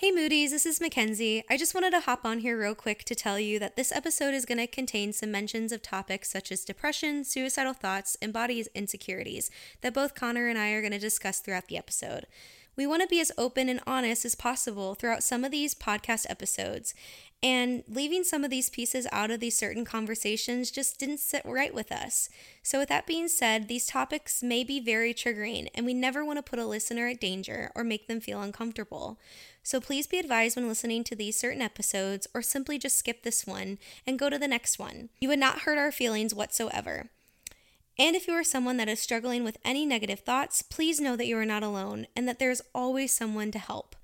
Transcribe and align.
Hey 0.00 0.12
Moodies, 0.12 0.50
this 0.50 0.64
is 0.64 0.80
Mackenzie. 0.80 1.42
I 1.50 1.56
just 1.56 1.74
wanted 1.74 1.90
to 1.90 1.98
hop 1.98 2.24
on 2.24 2.38
here 2.38 2.56
real 2.56 2.76
quick 2.76 3.02
to 3.02 3.16
tell 3.16 3.36
you 3.40 3.58
that 3.58 3.74
this 3.74 3.90
episode 3.90 4.32
is 4.32 4.44
going 4.44 4.58
to 4.58 4.68
contain 4.68 5.12
some 5.12 5.32
mentions 5.32 5.72
of 5.72 5.82
topics 5.82 6.30
such 6.30 6.52
as 6.52 6.64
depression, 6.64 7.24
suicidal 7.24 7.72
thoughts, 7.72 8.16
and 8.22 8.32
body 8.32 8.64
insecurities 8.76 9.50
that 9.80 9.92
both 9.92 10.14
Connor 10.14 10.46
and 10.46 10.56
I 10.56 10.70
are 10.70 10.82
going 10.82 10.92
to 10.92 11.00
discuss 11.00 11.40
throughout 11.40 11.66
the 11.66 11.76
episode. 11.76 12.26
We 12.78 12.86
want 12.86 13.02
to 13.02 13.08
be 13.08 13.20
as 13.20 13.32
open 13.36 13.68
and 13.68 13.80
honest 13.88 14.24
as 14.24 14.36
possible 14.36 14.94
throughout 14.94 15.24
some 15.24 15.42
of 15.42 15.50
these 15.50 15.74
podcast 15.74 16.26
episodes, 16.30 16.94
and 17.42 17.82
leaving 17.88 18.22
some 18.22 18.44
of 18.44 18.50
these 18.50 18.70
pieces 18.70 19.04
out 19.10 19.32
of 19.32 19.40
these 19.40 19.58
certain 19.58 19.84
conversations 19.84 20.70
just 20.70 20.96
didn't 20.96 21.18
sit 21.18 21.42
right 21.44 21.74
with 21.74 21.90
us. 21.90 22.28
So, 22.62 22.78
with 22.78 22.88
that 22.88 23.04
being 23.04 23.26
said, 23.26 23.66
these 23.66 23.88
topics 23.88 24.44
may 24.44 24.62
be 24.62 24.78
very 24.78 25.12
triggering, 25.12 25.66
and 25.74 25.86
we 25.86 25.92
never 25.92 26.24
want 26.24 26.38
to 26.38 26.42
put 26.48 26.60
a 26.60 26.66
listener 26.66 27.08
at 27.08 27.20
danger 27.20 27.72
or 27.74 27.82
make 27.82 28.06
them 28.06 28.20
feel 28.20 28.40
uncomfortable. 28.40 29.18
So, 29.64 29.80
please 29.80 30.06
be 30.06 30.20
advised 30.20 30.54
when 30.54 30.68
listening 30.68 31.02
to 31.02 31.16
these 31.16 31.36
certain 31.36 31.62
episodes, 31.62 32.28
or 32.32 32.42
simply 32.42 32.78
just 32.78 32.96
skip 32.96 33.24
this 33.24 33.44
one 33.44 33.78
and 34.06 34.20
go 34.20 34.30
to 34.30 34.38
the 34.38 34.46
next 34.46 34.78
one. 34.78 35.08
You 35.20 35.30
would 35.30 35.40
not 35.40 35.62
hurt 35.62 35.78
our 35.78 35.90
feelings 35.90 36.32
whatsoever. 36.32 37.10
And 37.98 38.14
if 38.14 38.28
you 38.28 38.34
are 38.34 38.44
someone 38.44 38.76
that 38.76 38.88
is 38.88 39.00
struggling 39.00 39.42
with 39.42 39.58
any 39.64 39.84
negative 39.84 40.20
thoughts, 40.20 40.62
please 40.62 41.00
know 41.00 41.16
that 41.16 41.26
you 41.26 41.36
are 41.36 41.44
not 41.44 41.64
alone 41.64 42.06
and 42.14 42.28
that 42.28 42.38
there 42.38 42.50
is 42.50 42.62
always 42.72 43.10
someone 43.10 43.50
to 43.50 43.58
help. 43.58 43.96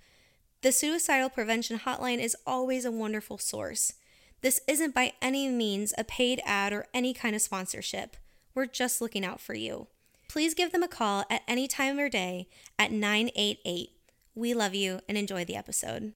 The 0.63 0.73
Suicidal 0.73 1.31
Prevention 1.31 1.79
Hotline 1.79 2.19
is 2.19 2.37
always 2.47 2.85
a 2.85 2.91
wonderful 2.91 3.39
source. 3.39 3.93
This 4.41 4.61
isn't 4.67 4.95
by 4.95 5.13
any 5.23 5.49
means 5.49 5.95
a 5.97 6.05
paid 6.05 6.43
ad 6.45 6.73
or 6.73 6.87
any 6.93 7.15
kind 7.15 7.37
of 7.37 7.43
sponsorship. 7.43 8.17
We're 8.55 8.67
just 8.67 9.01
looking 9.01 9.25
out 9.25 9.41
for 9.41 9.55
you. 9.55 9.87
Please 10.29 10.55
give 10.55 10.73
them 10.73 10.83
a 10.83 10.89
call 10.89 11.25
at 11.31 11.43
any 11.47 11.69
time 11.69 11.99
or 11.99 12.09
day 12.09 12.49
at 12.79 12.91
988. 12.91 13.91
We 14.35 14.55
love 14.55 14.75
you 14.75 15.01
and 15.09 15.17
enjoy 15.17 15.45
the 15.45 15.57
episode. 15.57 16.15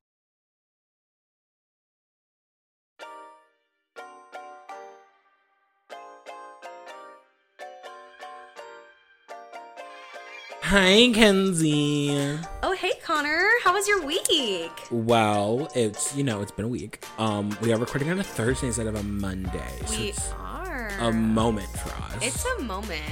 Hi, 10.70 11.10
Kenzie. 11.14 12.38
Oh, 12.62 12.72
hey, 12.72 12.92
Connor. 13.02 13.48
How 13.64 13.72
was 13.72 13.88
your 13.88 14.04
week? 14.04 14.70
Well, 14.90 15.70
it's 15.74 16.14
you 16.14 16.22
know 16.24 16.42
it's 16.42 16.52
been 16.52 16.66
a 16.66 16.68
week. 16.68 17.02
Um, 17.18 17.56
we 17.62 17.72
are 17.72 17.78
recording 17.78 18.10
on 18.10 18.18
a 18.18 18.22
Thursday 18.22 18.66
instead 18.66 18.86
of 18.86 18.94
a 18.94 19.02
Monday. 19.02 19.66
So 19.86 19.98
We 19.98 20.08
it's 20.08 20.30
are. 20.32 20.90
a 21.00 21.10
moment 21.10 21.68
for 21.70 21.88
us. 22.02 22.18
It's 22.20 22.44
a 22.44 22.62
moment. 22.62 23.02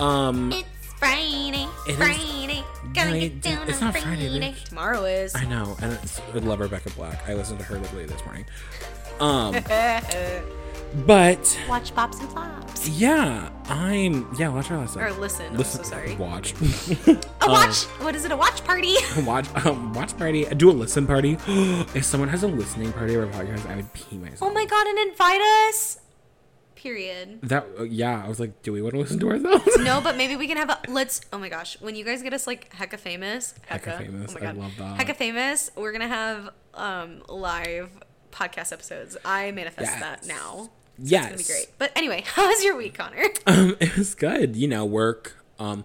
um. 0.00 0.50
It's 0.52 0.68
Friday. 0.98 1.68
It 1.86 1.94
Friday. 1.94 2.64
Right, 2.96 3.20
get 3.20 3.40
down 3.42 3.68
it's 3.68 3.80
on 3.80 3.92
not 3.92 3.98
Friday, 3.98 4.40
bitch. 4.40 4.64
Tomorrow 4.64 5.04
is. 5.04 5.36
I 5.36 5.44
know, 5.44 5.76
and 5.80 5.92
it's, 5.92 6.20
I 6.34 6.38
love 6.38 6.58
Rebecca 6.58 6.90
Black. 6.96 7.28
I 7.28 7.34
listened 7.34 7.60
to 7.60 7.64
her 7.66 7.78
literally 7.78 8.06
this 8.06 8.24
morning. 8.24 8.44
Um, 9.20 9.54
but 11.06 11.58
Watch 11.68 11.94
Pops 11.94 12.20
and 12.20 12.28
Flops. 12.30 12.88
yeah, 12.88 13.50
I'm 13.66 14.34
yeah. 14.38 14.48
Watch 14.48 14.66
her 14.68 14.76
last 14.76 14.96
Or 14.96 15.10
listen. 15.12 15.56
Listen, 15.56 15.80
I'm 15.80 15.84
so 15.84 15.90
sorry. 15.90 16.14
Watch, 16.16 16.52
A 17.06 17.18
watch. 17.48 17.84
what 18.02 18.14
is 18.14 18.24
it? 18.24 18.32
A 18.32 18.36
watch 18.36 18.64
party? 18.64 18.94
watch, 19.24 19.46
um, 19.66 19.92
watch 19.92 20.16
party. 20.16 20.44
Do 20.44 20.70
a 20.70 20.72
listen 20.72 21.06
party. 21.06 21.32
if 21.94 22.04
someone 22.04 22.28
has 22.28 22.42
a 22.42 22.48
listening 22.48 22.92
party 22.92 23.16
or 23.16 23.24
a 23.24 23.28
podcast, 23.28 23.68
I 23.70 23.76
would 23.76 23.92
pee 23.92 24.16
myself. 24.16 24.42
oh 24.42 24.52
my 24.52 24.64
god! 24.64 24.86
And 24.86 24.98
invite 25.10 25.40
us. 25.68 26.00
Period. 26.74 27.40
That 27.42 27.66
uh, 27.78 27.82
yeah, 27.82 28.22
I 28.24 28.28
was 28.28 28.38
like, 28.38 28.62
do 28.62 28.72
we 28.72 28.80
want 28.80 28.94
to 28.94 29.00
listen 29.00 29.18
to 29.18 29.30
ourselves? 29.30 29.66
No, 29.78 30.00
but 30.00 30.16
maybe 30.16 30.36
we 30.36 30.46
can 30.46 30.56
have 30.56 30.70
a 30.70 30.78
let's. 30.88 31.20
Oh 31.32 31.38
my 31.38 31.48
gosh! 31.48 31.76
When 31.80 31.96
you 31.96 32.04
guys 32.04 32.22
get 32.22 32.32
us 32.32 32.46
like 32.46 32.72
hecka 32.72 32.98
famous, 32.98 33.54
Hecka 33.68 33.98
famous, 33.98 34.34
Oh 34.36 34.40
my 34.40 34.46
I 34.46 34.52
love 34.52 34.72
that. 34.78 34.98
Hecka 34.98 35.16
famous. 35.16 35.70
We're 35.76 35.90
gonna 35.92 36.06
have 36.08 36.50
um 36.74 37.22
live 37.28 37.90
podcast 38.32 38.72
episodes. 38.72 39.16
I 39.24 39.50
manifest 39.52 39.90
Yes. 39.92 40.00
that 40.00 40.26
now. 40.26 40.70
yes, 40.98 41.24
It's 41.24 41.30
gonna 41.30 41.36
be 41.38 41.44
great. 41.66 41.78
But 41.78 41.92
anyway, 41.96 42.22
how 42.26 42.48
was 42.48 42.62
your 42.64 42.76
week, 42.76 42.94
Connor? 42.94 43.24
Um, 43.46 43.76
it 43.80 43.96
was 43.96 44.14
good. 44.14 44.56
You 44.56 44.68
know, 44.68 44.84
work. 44.84 45.36
Um, 45.58 45.84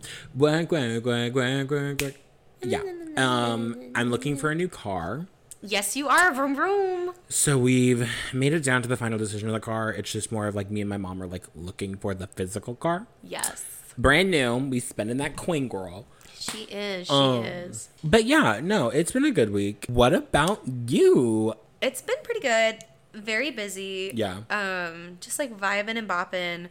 yeah. 2.62 2.82
Um, 3.18 3.92
I'm 3.96 4.10
looking 4.10 4.38
for 4.38 4.50
a 4.52 4.56
new 4.56 4.68
car. 4.68 5.28
yes, 5.62 5.96
you 5.96 6.08
are. 6.08 6.34
Vroom 6.34 6.56
vroom. 6.56 7.14
So 7.30 7.58
we've 7.58 8.10
made 8.34 8.54
it 8.54 8.64
down 8.64 8.82
to 8.82 8.88
the 8.88 8.98
final 8.98 9.18
decision 9.18 9.48
of 9.50 9.54
the 9.54 9.60
car. 9.60 9.92
It's 9.92 10.12
just 10.12 10.32
more 10.32 10.48
of 10.48 10.56
like 10.56 10.70
me 10.72 10.82
and 10.82 10.90
my 10.90 10.98
mom 10.98 11.22
are 11.22 11.28
like 11.28 11.44
looking 11.56 11.96
for 11.96 12.14
the 12.14 12.28
physical 12.28 12.76
car. 12.76 13.08
Yes, 13.24 13.64
Brand 13.98 14.32
new. 14.32 14.58
We 14.58 14.80
spending 14.80 15.18
that 15.18 15.36
coin 15.36 15.68
girl. 15.68 16.06
she 16.38 16.64
is. 16.64 17.08
She 17.08 17.14
Um, 17.14 17.44
is. 17.46 17.90
But 18.04 18.26
yeah, 18.26 18.60
no, 18.62 18.90
it's 18.90 19.12
been 19.12 19.24
a 19.26 19.32
good 19.32 19.52
week. 19.52 19.86
What 19.88 20.14
about 20.14 20.62
you? 20.88 21.54
It's 21.84 22.02
been 22.02 22.16
pretty 22.24 22.40
good. 22.40 22.80
Very 23.14 23.52
busy. 23.52 24.12
Yeah. 24.16 24.38
Um, 24.50 25.18
just 25.20 25.38
like 25.38 25.58
vibing 25.60 25.98
and 25.98 26.08
bopping. 26.08 26.70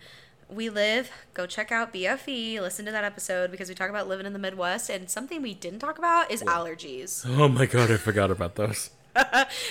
We 0.48 0.70
live. 0.70 1.10
Go 1.34 1.46
check 1.46 1.70
out 1.70 1.92
BFE. 1.92 2.60
Listen 2.60 2.84
to 2.86 2.92
that 2.92 3.04
episode 3.04 3.50
because 3.50 3.68
we 3.68 3.74
talk 3.74 3.90
about 3.90 4.08
living 4.08 4.26
in 4.26 4.32
the 4.32 4.38
Midwest. 4.38 4.88
And 4.90 5.08
something 5.10 5.42
we 5.42 5.54
didn't 5.54 5.80
talk 5.80 5.98
about 5.98 6.30
is 6.30 6.42
allergies. 6.42 7.24
Oh 7.38 7.48
my 7.48 7.66
god, 7.66 7.90
I 7.90 7.96
forgot 7.98 8.30
about 8.30 8.54
those. 8.56 8.90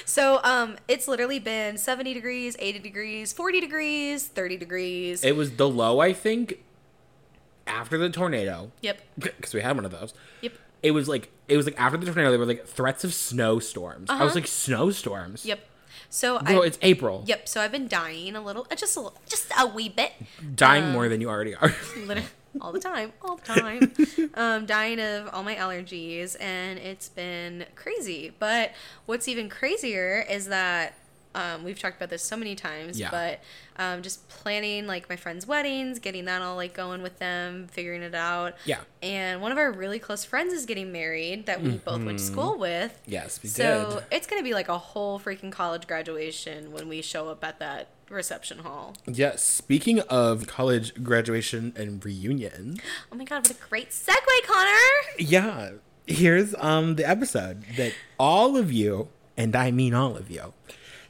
So 0.05 0.39
um, 0.43 0.77
it's 0.87 1.07
literally 1.07 1.39
been 1.39 1.77
70 1.79 2.13
degrees, 2.13 2.55
80 2.59 2.77
degrees, 2.79 3.33
40 3.33 3.59
degrees, 3.59 4.27
30 4.27 4.57
degrees. 4.57 5.23
It 5.23 5.35
was 5.35 5.53
the 5.55 5.67
low, 5.67 5.99
I 5.99 6.13
think, 6.13 6.63
after 7.65 7.97
the 7.97 8.09
tornado. 8.11 8.71
yep. 8.81 9.01
Because 9.19 9.53
we 9.55 9.61
had 9.61 9.75
one 9.75 9.85
of 9.85 9.91
those. 9.91 10.13
Yep. 10.41 10.53
It 10.83 10.91
was 10.91 11.07
like 11.07 11.31
it 11.47 11.57
was 11.57 11.65
like 11.65 11.79
after 11.79 11.97
the 11.97 12.05
tornado 12.05 12.29
there 12.31 12.39
were 12.39 12.45
like 12.45 12.65
threats 12.65 13.03
of 13.03 13.13
snowstorms. 13.13 14.09
I 14.09 14.23
was 14.23 14.31
Uh-huh. 14.31 14.35
like 14.35 14.47
snowstorms. 14.47 15.45
Yep. 15.45 15.67
So 16.09 16.39
Bro, 16.39 16.63
I. 16.63 16.65
it's 16.65 16.77
April. 16.81 17.23
Yep. 17.27 17.47
So 17.47 17.61
I've 17.61 17.71
been 17.71 17.87
dying 17.87 18.35
a 18.35 18.41
little, 18.41 18.67
uh, 18.71 18.75
just 18.75 18.97
a 18.97 18.99
little, 18.99 19.17
just 19.29 19.51
a 19.57 19.65
wee 19.67 19.87
bit. 19.89 20.11
Dying 20.55 20.85
Um, 20.85 20.91
more 20.91 21.07
than 21.07 21.21
you 21.21 21.29
already 21.29 21.55
are. 21.55 21.73
literally 21.97 22.27
all 22.59 22.73
the 22.73 22.79
time, 22.81 23.13
all 23.21 23.37
the 23.37 23.43
time. 23.43 23.93
um, 24.33 24.65
dying 24.65 24.99
of 24.99 25.29
all 25.33 25.41
my 25.43 25.55
allergies, 25.55 26.35
and 26.41 26.77
it's 26.79 27.07
been 27.07 27.65
crazy. 27.75 28.33
But 28.39 28.71
what's 29.05 29.29
even 29.29 29.47
crazier 29.47 30.25
is 30.29 30.47
that 30.47 30.93
um, 31.33 31.63
we've 31.63 31.79
talked 31.79 31.95
about 31.97 32.09
this 32.09 32.23
so 32.23 32.35
many 32.35 32.55
times. 32.55 32.99
Yeah. 32.99 33.09
But 33.11 33.39
um, 33.77 34.01
just 34.01 34.27
planning 34.27 34.85
like 34.87 35.07
my 35.09 35.15
friends' 35.15 35.47
weddings, 35.47 35.99
getting 35.99 36.25
that 36.25 36.41
all 36.41 36.55
like 36.55 36.73
going 36.73 37.01
with 37.01 37.19
them, 37.19 37.67
figuring 37.67 38.01
it 38.01 38.13
out. 38.13 38.55
Yeah. 38.65 38.79
And 39.01 39.41
one 39.41 39.51
of 39.51 39.57
our 39.57 39.71
really 39.71 39.97
close 39.99 40.25
friends 40.25 40.53
is 40.53 40.65
getting 40.65 40.91
married 40.91 41.45
that 41.45 41.61
we 41.61 41.71
both 41.77 42.03
went 42.03 42.19
to 42.19 42.23
school 42.23 42.57
with. 42.57 42.99
yes, 43.05 43.41
we 43.41 43.49
So 43.49 44.03
did. 44.09 44.17
it's 44.17 44.27
gonna 44.27 44.43
be 44.43 44.53
like 44.53 44.67
a 44.69 44.77
whole 44.77 45.19
freaking 45.19 45.51
college 45.51 45.87
graduation 45.87 46.71
when 46.71 46.87
we 46.89 47.01
show 47.01 47.29
up 47.29 47.43
at 47.43 47.59
that 47.59 47.87
reception 48.09 48.59
hall. 48.59 48.93
Yes. 49.07 49.41
Speaking 49.41 50.01
of 50.01 50.45
college 50.47 51.01
graduation 51.01 51.71
and 51.77 52.03
reunion, 52.03 52.77
Oh 53.11 53.15
my 53.15 53.23
god, 53.23 53.47
what 53.47 53.51
a 53.51 53.69
great 53.69 53.91
segue, 53.91 54.17
Connor! 54.45 55.17
yeah, 55.17 55.71
here's 56.05 56.53
um 56.55 56.95
the 56.97 57.07
episode 57.09 57.63
that 57.77 57.93
all 58.19 58.57
of 58.57 58.69
you, 58.71 59.07
and 59.37 59.55
I 59.55 59.71
mean 59.71 59.93
all 59.93 60.17
of 60.17 60.29
you, 60.29 60.53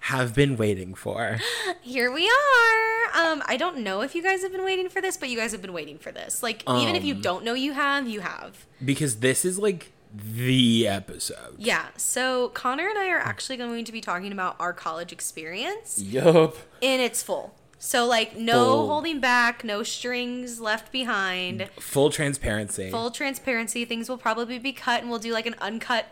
have 0.01 0.33
been 0.35 0.57
waiting 0.57 0.93
for. 0.95 1.37
Here 1.81 2.11
we 2.11 2.25
are. 2.27 3.15
Um, 3.31 3.43
I 3.45 3.55
don't 3.57 3.79
know 3.79 4.01
if 4.01 4.15
you 4.15 4.23
guys 4.23 4.41
have 4.41 4.51
been 4.51 4.63
waiting 4.63 4.89
for 4.89 5.01
this, 5.01 5.17
but 5.17 5.29
you 5.29 5.37
guys 5.37 5.51
have 5.51 5.61
been 5.61 5.73
waiting 5.73 5.97
for 5.97 6.11
this. 6.11 6.41
Like, 6.41 6.63
even 6.69 6.95
if 6.95 7.03
you 7.03 7.15
Um. 7.15 7.21
don't 7.21 7.43
know 7.45 7.53
you 7.53 7.73
have, 7.73 8.07
you 8.07 8.21
have. 8.21 8.65
Because 8.83 9.17
this 9.17 9.45
is 9.45 9.59
like 9.59 9.91
the 10.13 10.87
episode. 10.87 11.55
Yeah. 11.57 11.85
So 11.97 12.49
Connor 12.49 12.87
and 12.87 12.97
I 12.97 13.09
are 13.09 13.19
actually 13.19 13.57
going 13.57 13.85
to 13.85 13.91
be 13.91 14.01
talking 14.01 14.31
about 14.31 14.55
our 14.59 14.73
college 14.73 15.11
experience 15.13 15.99
Yup. 16.01 16.57
in 16.81 16.99
its 16.99 17.21
full. 17.23 17.53
So 17.79 18.05
like, 18.05 18.37
no 18.37 18.65
Full. 18.65 18.87
holding 18.89 19.19
back, 19.19 19.63
no 19.63 19.81
strings 19.83 20.59
left 20.59 20.91
behind. 20.91 21.67
Full 21.79 22.09
transparency. 22.11 22.91
Full 22.91 23.09
transparency. 23.11 23.85
Things 23.85 24.07
will 24.09 24.17
probably 24.19 24.59
be 24.59 24.71
cut, 24.73 25.01
and 25.01 25.09
we'll 25.09 25.17
do 25.19 25.31
like 25.33 25.45
an 25.47 25.55
uncut 25.59 26.05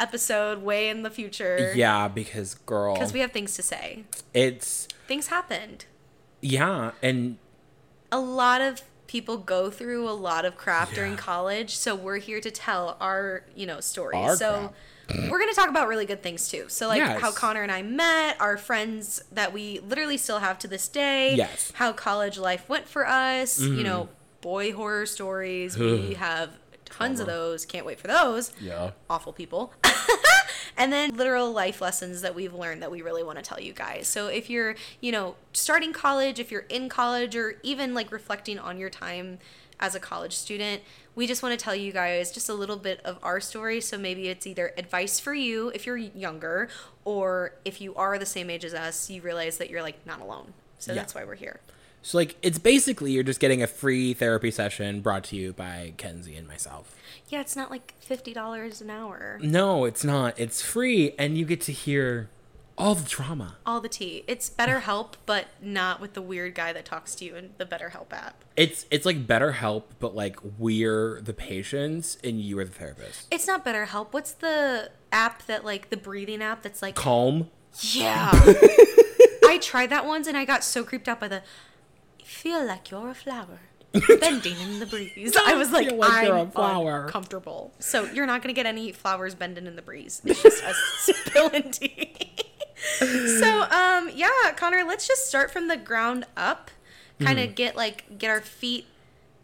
episode 0.00 0.62
way 0.62 0.88
in 0.88 1.02
the 1.02 1.10
future. 1.10 1.72
yeah, 1.76 2.08
because 2.08 2.54
girl, 2.54 2.94
Because 2.94 3.12
we 3.12 3.20
have 3.20 3.32
things 3.32 3.54
to 3.56 3.62
say. 3.62 4.04
it's 4.34 4.88
Things 5.06 5.26
happened. 5.28 5.86
yeah, 6.40 6.92
and 7.02 7.36
a 8.12 8.18
lot 8.20 8.60
of 8.60 8.82
people 9.06 9.36
go 9.38 9.70
through 9.70 10.08
a 10.08 10.12
lot 10.14 10.44
of 10.44 10.56
crap 10.56 10.92
during 10.92 11.16
college 11.16 11.74
so 11.76 11.96
we're 11.96 12.18
here 12.18 12.40
to 12.40 12.48
tell 12.48 12.96
our 13.00 13.42
you 13.56 13.66
know 13.66 13.80
stories 13.80 14.14
Our 14.20 14.36
so 14.36 14.72
we're 15.28 15.38
going 15.40 15.48
to 15.48 15.54
talk 15.56 15.68
about 15.68 15.88
really 15.88 16.06
good 16.06 16.22
things 16.22 16.48
too 16.48 16.66
so 16.68 16.86
like 16.86 16.98
Yes. 16.98 17.20
how 17.20 17.32
connor 17.32 17.62
and 17.64 17.72
i 17.72 17.82
met 17.82 18.40
our 18.40 18.56
friends 18.56 19.20
that 19.32 19.52
we 19.52 19.80
literally 19.80 20.16
still 20.16 20.38
have 20.38 20.60
to 20.60 20.68
this 20.68 20.86
day 20.86 21.34
Yes. 21.34 21.66
Mm-hmm. 21.72 21.76
how 21.78 21.92
college 21.92 22.38
life 22.38 22.68
went 22.68 22.86
for 22.88 23.04
us 23.04 23.60
you 23.60 23.82
know 23.82 24.08
boy 24.42 24.72
horror 24.72 25.06
stories 25.06 25.76
we 25.78 26.14
have 26.14 26.50
tons 26.90 27.20
of 27.20 27.26
those 27.26 27.64
can't 27.64 27.86
wait 27.86 27.98
for 28.00 28.06
those 28.08 28.52
yeah. 28.60 28.90
awful 29.08 29.32
people. 29.32 29.72
and 30.76 30.92
then 30.92 31.16
literal 31.16 31.52
life 31.52 31.80
lessons 31.80 32.22
that 32.22 32.34
we've 32.34 32.54
learned 32.54 32.82
that 32.82 32.90
we 32.90 33.02
really 33.02 33.22
want 33.22 33.38
to 33.38 33.42
tell 33.44 33.60
you 33.60 33.72
guys. 33.72 34.06
So 34.08 34.26
if 34.28 34.50
you're, 34.50 34.74
you 35.00 35.12
know, 35.12 35.36
starting 35.52 35.92
college, 35.92 36.38
if 36.38 36.50
you're 36.50 36.66
in 36.68 36.88
college, 36.88 37.36
or 37.36 37.56
even 37.62 37.94
like 37.94 38.12
reflecting 38.12 38.58
on 38.58 38.78
your 38.78 38.90
time 38.90 39.38
as 39.80 39.94
a 39.94 40.00
college 40.00 40.34
student. 40.34 40.82
We 41.16 41.26
just 41.26 41.42
want 41.42 41.58
to 41.58 41.62
tell 41.62 41.74
you 41.74 41.90
guys 41.90 42.30
just 42.30 42.48
a 42.48 42.54
little 42.54 42.76
bit 42.76 43.00
of 43.04 43.18
our 43.22 43.40
story. 43.40 43.80
So 43.80 43.98
maybe 43.98 44.28
it's 44.28 44.46
either 44.46 44.72
advice 44.76 45.18
for 45.18 45.34
you 45.34 45.70
if 45.74 45.86
you're 45.86 45.96
younger, 45.96 46.68
or 47.04 47.54
if 47.64 47.80
you 47.80 47.94
are 47.94 48.18
the 48.18 48.26
same 48.26 48.50
age 48.50 48.64
as 48.64 48.74
us, 48.74 49.10
you 49.10 49.22
realize 49.22 49.56
that 49.56 49.70
you're 49.70 49.82
like 49.82 50.06
not 50.06 50.20
alone. 50.20 50.52
So 50.78 50.92
Yeah. 50.92 51.00
that's 51.00 51.14
why 51.14 51.24
we're 51.24 51.34
here. 51.34 51.60
So 52.02 52.18
like 52.18 52.36
it's 52.42 52.58
basically 52.58 53.12
you're 53.12 53.22
just 53.22 53.40
getting 53.40 53.62
a 53.62 53.66
free 53.66 54.14
therapy 54.14 54.50
session 54.50 55.00
brought 55.00 55.24
to 55.24 55.36
you 55.36 55.52
by 55.52 55.94
Kenzie 55.96 56.36
and 56.36 56.46
myself. 56.48 56.96
Yeah, 57.28 57.40
it's 57.40 57.54
not 57.54 57.70
like 57.70 57.94
$50 58.08 58.80
an 58.80 58.90
hour. 58.90 59.38
No, 59.42 59.84
it's 59.84 60.04
not. 60.04 60.38
It's 60.38 60.62
free 60.62 61.14
and 61.18 61.36
you 61.36 61.44
get 61.44 61.60
to 61.62 61.72
hear 61.72 62.30
all 62.78 62.94
the 62.94 63.08
trauma. 63.08 63.58
All 63.66 63.80
the 63.80 63.90
tea. 63.90 64.24
It's 64.26 64.48
BetterHelp, 64.48 65.14
but 65.26 65.48
not 65.60 66.00
with 66.00 66.14
the 66.14 66.22
weird 66.22 66.54
guy 66.54 66.72
that 66.72 66.86
talks 66.86 67.14
to 67.16 67.24
you 67.26 67.36
in 67.36 67.50
the 67.58 67.66
BetterHelp 67.66 68.12
app. 68.12 68.42
It's 68.56 68.86
it's 68.90 69.04
like 69.04 69.26
BetterHelp, 69.26 69.82
but 69.98 70.14
like 70.14 70.38
we're 70.58 71.20
the 71.20 71.34
patients 71.34 72.16
and 72.24 72.40
you 72.40 72.58
are 72.58 72.64
the 72.64 72.72
therapist. 72.72 73.26
It's 73.30 73.46
not 73.46 73.64
BetterHelp. 73.64 74.08
What's 74.12 74.32
the 74.32 74.90
app 75.12 75.44
that 75.46 75.64
like 75.64 75.90
the 75.90 75.96
breathing 75.96 76.42
app 76.42 76.62
that's 76.62 76.82
like 76.82 76.94
Calm. 76.94 77.50
Yeah. 77.82 78.30
I 78.32 79.58
tried 79.60 79.90
that 79.90 80.06
once 80.06 80.26
and 80.26 80.36
I 80.36 80.44
got 80.44 80.64
so 80.64 80.82
creeped 80.84 81.08
out 81.08 81.20
by 81.20 81.28
the 81.28 81.42
feel 82.30 82.64
like 82.64 82.90
you're 82.90 83.10
a 83.10 83.14
flower 83.14 83.60
bending 84.20 84.58
in 84.60 84.78
the 84.78 84.86
breeze. 84.86 85.36
I 85.36 85.54
was 85.54 85.70
like, 85.72 85.90
like 85.90 86.12
I'm 86.12 86.26
you're 86.26 86.36
a 86.36 86.46
flower." 86.50 87.04
uncomfortable. 87.06 87.72
So 87.80 88.04
you're 88.04 88.26
not 88.26 88.40
gonna 88.42 88.52
get 88.54 88.66
any 88.66 88.92
flowers 88.92 89.34
bending 89.34 89.66
in 89.66 89.74
the 89.76 89.82
breeze. 89.82 90.22
It's 90.24 90.42
just 90.42 90.62
us 90.64 90.76
spilling 91.26 91.70
tea. 91.72 92.14
so 93.40 93.62
um 93.62 94.10
yeah, 94.14 94.52
Connor, 94.56 94.84
let's 94.84 95.06
just 95.06 95.26
start 95.26 95.50
from 95.50 95.68
the 95.68 95.76
ground 95.76 96.24
up. 96.36 96.70
Kind 97.20 97.38
of 97.38 97.54
get 97.54 97.76
like 97.76 98.16
get 98.18 98.30
our 98.30 98.40
feet 98.40 98.86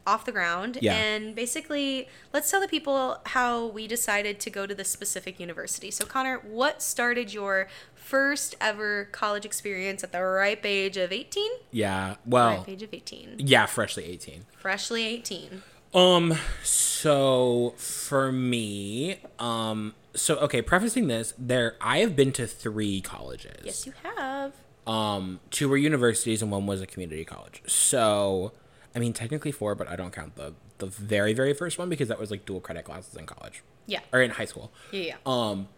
off 0.07 0.25
the 0.25 0.33
ground 0.33 0.79
Yeah. 0.81 0.95
and 0.95 1.35
basically 1.35 2.09
let's 2.33 2.49
tell 2.51 2.61
the 2.61 2.69
people 2.69 3.19
how 3.27 3.67
we 3.67 3.89
decided 3.89 4.39
to 4.41 4.51
go 4.51 4.65
to 4.65 4.75
this 4.75 4.89
specific 4.89 5.41
university. 5.41 5.91
So 5.91 6.05
Connor, 6.07 6.39
what 6.39 6.81
started 6.81 7.33
your 7.35 7.67
first 8.07 8.55
ever 8.61 9.07
college 9.13 9.45
experience 9.45 10.05
at 10.05 10.13
the 10.13 10.23
ripe 10.23 10.65
age 10.65 10.97
of 10.97 11.11
18? 11.13 11.51
Yeah. 11.73 12.17
Well, 12.25 12.59
ripe 12.59 12.69
age 12.69 12.83
of 12.83 12.95
18. 12.95 13.37
yeah, 13.39 13.67
freshly 13.67 14.05
18. 14.05 14.47
Freshly 14.57 15.05
18. 15.05 15.63
Um 15.95 16.35
so 16.63 17.75
for 17.77 18.31
me, 18.33 19.19
um 19.39 19.95
so 20.15 20.37
okay, 20.39 20.63
prefacing 20.63 21.09
this, 21.09 21.35
there 21.39 21.77
I 21.81 21.99
have 21.99 22.15
been 22.15 22.33
to 22.33 22.47
3 22.47 23.01
colleges. 23.01 23.63
Yes, 23.65 23.87
you 23.87 23.93
have. 24.03 24.53
Um 24.87 25.41
two 25.51 25.69
were 25.69 25.77
universities 25.77 26.43
and 26.43 26.51
one 26.51 26.67
was 26.67 26.81
a 26.81 26.87
community 26.87 27.25
college. 27.25 27.63
So 27.67 28.53
I 28.95 28.99
mean 28.99 29.13
technically 29.13 29.53
4, 29.53 29.75
but 29.75 29.89
I 29.89 29.97
don't 29.97 30.13
count 30.13 30.37
the 30.37 30.55
the 30.79 30.87
very 30.87 31.33
very 31.33 31.55
first 31.55 31.79
one 31.79 31.89
because 31.89 32.09
that 32.09 32.19
was 32.19 32.31
like 32.31 32.45
dual 32.45 32.61
credit 32.61 32.85
classes 32.85 33.15
in 33.17 33.25
college 33.27 33.63
Yeah. 33.87 34.01
or 34.13 34.21
in 34.23 34.31
high 34.33 34.45
school. 34.45 34.71
Yeah. 34.93 35.01
yeah. 35.01 35.15
Um, 35.25 35.69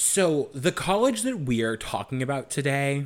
so 0.00 0.48
the 0.54 0.72
college 0.72 1.22
that 1.22 1.40
we 1.40 1.60
are 1.60 1.76
talking 1.76 2.22
about 2.22 2.48
today 2.48 3.04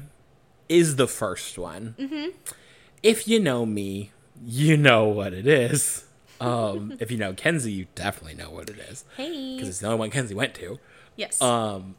is 0.68 0.94
the 0.94 1.08
first 1.08 1.58
one. 1.58 1.96
Mm-hmm. 1.98 2.28
If 3.02 3.26
you 3.26 3.40
know 3.40 3.66
me, 3.66 4.12
you 4.46 4.76
know 4.76 5.06
what 5.08 5.32
it 5.34 5.44
is. 5.48 6.04
Um, 6.40 6.96
if 7.00 7.10
you 7.10 7.18
know 7.18 7.32
Kenzie, 7.32 7.72
you 7.72 7.86
definitely 7.96 8.34
know 8.36 8.48
what 8.48 8.70
it 8.70 8.78
is 8.78 9.04
hey. 9.16 9.56
because 9.56 9.68
it's 9.68 9.80
the 9.80 9.88
only 9.88 9.98
one 9.98 10.10
Kenzie 10.10 10.36
went 10.36 10.54
to. 10.54 10.78
Yes. 11.16 11.42
Um, 11.42 11.96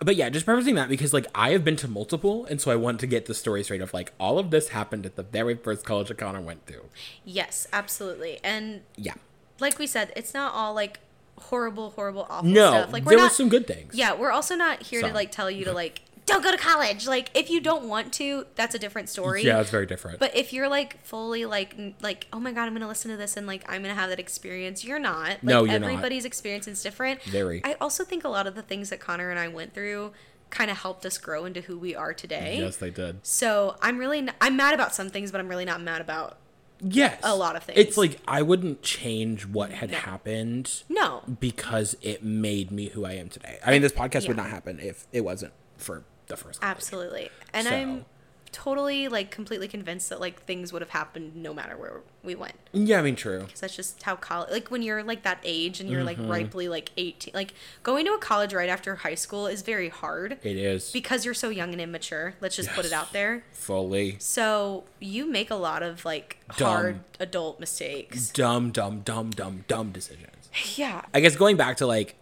but 0.00 0.16
yeah, 0.16 0.28
just 0.28 0.44
prefacing 0.44 0.74
that 0.74 0.88
because 0.88 1.14
like 1.14 1.28
I 1.36 1.50
have 1.50 1.64
been 1.64 1.76
to 1.76 1.86
multiple, 1.86 2.44
and 2.46 2.60
so 2.60 2.72
I 2.72 2.74
want 2.74 2.98
to 2.98 3.06
get 3.06 3.26
the 3.26 3.34
story 3.34 3.62
straight 3.62 3.80
of 3.80 3.94
like 3.94 4.12
all 4.18 4.40
of 4.40 4.50
this 4.50 4.70
happened 4.70 5.06
at 5.06 5.14
the 5.14 5.22
very 5.22 5.54
first 5.54 5.84
college 5.86 6.08
that 6.08 6.18
Connor 6.18 6.40
went 6.40 6.66
to. 6.66 6.80
yes, 7.24 7.68
absolutely. 7.72 8.40
And 8.42 8.80
Yeah. 8.96 9.14
like 9.60 9.78
we 9.78 9.86
said, 9.86 10.12
it's 10.16 10.34
not 10.34 10.52
all 10.52 10.74
like 10.74 10.98
horrible, 11.42 11.90
horrible, 11.90 12.26
awful 12.28 12.48
No, 12.48 12.70
stuff. 12.70 12.92
Like 12.92 13.04
we're 13.04 13.10
there 13.10 13.18
not 13.18 13.30
were 13.30 13.34
some 13.34 13.48
good 13.48 13.66
things. 13.66 13.94
Yeah, 13.94 14.14
we're 14.14 14.30
also 14.32 14.54
not 14.54 14.82
here 14.82 15.02
to 15.02 15.12
like 15.12 15.30
tell 15.32 15.50
you 15.50 15.64
to 15.66 15.72
like 15.72 16.02
don't 16.24 16.42
go 16.42 16.52
to 16.52 16.56
college. 16.56 17.06
Like 17.08 17.30
if 17.34 17.50
you 17.50 17.60
don't 17.60 17.84
want 17.88 18.12
to, 18.14 18.46
that's 18.54 18.74
a 18.74 18.78
different 18.78 19.08
story. 19.08 19.42
Yeah, 19.44 19.60
it's 19.60 19.70
very 19.70 19.86
different. 19.86 20.20
But 20.20 20.36
if 20.36 20.52
you're 20.52 20.68
like 20.68 21.02
fully 21.04 21.44
like 21.44 21.74
like 22.00 22.26
oh 22.32 22.38
my 22.40 22.52
god, 22.52 22.66
I'm 22.66 22.72
gonna 22.74 22.88
listen 22.88 23.10
to 23.10 23.16
this 23.16 23.36
and 23.36 23.46
like 23.46 23.64
I'm 23.68 23.82
gonna 23.82 23.94
have 23.94 24.08
that 24.10 24.20
experience, 24.20 24.84
you're 24.84 24.98
not. 25.00 25.28
Like, 25.28 25.42
No, 25.42 25.64
you're 25.64 25.78
not. 25.80 25.90
everybody's 25.90 26.24
experience 26.24 26.68
is 26.68 26.82
different. 26.82 27.22
Very. 27.24 27.60
I 27.64 27.74
also 27.80 28.04
think 28.04 28.24
a 28.24 28.28
lot 28.28 28.46
of 28.46 28.54
the 28.54 28.62
things 28.62 28.90
that 28.90 29.00
Connor 29.00 29.30
and 29.30 29.38
I 29.38 29.48
went 29.48 29.74
through 29.74 30.12
kind 30.50 30.70
of 30.70 30.76
helped 30.78 31.04
us 31.06 31.16
grow 31.18 31.44
into 31.46 31.62
who 31.62 31.78
we 31.78 31.94
are 31.94 32.12
today. 32.12 32.58
yes, 32.58 32.76
they 32.76 32.90
did. 32.90 33.18
So 33.26 33.76
I'm 33.80 33.98
really 33.98 34.18
n- 34.18 34.32
I'm 34.40 34.54
mad 34.56 34.74
about 34.74 34.94
some 34.94 35.08
things, 35.08 35.32
but 35.32 35.40
I'm 35.40 35.48
really 35.48 35.64
not 35.64 35.80
mad 35.80 36.00
about 36.02 36.36
Yes. 36.82 37.20
a 37.22 37.34
lot 37.36 37.56
of 37.56 37.62
things. 37.62 37.78
It's 37.78 37.96
like 37.96 38.18
I 38.26 38.42
wouldn't 38.42 38.82
change 38.82 39.46
what 39.46 39.70
had 39.70 39.90
happened 39.92 40.82
no. 40.88 41.22
because 41.40 41.96
it 42.02 42.22
made 42.24 42.70
me 42.70 42.88
who 42.88 43.04
I 43.04 43.12
am 43.12 43.28
today. 43.28 43.58
I 43.64 43.70
mean, 43.70 43.82
this 43.82 43.92
podcast 43.92 44.26
would 44.28 44.36
not 44.36 44.50
happen 44.50 44.80
if 44.80 45.06
it 45.12 45.22
wasn't 45.22 45.52
for 45.76 46.04
the 46.26 46.36
first. 46.36 46.60
college. 46.60 46.76
Absolutely. 46.76 47.30
And 47.52 47.66
So- 47.66 47.74
I'm 47.74 48.04
totally 48.52 49.08
like 49.08 49.30
completely 49.30 49.66
convinced 49.66 50.10
that 50.10 50.20
like 50.20 50.42
things 50.42 50.72
would 50.72 50.82
have 50.82 50.90
happened 50.90 51.34
no 51.34 51.54
matter 51.54 51.74
where 51.76 52.00
we 52.22 52.34
went. 52.34 52.54
Yeah, 52.72 52.98
I 52.98 53.02
mean, 53.02 53.16
true. 53.16 53.40
because 53.40 53.60
that's 53.60 53.74
just 53.74 54.02
how 54.02 54.14
college 54.14 54.50
like 54.50 54.70
when 54.70 54.82
you're 54.82 55.02
like 55.02 55.22
that 55.22 55.38
age 55.42 55.80
and 55.80 55.88
you're 55.90 56.04
Mm-hmm. 56.04 56.28
like 56.28 56.50
ripely 56.50 56.68
like 56.68 56.90
18 56.96 57.32
like 57.34 57.54
going 57.82 58.04
to 58.06 58.12
a 58.12 58.18
college 58.18 58.52
right 58.54 58.68
after 58.68 58.96
high 58.96 59.14
school 59.14 59.46
is 59.46 59.62
very 59.62 59.88
hard 59.88 60.38
It 60.42 60.56
is 60.56 60.90
because 60.92 61.24
you're 61.24 61.32
so 61.34 61.48
young 61.48 61.72
and 61.72 61.80
immature 61.80 62.34
let's 62.42 62.54
just 62.56 62.68
put 62.70 62.84
it 62.84 62.92
out 62.92 63.12
there 63.14 63.44
fully 63.52 64.16
so 64.18 64.84
you 65.00 65.26
make 65.26 65.50
a 65.50 65.54
lot 65.56 65.82
of 65.82 66.04
like 66.04 66.38
Dumb. 66.58 66.68
hard 66.68 67.00
adult 67.18 67.58
mistakes 67.58 68.30
dumb, 68.30 68.70
dumb, 68.70 69.00
dumb, 69.00 69.30
dumb, 69.30 69.64
dumb 69.66 69.90
decisions. 69.92 70.50
yeah 70.76 71.02
I 71.14 71.20
guess 71.20 71.36
going 71.36 71.56
back 71.56 71.78
to 71.78 71.86
like 71.86 72.16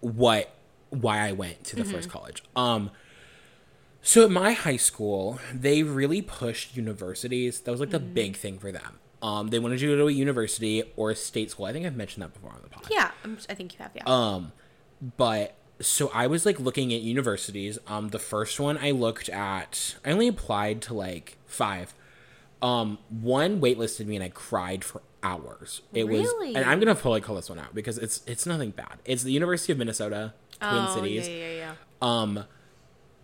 what 0.00 0.50
why 0.90 1.20
I 1.20 1.32
went 1.32 1.64
to 1.64 1.76
the 1.76 1.82
Mm-hmm. 1.84 1.92
first 1.92 2.10
college. 2.10 2.42
Um 2.56 2.90
so 4.02 4.24
at 4.24 4.30
my 4.30 4.52
high 4.52 4.76
school, 4.76 5.38
they 5.54 5.82
really 5.82 6.20
pushed 6.22 6.76
universities. 6.76 7.60
That 7.60 7.70
was 7.70 7.80
like 7.80 7.90
the 7.90 8.00
Mm-hmm. 8.00 8.14
big 8.14 8.36
thing 8.36 8.58
for 8.58 8.72
them. 8.72 8.98
Um 9.22 9.48
they 9.50 9.58
wanted 9.58 9.80
you 9.80 9.90
to 9.90 9.94
go 9.96 10.02
to 10.02 10.08
a 10.08 10.12
university 10.12 10.82
or 10.96 11.10
a 11.12 11.14
state 11.16 11.50
school. 11.52 11.66
I 11.66 11.72
think 11.72 11.86
I've 11.86 11.96
mentioned 11.96 12.22
that 12.24 12.32
before 12.34 12.50
on 12.50 12.60
the 12.62 12.68
podcast. 12.68 12.90
yeah 12.90 13.10
I'm, 13.24 13.38
i 13.48 13.54
think 13.54 13.72
you 13.74 13.78
have 13.82 13.92
yeah 13.94 14.02
Um, 14.06 14.52
but 15.16 15.54
so 15.80 16.10
I 16.14 16.26
was 16.26 16.44
like 16.46 16.58
looking 16.60 16.92
at 16.92 17.00
universities. 17.00 17.78
Um, 17.88 18.08
the 18.10 18.18
first 18.18 18.58
one 18.60 18.78
I 18.78 18.90
looked 18.92 19.28
at, 19.28 19.96
I 20.04 20.10
only 20.12 20.28
applied 20.28 20.80
to 20.82 20.94
like 20.94 21.38
five. 21.46 21.94
Um, 22.60 22.98
one 23.08 23.60
waitlisted 23.60 24.06
me 24.06 24.14
and 24.16 24.24
I 24.24 24.28
cried 24.28 24.84
for 24.84 25.02
hours. 25.24 25.82
It 25.92 26.04
was, 26.08 26.32
and 26.54 26.58
I'm 26.58 26.78
gonna 26.78 26.94
fully 26.94 27.20
call 27.20 27.34
this 27.36 27.48
one 27.48 27.58
out 27.58 27.74
because 27.74 27.98
it's 27.98 28.22
it's 28.26 28.46
nothing 28.46 28.70
bad. 28.70 28.98
It's 29.04 29.22
the 29.24 29.32
University 29.32 29.72
of 29.72 29.78
Minnesota, 29.78 30.34
Twin 30.60 30.70
oh, 30.88 30.94
Cities. 30.94 31.28
yeah 31.28 31.34
yeah 31.34 31.52
yeah 31.54 31.72
Um, 32.00 32.44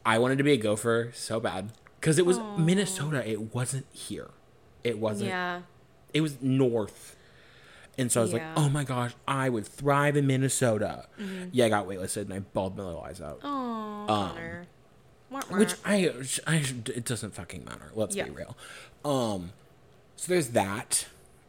I 0.08 0.18
wanted 0.18 0.38
to 0.38 0.44
be 0.44 0.52
a 0.52 0.56
gopher 0.56 1.10
so 1.14 1.38
bad 1.40 1.72
because 2.00 2.18
it 2.18 2.26
was 2.26 2.38
Minnesota. 2.56 3.20
It 3.28 3.54
wasn't 3.54 3.86
here. 3.92 4.28
It 4.84 4.98
wasn't 4.98 5.28
yeah 5.30 5.60
it 6.14 6.20
was 6.22 6.40
north. 6.40 7.14
And 7.98 8.10
so 8.12 8.20
I 8.20 8.22
was 8.22 8.32
Yeah. 8.32 8.38
like, 8.48 8.58
oh 8.64 8.68
my 8.70 8.84
gosh, 8.84 9.12
I 9.26 9.48
would 9.48 9.66
thrive 9.66 10.16
in 10.16 10.26
Minnesota. 10.26 11.06
Mm-hmm. 11.20 11.48
Yeah, 11.52 11.66
I 11.66 11.68
got 11.68 11.86
waitlisted 11.86 12.22
and 12.22 12.32
I 12.32 12.38
bawled 12.38 12.76
my 12.78 12.84
little 12.84 13.02
eyes 13.02 13.20
out. 13.20 13.40
oh 13.44 14.06
wah. 14.08 14.32
Um, 15.50 15.58
Which 15.58 15.74
I, 15.84 16.10
I, 16.46 16.56
it 16.86 17.04
doesn't 17.04 17.34
fucking 17.34 17.64
matter. 17.64 17.90
Let's 17.94 18.16
Yeah. 18.16 18.24
be 18.24 18.30
real. 18.30 18.56
Um, 19.04 19.52
so 20.16 20.32
there's 20.32 20.48
that. 20.50 21.06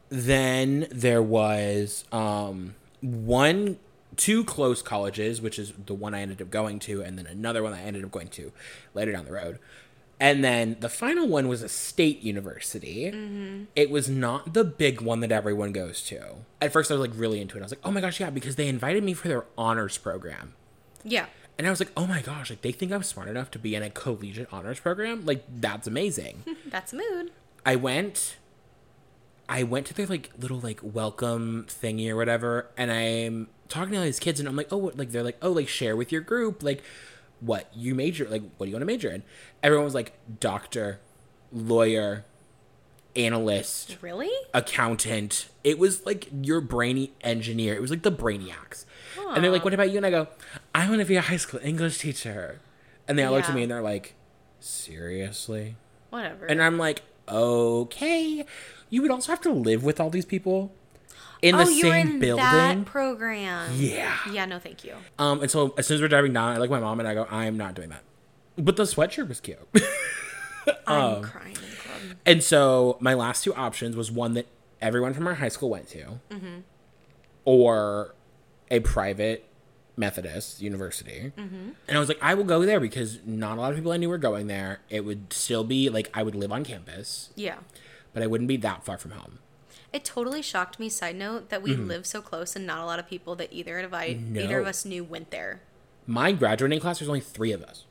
Then 0.09 0.87
there 0.91 1.21
was 1.23 2.03
um 2.11 2.75
one, 3.01 3.77
two 4.19 4.43
close 4.43 4.81
colleges, 4.81 5.41
which 5.41 5.57
is 5.57 5.71
the 5.85 5.93
one 5.93 6.13
I 6.13 6.19
ended 6.19 6.41
up 6.41 6.49
going 6.49 6.79
to, 6.79 7.01
and 7.01 7.17
then 7.17 7.25
another 7.25 7.63
one 7.63 7.71
I 7.71 7.81
ended 7.81 8.03
up 8.03 8.11
going 8.11 8.27
to 8.27 8.51
later 8.93 9.13
down 9.13 9.23
the 9.23 9.31
road. 9.31 9.59
And 10.19 10.43
then 10.43 10.75
the 10.81 10.89
final 10.89 11.25
one 11.25 11.47
was 11.47 11.63
a 11.63 11.69
state 11.69 12.21
university. 12.21 13.09
Mm-hmm. 13.13 13.63
It 13.77 13.89
was 13.89 14.09
not 14.09 14.53
the 14.53 14.65
big 14.65 14.99
one 14.99 15.21
that 15.21 15.31
everyone 15.31 15.71
goes 15.71 16.01
to. 16.07 16.39
At 16.61 16.73
first, 16.73 16.91
I 16.91 16.95
was 16.95 17.07
like 17.07 17.17
really 17.17 17.39
into 17.39 17.55
it. 17.55 17.61
I 17.61 17.63
was 17.63 17.71
like, 17.71 17.79
oh 17.85 17.91
my 17.91 18.01
gosh, 18.01 18.19
yeah, 18.19 18.29
because 18.29 18.57
they 18.57 18.67
invited 18.67 19.05
me 19.05 19.13
for 19.13 19.29
their 19.29 19.45
honors 19.57 19.97
program. 19.97 20.55
yeah 21.05 21.27
And 21.57 21.65
I 21.65 21.69
was 21.69 21.79
like, 21.79 21.93
oh 21.95 22.05
my 22.05 22.21
gosh, 22.21 22.49
like 22.49 22.61
they 22.61 22.73
think 22.73 22.91
I'm 22.91 23.03
smart 23.03 23.29
enough 23.29 23.49
to 23.51 23.59
be 23.59 23.73
in 23.73 23.83
a 23.83 23.89
collegiate 23.89 24.49
honors 24.51 24.81
program? 24.81 25.25
Like, 25.25 25.45
that's 25.61 25.88
amazing. 25.88 26.43
that's 26.65 26.91
a 26.91 26.97
mood 26.97 27.31
I 27.65 27.77
went 27.77 28.35
I 29.49 29.63
went 29.63 29.87
to 29.87 29.95
their 29.95 30.05
like 30.05 30.29
little 30.37 30.59
like 30.59 30.79
welcome 30.83 31.65
thingy 31.67 32.07
or 32.09 32.15
whatever, 32.15 32.69
and 32.77 32.91
I'm 32.91 33.47
talking 33.67 33.93
to 33.93 33.97
all 33.97 34.03
these 34.03 34.19
kids 34.19 34.39
and 34.39 34.47
I'm 34.47 34.55
like, 34.55 34.71
oh 34.71 34.77
what 34.77 34.97
like 34.97 35.11
they're 35.11 35.23
like, 35.23 35.37
oh 35.41 35.51
like 35.51 35.67
share 35.67 35.95
with 35.95 36.11
your 36.11 36.21
group, 36.21 36.61
like 36.61 36.83
what 37.39 37.67
you 37.73 37.95
major 37.95 38.27
like 38.29 38.43
what 38.57 38.67
do 38.67 38.69
you 38.69 38.75
want 38.75 38.81
to 38.81 38.85
major 38.85 39.09
in? 39.09 39.23
Everyone 39.63 39.85
was 39.85 39.95
like 39.95 40.13
doctor, 40.39 40.99
lawyer, 41.51 42.25
analyst, 43.15 43.97
really 44.01 44.31
accountant. 44.53 45.49
It 45.63 45.79
was 45.79 46.05
like 46.05 46.27
your 46.41 46.61
brainy 46.61 47.13
engineer. 47.21 47.73
It 47.73 47.81
was 47.81 47.89
like 47.89 48.03
the 48.03 48.11
brainiacs. 48.11 48.85
And 49.33 49.43
they're 49.43 49.51
like, 49.51 49.63
"What 49.63 49.73
about 49.73 49.89
you?" 49.89 49.97
And 49.97 50.05
I 50.05 50.11
go, 50.11 50.27
"I 50.73 50.87
want 50.87 51.01
to 51.01 51.05
be 51.05 51.15
a 51.15 51.21
high 51.21 51.37
school 51.37 51.59
English 51.63 51.97
teacher." 51.97 52.61
And 53.07 53.17
they 53.17 53.23
all 53.23 53.33
look 53.33 53.49
at 53.49 53.55
me 53.55 53.63
and 53.63 53.71
they're 53.71 53.81
like, 53.81 54.13
"Seriously?" 54.59 55.75
whatever 56.11 56.45
And 56.45 56.61
I'm 56.61 56.77
like, 56.77 57.01
okay. 57.31 58.45
You 58.89 59.01
would 59.01 59.12
also 59.12 59.31
have 59.31 59.41
to 59.41 59.51
live 59.51 59.83
with 59.83 60.00
all 60.00 60.09
these 60.09 60.25
people 60.25 60.74
in 61.41 61.55
the 61.55 61.63
oh, 61.63 61.69
you're 61.69 61.91
same 61.93 62.07
in 62.13 62.19
building. 62.19 62.43
that 62.43 62.86
program. 62.86 63.71
Yeah. 63.75 64.17
Yeah, 64.31 64.45
no, 64.45 64.59
thank 64.59 64.83
you. 64.83 64.95
Um, 65.17 65.41
and 65.41 65.50
so 65.51 65.74
as 65.77 65.88
soon 65.88 65.95
as 65.95 66.01
we're 66.01 66.07
driving 66.07 66.33
down, 66.33 66.53
I 66.53 66.57
look 66.57 66.69
at 66.69 66.74
my 66.74 66.79
mom 66.79 67.00
and 67.00 67.07
I 67.07 67.13
go, 67.13 67.27
I'm 67.29 67.55
not 67.57 67.75
doing 67.75 67.89
that. 67.89 68.03
But 68.57 68.75
the 68.75 68.83
sweatshirt 68.83 69.27
was 69.29 69.39
cute. 69.39 69.59
I'm 70.88 71.15
Um, 71.17 71.21
crying 71.24 71.55
and 72.25 72.43
so 72.43 72.98
my 73.00 73.13
last 73.13 73.43
two 73.43 73.53
options 73.55 73.95
was 73.95 74.12
one 74.12 74.33
that 74.33 74.48
everyone 74.81 75.13
from 75.13 75.27
our 75.27 75.36
high 75.36 75.48
school 75.50 75.69
went 75.69 75.88
to, 75.89 76.19
Mm-hmm. 76.29 76.59
or 77.45 78.15
a 78.71 78.79
private 78.81 79.45
Methodist 79.99 80.61
university. 80.61 81.31
Mm-hmm. 81.37 81.69
And 81.87 81.97
I 81.97 81.99
was 81.99 82.07
like, 82.09 82.17
I 82.21 82.33
will 82.33 82.43
go 82.45 82.65
there 82.65 82.79
because 82.79 83.19
not 83.25 83.57
a 83.57 83.61
lot 83.61 83.71
of 83.71 83.77
people 83.77 83.91
I 83.91 83.97
knew 83.97 84.09
were 84.09 84.17
going 84.17 84.47
there. 84.47 84.79
It 84.89 85.05
would 85.05 85.31
still 85.33 85.63
be 85.63 85.89
like 85.89 86.09
I 86.13 86.23
would 86.23 86.35
live 86.35 86.51
on 86.51 86.63
campus, 86.63 87.29
Yeah. 87.35 87.57
but 88.13 88.23
I 88.23 88.27
wouldn't 88.27 88.47
be 88.47 88.57
that 88.57 88.83
far 88.85 88.97
from 88.97 89.11
home. 89.11 89.39
It 89.91 90.05
totally 90.05 90.41
shocked 90.41 90.79
me, 90.79 90.87
side 90.87 91.15
note, 91.15 91.49
that 91.49 91.61
we 91.63 91.75
live 91.75 92.05
so 92.05 92.21
close 92.21 92.55
and 92.55 92.65
not 92.65 92.79
a 92.81 92.85
lot 92.85 92.99
of 92.99 93.07
people 93.07 93.35
that 93.35 93.51
either 93.51 93.79
of 93.79 93.93
I 93.93 94.05
either 94.35 94.59
of 94.59 94.67
us 94.67 94.85
knew 94.85 95.03
went 95.03 95.31
there. 95.31 95.61
My 96.07 96.31
graduating 96.31 96.79
class, 96.79 96.99
there's 96.99 97.09
only 97.09 97.19
three 97.21 97.51
of 97.51 97.63
us, 97.63 97.85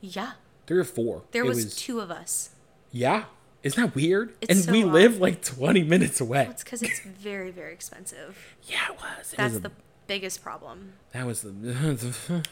Yeah. 0.00 0.32
three 0.66 0.78
or 0.78 0.84
four. 0.84 1.24
There 1.32 1.44
It 1.44 1.48
was, 1.48 1.74
two 1.76 2.00
of 2.00 2.10
us. 2.10 2.50
Yeah. 2.92 3.24
Isn't 3.62 3.82
that 3.84 3.94
weird? 3.94 4.32
It's 4.40 4.50
and 4.54 4.64
so 4.64 4.72
we 4.72 4.84
odd. 4.84 4.92
live 4.92 5.18
like 5.18 5.42
20 5.44 5.82
minutes 5.82 6.20
away. 6.20 6.46
It's 6.50 6.62
because 6.64 6.82
it's 6.82 7.00
very, 7.00 7.50
very 7.50 7.72
expensive. 7.74 8.56
Yeah, 8.68 8.86
it 8.92 8.96
was. 9.00 9.32
It 9.32 9.36
That's 9.36 9.50
was 9.54 9.56
a- 9.58 9.60
the 9.60 9.72
biggest 10.10 10.42
problem. 10.42 10.94
That 11.12 11.24
was 11.24 11.42
the. 11.42 12.42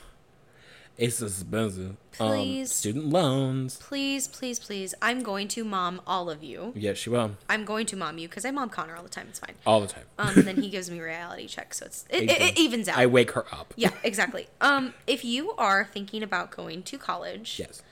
it's 0.97 1.21
expensive. 1.21 1.97
Um, 2.21 2.65
student 2.67 3.07
loans. 3.07 3.79
Please, 3.79 4.29
please, 4.29 4.61
please. 4.61 4.95
I'm 5.03 5.25
going 5.25 5.49
to 5.49 5.65
mom 5.65 6.01
all 6.07 6.31
of 6.31 6.45
you. 6.45 6.73
Yes, 6.77 6.99
she 6.99 7.11
will. 7.11 7.33
I'm 7.49 7.65
going 7.65 7.85
to 7.87 7.97
mom 7.97 8.19
you 8.19 8.29
because 8.29 8.45
I 8.45 8.53
mom 8.53 8.71
Connor 8.71 8.95
all 8.95 9.03
the 9.03 9.09
time. 9.09 9.27
It's 9.29 9.41
fine. 9.41 9.57
All 9.67 9.81
the 9.81 9.89
time. 9.89 10.05
Um, 10.21 10.35
and 10.37 10.45
then 10.45 10.63
he 10.63 10.71
gives 10.77 10.89
me 10.89 11.01
reality 11.01 11.49
checks, 11.49 11.79
so 11.79 11.87
it's 11.87 12.05
it, 12.09 12.31
it, 12.31 12.41
it 12.41 12.59
evens 12.59 12.87
out. 12.87 12.97
I 12.97 13.07
wake 13.07 13.33
her 13.33 13.45
up. 13.53 13.75
yeah, 13.77 13.91
exactly. 14.05 14.47
Um, 14.61 14.95
if 15.09 15.25
you 15.25 15.51
are 15.59 15.85
thinking 15.85 16.23
about 16.23 16.53
going 16.53 16.85
to 16.85 16.97
college, 16.97 17.59
Yes. 17.59 17.83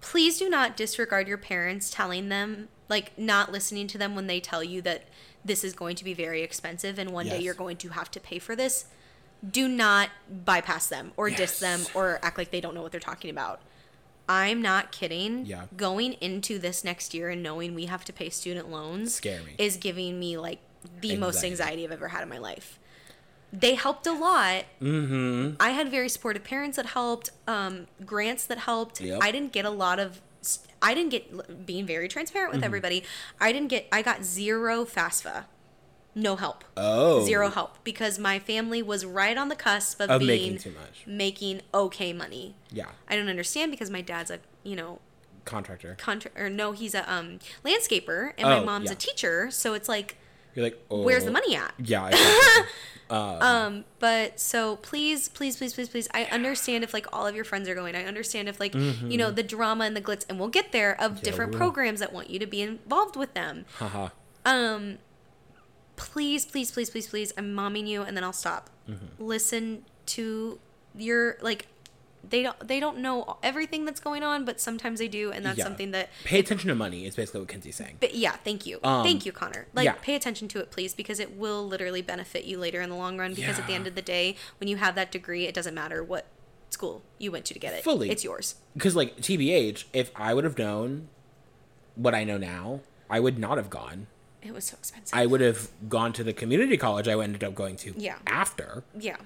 please 0.00 0.38
do 0.38 0.48
not 0.48 0.78
disregard 0.78 1.28
your 1.28 1.38
parents 1.38 1.90
telling 1.90 2.30
them 2.30 2.68
like 2.88 3.18
not 3.18 3.52
listening 3.52 3.86
to 3.88 3.98
them 3.98 4.14
when 4.14 4.28
they 4.28 4.40
tell 4.40 4.64
you 4.64 4.80
that 4.82 5.04
this 5.44 5.64
is 5.64 5.72
going 5.72 5.96
to 5.96 6.04
be 6.04 6.14
very 6.14 6.42
expensive 6.42 6.98
and 6.98 7.10
one 7.10 7.26
day 7.26 7.40
you're 7.40 7.54
going 7.54 7.76
to 7.76 7.88
have 7.90 8.10
to 8.10 8.20
pay 8.20 8.38
for 8.38 8.54
this 8.56 8.86
do 9.48 9.66
not 9.68 10.08
bypass 10.44 10.88
them 10.88 11.12
or 11.16 11.28
diss 11.30 11.58
them 11.58 11.80
or 11.94 12.18
act 12.22 12.38
like 12.38 12.50
they 12.50 12.60
don't 12.60 12.74
know 12.74 12.82
what 12.82 12.92
they're 12.92 13.00
talking 13.00 13.28
about 13.30 13.60
i'm 14.28 14.62
not 14.62 14.92
kidding 14.92 15.44
Yeah. 15.46 15.64
going 15.76 16.12
into 16.14 16.58
this 16.58 16.84
next 16.84 17.12
year 17.12 17.28
and 17.28 17.42
knowing 17.42 17.74
we 17.74 17.86
have 17.86 18.04
to 18.04 18.12
pay 18.12 18.30
student 18.30 18.70
loans 18.70 19.14
Scare 19.14 19.42
me. 19.42 19.54
is 19.58 19.76
giving 19.76 20.18
me 20.20 20.36
like 20.36 20.60
the 21.00 21.16
most 21.16 21.36
Anxiety. 21.44 21.50
anxiety 21.52 21.84
i've 21.86 21.92
ever 21.92 22.08
had 22.08 22.22
in 22.22 22.28
my 22.28 22.38
life 22.38 22.78
they 23.52 23.74
helped 23.74 24.06
a 24.06 24.12
lot 24.12 24.64
Mm-hmm. 24.80 25.56
I 25.60 25.70
had 25.70 25.90
very 25.90 26.08
supportive 26.08 26.42
parents 26.42 26.76
that 26.76 26.86
helped, 26.86 27.30
um, 27.46 27.86
grants 28.06 28.46
that 28.46 28.58
helped. 28.58 29.00
Yep. 29.00 29.18
I 29.22 29.30
didn't 29.30 29.52
get 29.52 29.64
a 29.66 29.70
lot 29.70 29.98
of. 29.98 30.22
I 30.82 30.92
didn't 30.94 31.10
get 31.10 31.64
being 31.66 31.86
very 31.86 32.08
transparent 32.08 32.50
Mm-hmm. 32.52 32.58
with 32.58 32.64
everybody. 32.64 33.04
I 33.40 33.52
didn't 33.52 33.68
get. 33.68 33.86
I 33.92 34.02
got 34.02 34.24
zero 34.24 34.84
FAFSA, 34.84 35.44
no 36.14 36.36
help, 36.36 36.64
Oh. 36.76 37.24
zero 37.24 37.48
help 37.48 37.82
because 37.84 38.18
my 38.18 38.38
family 38.38 38.82
was 38.82 39.04
right 39.06 39.38
on 39.38 39.48
the 39.48 39.56
cusp 39.56 40.00
of, 40.00 40.10
Of 40.10 40.20
being 40.20 40.28
making 40.54 40.58
too 40.58 40.70
much. 40.72 41.04
making 41.06 41.60
okay 41.72 42.12
money. 42.12 42.56
Yeah. 42.70 42.86
I 43.08 43.16
don't 43.16 43.28
understand 43.28 43.70
because 43.70 43.88
my 43.90 44.00
dad's 44.02 44.30
a 44.30 44.40
you 44.64 44.76
know 44.76 44.98
Contractor. 45.44 45.96
contra- 45.98 46.30
or 46.36 46.48
no 46.50 46.72
he's 46.72 46.94
a 46.94 47.10
um 47.12 47.38
landscaper 47.64 48.32
and 48.38 48.48
my 48.48 48.58
Oh, 48.58 48.64
mom's 48.64 48.86
yeah. 48.90 48.92
a 48.92 48.96
teacher 48.96 49.50
so 49.50 49.74
it's 49.74 49.88
like 49.88 50.16
You're 50.54 50.64
like, 50.64 50.84
oh. 50.90 51.02
where's 51.02 51.24
the 51.24 51.30
money 51.30 51.56
at 51.56 51.72
Yeah. 51.78 52.08
Exactly. 52.08 52.64
Um, 53.12 53.84
but 53.98 54.40
so 54.40 54.76
please, 54.76 55.28
please, 55.28 55.56
please, 55.56 55.74
please, 55.74 55.88
please. 55.88 56.08
I 56.14 56.24
understand 56.24 56.82
if 56.82 56.94
like 56.94 57.06
all 57.12 57.26
of 57.26 57.34
your 57.34 57.44
friends 57.44 57.68
are 57.68 57.74
going. 57.74 57.94
I 57.94 58.04
understand 58.04 58.48
if 58.48 58.58
like 58.58 58.74
you 58.74 59.18
know 59.18 59.30
the 59.30 59.42
drama 59.42 59.84
and 59.84 59.94
the 59.94 60.00
glitz, 60.00 60.24
and 60.28 60.38
we'll 60.38 60.48
get 60.48 60.72
there 60.72 60.98
of 61.00 61.20
different 61.20 61.52
we 61.52 61.56
will. 61.56 61.66
programs 61.66 62.00
that 62.00 62.12
want 62.12 62.30
you 62.30 62.38
to 62.38 62.46
be 62.46 62.62
involved 62.62 63.16
with 63.16 63.34
them. 63.34 63.66
Haha. 63.74 64.08
Um, 64.46 64.98
please, 65.96 66.46
please, 66.46 66.70
please, 66.70 66.90
please, 66.90 67.06
please. 67.06 67.32
I'm 67.36 67.54
momming 67.54 67.86
you, 67.86 68.02
and 68.02 68.16
then 68.16 68.24
I'll 68.24 68.32
stop. 68.32 68.70
Mm-hmm. 68.88 69.22
Listen 69.22 69.84
to 70.06 70.58
your 70.96 71.36
like. 71.42 71.66
They 72.28 72.42
don't. 72.42 72.68
They 72.68 72.78
don't 72.80 72.98
know 72.98 73.36
everything 73.42 73.84
that's 73.84 73.98
going 74.00 74.22
on, 74.22 74.44
but 74.44 74.60
sometimes 74.60 75.00
they 75.00 75.08
do, 75.08 75.32
and 75.32 75.44
that's 75.44 75.58
Yeah. 75.58 75.64
something 75.64 75.90
that 75.90 76.08
Pay 76.24 76.38
attention 76.38 76.68
to 76.68 76.74
money 76.74 77.04
is 77.04 77.16
basically 77.16 77.40
what 77.40 77.48
Kenzie's 77.48 77.74
saying. 77.76 77.96
but 78.00 78.14
yeah, 78.14 78.32
thank 78.44 78.64
you. 78.64 78.78
Um, 78.84 79.02
thank 79.04 79.26
you, 79.26 79.32
Connor. 79.32 79.66
Like 79.74 79.84
yeah. 79.86 79.94
pay 80.00 80.14
attention 80.14 80.46
to 80.48 80.60
it 80.60 80.70
please 80.70 80.94
because 80.94 81.18
it 81.18 81.36
will 81.36 81.66
literally 81.66 82.00
benefit 82.00 82.44
you 82.44 82.58
later 82.58 82.80
in 82.80 82.90
the 82.90 82.96
long 82.96 83.18
run 83.18 83.34
because 83.34 83.58
at 83.58 83.66
the 83.66 83.74
end 83.74 83.86
of 83.86 83.94
the 83.96 84.02
day, 84.02 84.36
when 84.60 84.68
you 84.68 84.76
have 84.76 84.94
that 84.94 85.10
degree, 85.10 85.46
it 85.46 85.54
doesn't 85.54 85.74
matter 85.74 86.02
what 86.02 86.26
school 86.70 87.02
you 87.18 87.30
went 87.32 87.44
to 87.46 87.54
to 87.54 87.60
get 87.60 87.74
it. 87.74 87.82
Fully. 87.84 88.08
It's 88.08 88.24
yours. 88.24 88.54
Because, 88.74 88.96
like, 88.96 89.16
TBH, 89.18 89.84
if 89.92 90.10
I 90.16 90.32
would 90.32 90.44
have 90.44 90.56
known 90.56 91.08
what 91.96 92.14
I 92.14 92.24
know 92.24 92.38
now, 92.38 92.80
I 93.10 93.20
would 93.20 93.38
not 93.38 93.58
have 93.58 93.68
gone. 93.68 94.06
It 94.40 94.54
was 94.54 94.64
so 94.64 94.76
expensive. 94.78 95.12
I 95.16 95.26
would 95.26 95.40
have 95.42 95.68
gone 95.88 96.12
to 96.14 96.24
the 96.24 96.32
community 96.32 96.76
college 96.78 97.06
I 97.08 97.20
ended 97.20 97.44
up 97.44 97.54
going 97.54 97.76
to 97.78 97.92
Yeah. 97.98 98.16
after. 98.26 98.84
yeah. 98.98 99.16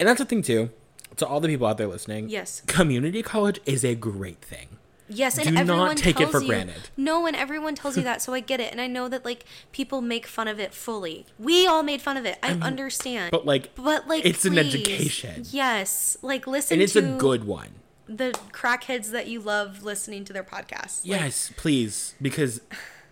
And 0.00 0.08
that's 0.08 0.18
the 0.18 0.24
thing, 0.24 0.40
too. 0.42 0.70
To 1.18 1.26
all 1.26 1.40
the 1.40 1.48
people 1.48 1.66
out 1.66 1.78
there 1.78 1.86
listening, 1.86 2.28
Yes. 2.28 2.62
community 2.66 3.22
college 3.22 3.60
is 3.66 3.84
a 3.84 3.94
great 3.94 4.40
thing. 4.42 4.78
Yes, 5.10 5.38
and 5.38 5.46
Do 5.48 5.52
not 5.54 5.60
everyone 5.62 5.96
take 5.96 6.16
it 6.16 6.18
tells 6.18 6.32
for 6.32 6.40
you, 6.42 6.48
granted. 6.48 6.90
No, 6.96 7.26
and 7.26 7.34
everyone 7.34 7.74
tells 7.74 7.96
you 7.96 8.02
that, 8.02 8.20
so 8.20 8.34
I 8.34 8.40
get 8.40 8.60
it, 8.60 8.70
and 8.72 8.78
I 8.80 8.86
know 8.86 9.08
that 9.08 9.24
like 9.24 9.44
people 9.72 10.02
make 10.02 10.26
fun 10.26 10.48
of 10.48 10.60
it 10.60 10.74
fully. 10.74 11.24
We 11.38 11.66
all 11.66 11.82
made 11.82 12.02
fun 12.02 12.16
of 12.18 12.26
it. 12.26 12.38
I 12.42 12.52
understand. 12.52 13.30
But, 13.30 13.46
like, 13.46 13.74
but 13.74 14.06
like 14.06 14.26
it's 14.26 14.44
an 14.44 14.58
education. 14.58 15.44
Yes, 15.50 16.18
like 16.22 16.46
listen 16.46 16.74
and 16.74 16.82
it's 16.82 16.92
to 16.92 16.98
a 17.14 17.16
good 17.16 17.44
one. 17.44 17.70
the 18.06 18.38
crackheads 18.52 19.10
that 19.12 19.26
you 19.28 19.40
love 19.40 19.82
listening 19.82 20.24
to 20.26 20.32
their 20.34 20.44
podcasts. 20.44 21.06
Like, 21.08 21.20
Yes, 21.20 21.52
please, 21.56 22.14
because 22.20 22.60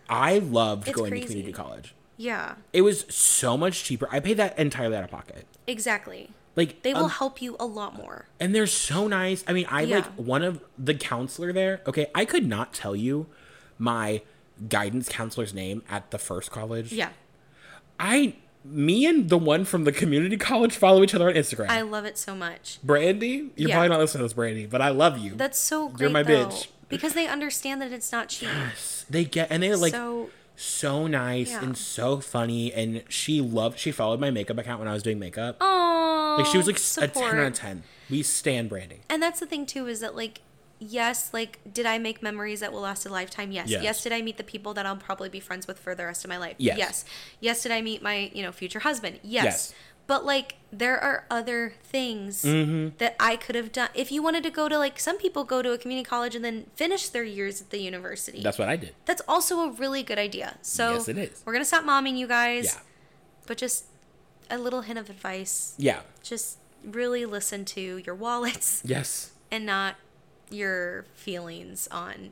I 0.09 0.39
loved 0.39 0.93
going 0.93 1.11
crazy. 1.13 1.23
to 1.23 1.29
community 1.29 1.53
college. 1.53 1.95
yeah, 2.19 2.57
It 2.75 2.83
was 2.83 3.05
so 3.09 3.57
much 3.57 3.85
cheaper. 3.85 4.07
I 4.13 4.21
paid 4.21 4.37
that 4.37 4.59
entirely 4.59 4.97
out 4.97 5.05
of 5.05 5.11
pocket. 5.11 5.47
exactly. 5.67 6.31
Like 6.57 6.83
They 6.83 6.93
will 6.95 7.05
um, 7.05 7.11
help 7.11 7.41
you 7.43 7.55
a 7.61 7.67
lot 7.67 7.95
more. 7.95 8.27
and 8.41 8.55
they're 8.55 8.67
so 8.67 9.07
nice. 9.07 9.45
I 9.47 9.53
mean, 9.53 9.67
I 9.69 9.83
Yeah. 9.83 9.97
like 9.97 10.07
one 10.15 10.43
of 10.43 10.61
the 10.79 10.95
counselor 10.95 11.53
there. 11.53 11.83
Okay, 11.87 12.07
I 12.15 12.25
could 12.25 12.47
not 12.47 12.73
tell 12.73 12.97
you 12.97 13.27
my 13.79 14.23
guidance 14.69 15.09
counselor's 15.09 15.53
name 15.53 15.83
at 15.89 16.11
the 16.11 16.19
first 16.19 16.51
college. 16.51 16.93
Yeah, 16.93 17.11
I, 18.01 18.37
me 18.65 19.07
and 19.07 19.29
the 19.29 19.39
one 19.39 19.65
from 19.65 19.85
the 19.85 19.93
community 19.93 20.37
college 20.51 20.75
follow 20.77 21.03
each 21.03 21.15
other 21.15 21.29
on 21.29 21.35
Instagram. 21.35 21.69
I 21.69 21.83
love 21.83 22.05
it 22.05 22.17
so 22.19 22.35
much. 22.35 22.79
Brandy, 22.83 23.51
you're 23.57 23.69
Yeah. 23.69 23.75
probably 23.77 23.89
not 23.91 23.99
listening 24.01 24.21
to 24.21 24.25
this, 24.25 24.33
Brandy, 24.33 24.67
but 24.67 24.81
I 24.83 24.89
love 24.89 25.19
you. 25.19 25.35
That's 25.35 25.59
so 25.59 25.89
great. 25.89 26.01
You're 26.01 26.11
my 26.11 26.23
though, 26.23 26.47
bitch. 26.47 26.69
because 26.89 27.13
they 27.15 27.27
understand 27.27 27.81
that 27.83 27.93
it's 27.93 28.11
not 28.13 28.29
cheap. 28.31 28.49
Yes, 28.49 29.05
they 29.11 29.25
get 29.25 29.49
and 29.51 29.63
they're 29.63 29.77
like 29.77 29.93
so 29.93 30.31
so 30.59 31.07
nice 31.07 31.51
Yeah. 31.51 31.63
and 31.65 31.77
so 31.77 32.19
funny. 32.21 32.73
And 32.73 33.03
she 33.11 33.43
loved. 33.43 33.79
She 33.79 33.93
followed 33.93 34.21
my 34.21 34.31
makeup 34.31 34.57
account 34.57 34.79
when 34.79 34.89
I 34.89 34.95
was 34.95 35.03
doing 35.03 35.19
makeup. 35.19 35.59
oh, 35.61 35.96
Like 36.37 36.47
she 36.47 36.57
was 36.59 36.67
like 36.67 37.09
a 37.11 37.13
ten 37.13 37.39
out 37.39 37.47
of 37.47 37.55
ten. 37.55 37.83
We 38.11 38.23
stand 38.23 38.69
Brandy. 38.69 39.01
And 39.09 39.23
that's 39.23 39.41
the 39.41 39.47
thing 39.47 39.67
too 39.67 39.87
is 39.87 40.01
that 40.01 40.15
like 40.15 40.41
yes, 40.79 41.33
like 41.33 41.59
did 41.73 41.87
I 41.87 41.99
make 41.99 42.23
memories 42.23 42.61
that 42.61 42.73
will 42.73 42.81
last 42.83 43.07
a 43.07 43.09
lifetime? 43.09 43.51
Yes. 43.53 43.69
Yes. 43.71 43.83
Yes, 43.83 44.03
did 44.03 44.13
I 44.13 44.23
meet 44.23 44.37
the 44.37 44.45
people 44.45 44.75
that 44.75 44.85
I'll 44.87 44.97
probably 44.97 45.29
be 45.29 45.41
friends 45.41 45.67
with 45.67 45.79
for 45.79 45.95
the 45.95 46.05
rest 46.05 46.25
of 46.25 46.29
my 46.29 46.37
life? 46.39 46.57
Yes. 46.59 46.79
Yes. 46.79 47.05
Yes, 47.41 47.63
did 47.63 47.73
I 47.73 47.81
meet 47.83 48.03
my, 48.03 48.31
you 48.35 48.43
know, 48.43 48.53
future 48.53 48.81
husband? 48.81 49.19
Yes. 49.23 49.45
Yes. 49.45 49.75
But 50.07 50.25
like 50.25 50.55
there 50.71 51.01
are 51.01 51.25
other 51.31 51.73
things 51.83 52.43
Mm-hmm. 52.45 52.97
that 52.99 53.17
I 53.19 53.35
could 53.37 53.55
have 53.57 53.73
done. 53.73 53.89
If 53.95 54.13
you 54.13 54.23
wanted 54.23 54.45
to 54.45 54.51
go 54.51 54.69
to 54.69 54.79
like 54.79 55.01
some 55.01 55.19
people 55.19 55.43
go 55.43 55.63
to 55.63 55.73
a 55.73 55.79
community 55.79 56.05
college 56.09 56.37
and 56.37 56.45
then 56.45 56.67
finish 56.77 57.09
their 57.09 57.25
years 57.25 57.61
at 57.61 57.71
the 57.71 57.79
university. 57.81 58.41
That's 58.43 58.59
what 58.59 58.69
I 58.69 58.77
did. 58.77 58.95
That's 59.07 59.23
also 59.27 59.61
a 59.61 59.71
really 59.73 60.03
good 60.05 60.19
idea. 60.19 60.59
So 60.63 60.93
Yes, 60.93 61.09
it 61.09 61.19
is. 61.19 61.43
We're 61.45 61.55
gonna 61.55 61.65
stop 61.65 61.85
momming 61.85 62.17
you 62.17 62.29
guys. 62.29 62.67
Yeah. 62.67 62.81
But 63.47 63.57
just 63.57 63.87
a 64.51 64.59
little 64.59 64.83
hint 64.83 64.99
of 64.99 65.11
advice. 65.11 65.75
Yeah. 65.79 66.01
Just 66.23 66.59
really 66.85 67.25
listen 67.27 67.65
to 67.65 67.99
your 67.99 68.15
wallets 68.15 68.83
Yes. 68.85 69.31
and 69.51 69.67
not 69.67 69.97
your 70.51 71.05
feelings 71.15 71.89
on 71.91 72.31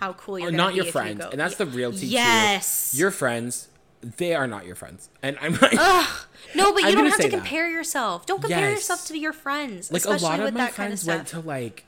how 0.00 0.12
cool 0.14 0.38
you're 0.38 0.50
not 0.50 0.74
your 0.74 0.86
friends, 0.86 1.20
You 1.22 1.30
and 1.30 1.40
that's 1.40 1.56
the 1.56 1.66
real 1.66 1.92
tea. 1.92 2.00
too. 2.00 2.06
Yes. 2.06 2.94
Your 2.96 3.10
friends, 3.10 3.68
they 4.02 4.34
are 4.34 4.46
not 4.46 4.64
your 4.66 4.74
friends, 4.74 5.10
and 5.22 5.36
I'm 5.40 5.52
like, 5.52 5.74
Ugh. 5.78 6.26
no, 6.54 6.72
but 6.72 6.82
you 6.82 6.88
I'm 6.88 6.94
don't 6.94 7.04
have 7.06 7.16
to 7.16 7.22
say 7.22 7.28
that. 7.28 7.36
compare 7.36 7.70
yourself. 7.70 8.24
Don't 8.26 8.40
compare 8.40 8.70
Yes. 8.70 8.78
yourself 8.78 9.06
to 9.08 9.18
your 9.18 9.32
friends, 9.34 9.92
like 9.92 10.04
a 10.04 10.08
especially 10.12 10.24
lot 10.28 10.38
of 10.40 10.44
with 10.46 10.54
my 10.54 10.60
that 10.64 10.74
kind 10.74 10.92
of 10.92 11.00
friends 11.00 11.06
went 11.18 11.28
to 11.28 11.40
like 11.40 11.84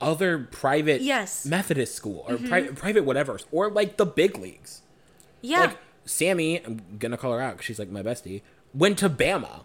other 0.00 0.38
private 0.38 1.00
Yes. 1.00 1.40
Mm-hmm. 1.40 1.50
Methodist 1.50 1.94
school 1.94 2.24
or 2.28 2.36
pri- 2.36 2.68
private 2.68 3.04
whatever, 3.04 3.38
or 3.50 3.70
like 3.70 3.96
the 3.96 4.04
big 4.06 4.36
leagues. 4.38 4.82
yeah, 5.40 5.60
Like 5.60 5.78
Sammy, 6.04 6.62
I'm 6.64 6.82
gonna 6.98 7.16
call 7.16 7.32
her 7.32 7.40
out 7.40 7.52
because 7.54 7.64
she's 7.64 7.78
like 7.78 7.88
my 7.90 8.02
bestie. 8.02 8.42
Went 8.74 8.98
to 8.98 9.08
Bama. 9.08 9.64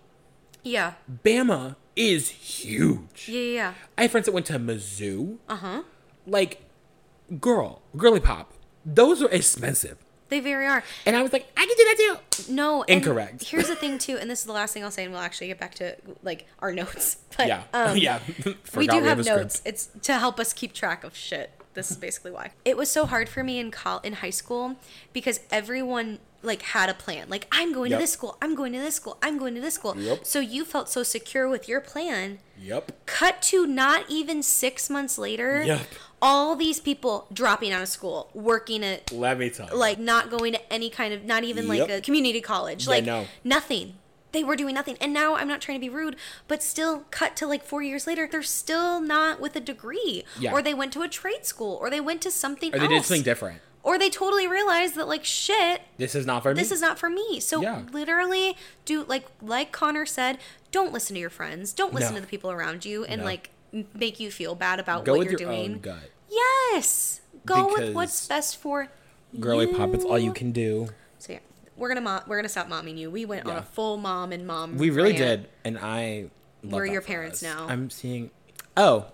yeah, 0.64 0.94
Bama 1.24 1.76
is 1.96 2.30
huge. 2.30 3.28
yeah, 3.28 3.40
yeah, 3.42 3.54
yeah. 3.54 3.74
I 3.98 4.04
have 4.04 4.12
friends 4.12 4.26
that 4.26 4.32
went 4.34 4.46
to 4.48 4.60
Mizzou. 4.60 5.38
Uh 5.48 5.56
huh. 5.56 5.84
Like, 6.28 6.62
girl, 7.40 7.82
girly 7.98 8.20
pop. 8.20 8.54
Those 8.86 9.22
are 9.22 9.30
expensive. 9.30 9.98
They 10.30 10.40
very 10.40 10.68
are. 10.68 10.84
And 11.08 11.16
I 11.16 11.24
was 11.24 11.34
like, 11.34 11.48
I 11.58 11.66
can 11.66 11.76
do 11.76 11.84
that 11.86 12.20
too. 12.46 12.54
No, 12.54 12.84
Incorrect. 12.84 13.44
Here's 13.46 13.68
the 13.68 13.76
thing 13.76 13.98
too, 13.98 14.16
and 14.18 14.30
this 14.30 14.40
is 14.42 14.46
the 14.46 14.52
last 14.54 14.74
thing 14.76 14.84
I'll 14.84 14.92
say, 14.92 15.04
and 15.06 15.12
we'll 15.12 15.22
actually 15.24 15.48
get 15.48 15.60
back 15.60 15.74
to 15.76 15.96
like 16.24 16.46
our 16.60 16.72
notes. 16.72 17.18
But 17.38 17.48
Yeah. 17.48 17.64
um, 17.74 17.98
yeah. 18.08 18.20
we 18.76 18.86
do 18.88 19.02
have 19.02 19.18
a 19.20 19.24
script. 19.24 19.40
notes. 19.42 19.62
It's 19.66 19.90
to 20.04 20.14
help 20.14 20.40
us 20.40 20.54
keep 20.54 20.74
track 20.74 21.04
of 21.04 21.16
shit. 21.16 21.50
This 21.74 21.90
is 21.92 21.98
basically 21.98 22.32
why. 22.32 22.52
It 22.66 22.78
was 22.78 22.92
so 22.92 23.06
hard 23.06 23.28
for 23.30 23.44
me 23.44 23.58
in 23.60 23.72
col- 23.72 24.00
in 24.02 24.14
high 24.14 24.30
school 24.30 24.76
because 25.14 25.40
everyone 25.52 26.20
like 26.42 26.62
had 26.62 26.90
a 26.90 26.94
plan. 26.94 27.28
Like 27.30 27.48
I'm 27.52 27.74
going 27.74 27.92
Yep. 27.92 28.00
to 28.00 28.04
this 28.04 28.12
school. 28.14 28.38
I'm 28.42 28.56
going 28.56 28.74
to 28.74 28.80
this 28.80 28.96
school. 28.96 29.18
I'm 29.22 29.38
going 29.38 29.56
to 29.56 29.62
this 29.62 29.74
school. 29.76 29.98
Yep. 29.98 30.26
So 30.26 30.40
you 30.40 30.64
felt 30.66 30.90
so 30.90 31.04
secure 31.04 31.48
with 31.50 31.68
your 31.68 31.82
plan. 31.82 32.40
Yep. 32.62 33.06
Cut 33.06 33.42
to 33.44 33.66
not 33.68 34.06
even 34.10 34.42
6 34.44 34.90
months 34.90 35.18
later. 35.18 35.64
Yep. 35.64 35.82
All 36.22 36.56
these 36.56 36.80
people 36.80 37.28
dropping 37.32 37.72
out 37.72 37.82
of 37.82 37.88
school, 37.88 38.30
working 38.34 38.84
at 38.84 39.12
Let 39.12 39.38
me 39.40 39.50
tell 39.50 39.68
you. 39.70 39.76
like 39.76 40.00
not 40.00 40.30
going 40.30 40.54
to 40.54 40.74
any 40.74 40.90
kind 40.90 41.14
of 41.14 41.24
not 41.24 41.44
even 41.44 41.68
like 41.68 41.90
a 41.90 42.02
community 42.02 42.42
college 42.42 42.86
Yeah, 42.86 42.90
like 42.90 43.06
no. 43.06 43.26
nothing 43.44 43.96
they 44.32 44.44
were 44.44 44.56
doing 44.56 44.76
nothing 44.76 44.96
and 45.02 45.12
now 45.12 45.34
i'm 45.36 45.48
not 45.48 45.60
trying 45.60 45.78
to 45.78 45.82
be 45.82 45.90
rude 45.90 46.16
but 46.48 46.62
still 46.62 47.06
cut 47.10 47.36
to 47.38 47.48
like 47.48 47.64
four 47.64 47.82
years 47.82 48.06
later 48.06 48.28
they're 48.32 48.44
still 48.44 49.02
not 49.02 49.40
with 49.42 49.56
a 49.56 49.60
degree 49.60 50.24
Yeah. 50.40 50.52
or 50.52 50.62
they 50.62 50.74
went 50.76 50.94
to 50.94 51.02
a 51.02 51.08
trade 51.08 51.48
school 51.48 51.80
or 51.82 51.90
they 51.90 52.00
went 52.00 52.22
to 52.22 52.30
something 52.32 52.70
or 52.76 52.78
they 52.78 52.86
else 52.86 52.94
did 52.94 53.06
something 53.06 53.24
different. 53.24 53.60
Or 53.90 53.98
they 53.98 54.10
totally 54.10 54.48
realized 54.48 54.96
that 54.96 55.08
like 55.08 55.26
shit 55.26 55.82
This 55.98 56.14
is 56.16 56.26
not 56.26 56.44
for 56.44 56.54
me. 56.54 56.62
this 56.62 56.72
is 56.72 56.82
not 56.82 57.00
for 57.00 57.10
me 57.10 57.40
so 57.40 57.62
Yeah. 57.62 57.82
literally 57.92 58.56
do 58.86 59.04
like 59.06 59.26
like 59.42 59.72
connor 59.72 60.06
said 60.06 60.38
don't 60.72 60.94
listen 60.94 61.16
to 61.16 61.20
your 61.20 61.30
friends 61.30 61.74
don't 61.74 61.94
listen 61.94 62.14
No. 62.14 62.20
to 62.20 62.22
the 62.26 62.30
people 62.30 62.52
around 62.52 62.86
you 62.86 63.04
and 63.06 63.22
No. 63.22 63.26
like 63.26 63.50
make 63.94 64.20
you 64.20 64.32
feel 64.32 64.56
bad 64.56 64.80
about 64.80 65.06
Go 65.06 65.16
what 65.18 65.24
you're 65.24 65.40
your 65.40 65.50
doing 65.50 65.84
yes 66.30 67.22
go 67.46 67.68
with 67.74 67.94
what's 67.96 68.28
best 68.28 68.58
for 68.58 68.84
you. 69.34 69.40
Girly 69.40 69.68
pop, 69.68 69.94
it's 69.94 70.04
all 70.04 70.18
you 70.18 70.26
you. 70.26 70.34
can 70.34 70.52
do. 70.52 70.90
So 71.20 71.34
yeah, 71.34 71.40
we're 71.78 71.88
gonna 71.90 72.02
mo- 72.02 72.22
we're 72.28 72.36
gonna 72.38 72.50
stop 72.50 72.68
momming 72.68 72.98
you. 72.98 73.12
We 73.12 73.26
went 73.26 73.46
on 73.46 73.58
a 73.58 73.62
full 73.62 73.98
mom 73.98 74.32
and 74.32 74.46
mom. 74.48 74.78
We 74.78 74.90
really 74.90 75.12
rant. 75.12 75.44
did, 75.44 75.50
and 75.64 75.78
I. 75.78 76.30
Love 76.64 76.74
We're 76.74 76.86
your 76.88 77.02
parents 77.04 77.44
us. 77.44 77.44
now. 77.44 77.68
I'm 77.70 77.90
seeing. 77.92 78.32
Oh, 78.76 79.06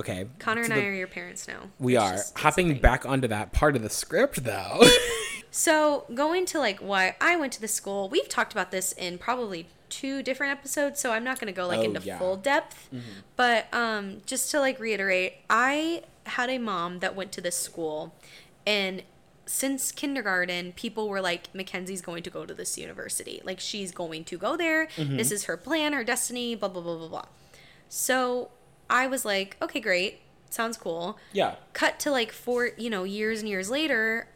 okay. 0.00 0.26
Connor 0.38 0.62
and 0.62 0.68
So 0.72 0.76
I 0.76 0.84
are 0.84 0.92
your 0.92 1.06
parents 1.06 1.46
now. 1.48 1.70
We 1.78 1.96
are 1.96 2.12
just- 2.12 2.38
hopping 2.38 2.78
back 2.78 3.04
onto 3.06 3.28
that 3.28 3.52
part 3.52 3.76
of 3.76 3.82
the 3.82 3.90
script, 3.90 4.44
though. 4.44 4.80
So 5.50 6.04
going 6.14 6.44
to 6.46 6.58
like 6.58 6.78
why 6.80 7.16
I 7.22 7.34
went 7.36 7.54
to 7.54 7.60
the 7.60 7.68
school. 7.68 8.08
We've 8.10 8.28
talked 8.28 8.52
about 8.52 8.70
this 8.70 8.92
in 8.92 9.16
probably 9.16 9.66
two 9.88 10.22
different 10.22 10.52
episodes, 10.52 11.00
so 11.00 11.10
I'm 11.10 11.24
not 11.24 11.40
gonna 11.40 11.52
go 11.52 11.66
like 11.66 11.78
Oh, 11.78 11.82
into 11.84 12.00
yeah. 12.00 12.18
full 12.18 12.36
depth. 12.36 12.90
But 13.34 13.72
um, 13.72 14.18
just 14.26 14.50
to 14.50 14.60
like 14.60 14.78
reiterate, 14.78 15.36
I 15.48 16.02
had 16.26 16.50
a 16.50 16.58
mom 16.58 16.98
that 16.98 17.16
went 17.16 17.32
to 17.32 17.40
this 17.40 17.56
school, 17.56 18.14
and 18.66 19.02
since 19.46 19.90
kindergarten, 19.90 20.72
people 20.72 21.08
were 21.08 21.22
like, 21.22 21.52
Mackenzie's 21.54 22.02
going 22.02 22.22
to 22.24 22.30
go 22.30 22.44
to 22.44 22.52
this 22.52 22.76
university. 22.76 23.40
Like 23.42 23.58
she's 23.58 23.90
going 23.90 24.24
to 24.24 24.36
go 24.36 24.54
there. 24.54 24.88
Mm-hmm. 24.98 25.16
This 25.16 25.32
is 25.32 25.44
her 25.44 25.56
plan, 25.56 25.94
her 25.94 26.04
destiny. 26.04 26.54
Blah 26.56 26.68
blah 26.68 26.82
blah 26.82 26.98
blah 26.98 27.08
blah. 27.08 27.24
So 27.88 28.50
I 28.90 29.06
was 29.06 29.24
like, 29.24 29.56
okay, 29.60 29.80
great, 29.80 30.20
sounds 30.50 30.76
cool. 30.76 31.18
yeah. 31.32 31.56
cut 31.72 31.98
to 32.00 32.10
like 32.10 32.32
four 32.32 32.70
you 32.78 32.88
know 32.90 33.04
years 33.04 33.40
and 33.40 33.48
years 33.48 33.70
later 33.70 34.28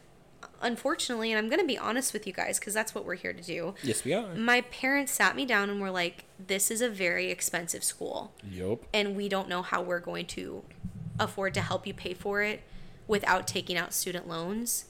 unfortunately 0.61 1.31
and 1.31 1.37
i'm 1.39 1.49
gonna 1.49 1.65
be 1.65 1.77
honest 1.77 2.13
with 2.13 2.25
you 2.27 2.31
guys 2.33 2.59
because 2.59 2.73
that's 2.73 2.93
what 2.95 3.05
we're 3.05 3.15
here 3.15 3.33
to 3.33 3.41
do 3.43 3.73
Yes, 3.83 4.03
we 4.05 4.13
are. 4.13 4.33
my 4.35 4.61
parents 4.61 5.11
sat 5.11 5.35
me 5.35 5.45
down 5.45 5.69
and 5.69 5.81
were 5.81 5.89
like 5.91 6.25
this 6.39 6.69
is 6.71 6.81
a 6.81 6.89
very 6.89 7.29
expensive 7.31 7.83
school 7.83 8.33
Yup. 8.49 8.83
and 8.93 9.15
we 9.15 9.27
don't 9.27 9.49
know 9.49 9.61
how 9.61 9.81
we're 9.81 9.99
going 9.99 10.25
to 10.27 10.63
afford 11.19 11.53
to 11.55 11.61
help 11.61 11.85
you 11.87 11.93
pay 11.93 12.13
for 12.13 12.41
it 12.41 12.61
without 13.07 13.47
taking 13.47 13.77
out 13.77 13.93
student 13.93 14.27
loans 14.27 14.85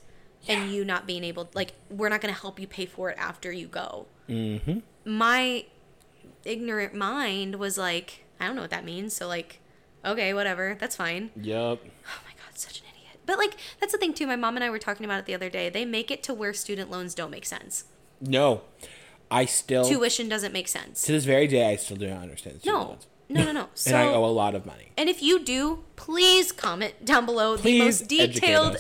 and 0.48 0.72
you 0.72 0.84
not 0.86 1.08
being 1.08 1.24
able 1.24 1.50
like 1.54 1.74
we're 1.90 2.10
not 2.10 2.22
going 2.22 2.34
to 2.34 2.40
help 2.40 2.60
you 2.60 2.68
pay 2.68 2.86
for 2.86 3.10
it 3.10 3.18
after 3.18 3.52
you 3.52 3.68
go 3.68 4.08
Mm-hmm. 4.30 4.80
my 5.06 5.66
ignorant 6.46 6.94
mind 6.94 7.56
was 7.56 7.78
like 7.78 8.23
i 8.40 8.46
don't 8.46 8.56
know 8.56 8.62
what 8.62 8.72
that 8.72 8.86
means 8.86 9.14
so 9.16 9.28
like 9.28 9.60
okay 10.06 10.34
whatever 10.34 10.76
that's 10.80 10.96
fine 10.96 11.30
Yep. 11.36 11.56
Oh 11.56 12.20
my 12.26 12.32
god, 12.36 12.56
such 12.58 12.80
an 12.80 12.86
idiot. 12.94 13.20
But 13.26 13.38
like 13.38 13.56
that's 13.80 13.92
the 13.94 13.98
thing 13.98 14.14
too. 14.14 14.28
My 14.28 14.36
mom 14.36 14.56
and 14.58 14.64
I 14.64 14.70
were 14.70 14.80
talking 14.80 15.06
about 15.06 15.20
it 15.20 15.26
the 15.26 15.34
other 15.34 15.50
day. 15.50 15.70
They 15.70 15.86
make 15.86 16.12
it 16.12 16.22
to 16.24 16.34
where 16.34 16.54
student 16.54 16.92
loans 16.92 17.16
don't 17.16 17.32
make 17.32 17.46
sense. 17.46 17.86
No, 18.20 18.62
I 19.32 19.46
still 19.46 19.86
Tuition 19.86 20.28
doesn't 20.28 20.52
make 20.52 20.68
sense. 20.68 21.02
to 21.04 21.12
this 21.14 21.24
very 21.26 21.48
day 21.48 21.70
I 21.72 21.78
still 21.78 21.98
do 21.98 22.08
not 22.08 22.22
understand. 22.22 22.60
student 22.60 22.80
No. 22.82 22.88
loans. 22.90 23.08
No, 23.30 23.44
no, 23.46 23.52
no. 23.54 23.68
and 23.88 23.96
I 23.96 24.06
owe 24.08 24.26
a 24.26 24.28
lot 24.28 24.54
of 24.56 24.66
money. 24.66 24.92
and 24.98 25.08
if 25.10 25.22
you 25.24 25.40
do, 25.40 25.84
please 25.96 26.52
comment 26.52 27.06
down 27.06 27.26
below 27.26 27.58
Please 27.58 27.80
the 27.80 27.86
most 27.86 28.08
detailed. 28.10 28.78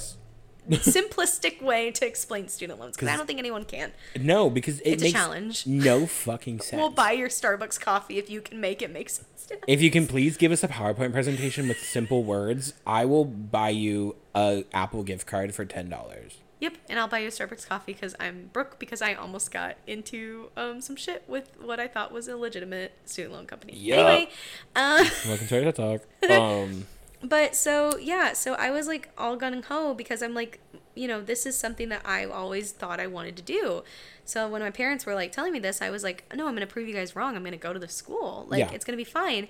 simplistic 0.69 1.61
way 1.61 1.91
to 1.91 2.05
explain 2.05 2.47
student 2.47 2.79
loans 2.79 2.95
because 2.95 3.09
I 3.09 3.17
don't 3.17 3.27
think 3.27 3.39
anyone 3.39 3.65
can. 3.65 3.91
No, 4.19 4.49
because 4.49 4.79
it 4.81 4.93
It's 4.93 5.03
a 5.03 5.11
challenge. 5.11 5.67
no 5.67 6.05
fucking 6.05 6.59
sense. 6.61 6.79
We'll 6.79 6.89
buy 6.89 7.11
your 7.11 7.29
Starbucks 7.29 7.79
coffee 7.79 8.17
if 8.17 8.29
you 8.29 8.41
can 8.41 8.61
make 8.61 8.81
it 8.81 8.91
make 8.91 9.09
sense. 9.09 9.27
If 9.67 9.81
you 9.81 9.91
can 9.91 10.07
please 10.07 10.37
give 10.37 10.51
us 10.51 10.63
a 10.63 10.67
PowerPoint 10.67 11.11
presentation 11.11 11.67
with 11.67 11.79
simple 11.79 12.23
words, 12.23 12.73
I 12.87 13.05
will 13.05 13.25
buy 13.25 13.69
you 13.69 14.15
a 14.33 14.63
Apple 14.73 15.03
gift 15.03 15.27
card 15.27 15.53
for 15.53 15.65
ten 15.65 15.89
dollars. 15.89 16.37
Yep, 16.61 16.77
and 16.87 16.97
I'll 16.97 17.09
buy 17.09 17.19
you 17.19 17.27
a 17.27 17.31
Starbucks 17.31 17.67
coffee 17.67 17.91
because 17.91 18.15
I'm 18.21 18.49
broke 18.53 18.79
because 18.79 19.01
I 19.01 19.15
almost 19.15 19.51
got 19.51 19.75
into 19.85 20.49
um, 20.55 20.79
some 20.79 20.95
shit 20.95 21.25
with 21.27 21.51
what 21.61 21.77
I 21.77 21.89
thought 21.89 22.13
was 22.13 22.29
a 22.29 22.37
legitimate 22.37 22.93
student 23.03 23.33
loan 23.33 23.47
company. 23.47 23.73
Yup. 23.75 23.99
Anyway, 23.99 24.29
uh, 24.73 25.03
Welcome 25.27 25.47
to 25.47 25.65
our 25.65 25.71
talk. 25.73 26.01
Um, 26.31 26.85
But 27.23 27.55
so 27.55 27.97
yeah, 27.97 28.33
so 28.33 28.53
I 28.55 28.69
was 28.69 28.87
like 28.87 29.09
all 29.17 29.35
gun 29.37 29.53
and 29.53 29.63
ho 29.65 29.93
because 29.93 30.21
I'm 30.21 30.33
like, 30.33 30.59
you 30.93 31.07
know, 31.07 31.21
this 31.21 31.45
is 31.45 31.57
something 31.57 31.89
that 31.89 32.01
I 32.05 32.25
always 32.25 32.71
thought 32.71 32.99
I 32.99 33.07
wanted 33.07 33.35
to 33.37 33.41
do. 33.43 33.83
So 34.25 34.47
when 34.49 34.61
my 34.61 34.71
parents 34.71 35.05
were 35.05 35.15
like 35.15 35.31
telling 35.31 35.53
me 35.53 35.59
this, 35.59 35.81
I 35.81 35.89
was 35.89 36.03
like, 36.03 36.25
no, 36.35 36.47
I'm 36.47 36.53
gonna 36.53 36.67
prove 36.67 36.87
you 36.87 36.93
guys 36.93 37.15
wrong. 37.15 37.35
I'm 37.35 37.43
gonna 37.43 37.57
go 37.57 37.73
to 37.73 37.79
the 37.79 37.87
school. 37.87 38.45
Like 38.49 38.59
Yeah. 38.59 38.71
it's 38.71 38.85
gonna 38.85 38.97
be 38.97 39.03
fine. 39.03 39.47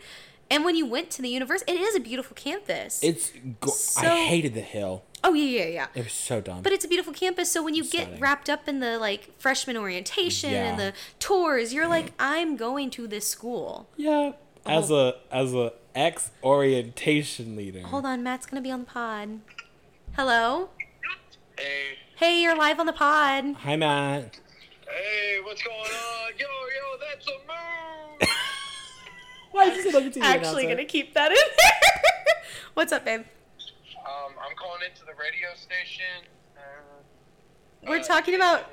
And 0.51 0.63
when 0.65 0.75
you 0.75 0.85
went 0.85 1.09
to 1.11 1.21
the 1.21 1.29
university, 1.29 1.71
it 1.71 1.81
is 1.81 1.95
a 1.95 1.99
beautiful 1.99 2.35
campus. 2.35 3.01
it's 3.01 3.31
go- 3.59 3.71
So- 3.71 4.05
I 4.07 4.25
hated 4.25 4.53
the 4.53 4.61
hill. 4.61 5.03
oh 5.23 5.33
yeah, 5.33 5.61
yeah, 5.61 5.67
yeah. 5.67 5.87
It 5.95 6.03
was 6.03 6.13
so 6.13 6.41
dumb. 6.41 6.61
But 6.61 6.73
it's 6.73 6.85
a 6.85 6.87
beautiful 6.87 7.13
campus. 7.13 7.51
So 7.51 7.63
when 7.63 7.73
you 7.73 7.83
get 7.83 8.19
wrapped 8.19 8.49
up 8.49 8.67
in 8.67 8.79
the 8.79 8.99
like 8.99 9.31
freshman 9.39 9.77
orientation 9.77 10.53
and 10.53 10.79
the 10.79 10.93
tours, 11.19 11.73
you're 11.73 11.87
like, 11.87 12.13
I'm 12.19 12.55
going 12.55 12.89
to 12.91 13.07
this 13.07 13.27
school. 13.27 13.89
yeah, 13.97 14.33
as 14.65 14.91
uh-huh. 14.91 15.13
a 15.31 15.35
as 15.35 15.53
a 15.55 15.73
ex 15.95 16.31
orientation 16.43 17.55
leader. 17.55 17.81
Hold 17.81 18.05
on, 18.05 18.23
Matt's 18.23 18.45
gonna 18.45 18.61
be 18.61 18.71
on 18.71 18.81
the 18.81 18.85
pod. 18.85 19.39
Hello. 20.15 20.69
Hey, 21.57 21.97
Hey, 22.15 22.41
you're 22.41 22.55
live 22.55 22.79
on 22.79 22.85
the 22.85 22.93
pod. 22.93 23.55
Hi 23.59 23.75
Matt. 23.75 24.39
hey, 24.87 25.39
what's 25.43 25.61
going 25.63 25.77
on? 25.79 26.31
Yo, 26.37 26.45
yo, 26.45 26.99
that's 27.09 27.27
a 27.27 27.31
move. 27.31 28.29
Why 29.51 29.65
is 29.65 29.83
this 29.83 29.93
another 29.93 30.09
TV 30.09 30.23
actually 30.23 30.67
gonna 30.67 30.85
keep 30.85 31.13
that 31.13 31.31
in 31.31 31.37
there. 31.37 32.35
What's 32.73 32.91
up, 32.91 33.05
babe? 33.05 33.21
um, 34.05 34.33
I'm 34.43 34.55
calling 34.57 34.81
into 34.89 35.05
the 35.05 35.13
radio 35.19 35.49
station. 35.55 36.27
Uh, 36.57 37.87
We're 37.87 37.99
uh, 37.99 38.03
talking 38.03 38.35
about 38.35 38.69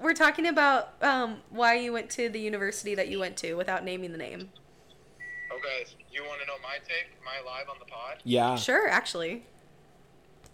we're 0.00 0.14
talking 0.14 0.46
about 0.48 0.94
um, 1.00 1.36
why 1.50 1.76
you 1.76 1.92
went 1.92 2.10
to 2.10 2.28
the 2.28 2.40
university 2.40 2.94
that 2.96 3.06
you 3.08 3.20
went 3.20 3.36
to 3.38 3.54
without 3.54 3.84
naming 3.84 4.10
the 4.12 4.18
name. 4.18 4.50
Okay, 5.62 5.86
so 5.86 5.94
you 6.10 6.26
want 6.26 6.42
to 6.42 6.46
know 6.50 6.58
my 6.58 6.82
take? 6.82 7.14
Am 7.14 7.26
I 7.30 7.38
live 7.46 7.70
on 7.70 7.78
the 7.78 7.86
pod? 7.86 8.18
Yeah. 8.26 8.58
Sure, 8.58 8.90
actually. 8.90 9.46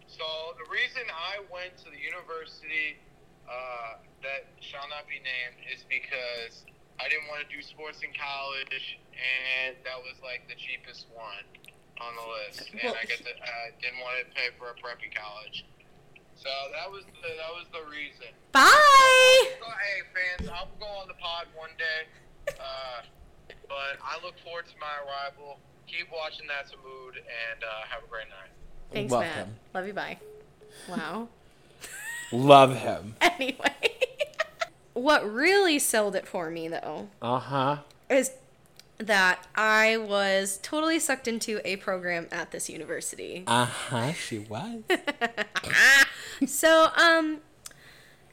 So 0.05 0.53
the 0.61 0.69
reason 0.69 1.09
I 1.09 1.41
went 1.49 1.81
to 1.81 1.89
the 1.89 1.97
university 1.97 3.01
uh, 3.49 4.05
that 4.21 4.53
shall 4.61 4.85
not 4.93 5.09
be 5.09 5.17
named 5.25 5.57
is 5.65 5.89
because 5.89 6.69
I 7.01 7.09
didn't 7.09 7.25
want 7.33 7.41
to 7.41 7.49
do 7.49 7.65
sports 7.65 8.05
in 8.05 8.13
college, 8.13 9.01
and 9.17 9.81
that 9.89 9.97
was 9.97 10.21
like 10.21 10.45
the 10.45 10.59
cheapest 10.61 11.09
one 11.17 11.41
on 12.05 12.13
the 12.13 12.27
list, 12.29 12.69
and 12.69 12.77
Well, 12.85 12.93
I 13.01 13.09
get 13.09 13.25
that 13.25 13.41
I 13.41 13.73
didn't 13.81 14.05
want 14.05 14.21
to 14.21 14.29
pay 14.37 14.53
for 14.61 14.69
a 14.69 14.77
preppy 14.77 15.09
college. 15.09 15.65
So 16.37 16.53
that 16.77 16.87
was 16.93 17.09
the 17.25 17.33
that 17.33 17.53
was 17.57 17.67
the 17.73 17.83
reason. 17.89 18.31
Bye. 18.53 19.57
So, 19.57 19.73
hey 19.73 19.99
fans, 20.13 20.53
I'll 20.53 20.69
go 20.79 20.87
on 21.01 21.09
the 21.09 21.19
pod 21.19 21.49
one 21.57 21.73
day, 21.81 22.07
uh, 22.61 23.03
but 23.69 23.99
I 24.05 24.23
look 24.25 24.35
forward 24.45 24.67
to 24.67 24.73
my 24.81 24.87
arrival. 25.05 25.59
Keep 25.87 26.09
watching 26.13 26.47
That's 26.47 26.73
a 26.73 26.77
Mood, 26.77 27.17
and 27.17 27.63
uh, 27.65 27.87
have 27.89 28.03
a 28.05 28.07
great 28.09 28.29
night. 28.29 28.51
Thanks, 28.93 29.13
Love 29.13 29.23
Matt. 29.23 29.35
him. 29.37 29.55
Love 29.75 29.87
you. 29.87 29.93
Bye. 29.93 30.19
Wow. 30.89 31.29
Love 32.33 32.77
him. 32.77 33.15
anyway, 33.21 33.75
what 34.95 35.31
really 35.31 35.79
sold 35.79 36.15
it 36.17 36.27
for 36.27 36.51
me 36.51 36.69
though 36.69 37.09
Uh 37.23 37.39
huh. 37.39 37.77
is 38.11 38.33
that 38.99 39.47
I 39.55 39.97
was 39.97 40.59
totally 40.63 40.99
sucked 40.99 41.29
into 41.29 41.61
a 41.67 41.77
program 41.77 42.27
at 42.33 42.51
this 42.51 42.69
university. 42.69 43.45
Uh 43.47 43.65
huh. 43.65 44.13
She 44.13 44.39
was. 44.41 44.83
So, 46.47 46.89
um, 46.97 47.39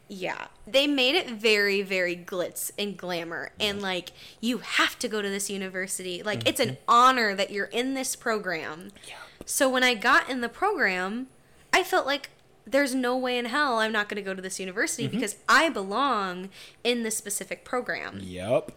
yeah, 0.07 0.47
they 0.67 0.87
made 0.87 1.15
it 1.15 1.29
very, 1.31 1.81
very 1.81 2.15
glitz 2.15 2.71
and 2.77 2.95
glamour, 2.95 3.51
and 3.59 3.81
like 3.81 4.11
you 4.39 4.59
have 4.59 4.99
to 4.99 5.07
go 5.07 5.21
to 5.21 5.29
this 5.29 5.49
university. 5.49 6.21
Like 6.21 6.47
it's 6.47 6.59
an 6.59 6.69
mm-hmm. 6.69 6.83
honor 6.87 7.35
that 7.35 7.51
you're 7.51 7.65
in 7.65 7.93
this 7.93 8.15
program. 8.15 8.91
Yeah. 9.07 9.15
So 9.45 9.69
when 9.69 9.83
I 9.83 9.93
got 9.93 10.29
in 10.29 10.41
the 10.41 10.49
program, 10.49 11.27
I 11.73 11.83
felt 11.83 12.05
like 12.05 12.29
there's 12.65 12.95
no 12.95 13.17
way 13.17 13.37
in 13.37 13.45
hell 13.45 13.77
I'm 13.77 13.91
not 13.91 14.09
going 14.09 14.17
to 14.17 14.21
go 14.23 14.33
to 14.33 14.41
this 14.41 14.59
university 14.59 15.03
mm-hmm. 15.07 15.17
because 15.17 15.37
I 15.47 15.69
belong 15.69 16.49
in 16.83 17.03
this 17.03 17.15
specific 17.15 17.63
program. 17.63 18.19
Yep. 18.21 18.71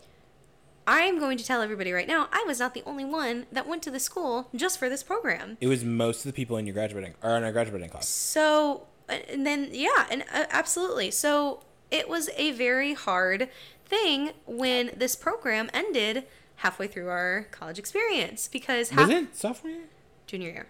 I'm 0.86 1.18
going 1.18 1.36
to 1.36 1.44
tell 1.44 1.60
everybody 1.60 1.92
right 1.92 2.08
now, 2.08 2.28
I 2.32 2.44
was 2.46 2.58
not 2.58 2.72
the 2.72 2.82
only 2.86 3.04
one 3.04 3.44
that 3.52 3.68
went 3.68 3.82
to 3.82 3.90
the 3.90 4.00
school 4.00 4.48
just 4.54 4.78
for 4.78 4.88
this 4.88 5.02
program. 5.02 5.58
It 5.60 5.66
was 5.66 5.84
most 5.84 6.24
of 6.24 6.24
the 6.24 6.32
people 6.32 6.56
in 6.56 6.66
your 6.66 6.72
graduating 6.72 7.14
or 7.22 7.36
in 7.36 7.44
our 7.44 7.52
graduating 7.52 7.90
class. 7.90 8.08
So, 8.08 8.86
and 9.08 9.46
then, 9.46 9.68
yeah, 9.72 10.06
and 10.10 10.22
uh, 10.32 10.44
absolutely. 10.50 11.10
So, 11.10 11.62
it 11.90 12.08
was 12.08 12.28
a 12.36 12.52
very 12.52 12.94
hard 12.94 13.48
thing 13.86 14.32
when 14.46 14.90
this 14.96 15.16
program 15.16 15.70
ended 15.72 16.24
halfway 16.56 16.86
through 16.86 17.08
our 17.08 17.46
college 17.50 17.78
experience 17.78 18.48
because 18.48 18.90
half, 18.90 19.08
Was 19.08 19.16
it 19.16 19.36
sophomore 19.36 19.72
year? 19.72 19.82
junior 20.26 20.50
year 20.50 20.66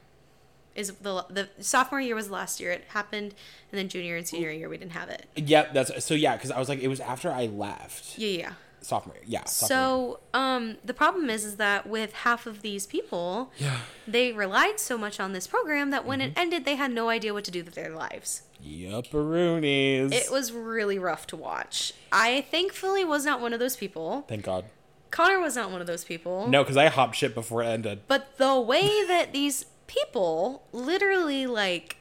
is 0.76 0.92
the 1.02 1.26
the 1.28 1.48
sophomore 1.58 2.00
year 2.00 2.14
was 2.14 2.28
the 2.28 2.32
last 2.34 2.60
year 2.60 2.70
it 2.70 2.84
happened 2.90 3.34
and 3.72 3.78
then 3.78 3.88
junior 3.88 4.16
and 4.16 4.28
senior 4.28 4.50
year 4.52 4.68
we 4.68 4.78
didn't 4.78 4.92
have 4.92 5.08
it 5.08 5.26
Yep, 5.34 5.74
that's 5.74 6.04
so 6.04 6.14
yeah, 6.14 6.36
because 6.36 6.52
I 6.52 6.58
was 6.60 6.68
like, 6.68 6.78
it 6.78 6.86
was 6.88 7.00
after 7.00 7.32
I 7.32 7.46
left 7.46 8.16
yeah 8.18 8.28
yeah 8.28 8.52
sophomore 8.80 9.16
year. 9.16 9.24
Yeah. 9.26 9.44
sophomore 9.44 10.18
so 10.32 10.38
um 10.38 10.76
the 10.84 10.94
problem 10.94 11.28
is 11.30 11.44
is 11.44 11.56
that 11.56 11.86
with 11.88 12.12
half 12.12 12.46
of 12.46 12.62
these 12.62 12.86
people 12.86 13.52
yeah. 13.58 13.78
they 14.06 14.32
relied 14.32 14.78
so 14.80 14.96
much 14.98 15.18
on 15.20 15.32
this 15.32 15.46
program 15.46 15.90
that 15.90 16.04
when 16.06 16.20
Mm-hmm. 16.20 16.28
it 16.30 16.38
ended 16.38 16.64
they 16.64 16.76
had 16.76 16.92
no 16.92 17.08
idea 17.08 17.32
what 17.34 17.44
to 17.44 17.50
do 17.50 17.64
with 17.64 17.74
their 17.74 17.90
lives 17.90 18.42
Yupperoonies. 18.64 20.12
it 20.12 20.30
was 20.30 20.52
really 20.52 20.98
rough 20.98 21.26
to 21.28 21.36
watch 21.36 21.92
i 22.12 22.42
thankfully 22.50 23.04
was 23.04 23.24
not 23.24 23.40
one 23.40 23.52
of 23.52 23.60
those 23.60 23.76
people 23.76 24.24
Thank 24.28 24.44
God. 24.44 24.64
connor 25.10 25.40
was 25.40 25.56
not 25.56 25.70
one 25.70 25.80
of 25.80 25.86
those 25.86 26.04
people 26.04 26.48
No, 26.48 26.62
because 26.62 26.76
I 26.76 26.86
hopped 26.88 27.16
shit 27.16 27.34
before 27.34 27.62
it 27.62 27.66
ended. 27.66 28.00
But 28.08 28.36
the 28.38 28.58
way 28.60 29.04
that 29.06 29.32
these 29.38 29.64
people 29.86 30.62
literally 30.72 31.46
like 31.46 31.96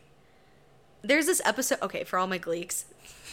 there's 1.03 1.25
this 1.25 1.41
episode 1.45 1.79
okay, 1.81 2.03
for 2.03 2.19
all 2.19 2.27
my 2.27 2.39
gleeks. 2.39 2.83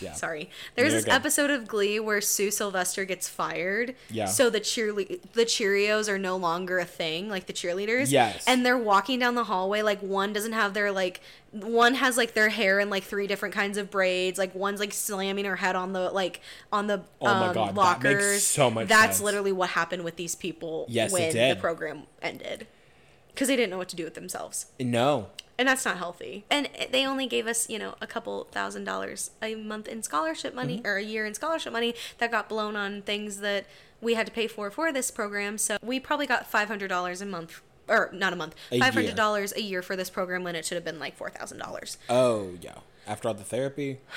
Yeah. 0.01 0.13
Sorry. 0.15 0.51
There's 0.75 0.89
You're 0.93 0.97
this 0.99 1.05
good. 1.05 1.15
episode 1.15 1.51
of 1.51 1.67
Glee 1.69 2.01
where 2.01 2.21
Sue 2.21 2.51
Sylvester 2.51 3.05
gets 3.05 3.29
fired. 3.29 3.95
Yeah. 4.11 4.27
So 4.27 4.51
the 4.51 4.61
cheerle- 4.61 5.21
the 5.33 5.45
Cheerios 5.45 6.09
are 6.09 6.19
no 6.19 6.37
longer 6.37 6.79
a 6.79 6.85
thing, 6.85 7.29
like 7.29 7.47
the 7.47 7.53
cheerleaders. 7.53 8.11
Yes. 8.11 8.45
And 8.47 8.65
they're 8.65 8.79
walking 8.79 9.19
down 9.19 9.35
the 9.35 9.45
hallway, 9.45 9.83
like 9.83 10.01
one 10.01 10.33
doesn't 10.33 10.53
have 10.53 10.75
their 10.75 10.91
like 10.93 11.21
one 11.53 11.95
has 11.95 12.17
like 12.17 12.35
their 12.35 12.49
hair 12.49 12.81
in 12.81 12.91
like 12.91 13.05
three 13.05 13.27
different 13.29 13.55
kinds 13.55 13.79
of 13.79 13.91
braids. 13.91 14.39
Like 14.39 14.55
one's 14.55 14.81
like 14.81 14.93
slamming 14.93 15.45
her 15.45 15.57
head 15.57 15.77
on 15.77 15.93
the 15.93 16.11
like 16.11 16.41
on 16.73 16.89
the 16.89 17.03
Oh 17.21 17.27
my 17.27 17.47
um, 17.49 17.55
God, 17.55 17.69
that 17.69 17.75
lockers. 17.77 18.25
makes 18.33 18.43
so 18.45 18.71
much 18.71 18.89
That's 18.89 19.19
sense. 19.19 19.21
literally 19.25 19.53
what 19.53 19.71
happened 19.71 20.03
with 20.05 20.17
these 20.17 20.35
people 20.35 20.87
Yes, 20.89 21.13
when 21.13 21.33
the 21.33 21.57
program 21.61 22.05
ended 22.21 22.67
because 23.29 23.49
they 23.49 23.57
didn't 23.57 23.71
know 23.71 23.79
what 23.79 23.89
to 23.89 23.97
do 23.97 24.05
with 24.05 24.15
themselves 24.15 24.67
No. 24.81 25.29
And 25.59 25.69
that's 25.69 25.85
not 25.85 25.97
healthy 25.99 26.45
and 26.51 26.69
they 26.91 27.07
only 27.07 27.27
gave 27.27 27.47
us 27.47 27.69
you 27.71 27.79
know 27.79 27.95
a 28.01 28.07
couple 28.07 28.45
thousand 28.51 28.85
dollars 28.85 29.31
a 29.43 29.55
month 29.55 29.87
in 29.89 30.03
scholarship 30.03 30.55
money 30.55 30.79
Mm-hmm. 30.79 30.87
or 30.87 30.97
a 30.97 31.03
year 31.03 31.25
in 31.27 31.35
scholarship 31.35 31.73
money 31.73 31.95
that 32.19 32.31
got 32.31 32.49
blown 32.49 32.75
on 32.77 33.03
things 33.03 33.39
that 33.39 33.67
we 34.01 34.15
had 34.15 34.27
to 34.27 34.33
pay 34.33 34.47
for 34.49 34.71
for 34.71 34.93
this 34.93 35.11
program 35.11 35.57
so 35.59 35.77
we 35.83 36.01
probably 36.01 36.27
got 36.27 36.51
$500 36.51 37.23
a 37.23 37.25
month 37.27 37.63
or 37.89 38.11
not 38.13 38.33
a 38.33 38.37
month 38.37 38.55
$500 38.73 39.57
a 39.57 39.63
year 39.63 39.81
for 39.83 39.95
this 39.97 40.11
program 40.11 40.43
when 40.43 40.57
it 40.57 40.65
should 40.65 40.75
have 40.77 40.85
been 40.85 40.99
like 40.99 41.19
$4000 41.19 41.97
Oh 42.09 42.51
yeah. 42.61 42.79
After 43.07 43.29
all 43.29 43.35
the 43.35 43.45
therapy. 43.45 44.01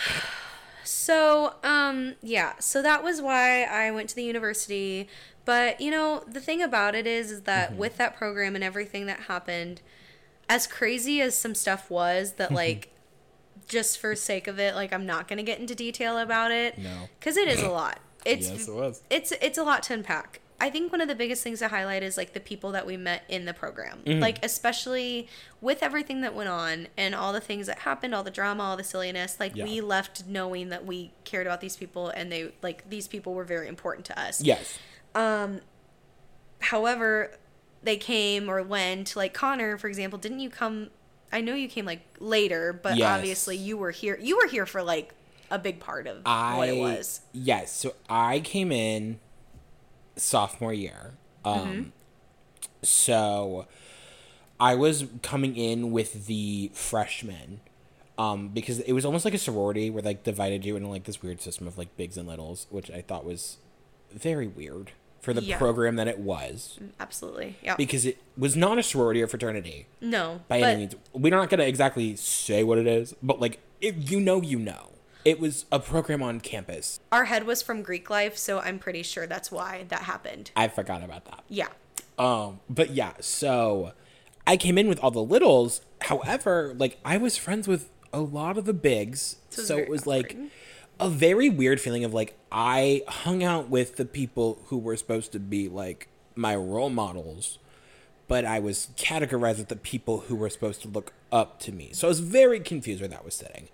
So, 0.84 1.56
um, 1.64 2.16
yeah, 2.22 2.54
so 2.60 2.82
that 2.82 3.04
was 3.04 3.22
why 3.22 3.64
I 3.64 3.92
went 3.92 4.08
to 4.10 4.16
the 4.16 4.24
university. 4.24 5.10
But, 5.44 5.82
you 5.82 5.92
know, 5.92 6.24
the 6.28 6.40
thing 6.40 6.62
about 6.62 6.96
it 6.96 7.06
is, 7.06 7.30
is 7.32 7.42
that 7.42 7.72
Mm-hmm. 7.72 7.78
with 7.80 7.98
that 7.98 8.16
program 8.16 8.56
and 8.56 8.64
everything 8.64 9.06
that 9.08 9.22
happened, 9.22 9.82
as 10.50 10.68
crazy 10.68 11.22
as 11.22 11.38
some 11.38 11.56
stuff 11.56 11.90
was, 11.90 12.34
that, 12.34 12.52
like, 12.64 12.94
just 13.68 14.00
for 14.00 14.16
sake 14.16 14.48
of 14.48 14.60
it, 14.60 14.76
like, 14.76 14.94
I'm 14.94 15.06
not 15.06 15.28
going 15.28 15.38
to 15.38 15.44
get 15.44 15.60
into 15.60 15.76
detail 15.76 16.18
about 16.18 16.52
it. 16.52 16.78
No. 16.78 17.10
Because 17.20 17.38
it 17.38 17.48
is 17.48 17.62
a 17.62 17.70
lot. 17.70 18.00
It's, 18.26 18.50
Yes, 18.50 18.68
it 18.68 18.74
was. 18.74 19.02
It's, 19.10 19.32
it's 19.42 19.58
a 19.58 19.64
lot 19.64 19.84
to 19.84 19.94
unpack. 19.94 20.42
I 20.60 20.70
think 20.70 20.92
one 20.92 21.00
of 21.00 21.08
the 21.08 21.16
biggest 21.16 21.44
things 21.44 21.60
to 21.60 21.70
highlight 21.70 22.04
is 22.04 22.18
like 22.18 22.34
the 22.34 22.42
people 22.42 22.72
that 22.74 22.86
we 22.86 22.98
met 22.98 23.24
in 23.30 23.46
the 23.46 23.54
program. 23.54 24.00
Mm-hmm. 24.06 24.20
Like 24.20 24.44
especially 24.44 25.30
with 25.62 25.82
everything 25.82 26.22
that 26.22 26.34
went 26.36 26.50
on 26.50 26.88
and 26.98 27.16
all 27.16 27.32
the 27.32 27.40
things 27.40 27.68
that 27.68 27.80
happened, 27.80 28.14
all 28.16 28.24
the 28.24 28.32
drama, 28.32 28.64
all 28.64 28.76
the 28.76 28.84
silliness, 28.84 29.38
like 29.40 29.56
Yeah. 29.56 29.64
we 29.66 29.80
left 29.80 30.26
knowing 30.28 30.70
that 30.70 30.86
we 30.86 31.12
cared 31.24 31.46
about 31.48 31.62
these 31.62 31.78
people 31.78 32.10
and 32.10 32.30
they 32.32 32.52
like 32.62 32.90
these 32.90 33.08
people 33.08 33.34
were 33.34 33.46
very 33.46 33.68
important 33.70 34.06
to 34.08 34.20
us. 34.20 34.42
Yes. 34.42 34.78
um 35.16 35.62
However, 36.60 37.32
they 37.84 37.98
came 37.98 38.50
or 38.50 38.62
went 38.64 39.16
like 39.16 39.34
Connor, 39.34 39.78
for 39.78 39.88
example, 39.88 40.20
didn't 40.20 40.40
you 40.40 40.50
come 40.50 40.90
I 41.32 41.42
know 41.42 41.54
you 41.56 41.68
came 41.68 41.86
like 41.86 42.02
later, 42.20 42.74
but 42.74 42.98
Yes. 42.98 43.08
obviously 43.18 43.58
you 43.58 43.78
were 43.78 43.92
here 43.92 44.18
you 44.22 44.38
were 44.38 44.48
here 44.48 44.66
for 44.66 44.82
like 44.84 45.14
a 45.52 45.60
big 45.60 45.80
part 45.80 46.08
of 46.08 46.26
I 46.26 46.58
what 46.58 46.70
it 46.70 46.76
was. 46.78 47.22
Yes. 47.34 47.72
So 47.74 47.94
I 48.10 48.40
came 48.40 48.72
in 48.72 49.20
sophomore 50.16 50.74
year. 50.74 51.14
Um 51.46 51.54
Mm-hmm. 51.56 51.90
so 52.84 53.68
I 54.60 54.76
was 54.76 55.06
coming 55.22 55.56
in 55.56 55.92
with 55.92 56.28
the 56.28 56.72
freshmen. 56.74 57.62
Um, 58.18 58.50
because 58.50 58.80
it 58.80 58.94
was 58.94 59.06
almost 59.06 59.26
like 59.26 59.36
a 59.36 59.38
sorority 59.40 59.92
where 59.92 60.02
like 60.02 60.24
divided 60.24 60.66
you 60.66 60.76
into 60.76 60.90
like 60.90 61.04
this 61.04 61.22
weird 61.22 61.40
system 61.40 61.68
of 61.68 61.78
like 61.78 61.96
bigs 61.98 62.18
and 62.18 62.28
littles, 62.28 62.66
which 62.72 62.90
I 62.90 63.02
thought 63.02 63.26
was 63.26 63.58
very 64.12 64.48
weird 64.48 64.92
for 65.22 65.34
the 65.34 65.42
Yeah. 65.44 65.58
program 65.58 65.96
that 65.98 66.08
it 66.08 66.20
was. 66.20 66.80
Absolutely. 67.00 67.58
Yeah. 67.64 67.76
Because 67.76 68.06
it 68.06 68.18
was 68.38 68.56
not 68.56 68.78
a 68.78 68.84
sorority 68.84 69.22
or 69.22 69.28
fraternity. 69.28 69.88
no. 70.02 70.42
by 70.48 70.60
but 70.62 70.70
any 70.70 70.80
means. 70.82 70.96
We're 71.14 71.32
not 71.36 71.50
gonna 71.50 71.64
exactly 71.64 72.16
say 72.16 72.64
what 72.64 72.78
it 72.78 72.88
is, 72.88 73.14
but 73.22 73.40
like 73.40 73.60
if 73.82 74.10
you 74.12 74.20
know, 74.20 74.42
you 74.42 74.60
know. 74.60 74.92
It 75.26 75.42
was 75.42 75.66
a 75.74 75.80
program 75.80 76.24
on 76.24 76.40
campus. 76.40 77.02
our 77.12 77.26
head 77.26 77.46
was 77.46 77.62
from 77.62 77.82
Greek 77.82 78.10
life, 78.10 78.38
so 78.38 78.60
I'm 78.60 78.80
pretty 78.80 79.04
sure 79.04 79.28
that's 79.28 79.52
why 79.52 79.84
that 79.90 80.04
happened. 80.04 80.52
I 80.56 80.70
forgot 80.70 81.04
about 81.04 81.26
that. 81.26 81.44
Yeah. 81.50 81.68
Um, 82.18 82.62
but 82.70 82.92
yeah, 82.92 83.12
so 83.20 83.92
I 84.46 84.56
came 84.56 84.78
in 84.78 84.88
with 84.88 85.00
all 85.02 85.12
the 85.12 85.22
littles. 85.24 85.82
However, 86.04 86.74
like 86.78 86.98
I 87.04 87.18
was 87.18 87.36
friends 87.36 87.68
with 87.68 87.90
a 88.14 88.22
lot 88.22 88.58
of 88.58 88.64
the 88.64 88.74
bigs, 88.74 89.36
So 89.50 89.60
it 89.60 89.60
was 89.60 89.68
so 89.68 89.78
it 89.80 89.90
was 89.90 90.08
like. 90.08 90.38
A 91.00 91.10
very 91.10 91.50
weird 91.50 91.80
feeling 91.82 92.04
of 92.04 92.14
like 92.14 92.38
I 92.52 93.04
hung 93.08 93.44
out 93.44 93.70
with 93.70 93.96
the 93.98 94.06
people 94.06 94.62
who 94.68 94.78
were 94.78 94.96
supposed 94.98 95.32
to 95.34 95.40
be 95.40 95.68
like 95.68 96.08
my 96.36 96.56
role 96.56 96.90
models, 96.90 97.60
but 98.28 98.46
I 98.46 98.60
was 98.60 98.90
categorized 98.98 99.58
with 99.58 99.68
the 99.70 99.76
people 99.76 100.22
who 100.22 100.36
were 100.36 100.50
supposed 100.50 100.82
to 100.84 100.88
look 100.88 101.14
up 101.32 101.60
to 101.62 101.72
me. 101.72 101.92
So 101.94 102.08
I 102.08 102.10
was 102.10 102.20
very 102.20 102.60
confused 102.60 103.02
where 103.02 103.08
that 103.10 103.24
was 103.26 103.36
sitting, 103.36 103.70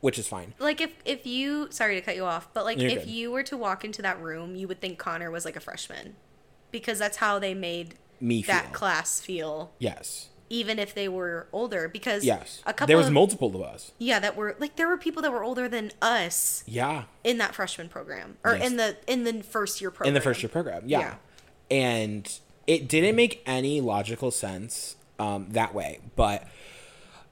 which 0.00 0.18
is 0.18 0.26
fine. 0.28 0.54
Like 0.58 0.80
if 0.80 0.90
if 1.04 1.26
you 1.26 1.68
sorry 1.70 1.94
to 1.96 2.00
cut 2.00 2.16
you 2.16 2.24
off, 2.24 2.48
but 2.54 2.64
like 2.64 2.78
You're 2.78 2.90
if 2.90 3.00
good. 3.04 3.08
you 3.08 3.30
were 3.30 3.42
to 3.44 3.56
walk 3.56 3.84
into 3.84 4.02
that 4.02 4.20
room, 4.20 4.56
you 4.56 4.68
would 4.68 4.80
think 4.80 4.98
Connor 4.98 5.30
was 5.30 5.44
like 5.44 5.56
a 5.56 5.60
freshman. 5.60 6.16
Because 6.70 6.98
that's 6.98 7.18
how 7.18 7.38
they 7.38 7.52
made 7.52 7.96
Me 8.18 8.40
that 8.44 8.64
feel. 8.66 8.72
class 8.72 9.20
feel 9.20 9.72
Yes. 9.78 10.28
Even 10.52 10.78
if 10.78 10.94
they 10.94 11.08
were 11.08 11.46
older 11.52 11.88
because 11.88 12.24
Yes. 12.24 12.60
a 12.66 12.72
couple 12.72 12.86
there 12.88 12.96
was 12.98 13.06
of, 13.06 13.12
multiple 13.14 13.48
of 13.56 13.62
us. 13.62 13.92
yeah 13.98 14.18
that 14.20 14.36
were 14.36 14.54
like 14.60 14.76
there 14.76 14.86
were 14.86 14.98
people 14.98 15.22
that 15.22 15.32
were 15.32 15.42
older 15.42 15.66
than 15.68 15.90
us 16.02 16.62
Yeah. 16.66 17.04
in 17.24 17.38
that 17.38 17.54
freshman 17.54 17.88
program 17.88 18.36
or 18.44 18.54
Yes. 18.54 18.66
in 18.66 18.76
the 18.76 18.96
in 19.06 19.24
the 19.24 19.42
first 19.42 19.80
year 19.80 19.90
program 19.90 20.08
in 20.08 20.14
the 20.14 20.20
first 20.20 20.42
year 20.42 20.50
program. 20.50 20.82
Yeah. 20.86 21.00
Yeah. 21.00 21.14
And 21.70 22.38
it 22.66 22.86
didn't 22.88 23.16
make 23.16 23.42
any 23.46 23.80
logical 23.80 24.30
sense 24.30 24.96
um, 25.18 25.46
that 25.50 25.74
way, 25.74 26.00
but 26.16 26.46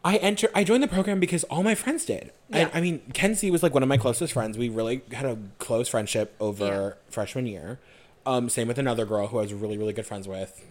I 0.02 0.16
enter 0.16 0.48
I 0.54 0.64
joined 0.64 0.83
the 0.83 0.88
program 0.88 1.20
because 1.20 1.44
all 1.44 1.62
my 1.62 1.74
friends 1.74 2.04
did. 2.06 2.33
And 2.50 2.70
I 2.72 2.80
mean, 2.80 3.00
Kenzie 3.12 3.50
was 3.50 3.62
like 3.62 3.74
one 3.74 3.83
of 3.83 3.88
my 3.88 3.98
closest 3.98 4.33
friends. 4.33 4.56
We 4.56 4.68
really 4.70 5.02
had 5.12 5.26
a 5.26 5.37
close 5.59 5.88
friendship 5.88 6.35
over 6.40 6.64
Yeah. 6.66 6.92
freshman 7.11 7.46
year. 7.46 7.78
Um, 8.24 8.48
same 8.48 8.66
with 8.66 8.78
another 8.78 9.04
girl 9.04 9.26
who 9.28 9.38
I 9.38 9.42
was 9.42 9.52
really 9.52 9.76
really 9.76 9.92
good 9.92 10.06
friends 10.06 10.26
with. 10.26 10.64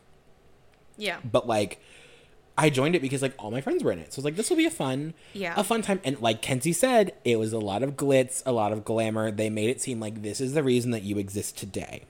yeah 0.97 1.17
But 1.23 1.47
like 1.47 1.79
I 2.61 2.69
joined 2.69 2.93
it 2.95 3.01
because 3.01 3.21
like 3.21 3.33
all 3.39 3.51
my 3.51 3.61
friends 3.61 3.83
were 3.83 3.91
in 3.91 3.99
it. 3.99 4.11
So 4.11 4.17
I 4.17 4.19
was 4.19 4.25
like 4.25 4.35
this 4.35 4.49
will 4.49 4.57
be 4.57 4.65
a 4.65 4.69
fun 4.71 5.13
Yeah. 5.33 5.53
a 5.57 5.63
fun 5.63 5.81
time 5.81 6.01
and 6.03 6.19
like 6.21 6.41
Kenzie 6.41 6.73
said, 6.73 7.13
it 7.23 7.37
was 7.39 7.53
a 7.53 7.59
lot 7.59 7.83
of 7.83 7.95
glitz, 7.95 8.43
a 8.45 8.51
lot 8.51 8.71
of 8.73 8.83
glamour. 8.83 9.31
They 9.31 9.49
made 9.49 9.69
it 9.69 9.81
seem 9.81 9.99
like 9.99 10.21
this 10.23 10.41
is 10.41 10.53
the 10.53 10.63
reason 10.63 10.91
that 10.91 11.03
you 11.03 11.17
exist 11.17 11.57
today. 11.57 12.03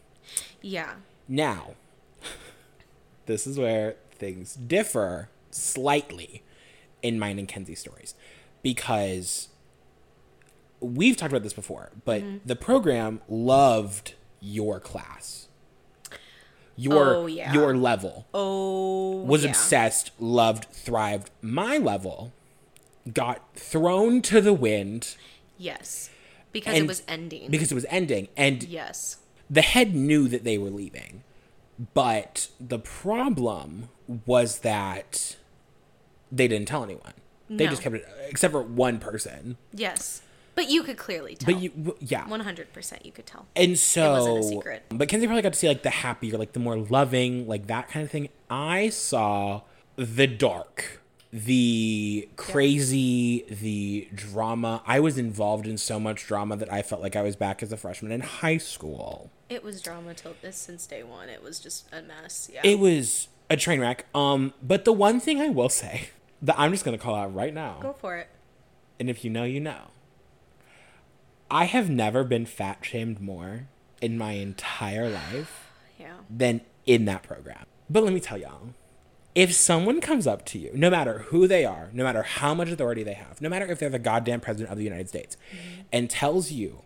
yeah 0.62 0.96
Now, 1.28 1.76
this 3.28 3.46
is 3.46 3.58
where 3.60 3.96
things 4.12 4.56
differ 4.56 5.30
slightly 5.52 6.42
in 7.02 7.20
mine 7.20 7.38
and 7.40 7.48
Kenzie's 7.48 7.80
stories 7.80 8.16
because 8.64 9.50
we've 10.80 11.16
talked 11.18 11.32
about 11.32 11.44
this 11.44 11.54
before, 11.54 11.92
but 12.06 12.22
Mm-hmm. 12.22 12.38
the 12.46 12.56
program 12.56 13.22
loved 13.28 14.14
your 14.40 14.80
class. 14.80 15.49
Your 16.82 17.16
Oh, 17.16 17.26
yeah. 17.28 17.52
your 17.54 17.76
level 17.76 18.26
oh 18.34 19.18
was 19.24 19.44
yeah. 19.44 19.50
obsessed, 19.50 20.12
loved, 20.20 20.66
thrived. 20.72 21.30
My 21.42 21.78
level 21.78 22.32
got 23.14 23.54
thrown 23.56 24.22
to 24.22 24.40
the 24.42 24.54
wind 24.54 25.16
yes 25.58 26.10
because 26.52 26.78
it 26.78 26.88
was 26.88 27.02
ending 27.08 27.50
because 27.50 27.72
it 27.72 27.76
was 27.76 27.86
ending 27.90 28.28
and 28.38 28.64
yes 28.64 29.18
the 29.50 29.62
head 29.62 29.96
knew 29.96 30.28
that 30.28 30.44
they 30.44 30.58
were 30.60 30.70
leaving, 30.70 31.24
but 31.96 32.50
the 32.60 32.78
problem 32.80 33.90
was 34.28 34.60
that 34.60 35.38
they 36.32 36.48
didn't 36.48 36.68
tell 36.68 36.84
anyone. 36.84 37.14
They 37.50 37.64
No. 37.66 37.72
just 37.72 37.82
kept 37.82 37.96
it, 37.96 38.06
except 38.30 38.52
for 38.52 38.62
one 38.62 39.00
person. 39.00 39.58
Yes. 39.74 40.22
But 40.60 40.70
you 40.70 40.84
could 40.84 40.98
clearly 40.98 41.36
tell. 41.36 41.54
But 41.54 41.62
you, 41.64 41.70
w- 41.70 41.96
yeah. 42.02 42.26
100% 42.26 43.06
you 43.06 43.14
could 43.14 43.26
tell. 43.26 43.46
And 43.56 43.80
so, 43.80 44.04
it 44.04 44.18
wasn't 44.20 44.40
a 44.40 44.44
secret. 44.44 44.84
but 44.90 45.08
Kenzie 45.08 45.26
probably 45.26 45.42
got 45.42 45.54
to 45.54 45.60
see 45.60 45.70
like 45.70 45.84
the 45.84 45.90
happier, 45.90 46.38
like 46.38 46.52
the 46.52 46.60
more 46.60 46.76
loving, 46.78 47.48
like 47.48 47.68
that 47.68 47.88
kind 47.88 48.04
of 48.04 48.12
thing. 48.12 48.28
I 48.50 48.90
saw 48.90 49.62
the 49.96 50.28
dark, 50.28 51.02
the 51.32 52.28
crazy, 52.36 53.46
the 53.50 54.10
drama. 54.14 54.84
I 54.86 55.00
was 55.00 55.18
involved 55.18 55.66
in 55.66 55.78
so 55.78 55.98
much 55.98 56.26
drama 56.28 56.58
that 56.58 56.72
I 56.72 56.82
felt 56.82 57.02
like 57.02 57.16
I 57.16 57.22
was 57.22 57.38
back 57.38 57.64
as 57.64 57.72
a 57.72 57.78
freshman 57.78 58.12
in 58.12 58.20
high 58.20 58.58
school. 58.58 59.30
It 59.48 59.64
was 59.64 59.82
drama 59.82 60.14
till 60.14 60.36
this 60.42 60.58
since 60.58 60.86
day 60.86 61.04
one. 61.04 61.30
It 61.30 61.42
was 61.42 61.62
just 61.62 61.88
a 61.94 62.02
mess. 62.02 62.50
Yeah. 62.54 62.62
It 62.66 62.80
was 62.80 63.30
a 63.50 63.56
train 63.56 63.80
wreck. 63.80 64.08
Um, 64.14 64.54
but 64.62 64.84
the 64.84 64.92
one 64.94 65.22
thing 65.22 65.40
I 65.40 65.48
will 65.48 65.70
say 65.70 66.10
that 66.42 66.56
I'm 66.60 66.72
just 66.72 66.84
gonna 66.84 66.98
call 66.98 67.16
out 67.16 67.34
right 67.34 67.54
now, 67.54 67.78
Go 67.82 67.94
for 67.94 68.18
it. 68.18 68.28
and 69.00 69.10
if 69.10 69.24
you 69.24 69.30
know, 69.30 69.46
you 69.46 69.62
know. 69.62 69.84
I 71.52 71.66
have 71.66 71.90
never 71.90 72.24
been 72.24 72.46
fat 72.46 72.80
shamed 72.82 73.20
more 73.20 73.68
in 74.02 74.18
my 74.18 74.34
entire 74.34 75.10
life. 75.10 75.66
Yeah. 76.00 76.14
than 76.30 76.62
in 76.86 77.06
that 77.06 77.24
program. 77.24 77.66
But 77.90 78.04
let 78.04 78.14
me 78.14 78.22
tell 78.22 78.38
y'all, 78.38 78.70
if 79.36 79.54
someone 79.54 80.02
comes 80.02 80.26
up 80.26 80.46
to 80.46 80.58
you, 80.58 80.72
no 80.74 80.90
matter 80.90 81.20
who 81.28 81.48
they 81.48 81.66
are, 81.66 81.90
no 81.94 82.04
matter 82.04 82.24
how 82.24 82.54
much 82.54 82.70
authority 82.70 83.04
they 83.04 83.14
have, 83.14 83.42
no 83.42 83.50
matter 83.50 83.66
if 83.66 83.80
they're 83.80 83.90
the 83.90 84.00
goddamn 84.00 84.40
president 84.40 84.72
of 84.72 84.78
the 84.78 84.84
United 84.84 85.10
States, 85.10 85.38
mm-hmm. 85.54 85.82
and 85.92 86.10
tells 86.10 86.52
you 86.52 86.82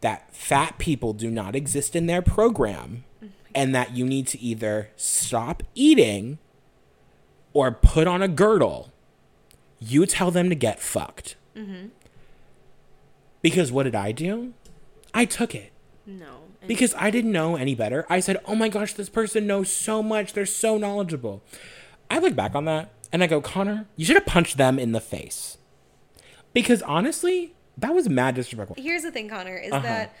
that 0.00 0.34
fat 0.34 0.78
people 0.78 1.12
do 1.12 1.30
not 1.30 1.54
exist 1.54 1.94
in 1.94 2.06
their 2.06 2.22
program 2.22 3.04
mm-hmm. 3.16 3.32
and 3.54 3.74
that 3.74 3.96
you 3.96 4.04
need 4.04 4.26
to 4.26 4.40
either 4.40 4.90
stop 4.96 5.62
eating 5.74 6.38
or 7.52 7.70
put 7.70 8.06
on 8.06 8.22
a 8.22 8.28
girdle, 8.28 8.92
you 9.78 10.06
tell 10.06 10.30
them 10.30 10.48
to 10.48 10.54
get 10.54 10.80
fucked. 10.80 11.36
Mm-hmm. 11.56 11.88
Because 13.42 13.72
what 13.72 13.84
did 13.84 13.94
I 13.94 14.12
do? 14.12 14.52
I 15.14 15.24
took 15.24 15.54
it 15.54 15.72
No. 16.06 16.42
Because 16.66 16.94
I 16.98 17.10
didn't 17.10 17.32
know 17.32 17.56
any 17.56 17.74
better. 17.74 18.04
I 18.10 18.20
said, 18.20 18.36
"Oh 18.44 18.54
my 18.54 18.68
gosh, 18.68 18.92
this 18.92 19.08
person 19.08 19.46
knows 19.46 19.70
so 19.72 20.02
much. 20.02 20.34
They're 20.34 20.44
so 20.46 20.76
knowledgeable." 20.76 21.42
I 22.10 22.18
look 22.18 22.36
back 22.36 22.54
on 22.54 22.64
that 22.66 22.90
and 23.12 23.22
I 23.22 23.26
go, 23.26 23.40
"Connor, 23.40 23.86
you 23.96 24.04
should 24.04 24.16
have 24.16 24.26
punched 24.26 24.56
them 24.58 24.78
in 24.78 24.92
the 24.92 25.00
face." 25.00 25.56
Because 26.52 26.82
honestly, 26.82 27.54
that 27.78 27.94
was 27.94 28.08
mad 28.10 28.34
disrespectful. 28.34 28.76
here's 28.78 29.02
the 29.04 29.10
thing, 29.10 29.28
Connor, 29.28 29.56
is 29.56 29.72
Uh-huh. 29.72 29.82
that, 29.86 30.14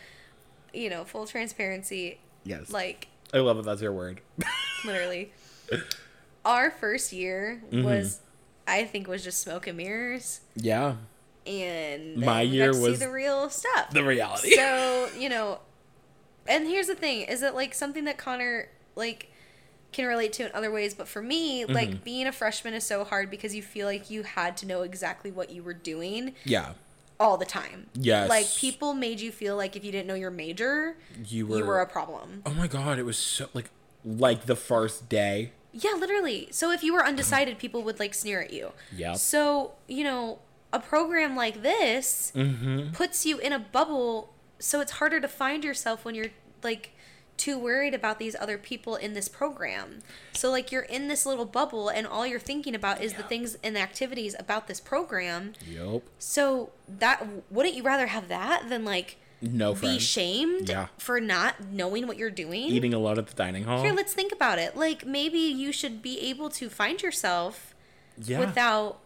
you 0.72 0.88
know, 0.88 1.04
full 1.04 1.26
transparency, 1.26 2.20
Yes. 2.44 2.70
like, 2.70 3.08
I 3.34 3.38
love 3.38 3.56
that 3.58 3.64
that's 3.66 3.82
your 3.82 3.92
word. 3.92 4.20
literally, 4.86 5.32
our 6.44 6.70
first 6.70 7.12
year 7.12 7.62
Mm-hmm. 7.70 7.84
was, 7.84 8.20
I 8.66 8.84
think, 8.84 9.08
was 9.08 9.22
just 9.24 9.40
smoke 9.40 9.66
and 9.66 9.76
mirrors. 9.76 10.40
yeah. 10.56 10.96
And 11.50 12.16
My 12.18 12.42
year 12.42 12.68
was 12.68 12.98
see 12.98 13.04
the 13.04 13.10
real 13.10 13.50
stuff. 13.50 13.90
The 13.90 14.04
reality. 14.04 14.52
so 14.54 15.08
you 15.18 15.28
know 15.28 15.60
and 16.46 16.66
here's 16.66 16.86
the 16.86 16.94
thing 16.94 17.22
is 17.22 17.40
that 17.40 17.54
like 17.54 17.74
something 17.74 18.04
that 18.04 18.16
connor 18.18 18.68
like 18.96 19.30
can 19.92 20.06
relate 20.06 20.32
to 20.34 20.46
in 20.46 20.52
other 20.54 20.70
ways 20.70 20.94
but 20.94 21.06
for 21.08 21.20
me 21.22 21.62
Mm-hmm. 21.64 21.72
like 21.74 22.04
being 22.04 22.26
a 22.26 22.32
freshman 22.32 22.74
is 22.74 22.84
so 22.84 23.04
hard 23.04 23.30
because 23.30 23.54
you 23.54 23.62
feel 23.62 23.86
like 23.86 24.08
you 24.10 24.22
had 24.22 24.56
to 24.58 24.66
know 24.66 24.82
exactly 24.82 25.30
what 25.30 25.50
you 25.50 25.62
were 25.62 25.74
doing 25.74 26.34
yeah. 26.44 26.72
all 27.18 27.36
the 27.36 27.44
time 27.44 27.86
Yes. 27.94 28.28
like 28.28 28.46
people 28.56 28.94
made 28.94 29.20
you 29.20 29.30
feel 29.32 29.56
like 29.56 29.76
if 29.76 29.84
you 29.84 29.90
didn't 29.92 30.06
know 30.06 30.14
your 30.14 30.30
major 30.30 30.96
You 31.26 31.46
were 31.46 31.58
you 31.58 31.64
were 31.64 31.80
a 31.80 31.86
problem 31.86 32.42
Oh 32.46 32.54
my 32.54 32.68
god, 32.68 32.98
it 32.98 33.04
was 33.04 33.18
so 33.18 33.48
like 33.52 33.70
like 34.04 34.46
the 34.46 34.56
first 34.56 35.08
day. 35.08 35.52
yeah 35.72 35.92
literally 35.98 36.48
so 36.50 36.70
if 36.72 36.82
you 36.82 36.92
were 36.94 37.04
undecided 37.04 37.58
people 37.58 37.82
would 37.82 37.98
like 37.98 38.14
sneer 38.14 38.40
at 38.40 38.52
you 38.52 38.70
Yeah. 38.96 39.14
so 39.14 39.72
you 39.88 40.04
know 40.04 40.38
a 40.72 40.78
program 40.80 41.34
like 41.36 41.62
this 41.62 42.32
Mm-hmm. 42.34 42.92
puts 42.92 43.26
you 43.26 43.38
in 43.38 43.52
a 43.52 43.58
bubble 43.58 44.32
so 44.58 44.80
it's 44.80 44.92
harder 44.92 45.20
to 45.20 45.28
find 45.28 45.64
yourself 45.64 46.04
when 46.04 46.14
you're 46.14 46.26
like 46.62 46.92
too 47.36 47.58
worried 47.58 47.94
about 47.94 48.18
these 48.18 48.36
other 48.38 48.58
people 48.58 48.96
in 48.96 49.14
this 49.14 49.26
program 49.26 50.00
so 50.34 50.50
like 50.50 50.70
you're 50.70 50.82
in 50.82 51.08
this 51.08 51.24
little 51.24 51.46
bubble 51.46 51.88
and 51.88 52.06
all 52.06 52.26
you're 52.26 52.38
thinking 52.38 52.74
about 52.74 53.00
is 53.02 53.14
the 53.14 53.22
things 53.22 53.56
and 53.64 53.74
the 53.74 53.80
activities 53.80 54.36
about 54.38 54.66
this 54.68 54.78
program 54.78 55.54
Yup. 55.66 56.02
so 56.18 56.70
that 56.86 57.26
wouldn't 57.50 57.74
you 57.74 57.82
rather 57.82 58.08
have 58.08 58.28
that 58.28 58.68
than 58.68 58.84
like 58.84 59.16
No 59.40 59.74
be 59.74 59.98
shamed 59.98 60.68
Yeah. 60.68 60.88
for 60.98 61.18
not 61.18 61.54
knowing 61.72 62.06
what 62.06 62.18
you're 62.18 62.30
doing 62.30 62.64
Eating 62.64 62.92
a 62.92 62.98
lot 62.98 63.16
at 63.16 63.26
the 63.28 63.34
dining 63.34 63.64
hall. 63.64 63.82
here 63.82 63.94
let's 63.94 64.12
think 64.12 64.32
about 64.32 64.58
it 64.58 64.76
like 64.76 65.06
maybe 65.06 65.38
you 65.38 65.72
should 65.72 66.02
be 66.02 66.20
able 66.20 66.50
to 66.50 66.68
find 66.68 67.00
yourself 67.02 67.74
yeah. 68.22 68.38
without 68.38 68.98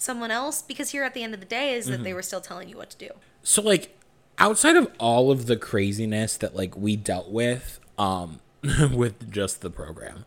someone 0.00 0.30
else 0.30 0.62
because 0.62 0.90
here 0.90 1.02
at 1.02 1.14
the 1.14 1.22
end 1.22 1.34
of 1.34 1.40
the 1.40 1.46
day 1.46 1.74
is 1.74 1.84
Mm-hmm. 1.86 1.92
that 1.92 2.02
they 2.04 2.14
were 2.14 2.22
still 2.22 2.40
telling 2.40 2.68
you 2.68 2.76
what 2.76 2.90
to 2.90 2.96
do 2.98 3.10
so 3.42 3.62
like 3.62 3.96
outside 4.38 4.76
of 4.76 4.90
all 4.98 5.30
of 5.30 5.46
the 5.46 5.56
craziness 5.56 6.36
that 6.36 6.54
like 6.56 6.76
we 6.76 6.96
dealt 6.96 7.30
with 7.30 7.80
um 7.98 8.40
with 8.92 9.30
just 9.30 9.60
the 9.60 9.70
program 9.70 10.24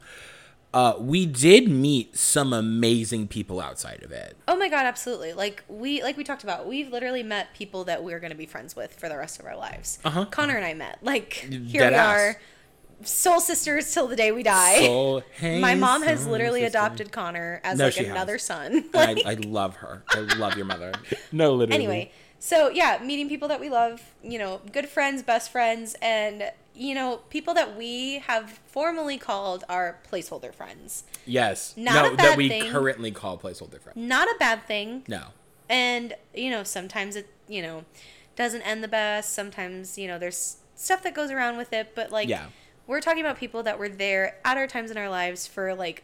uh 0.73 0.93
we 0.99 1.25
did 1.25 1.67
meet 1.67 2.15
some 2.17 2.53
amazing 2.53 3.27
people 3.27 3.59
outside 3.59 4.01
of 4.03 4.11
it 4.11 4.35
Oh 4.47 4.55
my 4.55 4.67
god, 4.69 4.85
absolutely. 4.85 5.33
Like 5.33 5.63
we 5.67 6.01
like 6.03 6.17
we 6.17 6.23
talked 6.23 6.43
about, 6.43 6.67
we've 6.67 6.91
literally 6.91 7.21
met 7.23 7.53
people 7.53 7.83
that 7.85 8.03
we're 8.03 8.19
going 8.19 8.31
to 8.31 8.37
be 8.37 8.45
friends 8.47 8.75
with 8.75 8.93
for 8.95 9.07
the 9.09 9.15
rest 9.17 9.39
of 9.39 9.45
our 9.45 9.55
lives. 9.55 9.99
Uh-huh. 10.03 10.25
Connor 10.25 10.55
and 10.57 10.65
I 10.65 10.73
met. 10.73 10.97
Like 11.03 11.33
here 11.33 11.81
Dead 11.81 11.91
we 11.93 11.97
ass. 11.97 12.19
are, 12.19 12.41
soul 13.03 13.39
sisters 13.39 13.93
till 13.93 14.07
the 14.07 14.15
day 14.15 14.31
we 14.31 14.43
die. 14.43 14.81
Soul- 14.85 15.23
hey, 15.33 15.59
my 15.59 15.75
mom 15.75 16.03
has 16.03 16.27
literally 16.27 16.61
sister. 16.61 16.77
adopted 16.77 17.11
Connor 17.11 17.61
as 17.63 17.77
No, 17.77 17.85
like 17.85 17.93
she 17.93 18.03
has. 18.03 18.11
another 18.11 18.37
son. 18.37 18.85
Like, 18.93 19.25
I, 19.25 19.31
I 19.31 19.33
love 19.35 19.77
her 19.77 20.03
i 20.09 20.19
love 20.37 20.55
your 20.57 20.65
mother 20.65 20.91
no 21.31 21.53
literally 21.53 21.75
anyway, 21.83 22.11
so 22.39 22.69
yeah, 22.69 22.99
meeting 23.03 23.27
people 23.29 23.47
that 23.49 23.59
we 23.59 23.69
love, 23.69 24.01
you 24.23 24.39
know, 24.39 24.61
good 24.71 24.87
friends, 24.87 25.23
best 25.23 25.51
friends, 25.51 25.95
and 26.01 26.51
you 26.73 26.95
know, 26.95 27.17
people 27.29 27.53
that 27.55 27.75
we 27.77 28.19
have 28.19 28.51
formally 28.67 29.17
called 29.17 29.65
our 29.67 29.99
placeholder 30.09 30.53
friends. 30.53 31.03
yes 31.25 31.73
Not 31.75 32.05
no 32.05 32.13
a 32.13 32.17
that 32.17 32.37
we 32.37 32.47
thing. 32.49 32.71
currently 32.71 33.11
call 33.11 33.37
placeholder 33.37 33.81
friend 33.81 33.97
Not 34.07 34.27
a 34.29 34.35
bad 34.39 34.65
thing. 34.65 35.03
no 35.07 35.27
and 35.69 36.15
you 36.33 36.49
know 36.49 36.63
sometimes 36.63 37.15
it 37.15 37.27
you 37.47 37.61
know 37.61 37.83
doesn't 38.35 38.61
end 38.63 38.83
the 38.83 38.87
best 38.87 39.33
sometimes 39.33 39.97
you 39.97 40.07
know 40.07 40.17
there's 40.17 40.57
stuff 40.75 41.03
that 41.03 41.13
goes 41.13 41.29
around 41.31 41.57
with 41.57 41.73
it 41.73 41.93
but 41.95 42.11
like 42.11 42.27
Yeah. 42.29 42.45
We're 42.89 42.99
talking 43.01 43.21
about 43.23 43.37
people 43.37 43.61
that 43.63 43.77
were 43.77 43.87
there 43.87 44.35
at 44.43 44.57
our 44.57 44.65
times 44.65 44.89
in 44.89 44.97
our 44.97 45.09
lives 45.09 45.45
for 45.45 45.75
like 45.75 46.03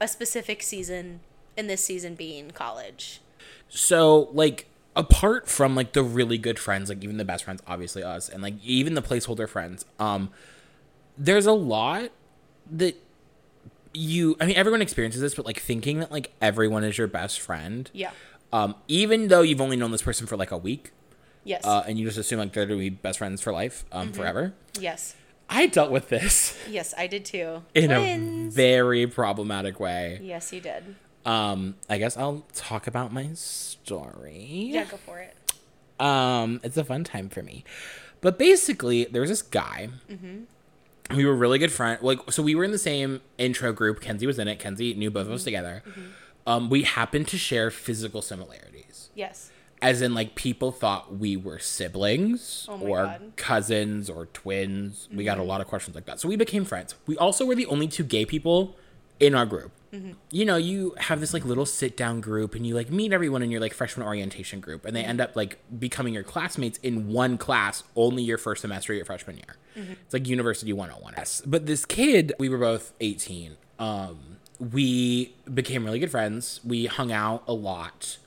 a 0.00 0.08
specific 0.08 0.62
season 0.62 1.20
in 1.58 1.66
this 1.66 1.84
season 1.84 2.14
being 2.14 2.50
college 2.50 3.20
So 3.68 4.30
like 4.32 4.66
apart 4.96 5.48
from 5.48 5.74
like 5.76 5.92
the 5.92 6.02
really 6.02 6.38
good 6.38 6.58
friends, 6.58 6.88
like 6.88 7.04
even 7.04 7.18
the 7.18 7.24
best 7.24 7.44
friends, 7.44 7.62
obviously 7.66 8.02
us, 8.02 8.28
and 8.28 8.42
like 8.42 8.54
even 8.64 8.94
the 8.94 9.02
placeholder 9.02 9.48
friends, 9.48 9.84
um, 9.98 10.30
there's 11.16 11.46
a 11.46 11.52
lot 11.52 12.10
that 12.70 12.96
you 13.92 14.36
I 14.40 14.46
mean 14.46 14.56
everyone 14.56 14.80
experiences 14.80 15.20
this, 15.20 15.34
but 15.34 15.44
like 15.44 15.60
thinking 15.60 16.00
that 16.00 16.10
like 16.10 16.32
everyone 16.40 16.82
is 16.82 16.96
your 16.96 17.08
best 17.08 17.40
friend. 17.40 17.90
yeah 17.92 18.10
Um, 18.54 18.74
even 18.88 19.28
though 19.28 19.42
you've 19.42 19.60
only 19.60 19.76
known 19.76 19.90
this 19.92 20.02
person 20.02 20.26
for 20.26 20.36
like 20.38 20.50
a 20.50 20.56
week, 20.56 20.92
yes 21.44 21.64
uh, 21.66 21.84
and 21.86 21.98
you 21.98 22.06
just 22.06 22.16
assume 22.16 22.38
like 22.38 22.54
they're 22.54 22.64
gonna 22.64 22.78
be 22.78 22.88
best 22.88 23.18
friends 23.18 23.42
for 23.42 23.52
life, 23.52 23.84
um, 23.92 24.12
forever. 24.12 24.54
yes 24.80 25.14
I 25.48 25.66
dealt 25.66 25.90
with 25.90 26.08
this 26.08 26.56
yes 26.68 26.94
i 26.96 27.06
did 27.06 27.24
too 27.24 27.62
in 27.74 27.90
a 27.90 28.48
very 28.50 29.06
problematic 29.06 29.78
way. 29.80 30.18
yes 30.22 30.52
you 30.52 30.60
did 30.60 30.94
Um, 31.24 31.76
I 31.88 31.98
guess 31.98 32.16
I'll 32.16 32.44
talk 32.54 32.86
about 32.86 33.12
my 33.12 33.30
story. 33.34 34.68
yeah 34.72 34.84
go 34.84 34.96
for 34.96 35.20
it 35.20 35.36
Um, 36.00 36.60
it's 36.64 36.76
a 36.76 36.84
fun 36.84 37.04
time 37.04 37.28
for 37.28 37.42
me. 37.42 37.62
But 38.20 38.38
basically, 38.38 39.04
there 39.04 39.20
was 39.20 39.30
this 39.30 39.42
guy. 39.42 39.88
We 41.14 41.24
were 41.26 41.34
really 41.34 41.58
good 41.58 41.70
friends. 41.72 42.02
Like, 42.02 42.18
so 42.32 42.42
we 42.42 42.54
were 42.56 42.64
in 42.64 42.70
the 42.72 42.78
same 42.78 43.20
intro 43.38 43.72
group. 43.72 44.00
Kenzie 44.00 44.26
was 44.26 44.38
in 44.38 44.48
it. 44.48 44.58
Kenzie 44.58 44.94
knew 44.94 45.10
both 45.12 45.26
of 45.28 45.32
us 45.32 45.44
together. 45.44 45.82
Um, 46.46 46.70
we 46.70 46.82
happened 46.82 47.28
to 47.28 47.38
share 47.38 47.70
physical 47.70 48.20
similarities, 48.22 49.10
yes 49.14 49.51
as 49.82 50.00
in 50.00 50.14
like 50.14 50.36
people 50.36 50.70
thought 50.70 51.16
we 51.16 51.36
were 51.36 51.58
siblings 51.58 52.66
Oh 52.70 52.78
or 52.78 53.04
God. 53.04 53.32
cousins 53.36 54.08
or 54.08 54.26
twins. 54.26 55.08
We 55.12 55.24
got 55.24 55.36
a 55.36 55.40
mm-hmm. 55.40 55.48
lot 55.48 55.60
of 55.60 55.66
questions 55.66 55.94
like 55.94 56.06
that. 56.06 56.20
So 56.20 56.28
we 56.28 56.36
became 56.36 56.64
friends. 56.64 56.94
We 57.06 57.18
also 57.18 57.44
were 57.44 57.56
the 57.56 57.66
only 57.66 57.88
two 57.88 58.04
gay 58.04 58.24
people 58.24 58.76
in 59.18 59.34
our 59.34 59.44
group. 59.44 59.72
Mm-hmm. 59.92 60.12
You 60.30 60.44
know, 60.44 60.56
you 60.56 60.94
have 60.98 61.20
this 61.20 61.34
like 61.34 61.44
little 61.44 61.66
sit 61.66 61.96
down 61.96 62.20
group 62.20 62.54
and 62.54 62.66
you 62.66 62.74
like 62.74 62.90
meet 62.90 63.12
everyone 63.12 63.42
in 63.42 63.50
your 63.50 63.60
like 63.60 63.74
freshman 63.74 64.06
orientation 64.06 64.60
group 64.60 64.86
and 64.86 64.96
they 64.96 65.02
mm-hmm. 65.02 65.10
end 65.10 65.20
up 65.20 65.36
like 65.36 65.58
becoming 65.78 66.14
your 66.14 66.22
classmates 66.22 66.78
in 66.78 67.08
one 67.08 67.36
class 67.36 67.82
only 67.96 68.22
your 68.22 68.38
first 68.38 68.62
semester 68.62 68.92
of 68.92 68.96
your 68.96 69.04
freshman 69.04 69.36
year. 69.36 69.56
It's 69.74 70.14
like 70.14 70.28
university 70.28 70.72
101. 70.72 71.14
Yes. 71.16 71.42
But 71.44 71.66
this 71.66 71.84
kid, 71.84 72.32
we 72.38 72.48
were 72.48 72.58
both 72.58 72.92
18. 73.00 73.56
Um 73.78 74.18
we 74.58 75.34
became 75.52 75.84
really 75.84 75.98
good 75.98 76.10
friends. 76.10 76.60
We 76.62 76.86
hung 76.86 77.10
out 77.10 77.42
a 77.48 77.52
lot. 77.52 78.18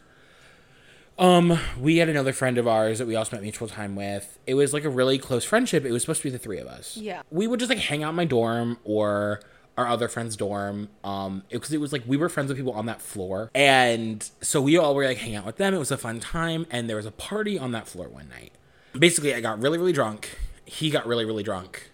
Um, 1.18 1.58
we 1.80 1.98
had 1.98 2.10
another 2.10 2.34
friend 2.34 2.58
of 2.58 2.68
ours 2.68 3.00
that 3.00 3.08
we 3.08 3.16
all 3.16 3.26
spent 3.26 3.42
mutual 3.42 3.68
time 3.68 3.96
with. 3.96 4.38
It 4.46 4.56
was 4.56 4.74
like 4.74 4.84
a 4.84 4.90
really 4.90 5.18
close 5.18 5.46
friendship. 5.46 5.86
It 5.86 5.92
was 5.92 6.04
supposed 6.04 6.22
to 6.22 6.28
be 6.28 6.32
the 6.32 6.40
three 6.40 6.60
of 6.60 6.68
us. 6.68 6.98
Yeah. 6.98 7.22
We 7.32 7.48
would 7.48 7.60
just 7.60 7.70
like 7.70 7.80
hang 7.80 8.04
out 8.04 8.10
in 8.10 8.16
my 8.16 8.26
dorm 8.26 8.78
or 8.84 9.40
our 9.78 9.88
other 9.88 10.08
friend's 10.08 10.36
dorm. 10.36 10.90
Um, 11.04 11.44
because 11.50 11.72
it, 11.74 11.80
was 11.80 11.94
like 11.94 12.04
we 12.06 12.18
were 12.18 12.30
friends 12.30 12.50
with 12.50 12.58
people 12.58 12.74
on 12.74 12.86
that 12.88 13.02
floor, 13.02 13.52
and 13.54 14.30
so 14.42 14.62
we 14.62 14.78
all 14.78 14.96
were 14.96 15.06
like 15.06 15.18
hanging 15.18 15.38
out 15.38 15.46
with 15.46 15.58
them. 15.58 15.74
It 15.74 15.80
was 15.80 15.92
a 15.92 15.98
fun 15.98 16.20
time, 16.20 16.66
and 16.70 16.90
there 16.90 16.98
was 16.98 17.06
a 17.06 17.12
party 17.12 17.58
on 17.58 17.72
that 17.72 17.88
floor 17.88 18.08
one 18.08 18.30
night. 18.30 18.54
Basically, 18.98 19.34
I 19.34 19.42
got 19.42 19.62
really, 19.62 19.78
really 19.78 19.94
drunk. 19.94 20.38
He 20.66 20.90
got 20.90 21.06
really, 21.06 21.26
really 21.26 21.44
drunk, 21.44 21.92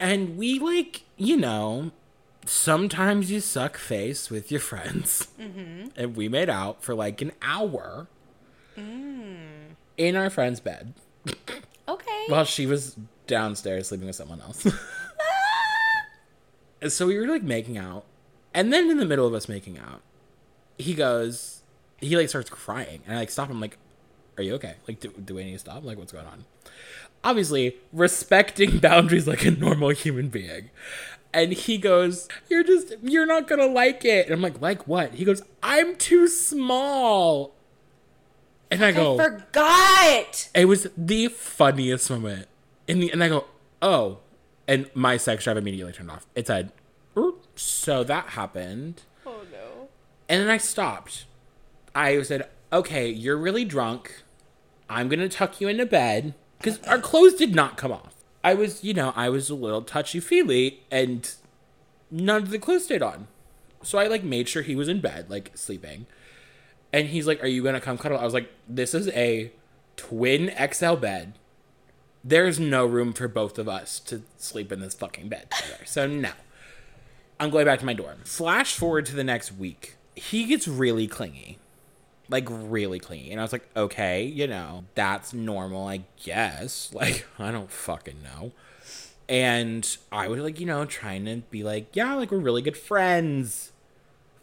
and 0.00 0.36
we 0.36 0.58
like 0.58 1.02
you 1.16 1.36
know. 1.36 1.92
Sometimes 2.46 3.30
you 3.30 3.40
suck 3.40 3.76
face 3.76 4.30
with 4.30 4.50
your 4.50 4.60
friends. 4.60 5.28
Mm-hmm. 5.40 5.88
And 5.96 6.16
we 6.16 6.28
made 6.28 6.48
out 6.48 6.82
for 6.82 6.94
like 6.94 7.20
an 7.20 7.32
hour 7.42 8.06
mm. 8.76 9.36
in 9.96 10.16
our 10.16 10.30
friend's 10.30 10.60
bed 10.60 10.94
Okay. 11.88 12.24
while 12.28 12.44
she 12.44 12.66
was 12.66 12.96
downstairs 13.26 13.88
sleeping 13.88 14.06
with 14.06 14.16
someone 14.16 14.40
else. 14.40 14.66
And 16.80 16.92
so 16.92 17.06
we 17.06 17.18
were 17.18 17.26
like 17.26 17.42
making 17.42 17.78
out, 17.78 18.04
and 18.52 18.72
then 18.72 18.90
in 18.90 18.98
the 18.98 19.06
middle 19.06 19.26
of 19.26 19.34
us 19.34 19.48
making 19.48 19.78
out, 19.78 20.02
he 20.78 20.94
goes, 20.94 21.62
he 22.00 22.16
like 22.16 22.28
starts 22.28 22.50
crying, 22.50 23.00
and 23.06 23.16
I 23.16 23.20
like 23.20 23.30
stop 23.30 23.48
him, 23.48 23.60
like, 23.60 23.78
"Are 24.36 24.42
you 24.42 24.54
okay? 24.54 24.74
Like, 24.86 25.00
do, 25.00 25.08
do 25.08 25.34
we 25.34 25.44
need 25.44 25.54
to 25.54 25.58
stop? 25.58 25.84
Like, 25.84 25.96
what's 25.98 26.12
going 26.12 26.26
on?" 26.26 26.44
Obviously, 27.24 27.76
respecting 27.92 28.78
boundaries 28.80 29.26
like 29.26 29.44
a 29.44 29.50
normal 29.50 29.88
human 29.88 30.28
being. 30.28 30.70
And 31.36 31.52
he 31.52 31.76
goes, 31.76 32.28
You're 32.48 32.64
just, 32.64 32.94
you're 33.02 33.26
not 33.26 33.46
gonna 33.46 33.66
like 33.66 34.04
it. 34.06 34.24
And 34.26 34.34
I'm 34.34 34.40
like, 34.40 34.60
Like 34.62 34.88
what? 34.88 35.14
He 35.14 35.24
goes, 35.24 35.42
I'm 35.62 35.94
too 35.96 36.26
small. 36.28 37.54
And 38.70 38.82
I 38.82 38.90
go, 38.90 39.16
Forgot. 39.18 40.48
it 40.54 40.64
was 40.64 40.88
the 40.96 41.28
funniest 41.28 42.10
moment. 42.10 42.48
In 42.88 43.00
the 43.00 43.12
and 43.12 43.22
I 43.22 43.28
go, 43.28 43.44
oh, 43.82 44.18
and 44.66 44.90
my 44.94 45.18
sex 45.18 45.44
drive 45.44 45.56
immediately 45.58 45.92
turned 45.92 46.10
off. 46.10 46.26
It 46.34 46.46
said, 46.46 46.72
so 47.54 48.02
that 48.04 48.28
happened, 48.30 49.02
Oh 49.24 49.42
no. 49.52 49.88
and 50.28 50.40
then 50.42 50.48
I 50.50 50.56
stopped. 50.58 51.26
I 51.94 52.20
said, 52.22 52.48
okay, 52.72 53.08
you're 53.08 53.36
really 53.36 53.64
drunk. 53.64 54.22
I'm 54.88 55.08
gonna 55.08 55.28
tuck 55.28 55.60
you 55.60 55.68
into 55.68 55.86
bed 55.86 56.34
because 56.58 56.78
our 56.84 56.98
clothes 56.98 57.34
did 57.34 57.54
not 57.54 57.76
come 57.76 57.92
off. 57.92 58.15
I 58.46 58.54
was, 58.54 58.84
you 58.84 58.94
know, 58.94 59.12
I 59.16 59.28
was 59.28 59.50
a 59.50 59.56
little 59.56 59.82
touchy 59.82 60.20
feely, 60.20 60.84
and 60.88 61.28
none 62.12 62.44
of 62.44 62.50
the 62.50 62.60
clothes 62.60 62.84
stayed 62.84 63.02
on. 63.02 63.26
So 63.82 63.98
I 63.98 64.06
like 64.06 64.22
made 64.22 64.48
sure 64.48 64.62
he 64.62 64.76
was 64.76 64.88
in 64.88 65.00
bed, 65.00 65.28
like 65.28 65.50
sleeping. 65.56 66.06
And 66.92 67.08
he's 67.08 67.26
like, 67.26 67.42
"Are 67.42 67.48
you 67.48 67.64
gonna 67.64 67.80
come 67.80 67.98
cuddle?" 67.98 68.16
I 68.16 68.24
was 68.24 68.34
like, 68.34 68.48
"This 68.68 68.94
is 68.94 69.08
a 69.08 69.50
twin 69.96 70.52
XL 70.56 70.94
bed. 70.94 71.32
There's 72.22 72.60
no 72.60 72.86
room 72.86 73.12
for 73.12 73.26
both 73.26 73.58
of 73.58 73.68
us 73.68 73.98
to 74.00 74.22
sleep 74.36 74.70
in 74.70 74.78
this 74.78 74.94
fucking 74.94 75.28
bed 75.28 75.50
together. 75.50 75.84
So 75.84 76.06
no, 76.06 76.30
I'm 77.40 77.50
going 77.50 77.64
back 77.64 77.80
to 77.80 77.84
my 77.84 77.94
dorm." 77.94 78.20
Flash 78.24 78.76
forward 78.76 79.06
to 79.06 79.16
the 79.16 79.24
next 79.24 79.50
week. 79.50 79.96
He 80.14 80.44
gets 80.44 80.68
really 80.68 81.08
clingy, 81.08 81.58
like 82.28 82.46
really 82.48 82.98
clean. 82.98 83.30
and 83.32 83.40
I 83.40 83.44
was 83.44 83.52
like, 83.52 83.68
"Okay, 83.76 84.24
you 84.24 84.46
know, 84.46 84.84
that's 84.94 85.32
normal, 85.32 85.86
I 85.86 86.02
guess." 86.22 86.90
Like, 86.94 87.26
I 87.38 87.50
don't 87.52 87.70
fucking 87.70 88.22
know. 88.22 88.52
And 89.28 89.96
I 90.12 90.28
was 90.28 90.38
like, 90.40 90.60
you 90.60 90.66
know, 90.66 90.84
trying 90.84 91.24
to 91.24 91.36
be 91.50 91.62
like, 91.64 91.94
yeah, 91.96 92.14
like 92.14 92.30
we're 92.30 92.38
really 92.38 92.62
good 92.62 92.76
friends. 92.76 93.72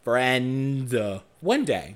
Friend. 0.03 0.93
Uh, 0.93 1.19
One 1.39 1.63
day, 1.63 1.95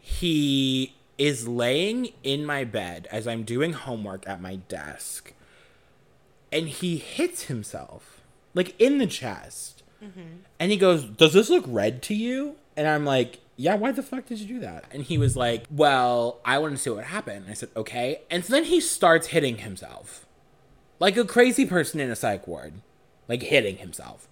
he 0.00 0.94
is 1.18 1.46
laying 1.46 2.08
in 2.24 2.44
my 2.44 2.64
bed 2.64 3.06
as 3.12 3.28
I'm 3.28 3.44
doing 3.44 3.72
homework 3.74 4.28
at 4.28 4.40
my 4.40 4.56
desk. 4.56 5.32
And 6.50 6.68
he 6.68 6.96
hits 6.98 7.44
himself, 7.44 8.20
like 8.54 8.74
in 8.80 8.98
the 8.98 9.06
chest. 9.06 9.82
And 10.58 10.72
he 10.72 10.76
goes, 10.76 11.04
Does 11.04 11.32
this 11.32 11.48
look 11.48 11.64
red 11.68 12.02
to 12.02 12.14
you? 12.14 12.56
And 12.76 12.88
I'm 12.88 13.04
like, 13.04 13.38
Yeah, 13.62 13.76
why 13.76 13.92
the 13.92 14.02
fuck 14.02 14.26
did 14.26 14.40
you 14.40 14.48
do 14.48 14.58
that? 14.58 14.86
And 14.90 15.04
he 15.04 15.18
was 15.18 15.36
like, 15.36 15.66
Well, 15.70 16.40
I 16.44 16.58
want 16.58 16.72
to 16.72 16.82
see 16.82 16.90
what 16.90 17.04
happened. 17.04 17.46
I 17.48 17.54
said, 17.54 17.68
Okay. 17.76 18.22
And 18.28 18.44
so 18.44 18.52
then 18.52 18.64
he 18.64 18.80
starts 18.80 19.28
hitting 19.28 19.58
himself 19.58 20.26
like 20.98 21.16
a 21.16 21.24
crazy 21.24 21.64
person 21.64 22.00
in 22.00 22.10
a 22.10 22.16
psych 22.16 22.48
ward, 22.48 22.74
like 23.28 23.40
hitting 23.44 23.76
himself. 23.76 24.28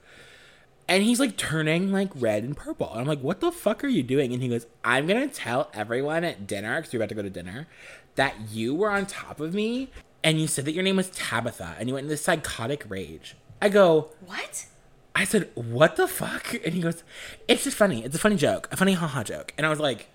And 0.88 1.04
he's 1.04 1.20
like 1.20 1.36
turning 1.36 1.92
like 1.92 2.10
red 2.16 2.42
and 2.42 2.56
purple. 2.56 2.90
And 2.90 3.02
I'm 3.02 3.06
like, 3.06 3.20
what 3.20 3.38
the 3.38 3.52
fuck 3.52 3.84
are 3.84 3.88
you 3.88 4.02
doing? 4.02 4.32
And 4.32 4.42
he 4.42 4.48
goes, 4.48 4.66
I'm 4.82 5.06
gonna 5.06 5.28
tell 5.28 5.70
everyone 5.74 6.24
at 6.24 6.48
dinner, 6.48 6.80
because 6.80 6.92
we're 6.92 6.98
about 6.98 7.10
to 7.10 7.14
go 7.14 7.22
to 7.22 7.30
dinner, 7.30 7.68
that 8.16 8.34
you 8.50 8.74
were 8.74 8.90
on 8.90 9.06
top 9.06 9.38
of 9.38 9.54
me 9.54 9.90
and 10.24 10.40
you 10.40 10.48
said 10.48 10.64
that 10.64 10.72
your 10.72 10.82
name 10.82 10.96
was 10.96 11.08
Tabitha 11.10 11.76
and 11.78 11.88
you 11.88 11.94
went 11.94 12.06
into 12.06 12.14
this 12.14 12.22
psychotic 12.22 12.84
rage. 12.88 13.36
I 13.62 13.68
go, 13.68 14.10
What? 14.26 14.66
I 15.14 15.24
said, 15.24 15.50
what 15.54 15.96
the 15.96 16.06
fuck? 16.08 16.54
And 16.64 16.72
he 16.74 16.80
goes, 16.80 17.02
it's 17.48 17.64
just 17.64 17.76
funny. 17.76 18.04
It's 18.04 18.14
a 18.14 18.18
funny 18.18 18.36
joke, 18.36 18.68
a 18.70 18.76
funny 18.76 18.92
haha 18.94 19.22
joke. 19.24 19.52
And 19.58 19.66
I 19.66 19.70
was 19.70 19.80
like, 19.80 20.08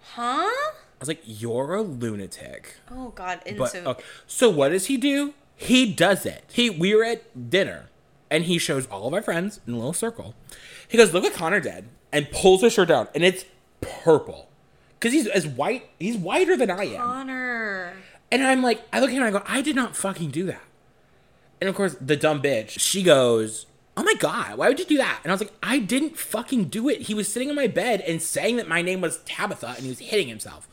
Huh? 0.00 0.22
I 0.44 0.72
was 1.00 1.08
like, 1.08 1.22
you're 1.24 1.74
a 1.74 1.82
lunatic. 1.82 2.76
Oh 2.90 3.08
god. 3.10 3.40
And 3.46 3.58
But 3.58 3.72
so 3.72 3.82
uh, 3.84 3.94
so 4.26 4.50
what 4.50 4.68
does 4.70 4.86
he 4.86 4.96
do? 4.96 5.34
He 5.56 5.92
does 5.92 6.26
it. 6.26 6.44
He 6.52 6.70
we 6.70 6.94
were 6.94 7.04
at 7.04 7.50
dinner 7.50 7.88
and 8.30 8.44
he 8.44 8.58
shows 8.58 8.86
all 8.86 9.08
of 9.08 9.14
our 9.14 9.22
friends 9.22 9.60
in 9.66 9.72
a 9.74 9.76
little 9.76 9.92
circle. 9.92 10.34
He 10.88 10.96
goes, 10.98 11.12
"Look 11.12 11.22
what 11.24 11.32
Connor 11.32 11.60
did," 11.60 11.86
and 12.12 12.30
pulls 12.30 12.62
his 12.62 12.72
shirt 12.72 12.88
down, 12.88 13.08
and 13.14 13.24
it's 13.24 13.44
purple 13.80 14.48
because 14.98 15.12
he's 15.12 15.26
as 15.26 15.46
white. 15.46 15.88
He's 15.98 16.16
whiter 16.16 16.56
than 16.56 16.70
I 16.70 16.84
am. 16.84 16.96
Connor. 16.96 17.92
And 18.32 18.42
I'm 18.42 18.62
like, 18.62 18.82
I 18.92 19.00
look 19.00 19.10
at 19.10 19.14
him 19.14 19.22
and 19.22 19.36
I 19.36 19.38
go, 19.38 19.44
I 19.46 19.60
did 19.62 19.76
not 19.76 19.94
fucking 19.96 20.30
do 20.30 20.44
that. 20.46 20.62
And 21.60 21.68
of 21.68 21.76
course, 21.76 21.94
the 22.00 22.16
dumb 22.16 22.42
bitch, 22.42 22.70
she 22.80 23.02
goes, 23.02 23.66
Oh 23.96 24.02
my 24.02 24.14
god, 24.14 24.58
why 24.58 24.68
would 24.68 24.78
you 24.78 24.84
do 24.84 24.96
that? 24.96 25.20
And 25.22 25.30
I 25.30 25.34
was 25.34 25.40
like, 25.40 25.52
I 25.62 25.78
didn't 25.78 26.18
fucking 26.18 26.64
do 26.64 26.88
it. 26.88 27.02
He 27.02 27.14
was 27.14 27.28
sitting 27.28 27.48
on 27.48 27.56
my 27.56 27.68
bed 27.68 28.00
and 28.00 28.20
saying 28.20 28.56
that 28.56 28.66
my 28.66 28.82
name 28.82 29.00
was 29.00 29.18
Tabitha 29.24 29.68
and 29.68 29.78
he 29.78 29.88
was 29.88 30.00
hitting 30.00 30.28
himself. 30.28 30.68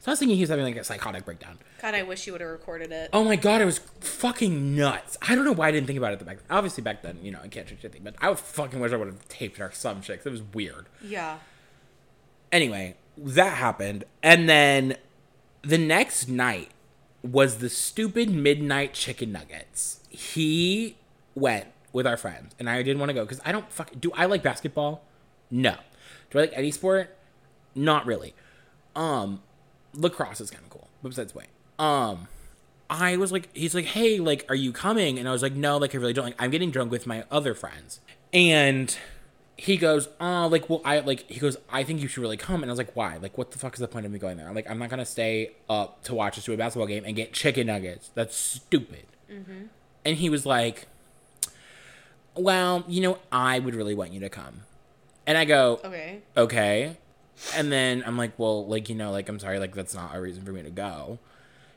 So 0.00 0.10
I 0.10 0.12
was 0.12 0.18
thinking 0.18 0.36
he 0.36 0.42
was 0.42 0.50
having 0.50 0.64
like 0.64 0.76
a 0.76 0.84
psychotic 0.84 1.24
breakdown. 1.24 1.58
God, 1.80 1.94
I 1.94 2.02
wish 2.02 2.26
you 2.26 2.32
would 2.32 2.40
have 2.40 2.50
recorded 2.50 2.92
it. 2.92 3.10
Oh 3.12 3.24
my 3.24 3.36
god, 3.36 3.62
it 3.62 3.64
was 3.64 3.78
fucking 4.00 4.76
nuts. 4.76 5.16
I 5.22 5.34
don't 5.34 5.44
know 5.44 5.52
why 5.52 5.68
I 5.68 5.70
didn't 5.70 5.86
think 5.86 5.96
about 5.98 6.12
it 6.12 6.24
back 6.24 6.36
then. 6.36 6.46
Obviously 6.50 6.82
back 6.82 7.02
then, 7.02 7.18
you 7.22 7.32
know, 7.32 7.40
I 7.42 7.48
can't 7.48 7.66
change 7.66 7.84
anything, 7.84 8.02
but 8.04 8.14
I 8.20 8.28
would 8.28 8.38
fucking 8.38 8.78
wish 8.78 8.92
I 8.92 8.96
would 8.96 9.08
have 9.08 9.26
taped 9.28 9.60
our 9.60 9.72
some 9.72 10.02
chicks. 10.02 10.26
It 10.26 10.30
was 10.30 10.42
weird. 10.42 10.86
Yeah. 11.02 11.38
Anyway, 12.52 12.96
that 13.16 13.54
happened. 13.54 14.04
And 14.22 14.48
then 14.48 14.96
the 15.62 15.78
next 15.78 16.28
night 16.28 16.70
was 17.22 17.58
the 17.58 17.68
stupid 17.68 18.30
midnight 18.30 18.92
chicken 18.94 19.32
nuggets. 19.32 20.00
He 20.08 20.98
went 21.34 21.66
with 21.96 22.06
our 22.06 22.18
friends, 22.18 22.54
and 22.58 22.68
I 22.68 22.82
didn't 22.82 23.00
want 23.00 23.08
to 23.08 23.14
go 23.14 23.24
because 23.24 23.40
I 23.44 23.52
don't 23.52 23.72
fuck. 23.72 23.90
Do 23.98 24.12
I 24.14 24.26
like 24.26 24.42
basketball? 24.42 25.02
No. 25.50 25.76
Do 26.30 26.38
I 26.38 26.42
like 26.42 26.52
any 26.54 26.70
sport? 26.70 27.16
Not 27.74 28.04
really. 28.04 28.34
Um, 28.94 29.42
lacrosse 29.94 30.42
is 30.42 30.50
kind 30.50 30.62
of 30.62 30.70
cool, 30.70 30.88
but 31.02 31.08
besides, 31.08 31.34
wait. 31.34 31.48
Um, 31.78 32.28
I 32.90 33.16
was 33.16 33.32
like, 33.32 33.48
he's 33.56 33.74
like, 33.74 33.86
hey, 33.86 34.18
like, 34.18 34.44
are 34.50 34.54
you 34.54 34.72
coming? 34.72 35.18
And 35.18 35.26
I 35.26 35.32
was 35.32 35.42
like, 35.42 35.54
no, 35.54 35.78
like, 35.78 35.94
I 35.94 35.98
really 35.98 36.12
don't. 36.12 36.26
Like, 36.26 36.36
I'm 36.38 36.50
getting 36.50 36.70
drunk 36.70 36.90
with 36.92 37.06
my 37.06 37.24
other 37.30 37.54
friends, 37.54 38.00
and 38.30 38.94
he 39.56 39.78
goes, 39.78 40.10
oh, 40.20 40.48
like, 40.48 40.68
well, 40.68 40.82
I 40.84 41.00
like, 41.00 41.28
he 41.30 41.40
goes, 41.40 41.56
I 41.70 41.82
think 41.82 42.02
you 42.02 42.08
should 42.08 42.20
really 42.20 42.36
come. 42.36 42.62
And 42.62 42.70
I 42.70 42.72
was 42.72 42.78
like, 42.78 42.94
why? 42.94 43.16
Like, 43.16 43.38
what 43.38 43.52
the 43.52 43.58
fuck 43.58 43.72
is 43.72 43.80
the 43.80 43.88
point 43.88 44.04
of 44.04 44.12
me 44.12 44.18
going 44.18 44.36
there? 44.36 44.46
I'm 44.46 44.54
like, 44.54 44.68
I'm 44.70 44.78
not 44.78 44.90
gonna 44.90 45.06
stay 45.06 45.52
up 45.70 46.04
to 46.04 46.14
watch 46.14 46.36
us 46.36 46.44
do 46.44 46.52
a 46.52 46.58
basketball 46.58 46.86
game 46.86 47.04
and 47.06 47.16
get 47.16 47.32
chicken 47.32 47.68
nuggets. 47.68 48.10
That's 48.14 48.36
stupid. 48.36 49.06
And 50.04 50.16
he 50.18 50.28
was 50.28 50.44
like, 50.44 50.88
well, 52.36 52.84
you 52.88 53.00
know, 53.02 53.18
I 53.32 53.58
would 53.58 53.74
really 53.74 53.94
want 53.94 54.12
you 54.12 54.20
to 54.20 54.28
come. 54.28 54.62
And 55.26 55.36
I 55.36 55.44
go, 55.44 55.80
Okay. 55.84 56.20
okay. 56.36 56.96
And 57.54 57.70
then 57.70 58.02
I'm 58.06 58.16
like, 58.16 58.38
well, 58.38 58.66
like, 58.66 58.88
you 58.88 58.94
know, 58.94 59.10
like, 59.10 59.28
I'm 59.28 59.38
sorry, 59.38 59.58
like, 59.58 59.74
that's 59.74 59.94
not 59.94 60.14
a 60.14 60.20
reason 60.20 60.44
for 60.44 60.52
me 60.52 60.62
to 60.62 60.70
go. 60.70 61.18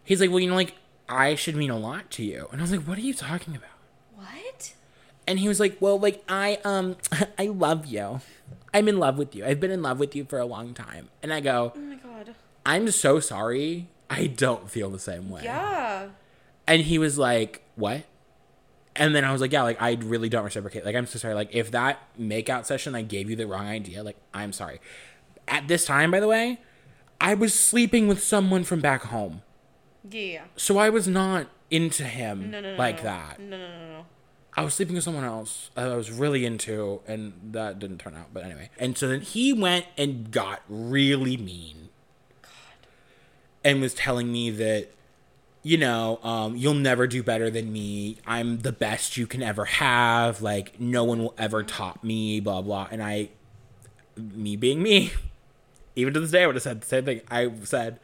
He's 0.04 0.22
like, 0.22 0.30
well, 0.30 0.40
you 0.40 0.50
know, 0.50 0.56
like, 0.56 0.74
I 1.10 1.36
should 1.36 1.56
mean 1.56 1.70
a 1.72 1.78
lot 1.78 2.10
to 2.12 2.24
you. 2.24 2.48
And 2.52 2.62
I 2.62 2.64
was 2.64 2.72
like, 2.72 2.82
what 2.84 2.98
are 2.98 3.02
you 3.02 3.14
talking 3.14 3.56
about? 3.56 3.70
What? 4.16 4.74
And 5.28 5.40
he 5.40 5.48
was 5.48 5.60
like, 5.60 5.78
well, 5.80 6.00
like, 6.00 6.24
I, 6.30 6.60
um, 6.64 6.96
I 7.40 7.48
love 7.48 7.86
you. 7.88 8.22
I'm 8.74 8.88
in 8.88 9.00
love 9.00 9.18
with 9.18 9.36
you. 9.36 9.46
I've 9.46 9.60
been 9.60 9.72
in 9.72 9.82
love 9.82 10.00
with 10.00 10.16
you 10.16 10.26
for 10.26 10.38
a 10.40 10.46
long 10.46 10.74
time. 10.74 11.10
And 11.24 11.34
I 11.34 11.40
go, 11.40 11.74
Oh 11.76 11.80
my 11.80 11.96
god. 11.96 12.36
I'm 12.66 12.90
so 12.92 13.20
sorry. 13.20 13.88
I 14.10 14.28
don't 14.28 14.70
feel 14.70 14.90
the 14.90 15.00
same 15.00 15.30
way. 15.30 15.42
Yeah. 15.44 16.10
And 16.68 16.84
he 16.84 17.00
was 17.00 17.18
like, 17.18 17.64
what? 17.76 18.04
And 19.00 19.16
then 19.16 19.24
I 19.24 19.32
was 19.32 19.40
like, 19.42 19.52
yeah, 19.54 19.64
like, 19.64 19.82
I 19.82 19.94
really 19.94 20.28
don't 20.30 20.44
reciprocate. 20.44 20.86
Like, 20.86 20.96
I'm 20.96 21.08
so 21.08 21.18
sorry. 21.18 21.34
Like, 21.34 21.50
if 21.54 21.72
that 21.72 22.00
makeout 22.20 22.66
session, 22.66 22.94
I 22.96 23.02
gave 23.02 23.30
you 23.30 23.36
the 23.38 23.48
wrong 23.48 23.66
idea, 23.66 24.04
like, 24.04 24.18
I'm 24.34 24.52
sorry. 24.52 24.82
At 25.48 25.68
this 25.70 25.86
time, 25.86 26.12
by 26.12 26.20
the 26.20 26.28
way, 26.28 26.60
I 27.22 27.34
was 27.34 27.54
sleeping 27.54 28.08
with 28.10 28.22
someone 28.22 28.64
from 28.66 28.82
back 28.82 29.04
home. 29.04 29.42
Yeah. 30.10 30.44
So 30.58 30.78
I 30.78 30.90
was 30.90 31.08
not 31.08 31.48
into 31.72 32.04
him 32.04 32.52
No, 32.52 32.60
no, 32.62 32.72
no. 32.74 32.78
like 32.78 33.02
that. 33.04 33.40
No, 33.40 33.58
no, 33.58 33.68
no, 33.70 33.88
no. 33.90 34.06
I 34.56 34.64
was 34.64 34.74
sleeping 34.74 34.96
with 34.96 35.04
someone 35.06 35.24
else 35.24 35.70
I 35.78 35.88
was 35.96 36.12
really 36.12 36.46
into, 36.46 37.02
and 37.08 37.34
that 37.54 37.80
didn't 37.80 38.00
turn 38.00 38.16
out. 38.16 38.34
But 38.34 38.44
anyway. 38.44 38.70
And 38.78 38.98
so 38.98 39.08
then 39.08 39.22
he 39.22 39.54
went 39.54 39.86
and 39.98 40.30
got 40.32 40.62
really 40.68 41.38
mean. 41.38 41.90
God. 42.42 42.50
and 43.64 43.80
was 43.80 43.94
telling 43.94 44.32
me 44.32 44.50
that 44.52 44.90
you 45.62 45.78
know, 45.78 46.20
um, 46.24 46.56
you'll 46.56 46.74
never 46.74 47.06
do 47.08 47.22
better 47.22 47.50
than 47.50 47.72
me. 47.72 48.18
I'm 48.26 48.60
the 48.60 48.72
best 48.72 49.18
you 49.18 49.28
can 49.28 49.44
ever 49.44 49.66
have. 49.66 50.42
Like, 50.42 50.80
no 50.80 51.04
one 51.04 51.20
will 51.22 51.34
ever 51.38 51.64
top 51.64 52.04
me, 52.04 52.40
blah, 52.40 52.62
blah. 52.62 52.88
And 52.90 53.04
I, 53.04 53.30
me 54.16 54.56
being 54.56 54.82
me, 54.82 55.12
even 55.96 56.14
to 56.14 56.20
this 56.20 56.32
day, 56.32 56.44
I 56.44 56.46
would 56.48 56.56
have 56.56 56.64
said 56.64 56.82
the 56.82 56.86
same 56.88 57.06
thing. 57.06 57.22
I 57.30 57.52
said, 57.64 58.00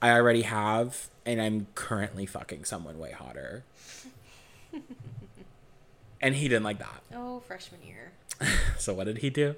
I 0.00 0.10
already 0.10 0.42
have, 0.42 1.08
and 1.26 1.40
I'm 1.40 1.66
currently 1.74 2.26
fucking 2.26 2.64
someone 2.64 2.98
way 2.98 3.12
hotter. 3.12 3.64
and 6.20 6.36
he 6.36 6.48
didn't 6.48 6.64
like 6.64 6.78
that. 6.78 7.02
Oh, 7.14 7.40
freshman 7.40 7.82
year. 7.82 8.12
So, 8.78 8.92
what 8.94 9.04
did 9.04 9.18
he 9.18 9.30
do? 9.30 9.54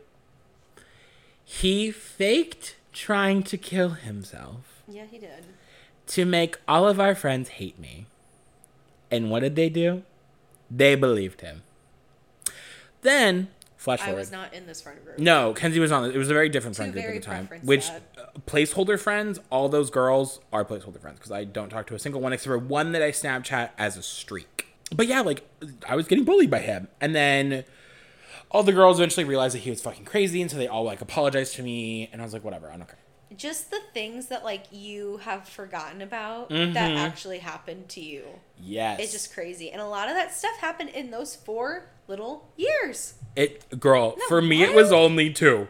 He 1.43 1.91
faked 1.91 2.77
trying 2.93 3.43
to 3.45 3.57
kill 3.57 3.91
himself 3.91 4.83
Yeah, 4.87 5.05
he 5.11 5.17
did. 5.19 5.45
To 6.09 6.25
make 6.25 6.59
all 6.69 6.87
of 6.87 7.01
our 7.01 7.15
friends 7.15 7.51
hate 7.51 7.79
me. 7.79 8.07
And 9.11 9.31
what 9.31 9.41
did 9.41 9.57
they 9.57 9.69
do? 9.69 10.03
They 10.71 10.95
believed 10.95 11.41
him. 11.41 11.63
Then, 13.03 13.49
flash 13.77 14.01
forward. 14.01 14.17
I 14.17 14.19
was 14.19 14.33
not 14.33 14.55
in 14.55 14.67
this 14.67 14.81
friend 14.81 14.99
group. 15.05 15.19
no, 15.19 15.53
Kenzie 15.53 15.79
was 15.79 15.93
on 15.93 16.05
it. 16.05 16.15
It 16.15 16.19
was 16.19 16.31
a 16.31 16.35
very 16.35 16.49
different 16.49 16.77
friend 16.77 16.93
Two 16.93 17.01
group 17.01 17.15
at 17.17 17.23
the 17.23 17.27
time. 17.27 17.49
Which 17.63 17.89
uh, 17.91 18.01
placeholder 18.47 18.99
friends, 18.99 19.39
all 19.51 19.69
those 19.69 19.91
girls 19.91 20.41
are 20.53 20.65
placeholder 20.65 21.01
friends 21.01 21.19
because 21.19 21.31
I 21.33 21.45
don't 21.45 21.69
talk 21.69 21.87
to 21.89 21.95
a 21.95 21.99
single 21.99 22.21
one 22.21 22.33
except 22.33 22.49
for 22.49 22.59
one 22.59 22.93
that 22.93 23.03
I 23.03 23.11
Snapchat 23.11 23.71
as 23.79 23.97
a 23.97 24.03
streak. 24.03 24.67
But 24.95 25.07
yeah, 25.07 25.21
like 25.21 25.49
I 25.89 25.97
was 25.97 26.07
getting 26.09 26.25
bullied 26.25 26.51
by 26.51 26.61
him, 26.61 26.89
and 27.01 27.15
then 27.15 27.65
all 28.51 28.63
the 28.63 28.73
girls 28.73 28.99
eventually 28.99 29.25
realized 29.25 29.55
that 29.55 29.61
he 29.61 29.71
was 29.71 29.81
fucking 29.81 30.05
crazy, 30.07 30.41
and 30.41 30.51
so 30.51 30.57
they 30.57 30.69
all 30.69 30.85
like 30.85 31.01
apologized 31.01 31.55
to 31.57 31.63
me, 31.63 32.09
and 32.13 32.21
I 32.21 32.25
was 32.25 32.33
like, 32.33 32.45
whatever, 32.45 32.71
I 32.71 32.77
don't 32.77 32.87
care. 32.87 32.99
Just 33.37 33.71
the 33.71 33.81
things 33.93 34.27
that 34.27 34.45
like 34.45 34.65
you 34.71 35.19
have 35.19 35.49
forgotten 35.49 36.01
about 36.03 36.51
Mm-hmm. 36.51 36.73
that 36.75 36.91
actually 36.93 37.39
happened 37.39 37.89
to 37.91 38.01
you. 38.01 38.25
Yes, 38.63 39.01
It's 39.01 39.13
just 39.13 39.33
crazy. 39.35 39.71
And 39.71 39.81
a 39.81 39.87
lot 39.87 40.09
of 40.09 40.15
that 40.15 40.33
stuff 40.35 40.57
happened 40.59 40.91
in 40.91 41.11
those 41.11 41.35
four 41.35 41.87
little 42.07 42.49
years. 42.57 43.15
it, 43.37 43.81
girl. 43.81 44.15
No, 44.19 44.25
for 44.29 44.41
me, 44.43 44.63
it 44.63 44.75
was 44.75 44.93
only 44.93 45.33
two. 45.33 45.69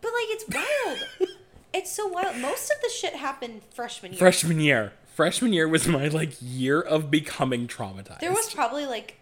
But 0.00 0.08
like 0.12 0.26
it's 0.28 0.44
wild. 0.54 1.30
it's 1.72 1.90
so 1.92 2.06
wild. 2.08 2.36
Most 2.38 2.70
of 2.70 2.76
the 2.82 2.88
shit 2.90 3.14
happened 3.14 3.62
freshman 3.74 4.12
year. 4.12 4.18
Freshman 4.18 4.60
year, 4.60 4.92
freshman 5.14 5.52
year 5.52 5.66
was 5.68 5.86
my 5.88 6.08
like 6.08 6.32
year 6.40 6.80
of 6.80 7.10
becoming 7.10 7.66
traumatized. 7.66 8.20
there 8.20 8.32
was 8.32 8.52
probably 8.52 8.84
like 8.86 9.18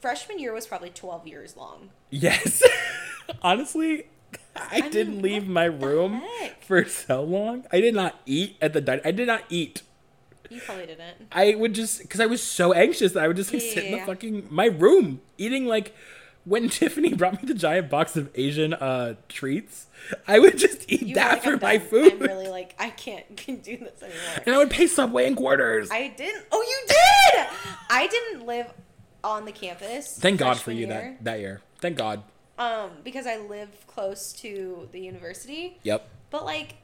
freshman 0.00 0.38
year 0.38 0.52
was 0.52 0.66
probably 0.66 0.90
12 0.90 1.26
years 1.28 1.56
long. 1.56 1.90
Yes. 2.10 2.62
Honestly, 3.42 4.06
I, 4.56 4.80
mean, 4.82 4.90
didn't 4.90 5.22
leave 5.22 5.46
my 5.46 5.64
room 5.64 6.22
for 6.66 6.84
so 6.84 7.22
long. 7.22 7.64
I 7.72 7.80
did 7.80 7.94
not 7.94 8.20
eat 8.26 8.56
at 8.60 8.72
the 8.72 8.80
dining. 8.80 9.02
I 9.04 9.10
did 9.12 9.26
not 9.26 9.44
eat. 9.48 9.82
You 10.48 10.60
probably 10.60 10.86
didn't. 10.86 11.28
I 11.30 11.54
would 11.54 11.74
just 11.74 12.00
because 12.02 12.18
I 12.20 12.26
was 12.26 12.42
so 12.42 12.72
anxious 12.72 13.12
that 13.12 13.22
I 13.22 13.28
would 13.28 13.36
just 13.36 13.52
like 13.52 13.62
sit 13.62 13.84
in 13.84 13.92
the 13.92 13.98
Yeah. 13.98 14.06
fucking 14.06 14.48
my 14.50 14.66
room 14.66 15.20
eating 15.38 15.66
like 15.66 15.94
when 16.44 16.68
Tiffany 16.70 17.14
brought 17.14 17.34
me 17.40 17.46
the 17.46 17.54
giant 17.54 17.88
box 17.88 18.16
of 18.16 18.28
Asian 18.34 18.74
uh 18.74 19.14
treats. 19.28 19.86
I 20.26 20.40
would 20.40 20.58
just 20.58 20.90
eat 20.90 21.02
You 21.02 21.14
that 21.14 21.34
like, 21.34 21.42
for 21.44 21.56
my 21.58 21.78
food, 21.78 22.14
I'm 22.14 22.18
really 22.18 22.48
like 22.48 22.74
I 22.80 22.90
can't 22.90 23.24
can 23.36 23.56
do 23.58 23.76
this 23.76 24.02
anymore. 24.02 24.42
and 24.46 24.54
I 24.54 24.58
would 24.58 24.70
pay 24.70 24.88
Subway 24.88 25.26
in 25.28 25.36
quarters. 25.36 25.88
I 25.92 26.08
didn't. 26.08 26.44
Oh, 26.50 26.60
you 26.62 26.88
did. 26.88 27.46
I 27.88 28.08
didn't 28.08 28.44
live 28.46 28.72
on 29.22 29.44
the 29.44 29.52
campus. 29.52 30.18
Thank 30.18 30.40
God 30.40 30.58
for 30.58 30.72
you 30.72 30.86
year, 30.88 30.88
that 30.88 31.24
that 31.24 31.38
year. 31.40 31.60
Thank 31.78 31.96
God. 31.96 32.24
Um, 32.60 32.90
because 33.02 33.26
I 33.26 33.38
live 33.38 33.70
close 33.86 34.34
to 34.34 34.86
the 34.92 35.00
university. 35.00 35.78
Yep. 35.82 36.06
But 36.28 36.44
like, 36.44 36.74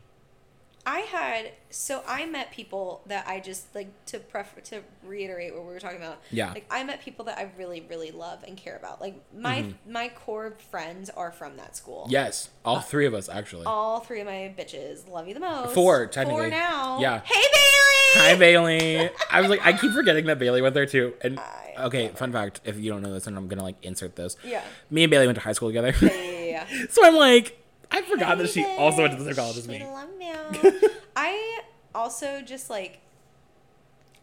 I 0.88 1.00
had 1.00 1.50
so 1.70 2.02
I 2.06 2.26
met 2.26 2.52
people 2.52 3.02
that 3.06 3.26
I 3.26 3.40
just 3.40 3.74
like 3.74 3.88
to 4.06 4.20
prefer 4.20 4.60
to 4.60 4.82
reiterate 5.04 5.52
what 5.52 5.64
we 5.64 5.72
were 5.72 5.80
talking 5.80 5.96
about. 5.96 6.20
Yeah. 6.30 6.52
Like 6.52 6.64
I 6.70 6.84
met 6.84 7.02
people 7.02 7.24
that 7.24 7.38
I 7.38 7.50
really 7.58 7.84
really 7.90 8.12
love 8.12 8.44
and 8.46 8.56
care 8.56 8.76
about. 8.76 9.00
Like 9.00 9.20
my 9.36 9.56
Mm-hmm. 9.62 9.92
my 9.92 10.08
core 10.10 10.54
friends 10.70 11.10
are 11.10 11.32
from 11.32 11.56
that 11.56 11.76
school. 11.76 12.06
Yes, 12.08 12.50
all 12.64 12.80
three 12.80 13.06
of 13.06 13.14
us 13.14 13.28
actually. 13.28 13.64
All 13.66 13.98
three 14.00 14.20
of 14.20 14.26
my 14.26 14.54
bitches 14.56 15.08
love 15.10 15.26
you 15.26 15.34
the 15.34 15.40
most. 15.40 15.74
Four, 15.74 16.06
technically. 16.06 16.42
Four 16.42 16.50
now. 16.50 17.00
Yeah. 17.00 17.20
Hey 17.24 17.34
Bailey. 17.52 18.28
Hi 18.28 18.36
Bailey. 18.36 19.10
I 19.30 19.40
was 19.40 19.50
like, 19.50 19.66
I 19.66 19.72
keep 19.72 19.92
forgetting 19.92 20.26
that 20.26 20.38
Bailey 20.38 20.62
went 20.62 20.74
there 20.74 20.86
too. 20.86 21.14
And 21.20 21.40
I 21.40 21.74
okay, 21.86 22.08
fun 22.08 22.30
fact: 22.32 22.60
if 22.64 22.78
you 22.78 22.90
don't 22.92 23.02
know 23.02 23.12
this, 23.12 23.26
and 23.26 23.36
I'm 23.36 23.48
gonna 23.48 23.62
like 23.64 23.76
insert 23.82 24.14
this. 24.14 24.36
Yeah. 24.44 24.62
Me 24.90 25.02
and 25.02 25.10
Bailey 25.10 25.26
went 25.26 25.36
to 25.36 25.42
high 25.42 25.52
school 25.52 25.68
together. 25.68 25.92
Yeah, 26.00 26.14
yeah, 26.14 26.66
yeah. 26.70 26.86
so 26.90 27.04
I'm 27.04 27.16
like, 27.16 27.58
I 27.90 28.02
forgot 28.02 28.38
that 28.38 28.48
she 28.50 28.64
also 28.64 29.02
went 29.02 29.16
to 29.16 29.22
the 29.22 29.24
same 29.24 29.34
college 29.34 29.56
as 29.58 29.68
me. 29.68 29.82
I 31.16 31.60
also 31.94 32.40
just 32.42 32.68
like, 32.70 33.00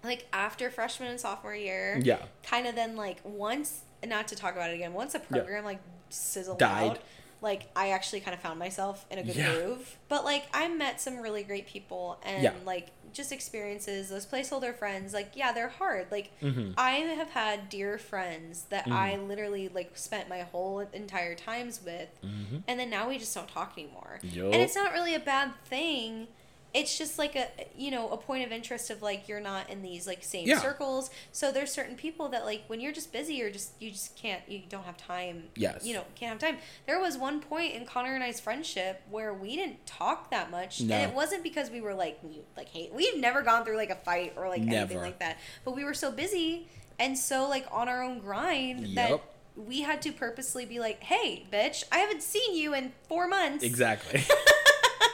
like 0.04 0.28
after 0.34 0.70
freshman 0.70 1.10
and 1.10 1.20
sophomore 1.20 1.56
year, 1.56 2.00
Yeah. 2.04 2.20
kind 2.44 2.68
of 2.68 2.76
then 2.76 2.96
like 2.96 3.20
once, 3.24 3.82
not 4.06 4.28
to 4.30 4.36
talk 4.36 4.54
about 4.56 4.70
it 4.70 4.74
again, 4.76 4.94
once 4.94 5.16
a 5.16 5.20
program 5.20 5.64
like 5.64 5.80
sizzled 6.10 6.60
Died. 6.60 6.92
out, 6.92 7.00
like 7.42 7.70
I 7.76 7.90
actually 7.90 8.20
kind 8.20 8.36
of 8.36 8.42
found 8.42 8.60
myself 8.60 9.06
in 9.10 9.20
a 9.20 9.24
good 9.24 9.36
Yeah. 9.36 9.54
groove. 9.54 9.98
But 10.10 10.26
like 10.26 10.46
I 10.54 10.68
met 10.68 11.00
some 11.02 11.20
really 11.20 11.44
great 11.44 11.68
people 11.68 12.20
and 12.24 12.44
Yeah. 12.44 12.54
like 12.66 12.90
just 13.14 13.32
experiences, 13.32 14.10
those 14.10 14.26
placeholder 14.26 14.76
friends, 14.76 15.14
like 15.14 15.32
yeah, 15.36 15.52
they're 15.52 15.70
hard. 15.70 16.08
Like 16.12 16.32
Mhm. 16.42 16.74
I 16.78 16.92
have 17.20 17.30
had 17.30 17.70
dear 17.70 17.98
friends 17.98 18.66
that 18.70 18.88
I 18.88 19.16
literally 19.18 19.70
like 19.70 19.98
spent 19.98 20.28
my 20.30 20.42
whole 20.42 20.80
entire 20.80 21.36
times 21.36 21.82
with, 21.84 22.10
Mhm. 22.24 22.64
and 22.68 22.80
then 22.80 22.90
now 22.90 23.08
we 23.10 23.18
just 23.20 23.34
don't 23.36 23.48
talk 23.48 23.74
anymore. 23.78 24.20
Yup. 24.24 24.46
And 24.54 24.56
it's 24.62 24.76
not 24.76 24.92
really 24.94 25.14
a 25.16 25.20
bad 25.20 25.52
thing. 25.66 26.28
It's 26.74 26.98
just 26.98 27.20
like 27.20 27.36
a 27.36 27.48
you 27.78 27.92
know 27.92 28.10
a 28.10 28.18
point 28.18 28.44
of 28.46 28.52
interest 28.52 28.90
of 28.90 29.02
like 29.04 29.28
you're 29.28 29.40
not 29.40 29.70
in 29.70 29.82
these 29.84 30.08
like 30.08 30.24
same 30.24 30.48
Yeah. 30.48 30.60
circles. 30.60 31.12
So 31.32 31.52
there's 31.52 31.72
certain 31.72 31.96
people 31.96 32.30
that 32.30 32.46
like 32.46 32.64
when 32.68 32.80
you're 32.80 32.92
just 32.92 33.14
busy 33.14 33.44
or 33.44 33.52
just 33.52 33.74
you 33.80 33.92
just 33.92 34.16
can't 34.16 34.42
you 34.48 34.64
don't 34.70 34.84
have 34.86 34.98
time. 34.98 35.44
Yes. 35.56 35.86
You 35.86 35.94
know 35.94 36.04
can't 36.16 36.32
have 36.32 36.40
time. 36.52 36.60
There 36.88 37.00
was 37.00 37.16
one 37.18 37.42
point 37.42 37.74
in 37.76 37.86
Connor 37.86 38.16
and 38.16 38.24
I's 38.24 38.40
friendship 38.40 39.04
where 39.12 39.34
we 39.34 39.56
didn't 39.56 39.86
talk 39.86 40.32
that 40.32 40.50
much, 40.50 40.82
No. 40.82 40.96
and 40.96 41.12
it 41.12 41.16
wasn't 41.16 41.44
because 41.44 41.70
we 41.70 41.80
were 41.80 41.94
like 41.94 42.18
we 42.24 42.42
like 42.58 42.70
hate. 42.70 42.92
We've 42.92 43.18
never 43.18 43.44
gone 43.44 43.64
through 43.66 43.78
like 43.78 43.92
a 43.92 43.96
fight 43.96 44.34
or 44.36 44.50
like 44.50 44.62
anything 44.62 44.98
like 44.98 45.20
that. 45.20 45.38
But 45.64 45.76
we 45.76 45.84
were 45.84 45.94
so 45.94 46.12
busy 46.12 46.68
and 47.00 47.18
so 47.18 47.48
like 47.48 47.68
on 47.72 47.88
our 47.88 48.02
own 48.02 48.18
grind 48.20 48.98
that 48.98 49.22
we 49.56 49.82
had 49.82 50.02
to 50.02 50.12
purposely 50.12 50.66
be 50.66 50.80
like, 50.80 51.04
"Hey, 51.04 51.46
bitch, 51.54 51.84
I 51.92 52.00
haven't 52.00 52.24
seen 52.24 52.56
you 52.56 52.74
in 52.74 52.94
four 53.08 53.28
months." 53.28 53.64
Exactly. 53.64 54.24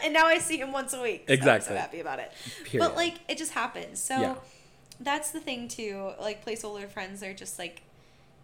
and 0.03 0.13
now 0.13 0.25
I 0.27 0.37
see 0.39 0.57
him 0.57 0.71
once 0.71 0.93
a 0.93 1.01
week. 1.01 1.25
So 1.27 1.33
I'm 1.33 1.37
Exactly. 1.39 1.75
so 1.75 1.79
happy 1.79 1.99
about 1.99 2.19
it. 2.19 2.31
Period. 2.65 2.87
But 2.87 2.95
like 2.95 3.15
it 3.27 3.37
just 3.37 3.51
happens. 3.53 4.01
So 4.01 4.19
Yeah. 4.19 4.35
that's 4.99 5.31
the 5.31 5.39
thing 5.39 5.67
too. 5.67 6.11
Like 6.19 6.43
placeholder 6.45 6.89
friends 6.89 7.23
are 7.23 7.33
just 7.33 7.57
like 7.59 7.83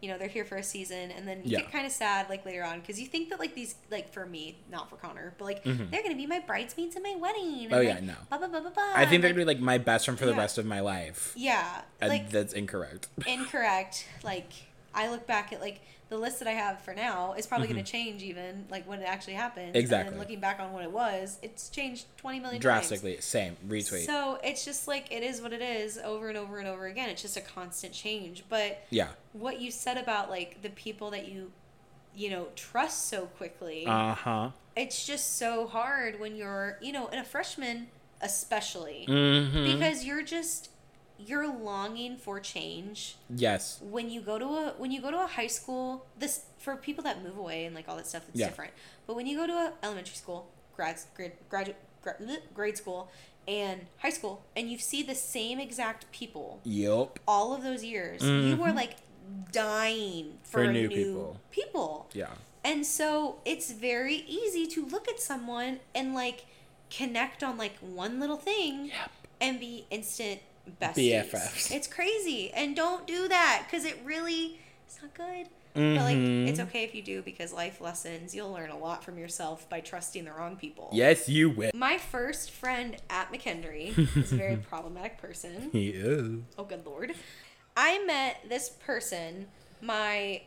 you 0.02 0.12
know, 0.12 0.18
they're 0.20 0.28
here 0.28 0.46
for 0.46 0.58
a 0.58 0.62
season 0.64 1.10
and 1.10 1.28
then 1.28 1.38
you 1.44 1.52
Yeah. 1.52 1.62
get 1.62 1.72
kind 1.72 1.86
of 1.86 1.92
sad 1.92 2.30
like 2.30 2.46
later 2.46 2.64
on 2.64 2.80
because 2.82 3.00
you 3.00 3.08
think 3.08 3.30
that 3.30 3.40
like 3.40 3.56
these 3.56 3.76
like 3.90 4.12
for 4.12 4.26
me, 4.26 4.58
not 4.70 4.90
for 4.90 4.98
Connor, 4.98 5.34
but 5.40 5.46
like 5.46 5.64
Mhm. 5.64 5.90
they're 5.90 6.02
going 6.04 6.12
to 6.14 6.18
be 6.18 6.28
my 6.28 6.40
bridesmaids 6.40 6.96
at 6.96 7.02
my 7.02 7.16
wedding. 7.16 7.64
and, 7.66 7.74
Oh, 7.74 7.80
yeah, 7.80 7.96
like, 7.96 8.04
no. 8.04 8.14
Blah, 8.30 8.38
blah, 8.40 8.48
blah, 8.50 8.60
blah, 8.60 8.70
blah. 8.72 8.92
I 8.94 9.06
think 9.08 9.22
they're 9.22 9.32
gonna 9.32 9.40
be 9.42 9.46
like 9.46 9.60
my 9.60 9.78
best 9.80 10.06
friend 10.06 10.20
for 10.20 10.26
the 10.26 10.36
rest 10.36 10.58
of 10.60 10.66
my 10.66 10.82
life. 10.82 11.32
Yeah. 11.36 11.82
And 12.02 12.10
like 12.10 12.30
that's 12.30 12.54
incorrect. 12.54 13.08
incorrect. 13.26 14.06
Like 14.22 14.52
I 14.94 15.10
look 15.10 15.26
back 15.26 15.52
at 15.54 15.62
like 15.62 15.80
the 16.10 16.18
list 16.18 16.38
that 16.40 16.48
I 16.48 16.52
have 16.52 16.82
for 16.82 16.94
now 16.94 17.34
is 17.34 17.48
probably 17.48 17.68
going 17.68 17.84
to 17.84 17.92
change 17.92 18.22
even 18.22 18.66
like 18.70 18.88
when 18.88 19.00
it 19.02 19.06
actually 19.06 19.34
happens. 19.34 19.66
And 19.68 19.76
Mm-hmm. 19.76 19.80
Exactly. 19.80 20.10
then 20.12 20.20
looking 20.20 20.40
back 20.40 20.60
on 20.60 20.72
what 20.72 20.84
it 20.84 20.92
was, 20.92 21.40
it's 21.42 21.70
changed 21.70 22.06
twenty 22.18 22.40
million 22.40 22.62
times. 22.62 22.88
Drastically. 22.88 23.20
Same. 23.22 23.58
Retweet. 23.68 24.06
So 24.06 24.40
it's 24.44 24.64
just 24.64 24.88
like 24.88 25.12
it 25.12 25.24
is 25.24 25.42
what 25.42 25.52
it 25.54 25.62
is 25.62 25.98
over 25.98 26.30
and 26.30 26.38
over 26.38 26.60
and 26.60 26.68
over 26.68 26.86
again. 26.86 27.10
It's 27.10 27.22
just 27.24 27.38
a 27.38 27.42
constant 27.42 27.94
change. 27.94 28.44
But 28.50 28.84
yeah. 28.92 29.08
what 29.34 29.60
you 29.60 29.72
said 29.72 29.98
about 29.98 30.30
like 30.30 30.62
the 30.62 30.70
people 30.70 31.10
that 31.12 31.28
you 31.28 31.52
you 32.16 32.30
know 32.30 32.48
trust 32.56 33.08
so 33.10 33.26
quickly, 33.26 33.86
Uh 33.88 34.14
huh. 34.14 34.50
it's 34.76 35.06
just 35.06 35.38
so 35.38 35.68
hard 35.68 36.20
when 36.20 36.36
you're, 36.36 36.78
you 36.82 36.92
know, 36.94 37.08
in 37.08 37.20
a 37.20 37.24
freshman 37.26 37.88
especially 38.22 39.06
Mm-hmm. 39.08 39.66
because 39.78 40.06
you're 40.06 40.22
just 40.24 40.70
you're 41.18 41.48
longing 41.52 42.18
for 42.18 42.40
change 42.40 43.16
yes. 43.30 43.80
when 43.82 44.10
you 44.10 44.22
go 44.22 44.38
to 44.38 44.46
a 44.46 44.74
when 44.78 44.92
you 44.92 45.02
go 45.02 45.10
to 45.12 45.24
a 45.24 45.28
high 45.28 45.48
school 45.48 46.06
this 46.20 46.42
for 46.58 46.76
people 46.76 47.04
that 47.04 47.24
move 47.24 47.38
away 47.38 47.66
and 47.66 47.74
like 47.76 47.88
all 47.88 47.96
that 47.96 48.06
stuff 48.08 48.24
it's 48.30 48.40
Yeah. 48.40 48.48
different 48.48 48.72
but 49.08 49.16
when 49.16 49.26
you 49.26 49.38
go 49.38 49.48
to 49.48 49.54
a 49.54 49.74
elementary 49.84 50.16
school 50.16 50.48
grad 50.76 50.98
grad 51.16 51.32
graduate 51.50 51.78
gra- 52.02 52.18
bleh, 52.22 52.40
grade 52.54 52.78
school 52.78 53.10
and 53.48 53.86
high 54.00 54.10
school 54.10 54.44
and 54.56 54.70
you 54.72 54.78
see 54.78 55.04
the 55.04 55.16
same 55.16 55.60
exact 55.60 56.12
people 56.12 56.60
Yep. 56.64 57.20
all 57.28 57.54
of 57.54 57.64
those 57.64 57.84
years 57.84 58.22
you 58.22 58.58
were 58.58 58.68
mm-hmm. 58.68 58.76
like 58.76 58.96
dying 59.52 60.38
for, 60.44 60.66
For 60.66 60.72
new, 60.72 60.88
new 60.88 60.90
people. 60.90 61.40
people 61.52 62.10
Yeah. 62.14 62.32
and 62.64 62.86
so 62.86 63.38
it's 63.46 63.72
very 63.72 64.16
easy 64.28 64.68
to 64.68 64.86
look 64.86 65.08
at 65.08 65.20
someone 65.20 65.80
and 65.94 66.14
like 66.14 66.46
connect 66.90 67.44
on 67.44 67.58
like 67.58 67.78
one 67.80 68.20
little 68.20 68.38
thing 68.38 68.88
Yep. 68.88 69.12
and 69.42 69.60
be 69.60 69.86
instant 69.90 70.42
besties. 70.82 71.30
BFFs. 71.32 71.72
It's 71.72 71.88
crazy. 71.88 72.52
And 72.54 72.76
don't 72.76 73.06
do 73.08 73.28
that 73.28 73.64
because 73.66 73.86
it 73.86 74.00
really 74.04 74.60
it's 74.88 75.02
not 75.02 75.14
good. 75.14 75.48
But 75.74 75.82
like, 76.04 76.16
Mm-hmm. 76.16 76.48
it's 76.48 76.60
okay 76.62 76.86
if 76.86 76.96
you 76.96 77.02
do 77.02 77.22
because 77.22 77.52
life 77.52 77.82
lessons, 77.82 78.34
you'll 78.34 78.54
learn 78.54 78.70
a 78.70 78.78
lot 78.78 79.04
from 79.04 79.18
yourself 79.18 79.70
by 79.70 79.82
trusting 79.82 80.24
the 80.24 80.32
wrong 80.32 80.56
people. 80.56 80.90
Yes, 80.94 81.28
you 81.28 81.50
will. 81.50 81.72
My 81.74 81.98
first 81.98 82.52
friend 82.52 82.96
at 83.10 83.30
McKendree 83.34 83.98
is 84.18 84.32
a 84.32 84.36
very 84.38 84.56
problematic 84.56 85.18
person. 85.18 85.70
He 85.74 85.90
is. 85.90 86.40
Oh, 86.58 86.64
good 86.64 86.86
lord. 86.86 87.14
I 87.76 88.02
met 88.06 88.38
this 88.48 88.70
person 88.70 89.48
my 89.82 90.44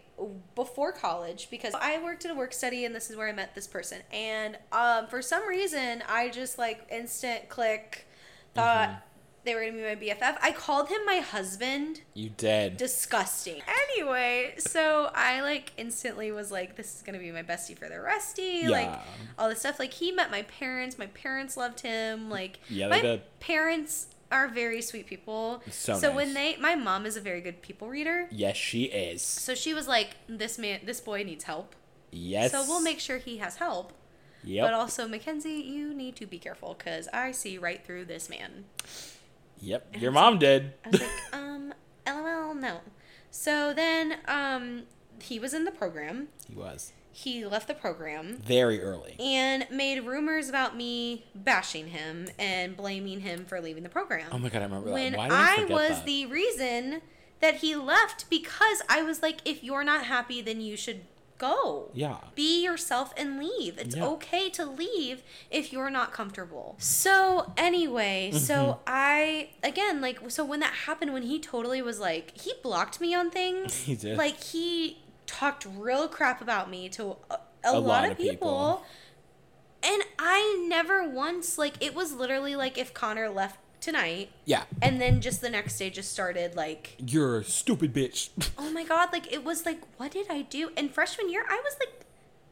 before 0.55 0.93
college 0.93 1.49
because 1.51 1.75
I 1.75 2.03
worked 2.03 2.25
at 2.25 2.31
a 2.31 2.35
work 2.35 2.55
study 2.55 2.87
and 2.87 2.95
this 2.95 3.11
is 3.11 3.17
where 3.17 3.29
I 3.29 3.33
met 3.33 3.55
this 3.55 3.67
person. 3.67 3.99
And 4.11 4.57
um, 4.73 5.09
for 5.09 5.21
some 5.21 5.47
reason, 5.47 6.03
I 6.09 6.31
just 6.31 6.57
like 6.59 6.87
instant 6.91 7.51
click 7.51 8.07
thought 8.55 8.89
Mm-hmm. 8.89 8.99
They 9.45 9.55
were 9.55 9.61
gonna 9.65 9.73
be 9.77 9.83
my 9.83 9.95
BFF. 9.95 10.37
I 10.43 10.53
called 10.53 10.89
him 10.89 10.99
my 11.07 11.19
husband. 11.19 12.03
You 12.15 12.29
did. 12.31 12.77
Disgusting. 12.77 13.63
Anyway, 13.93 14.55
so 14.59 15.11
I 15.15 15.41
like 15.41 15.73
instantly 15.77 16.31
was 16.33 16.51
like, 16.53 16.77
this 16.77 16.97
is 16.97 17.03
gonna 17.03 17.19
be 17.19 17.31
my 17.31 17.43
bestie 17.43 17.79
for 17.79 17.89
the 17.89 18.01
resty. 18.01 18.69
Like 18.69 18.91
all 19.39 19.49
this 19.49 19.61
stuff. 19.61 19.79
Like 19.79 19.93
he 19.95 20.13
met 20.13 20.31
my 20.31 20.43
parents. 20.43 20.99
My 20.99 21.07
parents 21.07 21.57
loved 21.57 21.81
him. 21.81 22.29
Like 22.29 22.59
Yeah, 22.69 22.89
my 22.89 23.01
did. 23.01 23.23
parents 23.41 24.09
are 24.31 24.47
very 24.49 24.83
sweet 24.83 25.07
people. 25.07 25.63
So 25.71 26.13
when 26.13 26.35
nice. 26.35 26.57
they, 26.57 26.61
my 26.61 26.75
mom 26.75 27.07
is 27.07 27.17
a 27.17 27.21
very 27.21 27.41
good 27.41 27.63
people 27.63 27.89
reader. 27.89 28.29
yes, 28.31 28.57
she 28.57 28.85
is. 28.85 29.23
So 29.23 29.55
she 29.55 29.73
was 29.73 29.89
like, 29.89 30.17
this 30.29 30.59
man, 30.59 30.81
this 30.85 31.01
boy 31.01 31.23
needs 31.23 31.45
help. 31.45 31.75
Yes. 32.11 32.53
So 32.53 32.63
we'll 32.67 32.83
make 32.83 33.01
sure 33.01 33.17
he 33.19 33.39
has 33.39 33.57
help. 33.57 33.93
Yep. 34.45 34.67
But 34.67 34.75
also, 34.75 35.09
Mackenzie, 35.09 35.51
you 35.55 35.93
need 35.95 36.15
to 36.17 36.27
be 36.27 36.39
careful 36.39 36.75
because 36.79 37.09
I 37.13 37.33
see 37.33 37.57
right 37.59 37.85
through 37.85 38.05
this 38.05 38.29
man. 38.31 38.67
Yep. 39.61 39.95
Your 39.99 40.11
mom 40.13 40.39
did. 40.39 40.73
I 40.85 40.89
was 40.91 41.01
like, 41.01 41.11
um, 41.33 41.75
lol, 42.07 42.55
no. 42.55 42.81
So 43.31 43.73
then, 43.75 44.17
um, 44.27 44.83
he 45.23 45.39
was 45.39 45.53
in 45.55 45.65
the 45.65 45.71
program. 45.71 46.29
He 46.49 46.55
was 46.55 46.93
He 47.13 47.45
left 47.45 47.67
the 47.69 47.75
program 47.75 48.37
very 48.39 48.81
early. 48.81 49.17
and 49.19 49.67
made 49.71 50.01
rumors 50.05 50.49
about 50.49 50.77
me 50.77 51.27
bashing 51.35 51.89
him 51.89 52.29
and 52.39 52.77
blaming 52.77 53.21
him 53.21 53.45
for 53.45 53.61
leaving 53.61 53.83
the 53.83 53.89
program. 53.89 54.29
Oh 54.33 54.39
my 54.39 54.49
god, 54.49 54.63
I 54.63 54.65
remember 54.65 54.93
when 54.93 55.13
that. 55.13 55.19
Why 55.19 55.57
did 55.57 55.71
I, 55.71 55.75
I 55.75 55.75
was 55.75 55.97
that? 55.99 56.07
the 56.07 56.27
reason 56.27 57.01
that 57.41 57.57
he 57.57 57.75
left 57.77 58.29
because 58.31 58.83
I 58.89 59.03
was 59.03 59.23
like, 59.23 59.41
if 59.45 59.63
you're 59.63 59.85
not 59.85 60.05
happy, 60.05 60.41
then 60.41 60.61
you 60.61 60.77
should 60.77 61.03
go. 61.39 61.91
Yeah. 61.95 62.17
Be 62.35 62.63
yourself 62.63 63.15
and 63.17 63.39
leave. 63.39 63.79
It's 63.79 63.97
Yeah. 63.97 64.07
okay 64.07 64.51
to 64.51 64.65
leave 64.67 65.23
if 65.51 65.73
you're 65.73 65.91
not 65.91 66.13
comfortable. 66.13 66.77
So, 66.79 67.53
anyway, 67.57 68.33
so 68.33 68.55
Mm-hmm. 68.55 68.81
I, 68.87 69.51
again, 69.63 70.01
like, 70.01 70.19
so 70.31 70.45
when 70.45 70.61
that 70.61 70.75
happened, 70.87 71.13
when 71.13 71.23
he 71.23 71.39
totally 71.39 71.81
was 71.81 71.99
like, 72.01 72.37
he 72.39 72.53
blocked 72.63 73.01
me 73.01 73.15
on 73.15 73.31
things. 73.31 73.75
He 73.89 73.95
did. 73.95 74.19
Like, 74.19 74.43
he 74.43 74.99
talked 75.27 75.67
real 75.77 76.09
crap 76.09 76.41
about 76.43 76.69
me 76.69 76.89
to 76.91 77.17
a, 77.31 77.39
a, 77.65 77.79
lot, 77.81 78.11
of 78.11 78.17
people. 78.17 78.85
And 79.83 80.03
I 80.19 80.67
never 80.69 81.09
once, 81.09 81.57
like, 81.57 81.75
it 81.81 81.95
was 81.95 82.13
literally 82.13 82.57
like 82.57 82.77
if 82.77 82.93
Connor 82.93 83.29
left 83.29 83.59
tonight 83.81 84.31
Yeah. 84.45 84.65
and 84.83 85.01
then 85.01 85.21
just 85.21 85.41
the 85.41 85.51
next 85.51 85.79
day 85.79 85.91
just 85.91 86.11
started 86.13 86.57
like 86.57 86.97
You're 86.99 87.39
a 87.39 87.45
stupid 87.45 87.93
bitch. 87.95 88.31
oh 88.59 88.71
my 88.71 88.85
god 88.85 89.11
like 89.13 89.33
it 89.33 89.45
was 89.45 89.65
like 89.67 89.81
what 89.97 90.11
did 90.13 90.27
i 90.31 90.43
do 90.43 90.71
in 90.77 90.89
freshman 90.89 91.31
year 91.31 91.45
i 91.49 91.61
was 91.65 91.77
like 91.79 92.05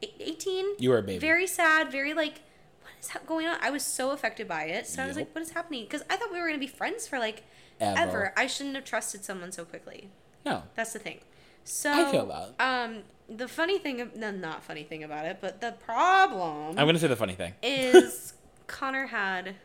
e- 0.02 0.14
18 0.20 0.66
You 0.78 0.90
were 0.90 0.98
a 0.98 1.02
baby. 1.02 1.18
very 1.18 1.46
sad 1.46 1.90
very 1.90 2.14
like 2.14 2.40
what 2.82 2.92
is 3.00 3.10
going 3.26 3.46
on 3.46 3.58
i 3.60 3.70
was 3.70 3.84
so 3.84 4.10
affected 4.12 4.46
by 4.46 4.64
it 4.64 4.86
so 4.86 5.02
i 5.02 5.06
was 5.06 5.16
like 5.16 5.34
what 5.34 5.42
is 5.42 5.50
happening 5.50 5.84
because 5.84 6.02
i 6.10 6.16
thought 6.16 6.30
we 6.32 6.38
were 6.40 6.46
going 6.46 6.60
to 6.60 6.66
be 6.66 6.72
friends 6.72 7.06
for 7.08 7.18
like 7.18 7.42
Ever. 7.80 7.98
ever. 8.00 8.32
i 8.36 8.46
shouldn't 8.46 8.74
have 8.76 8.84
trusted 8.84 9.24
someone 9.24 9.52
so 9.52 9.64
quickly 9.64 10.08
no. 10.44 10.62
that's 10.76 10.92
the 10.92 10.98
thing 10.98 11.18
so 11.64 11.92
I 11.92 12.10
feel 12.12 12.26
that. 12.26 12.54
um 12.64 12.98
the 13.28 13.48
funny 13.48 13.78
thing 13.78 14.08
no 14.14 14.30
not 14.30 14.62
funny 14.62 14.84
thing 14.84 15.02
about 15.02 15.26
it 15.26 15.38
but 15.40 15.60
the 15.60 15.72
problem 15.72 16.78
I'm 16.78 16.86
gonna 16.86 16.98
say 17.00 17.08
the 17.08 17.16
funny 17.16 17.34
thing. 17.34 17.54
is 17.62 18.34
connor 18.68 19.06
had 19.08 19.56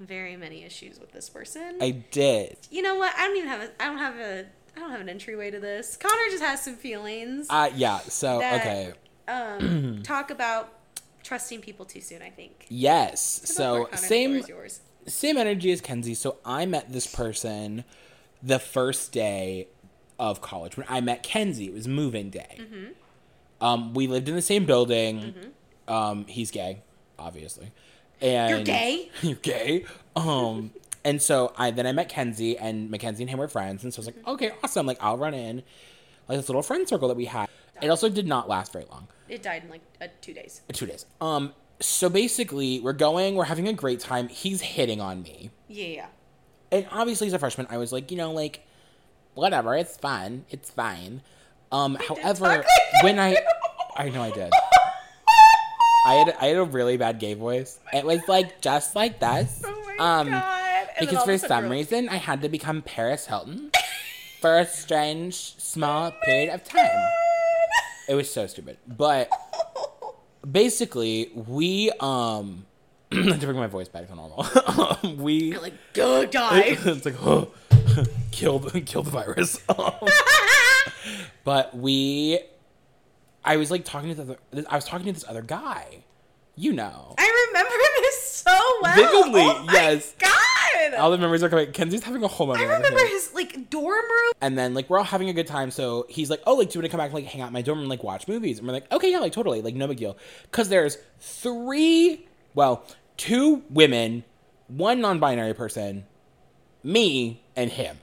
very 0.00 0.36
many 0.36 0.64
issues 0.64 0.98
with 0.98 1.12
this 1.12 1.28
person 1.28 1.76
I 1.80 1.90
did. 1.90 2.56
you 2.70 2.82
know 2.82 2.96
what? 2.96 3.14
I 3.16 3.26
don't 3.26 3.36
even 3.36 3.48
have 3.48 3.60
a. 3.62 3.70
I 3.82 3.86
don't 3.86 3.98
have 3.98 4.16
a. 4.16 4.46
I 4.76 4.80
don't 4.80 4.90
have 4.90 5.00
an 5.00 5.08
entryway 5.08 5.50
to 5.50 5.60
this. 5.60 5.96
Connor 5.96 6.30
just 6.30 6.42
has 6.42 6.62
some 6.62 6.76
feelings. 6.76 7.46
Uh 7.50 7.70
yeah, 7.74 7.98
so 7.98 8.38
that, 8.38 8.60
okay. 8.60 8.92
Um, 9.28 10.00
talk 10.04 10.30
about 10.30 10.72
trusting 11.22 11.60
people 11.60 11.84
too 11.84 12.00
soon. 12.00 12.22
I 12.22 12.30
think. 12.30 12.66
Yes. 12.68 13.22
So 13.44 13.44
go 13.44 13.52
So 13.52 13.74
for 13.74 13.80
it, 13.80 13.84
Connor. 13.84 13.90
The 13.90 13.96
same 14.06 14.36
yours. 14.48 14.80
same 15.06 15.36
energy 15.36 15.70
as 15.72 15.80
Kenzie. 15.80 16.14
So 16.14 16.36
I 16.44 16.66
met 16.66 16.92
this 16.92 17.06
person 17.06 17.84
the 18.42 18.58
first 18.58 19.12
day 19.12 19.68
of 20.18 20.40
college 20.40 20.76
when 20.76 20.86
I 20.88 21.00
met 21.00 21.22
Kenzie. 21.22 21.66
It 21.66 21.74
was 21.74 21.86
moving 21.88 22.30
day. 22.30 22.56
Mm-hmm. 22.58 23.64
Um, 23.64 23.92
we 23.94 24.06
lived 24.06 24.28
in 24.28 24.34
the 24.34 24.42
same 24.42 24.64
building. 24.64 25.34
Um, 25.86 26.26
he's 26.26 26.50
gay, 26.50 26.80
obviously. 27.18 27.72
And 28.22 28.50
You're 28.50 28.64
gay? 28.64 29.10
you're 29.22 29.34
gay. 29.36 29.84
Um, 30.16 30.72
and 31.04 31.20
so 31.22 31.52
I 31.56 31.70
then 31.70 31.86
I 31.86 31.92
met 31.92 32.08
Kenzie, 32.08 32.58
and 32.58 32.90
Mackenzie 32.90 33.22
and 33.22 33.30
him 33.30 33.38
were 33.38 33.48
friends, 33.48 33.84
and 33.84 33.92
so 33.94 33.98
I 33.98 34.00
was 34.00 34.06
like, 34.06 34.28
okay, 34.28 34.50
awesome. 34.62 34.86
Like 34.86 34.98
I'll 35.00 35.16
run 35.16 35.34
in, 35.34 35.62
like 36.28 36.38
this 36.38 36.48
little 36.48 36.62
friend 36.62 36.86
circle 36.88 37.08
that 37.08 37.16
we 37.16 37.24
had. 37.26 37.48
It 37.80 37.88
also 37.88 38.10
did 38.10 38.26
not 38.26 38.46
last 38.46 38.74
very 38.74 38.84
long 38.90 39.08
It 39.26 39.42
died 39.42 39.62
in 39.64 39.70
like 39.70 39.80
uh, 40.02 40.08
two 40.20 40.34
days. 40.34 40.60
two 40.72 40.84
days. 40.84 41.06
Um, 41.22 41.54
so 41.80 42.10
basically, 42.10 42.78
we're 42.80 42.92
going, 42.92 43.36
we're 43.36 43.44
having 43.44 43.66
a 43.68 43.72
great 43.72 44.00
time. 44.00 44.28
He's 44.28 44.60
hitting 44.60 45.00
on 45.00 45.22
me, 45.22 45.50
Yeah, 45.68 45.86
yeah. 45.86 46.06
and 46.70 46.86
obviously, 46.92 47.28
as 47.28 47.32
a 47.32 47.38
freshman, 47.38 47.66
I 47.70 47.78
was 47.78 47.90
like, 47.90 48.10
you 48.10 48.18
know, 48.18 48.32
like, 48.32 48.66
whatever, 49.32 49.74
it's 49.74 49.96
fun, 49.96 50.44
it's 50.50 50.70
fine. 50.70 51.22
Um, 51.72 51.94
however, 52.06 52.44
like 52.44 52.66
when 53.02 53.18
I, 53.18 53.36
I 53.96 54.10
know 54.10 54.22
I 54.22 54.30
did. 54.30 54.52
I 56.06 56.14
had 56.14 56.36
I 56.40 56.46
had 56.46 56.56
a 56.56 56.64
really 56.64 56.96
bad 56.96 57.18
gay 57.18 57.34
voice. 57.34 57.78
It 57.92 58.04
was 58.04 58.20
like 58.28 58.60
just 58.60 58.94
like 58.94 59.20
this. 59.20 59.62
Oh 60.02 60.04
my 60.04 60.20
um, 60.20 60.30
god! 60.30 60.88
And 60.98 61.08
because 61.10 61.24
for 61.24 61.32
of 61.32 61.34
a 61.34 61.38
sudden 61.38 61.64
some 61.64 61.64
you're 61.64 61.70
reason 61.70 62.08
I 62.08 62.16
had 62.16 62.40
to 62.40 62.48
become 62.48 62.80
Paris 62.80 63.26
Hilton 63.26 63.70
for 64.40 64.58
a 64.58 64.66
strange 64.66 65.34
small 65.58 66.10
period 66.24 66.54
of 66.54 66.64
time. 66.64 66.88
It 68.08 68.14
was 68.14 68.32
so 68.32 68.46
stupid. 68.46 68.78
But 68.88 69.28
basically, 70.50 71.30
we 71.34 71.90
um 72.00 72.64
to 73.10 73.36
bring 73.38 73.56
my 73.56 73.66
voice 73.66 73.88
back 73.88 74.08
to 74.08 74.14
normal. 74.14 74.46
um, 74.66 75.18
we 75.18 75.34
You're 75.34 75.60
like, 75.60 75.74
go 75.92 76.24
die. 76.24 76.78
it's 76.80 77.04
like 77.04 77.22
oh, 77.22 77.48
kill 78.30 78.58
the 78.58 78.80
kill 78.80 79.02
the 79.02 79.10
virus. 79.10 79.60
Um, 79.68 79.92
but 81.44 81.76
we, 81.76 82.38
I 83.44 83.56
was 83.56 83.70
like 83.70 83.84
talking 83.84 84.14
to 84.14 84.14
the 84.14 84.22
other, 84.22 84.66
I 84.68 84.76
was 84.76 84.84
talking 84.84 85.06
to 85.06 85.12
this 85.12 85.24
other 85.26 85.42
guy, 85.42 86.04
you 86.56 86.72
know. 86.72 87.14
I 87.18 87.46
remember 87.48 87.74
this 88.00 88.22
so 88.22 88.78
well. 88.82 88.94
Vividly, 88.96 89.42
oh 89.42 89.64
my 89.64 89.72
yes. 89.72 90.14
God. 90.18 90.94
All 90.98 91.10
the 91.10 91.18
memories 91.18 91.42
are 91.42 91.48
coming. 91.48 91.72
Kenzie's 91.72 92.02
having 92.02 92.22
a 92.22 92.28
whole 92.28 92.46
moment. 92.46 92.64
I 92.68 92.74
remember 92.74 93.00
his 93.06 93.32
like 93.34 93.70
dorm 93.70 94.02
room. 94.04 94.32
And 94.40 94.56
then 94.58 94.74
like 94.74 94.88
we're 94.88 94.98
all 94.98 95.04
having 95.04 95.28
a 95.28 95.32
good 95.32 95.46
time. 95.46 95.70
So 95.70 96.06
he's 96.08 96.30
like, 96.30 96.40
"Oh, 96.46 96.54
like 96.54 96.70
do 96.70 96.78
you 96.78 96.80
want 96.80 96.86
to 96.86 96.90
come 96.90 96.98
back 96.98 97.06
and 97.06 97.14
like 97.14 97.26
hang 97.26 97.42
out 97.42 97.48
in 97.48 97.52
my 97.52 97.62
dorm 97.62 97.80
and 97.80 97.88
like 97.88 98.02
watch 98.02 98.26
movies?" 98.26 98.58
And 98.58 98.66
we're 98.66 98.72
like, 98.72 98.90
"Okay, 98.90 99.10
yeah, 99.10 99.18
like 99.18 99.32
totally, 99.32 99.62
like 99.62 99.74
no 99.74 99.86
big 99.86 99.98
deal." 99.98 100.16
Because 100.44 100.68
there's 100.68 100.96
three, 101.18 102.26
well, 102.54 102.84
two 103.16 103.62
women, 103.68 104.24
one 104.68 105.00
non-binary 105.00 105.54
person, 105.54 106.06
me, 106.82 107.42
and 107.56 107.70
him. 107.70 107.98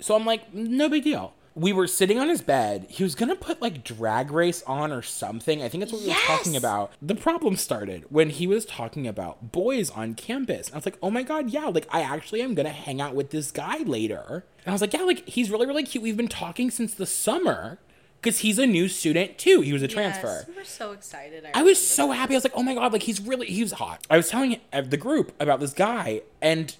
So 0.00 0.16
I'm 0.16 0.26
like, 0.26 0.52
no 0.52 0.88
big 0.88 1.04
deal. 1.04 1.32
We 1.54 1.72
were 1.72 1.86
sitting 1.86 2.18
on 2.18 2.28
his 2.28 2.40
bed. 2.40 2.86
He 2.88 3.02
was 3.02 3.14
gonna 3.14 3.36
put 3.36 3.60
like 3.60 3.84
drag 3.84 4.30
race 4.30 4.62
on 4.62 4.90
or 4.92 5.02
something. 5.02 5.62
I 5.62 5.68
think 5.68 5.82
that's 5.82 5.92
what 5.92 6.02
we 6.02 6.08
were 6.08 6.14
talking 6.26 6.56
about. 6.56 6.92
The 7.02 7.14
problem 7.14 7.56
started 7.56 8.04
when 8.08 8.30
he 8.30 8.46
was 8.46 8.64
talking 8.64 9.06
about 9.06 9.52
boys 9.52 9.90
on 9.90 10.14
campus. 10.14 10.70
I 10.72 10.76
was 10.76 10.86
like, 10.86 10.98
oh 11.02 11.10
my 11.10 11.22
god, 11.22 11.50
yeah, 11.50 11.66
like 11.66 11.86
I 11.90 12.00
actually 12.02 12.42
am 12.42 12.54
gonna 12.54 12.70
hang 12.70 13.00
out 13.00 13.14
with 13.14 13.30
this 13.30 13.50
guy 13.50 13.78
later. 13.78 14.44
And 14.64 14.68
I 14.68 14.72
was 14.72 14.80
like, 14.80 14.92
yeah, 14.94 15.02
like 15.02 15.28
he's 15.28 15.50
really, 15.50 15.66
really 15.66 15.82
cute. 15.84 16.02
We've 16.02 16.16
been 16.16 16.28
talking 16.28 16.70
since 16.70 16.94
the 16.94 17.06
summer. 17.06 17.78
Cause 18.22 18.38
he's 18.38 18.56
a 18.56 18.68
new 18.68 18.86
student 18.86 19.36
too. 19.36 19.62
He 19.62 19.72
was 19.72 19.82
a 19.82 19.88
transfer. 19.88 20.28
Yes, 20.28 20.46
we 20.46 20.54
were 20.54 20.62
so 20.62 20.92
excited. 20.92 21.44
I 21.54 21.64
was 21.64 21.84
so 21.84 22.12
happy. 22.12 22.34
I 22.34 22.36
was 22.36 22.44
like, 22.44 22.52
oh 22.54 22.62
my 22.62 22.74
god, 22.74 22.92
like 22.92 23.02
he's 23.02 23.20
really 23.20 23.48
he 23.48 23.62
was 23.62 23.72
hot. 23.72 24.06
I 24.08 24.16
was 24.16 24.28
telling 24.28 24.60
uh, 24.72 24.82
the 24.82 24.96
group 24.96 25.32
about 25.40 25.58
this 25.58 25.72
guy, 25.72 26.22
and 26.40 26.76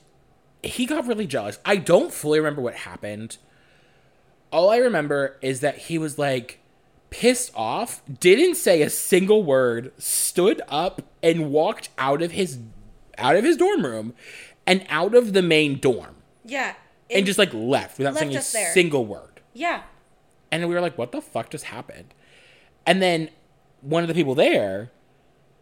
he 0.62 0.86
got 0.86 1.04
really 1.04 1.26
jealous. 1.26 1.58
I 1.64 1.76
don't 1.76 2.12
fully 2.12 2.38
remember 2.38 2.62
what 2.62 2.74
happened. 2.74 3.38
All 4.52 4.70
I 4.70 4.76
remember 4.76 5.36
is 5.42 5.60
that 5.60 5.78
he 5.78 5.98
was 5.98 6.18
like 6.18 6.58
pissed 7.10 7.50
off, 7.54 8.02
didn't 8.20 8.54
say 8.56 8.82
a 8.82 8.90
single 8.90 9.42
word, 9.42 9.92
stood 9.98 10.60
up 10.68 11.02
and 11.22 11.50
walked 11.50 11.88
out 11.98 12.22
of 12.22 12.32
his 12.32 12.58
out 13.18 13.36
of 13.36 13.44
his 13.44 13.56
dorm 13.56 13.84
room 13.84 14.14
and 14.66 14.84
out 14.88 15.14
of 15.14 15.32
the 15.32 15.42
main 15.42 15.78
dorm 15.78 16.16
Yeah. 16.44 16.74
and 17.10 17.26
just 17.26 17.38
like 17.38 17.52
left 17.52 17.98
without 17.98 18.14
Left 18.14 18.20
saying 18.20 18.36
a 18.36 18.42
there. 18.52 18.72
single 18.72 19.04
word. 19.06 19.40
yeah. 19.52 19.82
And 20.50 20.68
we 20.68 20.74
were 20.74 20.80
like, 20.82 20.98
what 20.98 21.12
the 21.12 21.22
fuck 21.22 21.48
just 21.50 21.64
happened? 21.64 22.12
And 22.86 23.00
then 23.00 23.30
one 23.80 24.02
of 24.04 24.08
the 24.08 24.14
people 24.14 24.34
there 24.34 24.90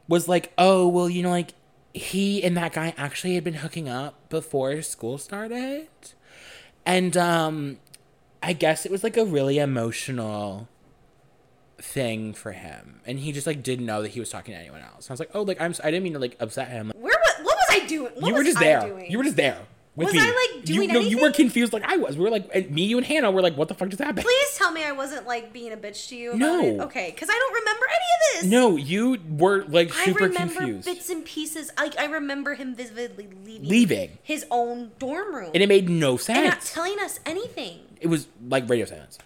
was 0.09 0.27
like, 0.27 0.53
oh, 0.59 0.89
well, 0.89 1.09
you 1.09 1.23
know, 1.23 1.31
like 1.31 1.55
he 1.95 2.43
and 2.43 2.57
that 2.57 2.73
guy 2.73 2.93
actually 2.97 3.35
had 3.37 3.45
been 3.45 3.55
hooking 3.55 3.89
up 3.89 4.29
before 4.31 4.83
school 4.83 5.17
started. 5.19 5.87
And 6.87 7.17
um 7.17 7.79
I 8.43 8.53
guess 8.53 8.87
it 8.87 8.93
was 8.93 9.03
like 9.05 9.17
a 9.17 9.25
really 9.25 9.59
emotional 9.59 10.69
thing 11.79 12.35
for 12.35 12.53
him, 12.53 13.01
and 13.07 13.19
he 13.19 13.33
just 13.33 13.47
like 13.47 13.63
didn't 13.63 13.87
know 13.87 14.03
that 14.03 14.09
he 14.09 14.21
was 14.21 14.31
talking 14.31 14.55
to 14.55 14.61
anyone 14.61 14.81
else. 14.83 15.11
I 15.11 15.13
was 15.13 15.21
like, 15.21 15.31
oh, 15.35 15.43
like 15.43 15.61
I'm, 15.61 15.75
I 15.83 15.91
didn't 15.91 16.05
mean 16.05 16.15
to 16.15 16.19
like 16.19 16.37
upset 16.41 16.69
him. 16.69 16.93
Where 16.97 17.13
wa- 17.19 17.45
what 17.45 17.57
was 17.57 17.67
I 17.83 17.87
doing? 17.87 18.13
What 18.15 18.29
you 18.29 18.35
were 18.35 18.45
just 18.45 18.59
I 18.59 18.65
there. 18.65 18.81
doing? 18.89 19.11
You 19.11 19.19
were 19.19 19.25
just 19.25 19.37
there 19.37 19.59
with 19.97 20.07
Was 20.07 20.15
me. 20.15 20.21
I, 20.21 20.25
like, 20.57 20.69
you, 20.69 20.75
doing 20.77 20.93
No, 20.93 21.01
you 21.01 21.21
were 21.21 21.33
confused 21.33 21.73
like 21.73 21.83
I 21.85 21.97
was. 21.97 22.17
We 22.17 22.25
were 22.25 22.31
like, 22.31 22.49
and 22.55 22.71
me, 22.71 22.85
you, 22.85 22.97
and 22.97 23.07
Hannah 23.07 23.31
were 23.31 23.43
like, 23.43 23.57
what 23.57 23.69
the 23.69 23.75
fuck 23.75 23.89
just 23.89 24.01
happened? 24.01 24.25
Please 24.25 24.57
tell 24.57 24.71
me 24.73 24.85
I 24.85 24.93
wasn't 24.93 25.27
like 25.27 25.53
being 25.53 25.73
a 25.73 25.77
bitch 25.77 26.09
to 26.09 26.17
you. 26.17 26.31
About 26.31 26.39
No. 26.39 26.61
It. 26.63 26.81
Okay, 26.81 27.11
because 27.11 27.29
I 27.29 27.33
don't 27.35 27.55
remember 27.55 27.87
any 27.89 27.97
of 28.39 28.43
this. 28.43 28.51
No, 28.51 28.77
you 28.77 29.19
were 29.29 29.65
like 29.65 29.91
I 29.97 30.05
super 30.05 30.25
remember 30.25 30.55
confused, 30.55 30.87
bits 30.87 31.11
and 31.11 31.25
pieces. 31.25 31.71
Like 31.77 31.99
I 31.99 32.07
remember 32.07 32.55
him 32.55 32.75
vividly 32.75 33.29
leaving, 33.45 33.69
leaving, 33.69 34.19
his 34.23 34.47
own 34.51 34.93
dorm 34.99 35.35
room 35.35 35.51
and 35.55 35.63
it 35.63 35.69
made 35.69 35.89
no 35.91 36.17
sense. 36.17 36.39
and 36.39 36.49
not 36.49 36.61
telling 36.63 36.99
us 37.01 37.21
anything. 37.27 37.81
It 38.01 38.09
was 38.09 38.29
like 38.49 38.69
radio 38.69 38.87
silence. 38.87 39.19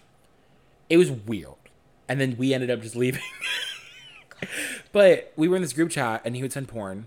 It 0.90 0.96
was 0.96 1.10
weird. 1.10 1.54
And 2.08 2.20
then 2.20 2.36
we 2.36 2.52
ended 2.52 2.70
up 2.70 2.82
just 2.82 2.96
leaving. 2.96 3.22
but 4.92 5.32
we 5.36 5.48
were 5.48 5.56
in 5.56 5.62
this 5.62 5.72
group 5.72 5.90
chat 5.90 6.22
and 6.24 6.36
he 6.36 6.42
would 6.42 6.52
send 6.52 6.68
porn. 6.68 7.06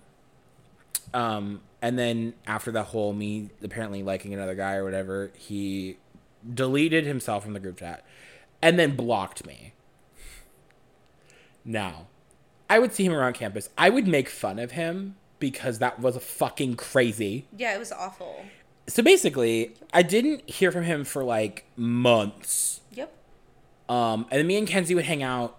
Um, 1.13 1.61
and 1.81 1.99
then 1.99 2.33
after 2.47 2.71
that 2.71 2.85
whole 2.85 3.13
me 3.13 3.49
apparently 3.63 4.01
liking 4.01 4.33
another 4.33 4.55
guy 4.55 4.75
or 4.75 4.83
whatever, 4.83 5.31
he 5.35 5.97
deleted 6.51 7.05
himself 7.05 7.43
from 7.43 7.53
the 7.53 7.59
group 7.59 7.77
chat 7.77 8.03
and 8.61 8.79
then 8.79 8.95
blocked 8.95 9.45
me. 9.45 9.73
Now, 11.63 12.07
I 12.69 12.79
would 12.79 12.93
see 12.93 13.05
him 13.05 13.13
around 13.13 13.33
campus. 13.33 13.69
I 13.77 13.89
would 13.89 14.07
make 14.07 14.29
fun 14.29 14.57
of 14.57 14.71
him 14.71 15.15
because 15.39 15.79
that 15.79 15.99
was 15.99 16.17
fucking 16.17 16.75
crazy. 16.75 17.47
Yeah, 17.55 17.75
it 17.75 17.79
was 17.79 17.91
awful. 17.91 18.45
So 18.87 19.03
basically, 19.03 19.75
I 19.93 20.01
didn't 20.01 20.49
hear 20.49 20.71
from 20.71 20.83
him 20.83 21.03
for 21.03 21.23
like 21.23 21.65
months. 21.75 22.81
Yep. 22.93 23.11
Um, 23.89 24.25
and 24.31 24.39
then 24.39 24.47
me 24.47 24.57
and 24.57 24.67
Kenzie 24.67 24.95
would 24.95 25.05
hang 25.05 25.21
out 25.23 25.57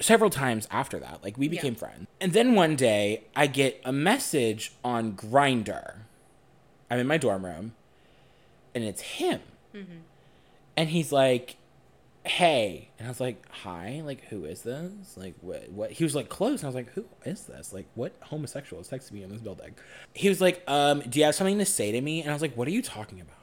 several 0.00 0.30
times 0.30 0.66
after 0.70 0.98
that. 0.98 1.22
Like 1.22 1.36
we 1.38 1.48
became 1.48 1.74
Yeah. 1.74 1.78
friends. 1.78 2.06
And 2.20 2.32
then 2.32 2.54
one 2.54 2.74
day 2.76 3.24
I 3.36 3.46
get 3.46 3.80
a 3.84 3.92
message 3.92 4.72
on 4.84 5.12
Grindr. 5.12 5.96
I'm 6.90 6.98
in 6.98 7.06
my 7.06 7.16
dorm 7.18 7.44
room, 7.44 7.72
and 8.74 8.84
it's 8.84 9.00
him. 9.02 9.40
And 10.76 10.88
he's 10.90 11.12
like, 11.12 11.56
"Hey," 12.24 12.90
and 12.98 13.06
I 13.06 13.10
was 13.10 13.20
like, 13.20 13.44
"Hi, 13.50 14.00
like 14.04 14.24
who 14.26 14.44
is 14.44 14.62
this? 14.62 15.16
Like 15.16 15.34
what? 15.40 15.70
What?" 15.70 15.90
He 15.92 16.04
was 16.04 16.14
like 16.14 16.28
close, 16.28 16.60
and 16.60 16.64
I 16.64 16.68
was 16.68 16.74
like, 16.74 16.92
"Who 16.92 17.04
is 17.24 17.44
this? 17.44 17.72
Like 17.72 17.86
what 17.94 18.12
homosexual 18.20 18.80
is 18.80 18.88
texting 18.88 19.12
me 19.12 19.22
in 19.22 19.30
this 19.30 19.40
building?" 19.40 19.74
He 20.14 20.28
was 20.28 20.40
like, 20.40 20.62
"Um, 20.68 21.00
do 21.00 21.18
you 21.18 21.24
have 21.24 21.34
something 21.34 21.58
to 21.58 21.64
say 21.64 21.92
to 21.92 22.00
me?" 22.00 22.20
And 22.20 22.30
I 22.30 22.32
was 22.32 22.42
like, 22.42 22.54
"What 22.56 22.68
are 22.68 22.72
you 22.72 22.82
talking 22.82 23.20
about?" 23.20 23.36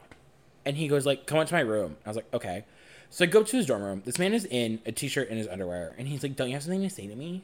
And 0.64 0.76
he 0.76 0.88
goes 0.88 1.06
like, 1.06 1.26
"Come 1.26 1.38
on 1.38 1.46
to 1.46 1.54
my 1.54 1.60
room." 1.60 1.96
I 2.04 2.08
was 2.08 2.16
like, 2.16 2.32
"Okay." 2.32 2.64
So 3.10 3.24
I 3.24 3.26
go 3.26 3.42
to 3.42 3.56
his 3.56 3.66
dorm 3.66 3.82
room. 3.82 4.02
This 4.04 4.18
man 4.18 4.32
is 4.32 4.44
in 4.44 4.80
a 4.86 4.92
t-shirt 4.92 5.28
and 5.28 5.38
his 5.38 5.48
underwear, 5.48 5.94
and 5.98 6.06
he's 6.08 6.22
like, 6.22 6.36
"Don't 6.36 6.48
you 6.48 6.54
have 6.54 6.62
something 6.62 6.82
to 6.82 6.90
say 6.90 7.06
to 7.06 7.16
me?" 7.16 7.42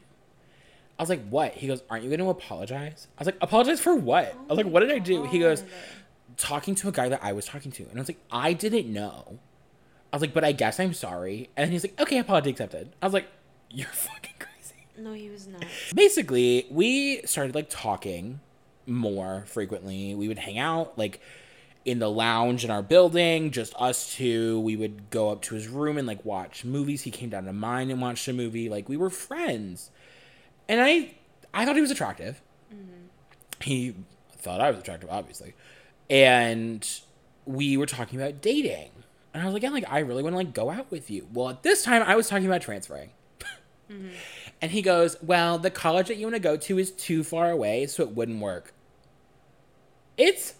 I 0.98 1.02
was 1.02 1.10
like, 1.10 1.28
"What?" 1.28 1.52
He 1.52 1.66
goes, 1.66 1.82
"Aren't 1.90 2.04
you 2.04 2.10
going 2.10 2.20
to 2.20 2.30
apologize?" 2.30 3.08
I 3.18 3.20
was 3.20 3.26
like, 3.26 3.36
"Apologize 3.40 3.80
for 3.80 3.94
what?" 3.94 4.34
I 4.34 4.48
was 4.48 4.56
like, 4.56 4.66
"What 4.66 4.80
did 4.80 4.92
I 4.92 4.98
do?" 4.98 5.24
He 5.24 5.38
goes, 5.38 5.64
"Talking 6.36 6.74
to 6.76 6.88
a 6.88 6.92
guy 6.92 7.08
that 7.08 7.20
I 7.22 7.32
was 7.32 7.44
talking 7.46 7.72
to," 7.72 7.82
and 7.82 7.94
I 7.94 8.00
was 8.00 8.08
like, 8.08 8.20
"I 8.30 8.52
didn't 8.52 8.90
know." 8.92 9.38
I 10.16 10.18
was 10.18 10.22
like, 10.22 10.32
"But 10.32 10.44
I 10.44 10.52
guess 10.52 10.80
I'm 10.80 10.94
sorry." 10.94 11.50
And 11.58 11.70
he's 11.70 11.84
like, 11.84 12.00
"Okay, 12.00 12.16
apology 12.16 12.48
accepted." 12.48 12.90
I 13.02 13.06
was 13.06 13.12
like, 13.12 13.28
"You're 13.68 13.86
fucking 13.92 14.32
crazy." 14.38 14.86
No, 14.96 15.12
he 15.12 15.28
was 15.28 15.46
not. 15.46 15.62
basically 15.94 16.66
we 16.70 17.20
started 17.26 17.54
like 17.54 17.68
talking 17.68 18.40
more 18.86 19.44
frequently. 19.46 20.14
We 20.14 20.26
would 20.28 20.38
hang 20.38 20.56
out 20.56 20.96
like 20.96 21.20
in 21.84 21.98
the 21.98 22.10
lounge 22.10 22.64
in 22.64 22.70
our 22.70 22.80
building 22.80 23.50
just 23.50 23.74
us 23.78 24.14
two. 24.14 24.58
We 24.60 24.74
would 24.74 25.10
go 25.10 25.28
up 25.28 25.42
to 25.42 25.54
his 25.54 25.68
room 25.68 25.98
and 25.98 26.06
like 26.06 26.24
watch 26.24 26.64
movies. 26.64 27.02
He 27.02 27.10
came 27.10 27.28
down 27.28 27.44
to 27.44 27.52
mine 27.52 27.90
and 27.90 28.00
watched 28.00 28.26
a 28.26 28.32
movie. 28.32 28.70
Like 28.70 28.88
we 28.88 28.96
were 28.96 29.10
friends. 29.10 29.90
And 30.66 30.80
i 30.80 31.14
i 31.52 31.66
thought 31.66 31.74
he 31.74 31.82
was 31.82 31.90
attractive. 31.90 32.40
Mm-hmm. 32.74 33.02
He 33.60 33.96
thought 34.32 34.62
i 34.62 34.70
was 34.70 34.80
attractive 34.80 35.10
obviously. 35.10 35.52
And 36.08 36.88
we 37.44 37.76
were 37.76 37.84
talking 37.84 38.18
about 38.18 38.40
dating 38.40 38.92
and 39.36 39.42
i 39.42 39.44
was 39.44 39.52
like 39.54 39.62
yeah 39.62 39.70
like 39.70 39.84
i 39.88 39.98
really 39.98 40.22
want 40.22 40.32
to 40.32 40.38
like 40.38 40.54
go 40.54 40.70
out 40.70 40.90
with 40.90 41.10
you 41.10 41.26
well 41.32 41.50
at 41.50 41.62
this 41.62 41.82
time 41.82 42.02
i 42.04 42.16
was 42.16 42.28
talking 42.28 42.46
about 42.46 42.62
transferring 42.62 43.10
and 44.60 44.70
he 44.72 44.82
goes, 44.82 45.16
Well, 45.22 45.58
the 45.58 45.70
college 45.70 46.08
that 46.08 46.16
you 46.16 46.26
want 46.26 46.34
to 46.34 46.40
go 46.40 46.56
to 46.56 46.76
is 46.76 46.90
too 46.90 47.22
far 47.22 47.52
away, 47.52 47.86
so 47.86 48.02
it 48.02 48.10
wouldn't 48.16 48.40
work. 48.40 48.74
It's 50.16 50.54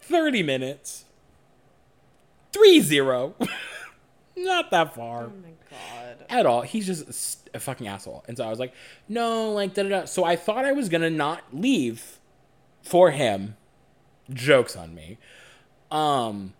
30 0.00 0.42
minutes. 0.42 1.04
3 2.54 2.80
0. 2.80 3.34
Not 4.36 4.70
that 4.70 4.94
far 4.94 5.24
Oh 5.24 5.32
my 5.42 5.50
god. 5.70 6.24
at 6.30 6.46
all. 6.46 6.62
He's 6.62 6.86
just 6.86 7.50
a 7.52 7.60
fucking 7.60 7.86
asshole. 7.86 8.24
And 8.28 8.36
so 8.38 8.46
I 8.46 8.48
was 8.50 8.58
like, 8.58 8.72
No, 9.10 9.52
like, 9.52 9.74
da 9.74 9.82
da 9.82 9.88
da. 9.90 10.04
So 10.06 10.24
I 10.24 10.36
thought 10.36 10.64
I 10.64 10.72
was 10.72 10.88
going 10.88 11.02
to 11.02 11.10
not 11.10 11.42
leave 11.52 12.18
for 12.82 13.10
him. 13.10 13.56
Jokes 14.32 14.74
on 14.74 14.94
me. 14.94 15.18
Um, 15.90 16.54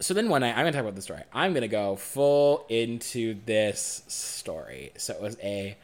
so 0.00 0.14
then 0.14 0.28
one 0.28 0.42
night, 0.42 0.50
I'm 0.50 0.58
gonna 0.58 0.72
talk 0.72 0.82
about 0.82 0.94
the 0.94 1.02
story. 1.02 1.22
I'm 1.32 1.54
gonna 1.54 1.68
go 1.68 1.96
full 1.96 2.64
into 2.68 3.36
this 3.46 4.02
story. 4.06 4.92
So 4.96 5.14
it 5.14 5.20
was 5.20 5.36
a 5.42 5.76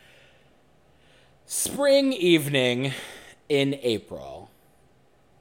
spring 1.46 2.12
evening 2.12 2.92
in 3.48 3.74
April, 3.82 4.50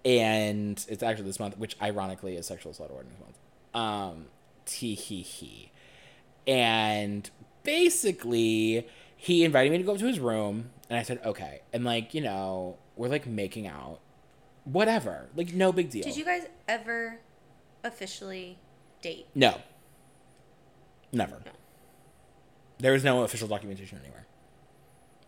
and 0.03 0.83
it's 0.89 1.03
actually 1.03 1.25
this 1.25 1.39
month, 1.39 1.57
which 1.57 1.75
ironically 1.81 2.35
is 2.35 2.47
Sexual 2.47 2.71
Assault 2.71 2.89
Awareness 2.89 3.13
Month. 3.19 3.37
Um, 3.75 4.25
tee 4.65 4.95
hee 4.95 5.21
hee, 5.21 5.71
and 6.47 7.29
basically 7.63 8.87
he 9.15 9.43
invited 9.43 9.71
me 9.71 9.77
to 9.77 9.83
go 9.83 9.93
up 9.93 9.99
to 9.99 10.07
his 10.07 10.19
room, 10.19 10.71
and 10.89 10.97
I 10.97 11.03
said 11.03 11.19
okay, 11.23 11.61
and 11.71 11.83
like 11.83 12.13
you 12.15 12.21
know 12.21 12.77
we're 12.95 13.07
like 13.07 13.27
making 13.27 13.67
out, 13.67 13.99
whatever, 14.63 15.29
like 15.35 15.53
no 15.53 15.71
big 15.71 15.91
deal. 15.91 16.03
Did 16.03 16.17
you 16.17 16.25
guys 16.25 16.47
ever 16.67 17.19
officially 17.83 18.57
date? 19.01 19.27
No. 19.35 19.61
Never. 21.11 21.41
There 22.79 22.93
was 22.93 23.03
no 23.03 23.23
official 23.23 23.47
documentation 23.47 23.99
anywhere. 24.03 24.25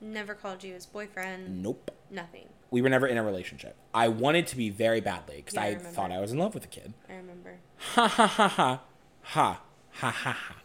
Never 0.02 0.34
called 0.34 0.64
you 0.64 0.74
his 0.74 0.86
boyfriend. 0.86 1.62
Nope. 1.64 1.92
Nothing. 2.12 2.50
We 2.72 2.82
were 2.82 2.90
never 2.90 3.08
in 3.08 3.18
a 3.18 3.24
relationship. 3.24 3.76
I 3.94 4.08
wanted 4.10 4.48
to 4.48 4.58
be 4.58 4.70
very 4.70 5.00
badly 5.00 5.38
because 5.38 5.54
Yeah, 5.54 5.62
I 5.62 5.66
I, 5.68 5.76
thought 5.76 6.12
I 6.12 6.20
was 6.20 6.32
in 6.32 6.38
love 6.38 6.54
with 6.54 6.64
the 6.64 6.70
kid. 6.70 6.94
I 7.10 7.14
remember. 7.14 7.58
Ha 7.78 8.08
ha 8.08 8.28
ha 8.28 8.48
ha. 8.48 8.82
Ha 9.22 9.62
ha 9.92 10.12
ha 10.12 10.32
ha. 10.32 10.56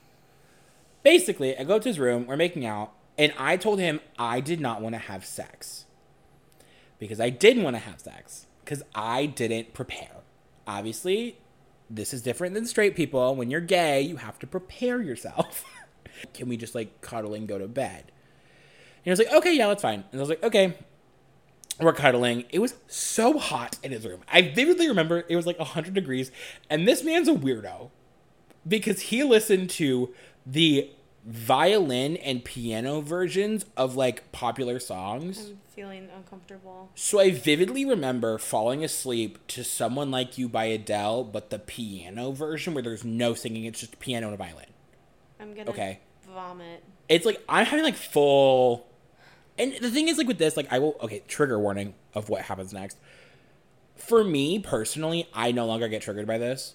Basically, 1.03 1.57
I 1.57 1.65
go 1.65 1.79
to 1.79 1.89
his 1.89 1.99
room, 1.99 2.27
we're 2.27 2.37
making 2.37 2.67
out, 2.67 2.93
and 3.17 3.33
I 3.39 3.57
told 3.57 3.79
him 3.79 4.01
I 4.19 4.41
did 4.41 4.61
not 4.61 4.83
want 4.83 4.95
to 4.95 4.99
have 4.99 5.25
sex. 5.25 5.87
Because 6.99 7.21
I 7.21 7.31
didn't 7.31 7.63
want 7.63 7.77
to 7.77 7.81
have 7.81 8.01
sex. 8.01 8.47
Because 8.65 8.83
I 8.95 9.27
didn't 9.27 9.73
prepare. 9.73 10.17
Obviously, 10.67 11.39
this 11.91 12.15
is 12.15 12.23
different 12.23 12.55
than 12.55 12.65
straight 12.67 12.95
people. 12.95 13.35
When 13.35 13.51
you're 13.51 13.61
gay, 13.61 14.01
you 14.01 14.17
have 14.17 14.39
to 14.39 14.47
prepare 14.47 15.03
yourself. 15.03 15.65
Can 16.35 16.49
we 16.49 16.57
just 16.57 16.75
like 16.75 17.01
cuddle 17.01 17.35
and 17.35 17.49
go 17.49 17.59
to 17.59 17.67
bed? 17.67 18.05
And 18.07 19.05
he 19.05 19.11
was 19.11 19.19
like, 19.19 19.33
okay, 19.33 19.57
yeah, 19.57 19.69
that's 19.69 19.83
fine. 19.83 20.05
And 20.13 20.21
I 20.21 20.23
was 20.23 20.29
like, 20.29 20.43
okay. 20.43 20.79
We're 21.81 21.95
cuddling. 21.95 22.45
It 22.51 22.59
was 22.59 22.75
so 22.89 23.39
hot 23.39 23.79
in 23.83 23.91
his 23.91 24.07
room. 24.07 24.21
I 24.31 24.43
vividly 24.43 24.87
remember 24.87 25.25
it 25.29 25.37
was 25.37 25.47
like 25.47 25.59
100 25.59 25.95
degrees. 25.95 26.31
And 26.69 26.87
this 26.87 27.03
man's 27.03 27.27
a 27.27 27.33
weirdo 27.33 27.89
because 28.69 29.01
he 29.01 29.25
listened 29.25 29.71
to 29.71 30.15
the 30.45 30.91
violin 31.25 32.19
and 32.19 32.45
piano 32.45 33.01
versions 33.01 33.65
of 33.79 33.97
like 33.97 34.31
popular 34.31 34.79
songs. 34.79 35.53
Feeling 35.81 36.11
uncomfortable. 36.15 36.91
So 36.95 37.21
I 37.21 37.31
vividly 37.31 37.87
remember 37.87 38.37
falling 38.37 38.85
asleep 38.85 39.39
to 39.49 39.65
Someone 39.65 40.11
Like 40.11 40.37
You 40.37 40.47
by 40.47 40.67
Adele, 40.67 41.25
but 41.25 41.49
the 41.49 41.59
piano 41.59 42.33
version 42.33 42.75
where 42.75 42.83
there's 42.83 43.03
no 43.03 43.33
singing, 43.33 43.65
it's 43.65 43.81
just 43.81 43.99
piano 43.99 44.27
and 44.27 44.35
a 44.35 44.37
violin. 44.37 44.67
I'm 45.41 45.55
gonna 45.55 45.71
Okay. 45.71 46.01
vomit. 46.29 46.85
It's 47.09 47.25
like 47.25 47.43
I'm 47.49 47.65
having 47.65 47.83
like 47.83 47.97
full 47.97 48.87
and 49.59 49.73
the 49.81 49.91
thing 49.91 50.09
is 50.09 50.19
like 50.19 50.27
with 50.27 50.37
this, 50.37 50.55
like 50.55 50.71
I 50.71 50.79
will 50.81 50.97
okay, 51.01 51.23
trigger 51.27 51.59
warning 51.59 51.95
of 52.13 52.29
what 52.29 52.43
happens 52.43 52.75
next. 52.75 52.99
For 53.97 54.23
me 54.23 54.59
personally, 54.59 55.31
I 55.33 55.51
no 55.51 55.65
longer 55.65 55.89
get 55.89 56.03
triggered 56.03 56.27
by 56.27 56.37
this. 56.37 56.75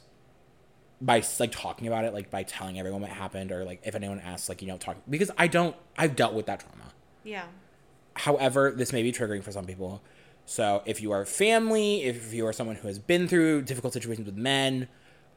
By 1.00 1.22
like 1.40 1.52
talking 1.52 1.86
about 1.86 2.06
it, 2.06 2.14
like 2.16 2.32
by 2.32 2.42
telling 2.42 2.80
everyone 2.80 3.02
what 3.02 3.12
happened, 3.12 3.52
or 3.52 3.66
like 3.66 3.82
if 3.84 3.94
anyone 3.94 4.20
asks, 4.20 4.50
like 4.50 4.64
you 4.64 4.68
know, 4.68 4.80
talk 4.80 4.98
because 5.08 5.30
I 5.38 5.46
don't. 5.46 5.76
I've 5.96 6.16
dealt 6.16 6.34
with 6.34 6.48
that 6.48 6.62
trauma. 6.62 6.92
Yeah. 7.24 7.46
However, 8.16 8.72
this 8.72 8.92
may 8.94 9.04
be 9.04 9.12
triggering 9.12 9.44
for 9.44 9.52
some 9.52 9.66
people. 9.66 10.02
So 10.46 10.84
if 10.86 11.02
you 11.02 11.12
are 11.12 11.26
family, 11.26 12.04
if 12.04 12.34
you 12.34 12.46
are 12.48 12.54
someone 12.54 12.76
who 12.76 12.88
has 12.88 13.00
been 13.00 13.28
through 13.28 13.64
difficult 13.64 13.94
situations 13.94 14.26
with 14.26 14.38
men, 14.38 14.88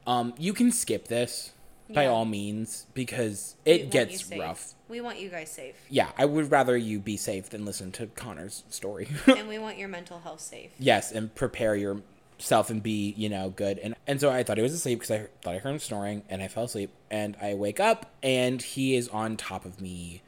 um, 0.07 0.35
you 0.39 0.53
can 0.53 0.71
skip 0.71 1.09
this 1.09 1.53
by 1.91 2.03
Yeah. 2.05 2.11
all 2.11 2.25
means 2.27 2.87
because 2.95 3.57
it 3.65 3.91
gets 3.91 4.31
rough. 4.31 4.75
We 4.89 5.01
want 5.01 5.19
you 5.19 5.31
guys 5.31 5.51
safe. 5.51 5.75
Yeah, 5.89 6.11
I 6.19 6.27
would 6.27 6.51
rather 6.51 6.77
you 6.77 6.99
be 6.99 7.17
safe 7.17 7.49
than 7.51 7.65
listen 7.65 7.91
to 7.93 8.07
Connor's 8.09 8.65
story. 8.69 9.09
and 9.27 9.49
we 9.49 9.59
want 9.59 9.79
your 9.79 9.89
mental 9.89 10.19
health 10.21 10.41
safe. 10.41 10.71
yes, 10.79 11.11
and 11.13 11.35
prepare 11.35 11.75
yourself 11.75 12.69
and 12.71 12.83
be, 12.83 13.15
you 13.17 13.29
know, 13.31 13.49
good. 13.51 13.79
And 13.79 13.95
and 14.07 14.21
so 14.21 14.31
I 14.31 14.43
thought 14.43 14.59
he 14.59 14.63
was 14.63 14.75
asleep 14.75 15.01
because 15.01 15.11
I 15.11 15.27
thought 15.43 15.55
I 15.55 15.59
heard 15.59 15.71
him 15.73 15.79
snoring, 15.79 16.23
and 16.29 16.43
I 16.43 16.49
fell 16.49 16.65
asleep. 16.65 16.91
And 17.11 17.37
I 17.41 17.55
wake 17.55 17.81
up, 17.81 18.13
and 18.23 18.61
he 18.61 18.95
is 18.95 19.09
on 19.09 19.37
top 19.39 19.65
of 19.65 19.81
me, 19.81 20.21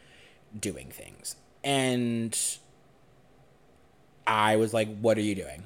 doing 0.58 0.88
things. 0.90 1.36
And 1.62 2.36
I 4.26 4.56
was 4.56 4.72
like, 4.72 4.98
What 5.00 5.18
are 5.18 5.22
you 5.22 5.34
doing? 5.34 5.64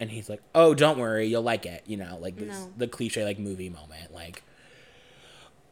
And 0.00 0.10
he's 0.10 0.28
like, 0.28 0.42
Oh, 0.54 0.74
don't 0.74 0.98
worry, 0.98 1.26
you'll 1.26 1.42
like 1.42 1.66
it. 1.66 1.82
You 1.86 1.96
know, 1.96 2.18
like 2.20 2.36
this, 2.36 2.48
No. 2.48 2.72
the 2.76 2.88
cliche 2.88 3.24
like 3.24 3.38
movie 3.38 3.68
moment. 3.70 4.12
Like, 4.14 4.42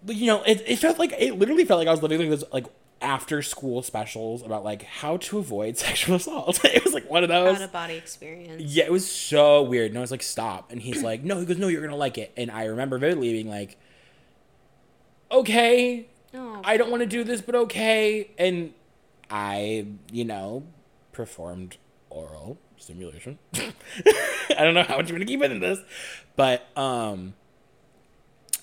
but, 0.05 0.17
you 0.17 0.27
know, 0.27 0.43
it, 0.43 0.63
it 0.67 0.79
felt 0.79 0.99
like, 0.99 1.15
it 1.19 1.39
literally 1.39 1.65
felt 1.65 1.79
like 1.79 1.89
I 1.89 1.91
was 1.91 2.03
literally 2.03 2.29
this 2.29 2.45
like 2.53 2.67
after 3.01 3.41
school 3.43 3.83
specials 3.83 4.43
about 4.43 4.65
like 4.65 4.83
how 4.83 5.17
to 5.19 5.39
avoid 5.39 5.77
sexual 5.79 6.17
assault. 6.17 6.61
it 6.65 6.85
was 6.85 6.93
like 6.95 7.09
one 7.11 7.23
of 7.23 7.29
those. 7.31 7.57
Out 7.57 7.63
of 7.63 7.73
body 7.73 7.95
experience. 7.95 8.63
Yeah, 8.63 8.85
it 8.85 8.93
was 8.93 9.11
so 9.11 9.63
weird. 9.63 9.91
And 9.91 9.99
I 9.99 10.01
was 10.03 10.11
like, 10.11 10.23
stop. 10.23 10.71
And 10.73 10.81
he's 10.83 11.03
like, 11.03 11.23
no, 11.25 11.39
he 11.41 11.47
goes, 11.47 11.59
no, 11.59 11.69
you're 11.69 11.81
going 11.81 11.91
to 11.91 11.97
like 11.97 12.19
it. 12.19 12.33
And 12.37 12.51
I 12.51 12.65
remember 12.67 12.99
vividly 12.99 13.33
being 13.33 13.49
like, 13.49 13.79
okay, 15.31 16.07
Oh, 16.37 16.61
I 16.65 16.77
don't 16.77 16.91
want 16.91 17.01
to 17.01 17.07
do 17.07 17.23
this, 17.23 17.41
but 17.41 17.55
okay. 17.55 18.31
And 18.39 18.73
I, 19.31 19.87
you 20.13 20.25
know, 20.25 20.65
performed 21.13 21.77
oral 22.11 22.59
stimulation. 22.77 23.39
I 23.55 24.65
don't 24.65 24.75
know 24.75 24.83
how 24.83 24.97
much 24.99 25.11
I'm 25.11 25.19
to 25.19 25.25
keep 25.25 25.43
it 25.43 25.51
in 25.51 25.61
this. 25.61 25.79
But, 26.37 26.67
um, 26.77 27.35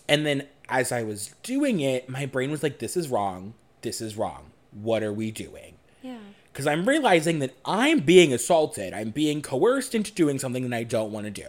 and 0.07 0.25
then 0.25 0.47
as 0.69 0.91
I 0.91 1.03
was 1.03 1.33
doing 1.43 1.79
it, 1.79 2.09
my 2.09 2.25
brain 2.25 2.51
was 2.51 2.63
like, 2.63 2.79
this 2.79 2.95
is 2.95 3.09
wrong. 3.09 3.53
This 3.81 4.01
is 4.01 4.15
wrong. 4.15 4.51
What 4.71 5.03
are 5.03 5.13
we 5.13 5.31
doing? 5.31 5.75
yeah. 6.01 6.17
because 6.51 6.67
I'm 6.67 6.87
realizing 6.87 7.39
that 7.39 7.53
I'm 7.65 7.99
being 7.99 8.33
assaulted. 8.33 8.93
I'm 8.93 9.11
being 9.11 9.41
coerced 9.41 9.93
into 9.95 10.11
doing 10.11 10.39
something 10.39 10.69
that 10.69 10.75
I 10.75 10.83
don't 10.83 11.11
want 11.11 11.25
to 11.25 11.31
do. 11.31 11.47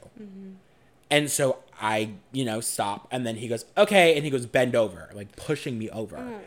And 1.10 1.30
so 1.30 1.58
I, 1.80 2.12
you 2.32 2.44
know, 2.44 2.60
stop. 2.60 3.06
And 3.10 3.26
then 3.26 3.36
he 3.36 3.48
goes, 3.48 3.64
okay. 3.76 4.14
And 4.16 4.24
he 4.24 4.30
goes, 4.30 4.46
bend 4.46 4.74
over, 4.74 5.10
like 5.12 5.36
pushing 5.36 5.78
me 5.78 5.90
over. 5.90 6.16
Oh, 6.18 6.40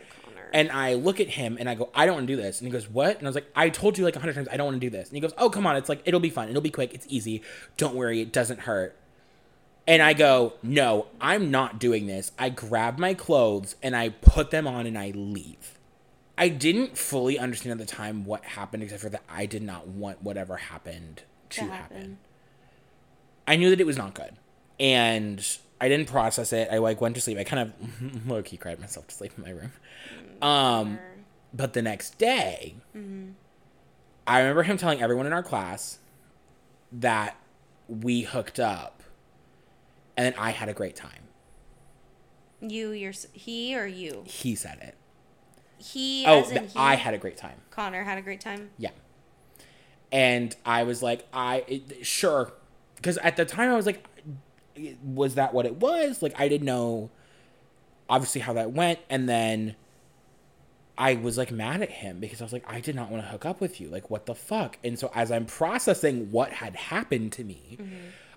And 0.52 0.70
I 0.70 0.94
look 0.94 1.20
at 1.20 1.28
him 1.28 1.56
and 1.58 1.68
I 1.68 1.74
go, 1.74 1.90
I 1.94 2.06
don't 2.06 2.14
want 2.16 2.26
to 2.28 2.32
do 2.36 2.40
this. 2.40 2.60
And 2.60 2.66
he 2.68 2.72
goes, 2.72 2.88
what? 2.88 3.18
And 3.18 3.26
I 3.26 3.28
was 3.28 3.34
like, 3.34 3.50
I 3.54 3.68
told 3.68 3.98
you 3.98 4.04
like 4.04 4.16
a 4.16 4.20
hundred 4.20 4.34
times 4.34 4.48
I 4.50 4.56
don't 4.56 4.66
want 4.66 4.80
to 4.80 4.86
do 4.86 4.90
this. 4.90 5.08
And 5.08 5.16
he 5.16 5.20
goes, 5.20 5.32
oh, 5.38 5.50
come 5.50 5.66
on. 5.66 5.76
It's 5.76 5.88
like, 5.88 6.02
it'll 6.04 6.20
be 6.20 6.30
fun. 6.30 6.48
It'll 6.48 6.62
be 6.62 6.70
quick. 6.70 6.94
It's 6.94 7.06
easy. 7.08 7.42
Don't 7.76 7.94
worry. 7.94 8.20
It 8.20 8.32
doesn't 8.32 8.60
hurt. 8.60 8.96
And 9.88 10.02
I 10.02 10.14
go, 10.14 10.54
no, 10.62 11.06
I'm 11.20 11.50
not 11.50 11.78
doing 11.78 12.06
this. 12.06 12.32
I 12.38 12.48
grab 12.48 12.98
my 12.98 13.14
clothes 13.14 13.76
and 13.82 13.94
I 13.94 14.08
put 14.08 14.50
them 14.50 14.66
on 14.66 14.86
and 14.86 14.98
I 14.98 15.12
leave. 15.14 15.78
I 16.38 16.48
didn't 16.48 16.98
fully 16.98 17.38
understand 17.38 17.80
at 17.80 17.86
the 17.86 17.92
time 17.92 18.24
what 18.24 18.44
happened, 18.44 18.82
except 18.82 19.02
for 19.02 19.08
that 19.10 19.22
I 19.28 19.46
did 19.46 19.62
not 19.62 19.88
want 19.88 20.22
whatever 20.22 20.56
happened 20.56 21.22
to 21.50 21.60
To 21.60 21.66
happen. 21.66 21.96
happen. 21.96 22.18
I 23.48 23.56
knew 23.56 23.70
that 23.70 23.80
it 23.80 23.86
was 23.86 23.96
not 23.96 24.12
good, 24.12 24.32
and 24.80 25.46
I 25.80 25.88
didn't 25.88 26.08
process 26.08 26.52
it. 26.52 26.68
I 26.70 26.78
like 26.78 27.00
went 27.00 27.14
to 27.16 27.20
sleep. 27.20 27.38
I 27.38 27.44
kind 27.44 27.70
of 27.70 28.26
low 28.28 28.42
key 28.42 28.56
cried 28.56 28.80
myself 28.80 29.08
to 29.08 29.14
sleep 29.14 29.32
in 29.36 29.42
my 29.44 29.50
room. 29.50 29.72
Um, 30.40 30.98
but 31.52 31.72
the 31.74 31.82
next 31.82 32.18
day, 32.18 32.76
I 34.26 34.38
remember 34.38 34.62
him 34.62 34.76
telling 34.76 35.00
everyone 35.02 35.26
in 35.26 35.32
our 35.32 35.42
class 35.42 35.98
that 36.92 37.36
we 37.88 38.22
hooked 38.22 38.58
up, 38.58 39.02
and 40.16 40.26
then 40.26 40.34
I 40.38 40.50
had 40.50 40.68
a 40.68 40.72
great 40.74 40.96
time. 40.96 41.24
You, 42.60 42.90
your, 42.92 43.12
he 43.32 43.76
or 43.78 43.86
you? 43.86 44.24
He 44.26 44.54
said 44.54 44.78
it. 44.82 44.94
He, 45.78 46.24
Oh, 46.26 46.42
he, 46.42 46.58
I 46.74 46.94
had 46.96 47.12
a 47.12 47.18
great 47.18 47.36
time. 47.36 47.60
Connor 47.70 48.02
had 48.02 48.16
a 48.16 48.22
great 48.22 48.40
time. 48.40 48.70
Yeah. 48.78 48.90
And 50.10 50.56
I 50.64 50.84
was 50.84 51.02
like, 51.02 51.26
I 51.32 51.64
it, 51.68 52.06
sure, 52.06 52.52
because 52.96 53.18
at 53.18 53.36
the 53.36 53.44
time 53.44 53.70
I 53.70 53.76
was 53.76 53.84
like, 53.86 54.04
was 55.02 55.34
that 55.34 55.54
what 55.54 55.66
it 55.66 55.76
was? 55.76 56.22
Like 56.22 56.38
I 56.38 56.48
didn't 56.48 56.66
know, 56.66 57.10
obviously 58.08 58.40
how 58.40 58.52
that 58.54 58.72
went, 58.72 58.98
and 59.10 59.28
then 59.28 59.76
I 60.98 61.14
was 61.14 61.36
like 61.36 61.50
mad 61.50 61.82
at 61.82 61.90
him 61.90 62.20
because 62.20 62.40
I 62.40 62.44
was 62.44 62.52
like, 62.52 62.64
I 62.66 62.80
did 62.80 62.94
not 62.94 63.10
want 63.10 63.22
to 63.22 63.28
hook 63.28 63.44
up 63.44 63.60
with 63.60 63.80
you. 63.80 63.88
Like 63.88 64.10
what 64.10 64.26
the 64.26 64.34
fuck? 64.34 64.78
And 64.82 64.98
so 64.98 65.10
as 65.14 65.30
I'm 65.30 65.44
processing 65.46 66.30
what 66.30 66.52
had 66.52 66.76
happened 66.76 67.32
to 67.32 67.44
me, 67.44 67.78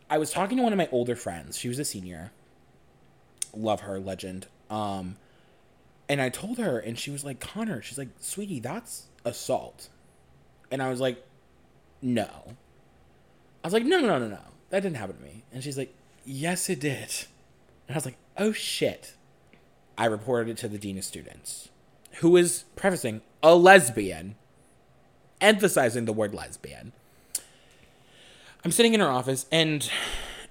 I 0.09 0.17
was 0.17 0.31
talking 0.31 0.57
to 0.57 0.63
one 0.63 0.73
of 0.73 0.77
my 0.77 0.89
older 0.91 1.15
friends. 1.15 1.57
She 1.57 1.67
was 1.67 1.79
a 1.79 1.85
senior. 1.85 2.31
Love 3.55 3.81
her, 3.81 3.99
legend. 3.99 4.47
Um, 4.69 5.17
and 6.07 6.21
I 6.21 6.29
told 6.29 6.57
her, 6.57 6.79
and 6.79 6.97
she 6.97 7.11
was 7.11 7.23
like, 7.23 7.39
Connor, 7.39 7.81
she's 7.81 7.97
like, 7.97 8.09
sweetie, 8.19 8.59
that's 8.59 9.07
assault. 9.23 9.89
And 10.71 10.81
I 10.81 10.89
was 10.89 10.99
like, 10.99 11.23
no. 12.01 12.27
I 13.63 13.67
was 13.67 13.73
like, 13.73 13.85
no, 13.85 13.99
no, 13.99 14.07
no, 14.07 14.19
no, 14.19 14.27
no. 14.27 14.39
That 14.69 14.81
didn't 14.81 14.97
happen 14.97 15.17
to 15.17 15.23
me. 15.23 15.43
And 15.53 15.63
she's 15.63 15.77
like, 15.77 15.93
yes, 16.25 16.69
it 16.69 16.79
did. 16.79 17.25
And 17.87 17.91
I 17.91 17.93
was 17.95 18.05
like, 18.05 18.17
oh 18.37 18.51
shit. 18.51 19.15
I 19.97 20.05
reported 20.05 20.51
it 20.51 20.57
to 20.59 20.69
the 20.69 20.77
dean 20.77 20.97
of 20.97 21.03
students, 21.03 21.69
who 22.19 22.37
is 22.37 22.63
prefacing 22.77 23.21
a 23.43 23.53
lesbian, 23.53 24.35
emphasizing 25.41 26.05
the 26.05 26.13
word 26.13 26.33
lesbian. 26.33 26.93
I'm 28.63 28.71
sitting 28.71 28.93
in 28.93 29.01
her 29.01 29.09
office 29.09 29.45
and, 29.51 29.89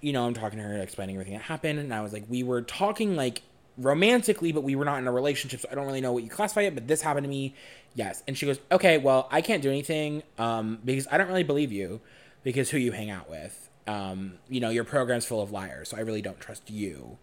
you 0.02 0.12
know, 0.12 0.26
I'm 0.26 0.34
talking 0.34 0.58
to 0.58 0.64
her, 0.64 0.76
explaining 0.78 1.16
everything 1.16 1.34
that 1.34 1.42
happened. 1.42 1.78
And 1.78 1.94
I 1.94 2.02
was 2.02 2.12
like, 2.12 2.24
we 2.28 2.42
were 2.42 2.60
talking 2.60 3.16
like 3.16 3.42
romantically, 3.78 4.52
but 4.52 4.64
we 4.64 4.76
were 4.76 4.84
not 4.84 4.98
in 4.98 5.06
a 5.06 5.12
relationship. 5.12 5.60
So 5.60 5.68
I 5.72 5.74
don't 5.74 5.86
really 5.86 6.00
know 6.00 6.12
what 6.12 6.24
you 6.24 6.30
classify 6.30 6.62
it, 6.62 6.74
but 6.74 6.86
this 6.86 7.00
happened 7.00 7.24
to 7.24 7.30
me. 7.30 7.54
Yes. 7.94 8.22
And 8.26 8.36
she 8.36 8.44
goes, 8.44 8.60
okay, 8.70 8.98
well, 8.98 9.28
I 9.30 9.40
can't 9.40 9.62
do 9.62 9.70
anything 9.70 10.22
um, 10.38 10.78
because 10.84 11.06
I 11.10 11.16
don't 11.16 11.28
really 11.28 11.42
believe 11.42 11.72
you 11.72 12.00
because 12.42 12.70
who 12.70 12.76
you 12.78 12.92
hang 12.92 13.08
out 13.08 13.30
with. 13.30 13.67
Um, 13.88 14.34
you 14.48 14.60
know, 14.60 14.68
your 14.70 14.84
program's 14.84 15.24
full 15.24 15.40
of 15.42 15.50
liars. 15.50 15.88
So 15.88 15.96
I 15.96 16.00
really 16.00 16.22
don't 16.22 16.38
trust 16.38 16.70
you. 16.70 17.18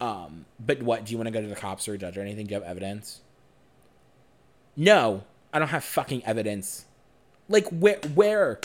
Um, 0.00 0.44
but 0.60 0.82
what? 0.82 1.04
Do 1.06 1.12
you 1.12 1.18
want 1.18 1.26
to 1.26 1.32
go 1.32 1.40
to 1.40 1.48
the 1.48 1.56
cops 1.56 1.88
or 1.88 1.94
a 1.94 1.98
judge 1.98 2.16
or 2.16 2.20
anything? 2.20 2.46
Do 2.46 2.54
you 2.54 2.60
have 2.60 2.68
evidence? 2.68 3.22
No, 4.76 5.24
I 5.52 5.58
don't 5.58 5.68
have 5.68 5.84
fucking 5.84 6.24
evidence. 6.24 6.84
Like 7.48 7.66
where? 7.68 7.98
Where? 8.14 8.60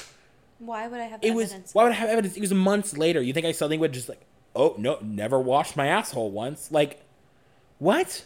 Why 0.60 0.88
would 0.88 1.00
I 1.00 1.06
have 1.06 1.24
It 1.24 1.32
evidence? 1.32 1.64
was. 1.64 1.74
Why 1.74 1.84
would 1.84 1.94
I 1.94 1.96
have 1.96 2.10
evidence? 2.10 2.36
It 2.36 2.42
was 2.42 2.54
months 2.54 2.98
later. 2.98 3.22
You 3.22 3.32
think 3.34 3.46
I 3.46 3.54
suddenly 3.54 3.78
would 3.78 3.94
just 3.94 4.10
like, 4.10 4.22
oh 4.56 4.76
no, 4.78 5.00
never 5.02 5.40
washed 5.40 5.78
my 5.78 5.88
asshole 5.88 6.32
once? 6.32 6.72
Like, 6.72 7.02
what? 7.78 8.26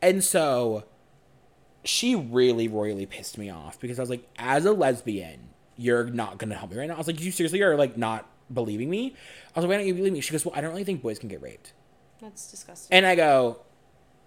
And 0.00 0.24
so, 0.24 0.82
she 1.84 2.16
really 2.16 2.66
royally 2.66 3.06
pissed 3.06 3.38
me 3.38 3.48
off 3.50 3.78
because 3.78 4.00
I 4.00 4.02
was 4.02 4.10
like, 4.10 4.28
as 4.36 4.64
a 4.64 4.72
lesbian, 4.72 5.50
you're 5.82 6.04
not 6.04 6.38
gonna 6.38 6.54
help 6.54 6.70
me 6.70 6.78
right 6.78 6.88
now. 6.88 6.94
I 6.94 6.98
was 6.98 7.06
like, 7.06 7.20
you 7.20 7.32
seriously 7.32 7.60
are 7.62 7.76
like 7.76 7.96
not 7.96 8.28
believing 8.52 8.88
me? 8.88 9.14
I 9.54 9.58
was 9.58 9.64
like, 9.64 9.70
why 9.70 9.76
don't 9.78 9.86
you 9.86 9.94
believe 9.94 10.12
me? 10.12 10.20
She 10.20 10.32
goes, 10.32 10.44
well, 10.44 10.54
I 10.54 10.60
don't 10.60 10.70
really 10.70 10.84
think 10.84 11.02
boys 11.02 11.18
can 11.18 11.28
get 11.28 11.42
raped. 11.42 11.72
That's 12.20 12.50
disgusting. 12.50 12.96
And 12.96 13.04
I 13.04 13.16
go, 13.16 13.58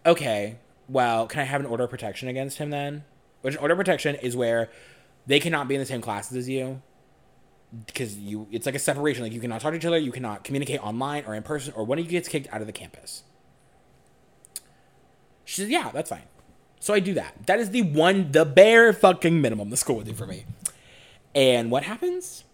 okay, 0.05 0.57
well, 0.89 1.27
can 1.27 1.39
I 1.39 1.45
have 1.45 1.61
an 1.61 1.67
order 1.67 1.85
of 1.85 1.89
protection 1.89 2.27
against 2.27 2.57
him 2.57 2.69
then? 2.69 3.05
Which 3.41 3.55
an 3.55 3.61
order 3.61 3.73
of 3.73 3.77
protection 3.77 4.15
is 4.15 4.35
where 4.35 4.69
they 5.25 5.39
cannot 5.39 5.67
be 5.67 5.75
in 5.75 5.79
the 5.79 5.85
same 5.85 6.01
classes 6.01 6.35
as 6.35 6.49
you 6.49 6.81
because 7.87 8.17
you 8.17 8.47
it's 8.51 8.65
like 8.65 8.75
a 8.75 8.79
separation. 8.79 9.23
Like 9.23 9.33
you 9.33 9.41
cannot 9.41 9.61
talk 9.61 9.71
to 9.71 9.77
each 9.77 9.85
other, 9.85 9.97
you 9.97 10.11
cannot 10.11 10.43
communicate 10.43 10.83
online 10.83 11.23
or 11.25 11.35
in 11.35 11.43
person, 11.43 11.73
or 11.75 11.83
one 11.83 11.99
of 11.99 12.05
you 12.05 12.11
gets 12.11 12.27
kicked 12.27 12.53
out 12.53 12.61
of 12.61 12.67
the 12.67 12.73
campus. 12.73 13.23
She 15.45 15.61
said, 15.61 15.69
yeah, 15.69 15.91
that's 15.93 16.09
fine. 16.09 16.23
So 16.79 16.93
I 16.93 16.99
do 16.99 17.13
that. 17.13 17.47
That 17.47 17.59
is 17.59 17.69
the 17.69 17.83
one, 17.83 18.31
the 18.31 18.45
bare 18.45 18.93
fucking 18.93 19.41
minimum 19.41 19.69
the 19.69 19.77
school 19.77 19.97
would 19.97 20.05
do 20.05 20.13
for 20.13 20.27
me. 20.27 20.45
And 21.35 21.69
what 21.69 21.83
happens? 21.83 22.45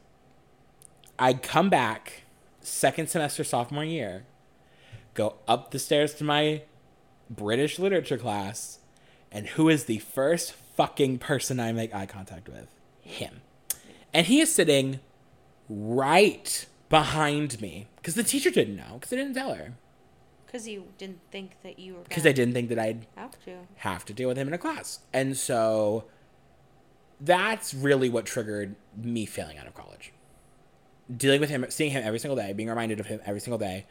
I 1.20 1.34
come 1.34 1.70
back 1.70 2.24
second 2.62 3.10
semester 3.10 3.44
sophomore 3.44 3.86
year, 3.86 4.26
go 5.14 5.36
up 5.48 5.72
the 5.72 5.80
stairs 5.80 6.16
to 6.16 6.24
my 6.24 6.64
British 7.30 7.78
literature 7.78 8.18
class, 8.18 8.80
and 9.32 9.48
who 9.50 9.70
is 9.70 9.86
the 9.86 10.00
first 10.00 10.54
fucking 10.54 11.20
person 11.20 11.60
I 11.60 11.72
make 11.72 11.94
eye 11.94 12.08
contact 12.08 12.50
with? 12.50 12.68
Him. 13.02 13.42
And 14.14 14.28
he 14.28 14.42
is 14.42 14.54
sitting 14.54 15.00
right 15.70 16.66
behind 16.90 17.62
me 17.62 17.88
because 17.98 18.16
the 18.16 18.24
teacher 18.24 18.50
didn't 18.50 18.76
know 18.76 18.96
because 18.96 19.14
I 19.14 19.16
didn't 19.16 19.36
tell 19.36 19.54
her 19.54 19.74
Because 20.46 20.68
you 20.68 20.86
didn't 20.98 21.22
think 21.32 21.52
that 21.64 21.80
you 21.80 21.94
were 21.94 22.02
because 22.02 22.26
I 22.26 22.34
didn't 22.34 22.54
think 22.54 22.68
that 22.70 22.80
I'd 22.80 23.06
have 23.16 23.42
to. 23.46 23.60
have 23.78 24.04
to 24.06 24.14
deal 24.14 24.28
with 24.28 24.38
him 24.38 24.48
in 24.48 24.54
a 24.54 24.58
class. 24.58 25.00
And 25.14 25.38
so 25.38 26.06
that's 27.22 27.74
really 27.74 28.10
what 28.10 28.26
triggered 28.26 28.76
me 28.98 29.26
failing 29.26 29.58
out 29.58 29.68
of 29.68 29.74
college. 29.76 30.12
Dealing 31.16 31.40
with 31.40 31.50
him, 31.50 31.66
seeing 31.70 31.92
him 31.92 32.04
every 32.04 32.20
single 32.20 32.36
day, 32.36 32.52
being 32.54 32.70
reminded 32.70 33.00
of 33.00 33.06
him 33.06 33.20
every 33.26 33.40
single 33.40 33.60
day. 33.60 33.86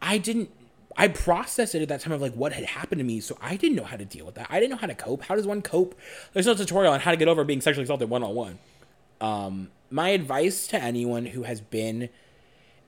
I 0.00 0.18
didn't 0.18 0.50
I 0.96 1.08
processed 1.08 1.74
it 1.74 1.80
at 1.80 1.88
that 1.88 2.00
time 2.00 2.12
of 2.12 2.20
like 2.20 2.34
what 2.34 2.52
had 2.52 2.64
happened 2.64 2.98
to 2.98 3.04
me, 3.04 3.20
so 3.20 3.38
I 3.40 3.56
didn't 3.56 3.76
know 3.76 3.84
how 3.84 3.96
to 3.96 4.04
deal 4.04 4.26
with 4.26 4.34
that. 4.34 4.46
I 4.50 4.60
didn't 4.60 4.72
know 4.72 4.76
how 4.76 4.86
to 4.86 4.94
cope. 4.94 5.22
How 5.22 5.34
does 5.34 5.46
one 5.46 5.62
cope? 5.62 5.98
There's 6.34 6.46
no 6.46 6.54
tutorial 6.54 6.92
on 6.92 7.00
how 7.00 7.10
to 7.10 7.16
get 7.16 7.28
over 7.28 7.44
being 7.44 7.62
sexually 7.62 7.84
assaulted 7.84 8.10
one 8.10 8.22
on 8.22 8.34
one. 8.34 9.70
My 9.90 10.10
advice 10.10 10.66
to 10.68 10.82
anyone 10.82 11.26
who 11.26 11.44
has 11.44 11.60
been 11.60 12.10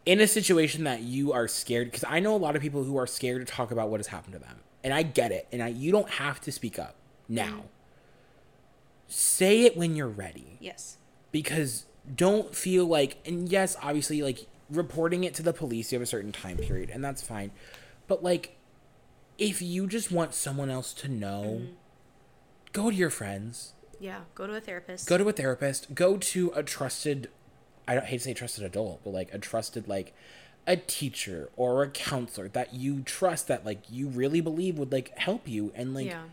in 0.04 0.20
a 0.20 0.26
situation 0.26 0.84
that 0.84 1.00
you 1.00 1.32
are 1.32 1.48
scared, 1.48 1.90
because 1.90 2.04
I 2.06 2.20
know 2.20 2.34
a 2.34 2.36
lot 2.36 2.56
of 2.56 2.62
people 2.62 2.84
who 2.84 2.98
are 2.98 3.06
scared 3.06 3.46
to 3.46 3.50
talk 3.50 3.70
about 3.70 3.88
what 3.88 4.00
has 4.00 4.08
happened 4.08 4.34
to 4.34 4.38
them, 4.38 4.58
and 4.82 4.92
I 4.92 5.02
get 5.02 5.32
it, 5.32 5.46
and 5.50 5.62
I, 5.62 5.68
you 5.68 5.90
don't 5.90 6.10
have 6.10 6.42
to 6.42 6.52
speak 6.52 6.78
up 6.78 6.96
now. 7.26 7.64
Say 9.06 9.62
it 9.62 9.76
when 9.76 9.94
you're 9.96 10.08
ready 10.08 10.58
Yes. 10.60 10.96
because 11.30 11.86
don't 12.14 12.54
feel 12.54 12.84
like 12.86 13.16
and 13.24 13.48
yes 13.48 13.76
obviously 13.82 14.22
like 14.22 14.46
reporting 14.68 15.24
it 15.24 15.32
to 15.34 15.42
the 15.42 15.52
police 15.52 15.90
you 15.90 15.96
have 15.96 16.02
a 16.02 16.06
certain 16.06 16.32
time 16.32 16.58
period 16.58 16.90
and 16.90 17.02
that's 17.02 17.22
fine 17.22 17.50
but 18.06 18.22
like 18.22 18.56
if 19.38 19.60
you 19.60 19.86
just 19.86 20.12
want 20.12 20.34
someone 20.34 20.70
else 20.70 20.92
to 20.94 21.08
know 21.08 21.60
mm-hmm. 21.60 21.72
go 22.72 22.90
to 22.90 22.96
your 22.96 23.10
friends. 23.10 23.72
Yeah, 24.00 24.20
go 24.34 24.46
to 24.46 24.54
a 24.54 24.60
therapist. 24.60 25.08
Go 25.08 25.18
to 25.18 25.28
a 25.28 25.32
therapist. 25.32 25.94
Go 25.94 26.16
to 26.18 26.52
a 26.54 26.62
trusted. 26.62 27.30
I 27.88 27.94
don't 27.94 28.06
hate 28.06 28.18
to 28.18 28.24
say 28.24 28.34
trusted 28.34 28.64
adult, 28.64 29.02
but 29.04 29.10
like 29.10 29.32
a 29.32 29.38
trusted 29.38 29.88
like 29.88 30.14
a 30.66 30.76
teacher 30.76 31.50
or 31.56 31.82
a 31.82 31.88
counselor 31.88 32.48
that 32.48 32.74
you 32.74 33.02
trust 33.02 33.48
that 33.48 33.64
like 33.66 33.82
you 33.90 34.08
really 34.08 34.40
believe 34.40 34.78
would 34.78 34.92
like 34.92 35.16
help 35.18 35.46
you 35.48 35.72
and 35.74 35.94
like 35.94 36.06
Yeah. 36.06 36.24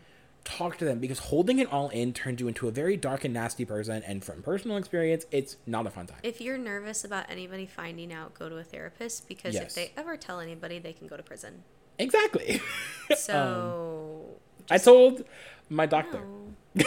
Talk 0.44 0.76
to 0.78 0.84
them 0.84 0.98
because 0.98 1.18
holding 1.18 1.58
it 1.58 1.72
all 1.72 1.88
in 1.90 2.12
turns 2.12 2.40
you 2.40 2.48
into 2.48 2.66
a 2.68 2.70
very 2.70 2.96
dark 2.96 3.24
and 3.24 3.32
nasty 3.34 3.64
person. 3.64 4.02
And 4.06 4.24
from 4.24 4.42
personal 4.42 4.76
experience 4.76 5.24
it's 5.30 5.56
not 5.66 5.86
a 5.86 5.90
fun 5.90 6.06
time. 6.06 6.18
If 6.22 6.40
you're 6.40 6.58
nervous 6.58 7.04
about 7.04 7.26
anybody 7.30 7.66
finding 7.66 8.12
out, 8.12 8.34
go 8.34 8.48
to 8.48 8.56
a 8.58 8.64
therapist 8.64 9.28
because 9.28 9.54
Yes. 9.54 9.62
if 9.64 9.74
they 9.74 9.92
ever 9.96 10.16
tell 10.16 10.40
anybody, 10.40 10.78
they 10.78 10.92
can 10.92 11.06
go 11.06 11.16
to 11.16 11.22
prison. 11.22 11.62
exactly. 11.98 12.60
So 13.16 14.24
i 14.70 14.78
told 14.78 15.24
my 15.68 15.86
doctor. 15.86 16.22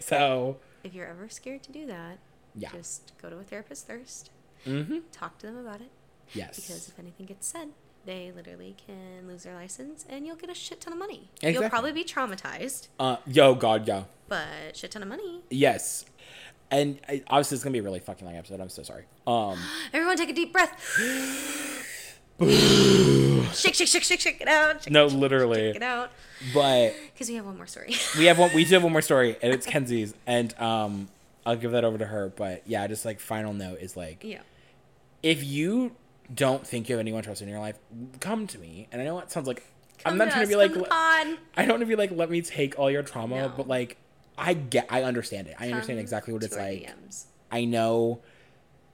so 0.00 0.56
if 0.84 0.94
you're 0.94 1.06
ever 1.06 1.28
scared 1.28 1.62
to 1.64 1.72
do 1.72 1.86
that, 1.86 2.18
yeah. 2.54 2.70
just 2.72 3.12
go 3.20 3.30
to 3.30 3.36
a 3.38 3.42
therapist 3.42 3.86
first. 3.86 4.30
mm-hmm. 4.66 4.98
Talk 5.12 5.38
to 5.38 5.46
them 5.46 5.56
about 5.58 5.80
it. 5.80 5.90
Yes. 6.34 6.56
Because 6.56 6.88
if 6.88 6.98
anything 6.98 7.26
gets 7.26 7.46
said, 7.46 7.68
they 8.08 8.32
literally 8.34 8.74
can 8.86 9.28
lose 9.28 9.42
their 9.42 9.54
license 9.54 10.06
and 10.08 10.26
you'll 10.26 10.34
get 10.36 10.48
a 10.48 10.54
shit 10.54 10.80
ton 10.80 10.94
of 10.94 10.98
money. 10.98 11.28
Exactly. 11.42 11.52
You'll 11.52 11.68
probably 11.68 11.92
be 11.92 12.04
traumatized, 12.04 12.88
uh 12.98 13.16
yo 13.26 13.54
god 13.54 13.86
yo 13.86 14.06
but 14.28 14.74
shit 14.74 14.90
ton 14.90 15.02
of 15.02 15.08
money. 15.08 15.42
yes 15.50 16.06
and 16.70 16.98
I, 17.06 17.22
obviously 17.28 17.56
it's 17.56 17.64
gonna 17.64 17.72
be 17.74 17.80
a 17.80 17.82
really 17.82 18.00
fucking 18.00 18.26
long 18.26 18.36
episode 18.36 18.60
i'm 18.60 18.68
so 18.70 18.82
sorry 18.82 19.04
um 19.26 19.58
Everyone 19.92 20.16
take 20.16 20.30
a 20.30 20.32
deep 20.32 20.52
breath. 20.54 20.72
shake, 23.54 23.74
shake, 23.74 23.88
shake, 23.88 24.02
shake, 24.04 24.20
shake 24.20 24.40
it 24.40 24.48
out. 24.48 24.84
Shake, 24.84 24.92
no 24.92 25.08
shake 25.08 25.18
literally 25.18 25.68
it 25.70 25.82
out. 25.82 26.10
but 26.54 26.94
Because 27.12 27.28
we 27.28 27.34
have 27.36 27.44
one 27.44 27.56
more 27.58 27.66
story. 27.66 27.94
we 28.16 28.24
have 28.26 28.38
one 28.38 28.50
we 28.54 28.64
do 28.64 28.72
have 28.74 28.82
one 28.84 28.92
more 28.92 29.02
story 29.02 29.36
and 29.42 29.52
it's 29.52 29.66
kenzie's 29.66 30.14
and 30.26 30.58
um 30.60 31.08
i'll 31.44 31.56
give 31.56 31.72
that 31.72 31.84
over 31.84 31.98
to 31.98 32.06
her 32.06 32.32
but 32.36 32.62
yeah 32.66 32.86
just 32.86 33.04
like 33.04 33.20
final 33.20 33.52
note 33.52 33.78
is 33.80 33.96
like 33.98 34.22
yeah. 34.24 34.40
if 35.22 35.44
you 35.44 35.92
don't 36.34 36.66
think 36.66 36.88
you 36.88 36.94
have 36.96 37.00
anyone 37.00 37.22
trusted 37.22 37.46
in 37.48 37.52
your 37.52 37.60
life 37.60 37.78
come 38.20 38.46
to 38.46 38.58
me 38.58 38.86
and 38.92 39.00
i 39.00 39.04
know 39.04 39.18
it 39.18 39.30
sounds 39.30 39.46
like 39.46 39.62
i'm 40.04 40.18
not 40.18 40.26
to 40.26 40.30
trying 40.32 40.42
us, 40.42 40.48
to 40.48 40.52
be 40.52 40.56
like 40.56 40.76
le- 40.76 40.86
i 40.90 41.36
don't 41.56 41.68
want 41.70 41.80
to 41.80 41.86
be 41.86 41.96
like 41.96 42.10
let 42.10 42.30
me 42.30 42.42
take 42.42 42.78
all 42.78 42.90
your 42.90 43.02
trauma 43.02 43.36
No. 43.36 43.52
but 43.56 43.66
like 43.66 43.96
i 44.36 44.52
get 44.54 44.86
i 44.90 45.02
understand 45.04 45.46
it 45.48 45.56
i 45.58 45.66
understand 45.70 45.98
exactly 45.98 46.34
what 46.34 46.42
it's 46.42 46.56
like 46.56 46.82
DMs. 46.82 47.24
i 47.50 47.64
know 47.64 48.20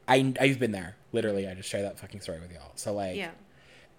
i 0.07 0.32
i've 0.41 0.59
been 0.61 0.70
there 0.72 0.97
literally 1.12 1.49
i 1.49 1.55
just 1.55 1.68
share 1.68 1.82
that 1.82 1.99
fucking 1.99 2.20
story 2.20 2.39
with 2.41 2.53
y'all 2.53 2.72
so 2.76 2.93
like 2.95 3.16
Yeah. 3.16 3.30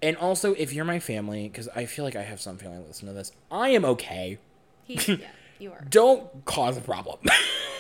and 0.02 0.16
also 0.18 0.54
if 0.54 0.72
you're 0.74 0.86
my 0.86 1.00
family 1.00 1.48
because 1.50 1.68
i 1.76 1.86
feel 1.86 2.06
like 2.06 2.16
i 2.16 2.24
have 2.24 2.40
some 2.40 2.58
family 2.58 2.78
listen 2.88 3.08
to 3.08 3.14
this 3.14 3.32
i 3.52 3.70
am 3.70 3.84
okay 3.86 4.38
He, 4.86 4.94
yeah, 5.16 5.28
you 5.60 5.72
are. 5.74 5.84
don't 5.90 6.46
cause 6.46 6.78
a 6.78 6.82
problem 6.82 7.20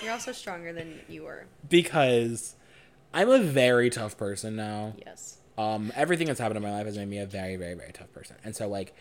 You're 0.04 0.12
also 0.14 0.34
stronger 0.34 0.72
than 0.74 1.00
you 1.08 1.24
were. 1.24 1.46
because 1.70 2.56
i'm 3.14 3.30
a 3.30 3.40
very 3.40 3.90
tough 3.90 4.18
person 4.18 4.56
now 4.58 4.94
Yes. 5.06 5.38
Um 5.58 5.92
everything 5.96 6.28
that's 6.28 6.40
happened 6.40 6.58
in 6.58 6.64
my 6.64 6.72
life 6.72 6.86
has 6.86 6.98
made 6.98 7.08
me 7.08 7.18
a 7.20 7.26
very 7.26 7.56
very 7.56 7.74
very 7.74 7.92
tough 7.92 8.12
person 8.14 8.36
and 8.44 8.56
so 8.56 8.68
like 8.68 8.94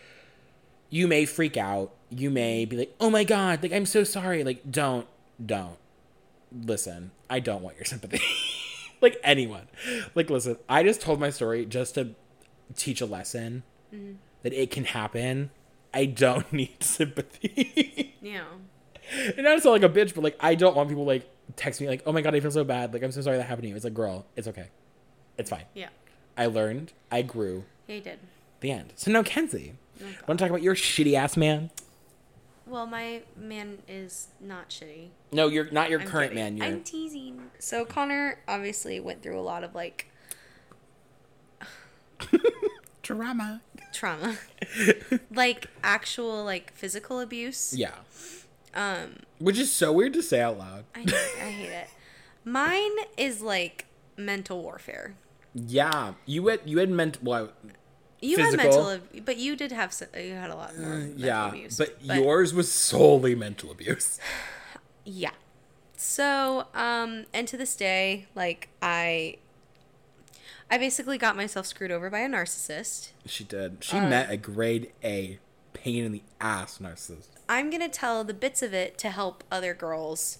you 0.89 1.07
may 1.07 1.25
freak 1.25 1.57
out 1.57 1.91
you 2.09 2.29
may 2.29 2.63
be 2.65 2.77
like 2.77 2.95
oh 2.99 3.09
my 3.09 3.23
god 3.23 3.61
like 3.61 3.73
i'm 3.73 3.85
so 3.85 4.03
sorry 4.03 4.43
like 4.43 4.71
don't 4.71 5.07
don't 5.43 5.77
listen 6.65 7.11
i 7.29 7.39
don't 7.39 7.61
want 7.61 7.75
your 7.75 7.85
sympathy 7.93 8.21
like 9.01 9.17
anyone 9.23 9.67
like 10.13 10.29
listen 10.29 10.57
i 10.69 10.81
just 10.83 11.01
told 11.01 11.19
my 11.19 11.29
story 11.29 11.65
just 11.65 11.95
to 11.95 12.09
teach 12.75 13.01
a 13.01 13.05
lesson 13.05 13.63
that 14.43 14.53
it 14.53 14.71
can 14.71 14.85
happen 14.85 15.49
i 15.93 16.05
don't 16.05 16.51
need 16.59 16.81
sympathy 16.81 18.15
Yeah. 18.21 18.43
and 19.37 19.47
I 19.47 19.57
sound 19.59 19.81
like 19.81 19.83
a 19.83 19.93
bitch, 19.93 20.15
but 20.15 20.23
like 20.23 20.35
I 20.39 20.55
don't 20.55 20.75
want 20.75 20.89
people 20.89 21.05
like 21.05 21.29
text 21.55 21.79
me 21.79 21.87
like, 21.87 22.01
"Oh 22.07 22.11
my 22.11 22.21
god, 22.21 22.33
I 22.33 22.39
feel 22.39 22.49
so 22.49 22.63
bad. 22.63 22.91
Like 22.91 23.03
I'm 23.03 23.11
so 23.11 23.21
sorry 23.21 23.37
that 23.37 23.43
happened 23.43 23.63
to 23.65 23.69
you." 23.69 23.75
It's 23.75 23.83
like, 23.85 23.93
girl, 23.93 24.25
it's 24.35 24.47
okay, 24.47 24.65
it's 25.37 25.47
fine. 25.51 25.65
Yeah. 25.75 25.89
I 26.37 26.45
learned, 26.47 26.93
I 27.11 27.21
grew. 27.21 27.63
Yeah, 27.87 27.95
you 27.95 28.01
did. 28.01 28.19
The 28.59 28.71
end. 28.71 28.93
So 28.95 29.11
now, 29.11 29.23
Kenzie, 29.23 29.73
Oh, 30.01 30.05
want 30.27 30.39
to 30.39 30.43
talk 30.43 30.49
about 30.49 30.61
your 30.61 30.75
shitty 30.75 31.13
ass 31.13 31.37
man? 31.37 31.69
Well, 32.67 32.85
my 32.87 33.21
man 33.37 33.77
is 33.87 34.27
not 34.41 34.69
shitty. 34.69 35.09
No, 35.31 35.47
you're 35.47 35.69
not 35.71 35.89
your 35.89 36.01
I'm 36.01 36.07
current 36.07 36.31
kidding. 36.31 36.43
man. 36.43 36.57
You're 36.57 36.65
I'm 36.65 36.83
teasing. 36.83 37.51
So 37.59 37.85
Connor 37.85 38.39
obviously 38.47 38.99
went 38.99 39.21
through 39.21 39.39
a 39.39 39.41
lot 39.41 39.63
of 39.63 39.73
like 39.75 40.09
trauma. 43.03 43.61
trauma, 43.93 44.37
like 45.31 45.67
actual 45.83 46.43
like 46.43 46.73
physical 46.73 47.19
abuse. 47.19 47.73
Yeah, 47.77 47.93
Um, 48.73 49.17
which 49.39 49.57
is 49.59 49.71
so 49.71 49.91
weird 49.91 50.13
to 50.13 50.23
say 50.23 50.41
out 50.41 50.57
loud. 50.57 50.85
I 50.95 51.01
I 51.01 51.49
hate 51.49 51.69
it. 51.71 51.87
Mine 52.43 52.91
is 53.17 53.41
like 53.41 53.85
mental 54.17 54.61
warfare. 54.61 55.13
Yeah, 55.57 56.13
you 56.25 56.45
had 56.47 56.59
you 56.65 56.79
had 56.79 56.89
meant 56.89 57.23
well, 57.23 57.49
You 58.21 58.35
Physical. 58.35 58.57
had 58.59 58.69
mental, 58.71 58.89
ab- 58.91 59.25
but 59.25 59.37
you 59.37 59.55
did 59.55 59.71
have 59.71 59.95
you 60.15 60.33
had 60.33 60.49
a 60.49 60.55
lot 60.55 60.77
more. 60.77 60.89
mental 60.97 61.19
yeah, 61.25 61.47
abuse, 61.49 61.77
but, 61.77 61.97
yours 62.03 62.53
was 62.53 62.69
solely 62.71 63.35
mental 63.35 63.71
abuse. 63.71 64.19
Yeah. 65.07 65.31
So, 65.95 66.65
um, 66.73 67.25
and 67.31 67.47
to 67.47 67.57
this 67.57 67.75
day, 67.75 68.25
like 68.33 68.69
I, 68.81 69.37
I 70.69 70.79
basically 70.79 71.17
got 71.19 71.35
myself 71.37 71.67
screwed 71.67 71.91
over 71.91 72.09
by 72.09 72.19
a 72.21 72.27
narcissist. 72.27 73.11
She 73.27 73.43
did. 73.43 73.77
She 73.83 73.97
Uh, 73.97 74.09
met 74.09 74.31
a 74.31 74.35
grade 74.37 74.91
A 75.03 75.37
pain 75.73 76.03
in 76.05 76.11
the 76.11 76.23
ass 76.41 76.79
narcissist. 76.79 77.27
I'm 77.47 77.69
gonna 77.69 77.87
tell 77.87 78.23
the 78.23 78.33
bits 78.33 78.63
of 78.63 78.73
it 78.73 78.97
to 78.97 79.09
help 79.11 79.43
other 79.51 79.75
girls 79.75 80.39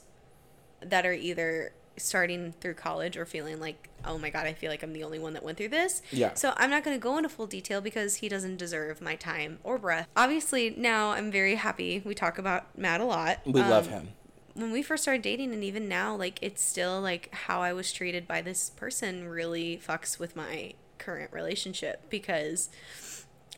that 0.81 1.05
are 1.05 1.13
either 1.13 1.71
starting 1.97 2.53
through 2.59 2.73
college 2.75 3.17
or 3.17 3.25
feeling 3.25 3.59
like, 3.59 3.89
oh 4.03 4.17
my 4.17 4.29
god, 4.29 4.45
I 4.45 4.53
feel 4.53 4.69
like 4.69 4.83
I'm 4.83 4.93
the 4.93 5.03
only 5.03 5.19
one 5.19 5.33
that 5.33 5.43
went 5.43 5.57
through 5.57 5.69
this. 5.69 6.01
Yeah. 6.11 6.33
So 6.33 6.53
I'm 6.57 6.69
not 6.69 6.83
gonna 6.83 6.97
go 6.97 7.17
into 7.17 7.29
full 7.29 7.47
detail 7.47 7.81
because 7.81 8.15
he 8.15 8.29
doesn't 8.29 8.57
deserve 8.57 9.01
my 9.01 9.15
time 9.15 9.59
or 9.63 9.77
breath. 9.77 10.07
Obviously, 10.15 10.73
now 10.77 11.11
I'm 11.11 11.31
very 11.31 11.55
happy. 11.55 12.01
We 12.05 12.13
talk 12.15 12.37
about 12.37 12.77
Matt 12.77 13.01
a 13.01 13.05
lot. 13.05 13.39
We 13.45 13.61
love 13.61 13.87
Um, 13.87 13.93
him. 13.93 14.07
when 14.55 14.71
we 14.71 14.81
first 14.81 15.03
started 15.03 15.21
dating 15.21 15.53
and 15.53 15.63
even 15.63 15.89
now 15.89 16.15
like 16.15 16.39
it's 16.41 16.61
still 16.61 17.01
like 17.01 17.29
how 17.33 17.61
i 17.61 17.73
was 17.73 17.91
treated 17.91 18.25
by 18.25 18.41
this 18.41 18.69
person 18.69 19.27
really 19.27 19.77
fucks 19.85 20.17
with 20.17 20.33
my 20.33 20.71
current 20.97 21.29
relationship 21.33 22.09
because 22.09 22.69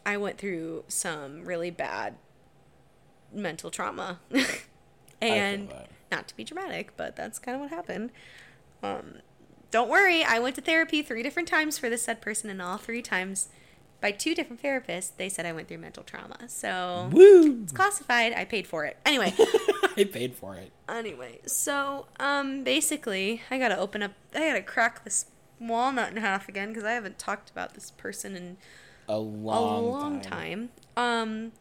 i 0.07 0.17
went 0.17 0.39
through 0.39 0.83
some 0.87 1.45
really 1.45 1.69
bad 1.69 2.15
mental 3.31 3.69
trauma 3.69 4.19
and. 5.21 5.71
Not 6.11 6.27
to 6.27 6.35
be 6.35 6.43
dramatic 6.43 6.95
but 6.97 7.15
that's 7.15 7.39
kind 7.39 7.55
of 7.55 7.61
what 7.61 7.69
happened 7.69 8.11
um 8.83 9.15
don't 9.71 9.89
worry 9.89 10.23
i 10.23 10.39
went 10.39 10.55
to 10.55 10.61
therapy 10.61 11.01
three 11.01 11.23
different 11.23 11.47
times 11.47 11.77
for 11.77 11.89
this 11.89 12.03
said 12.03 12.21
person 12.21 12.49
and 12.49 12.61
all 12.61 12.77
three 12.77 13.01
times 13.01 13.49
by 13.99 14.11
two 14.11 14.35
different 14.35 14.61
therapists 14.61 15.11
they 15.17 15.29
said 15.29 15.45
i 15.45 15.51
went 15.51 15.67
through 15.67 15.77
mental 15.77 16.03
trauma 16.03 16.37
so 16.47 17.09
Woo! 17.11 17.61
it's 17.63 17.73
classified 17.73 18.33
i 18.33 18.45
paid 18.45 18.67
for 18.67 18.85
it 18.85 18.97
anyway 19.05 19.33
I 19.97 20.03
paid 20.03 20.35
for 20.35 20.55
it. 20.55 20.71
Anyway, 20.87 21.39
so 21.47 22.05
um, 22.19 22.63
basically, 22.63 23.41
I 23.49 23.57
gotta 23.57 23.77
open 23.77 24.03
up. 24.03 24.11
I 24.33 24.47
gotta 24.47 24.61
crack 24.61 25.03
this 25.03 25.25
walnut 25.59 26.11
in 26.11 26.17
half 26.17 26.47
again 26.47 26.69
because 26.69 26.83
I 26.83 26.91
haven't 26.91 27.17
talked 27.17 27.49
about 27.49 27.73
this 27.73 27.89
person 27.91 28.35
in 28.35 28.57
A 29.09 29.13
a 29.13 29.17
long, 29.17 29.89
long 29.89 30.21
time. 30.21 30.69
Um, 30.95 31.51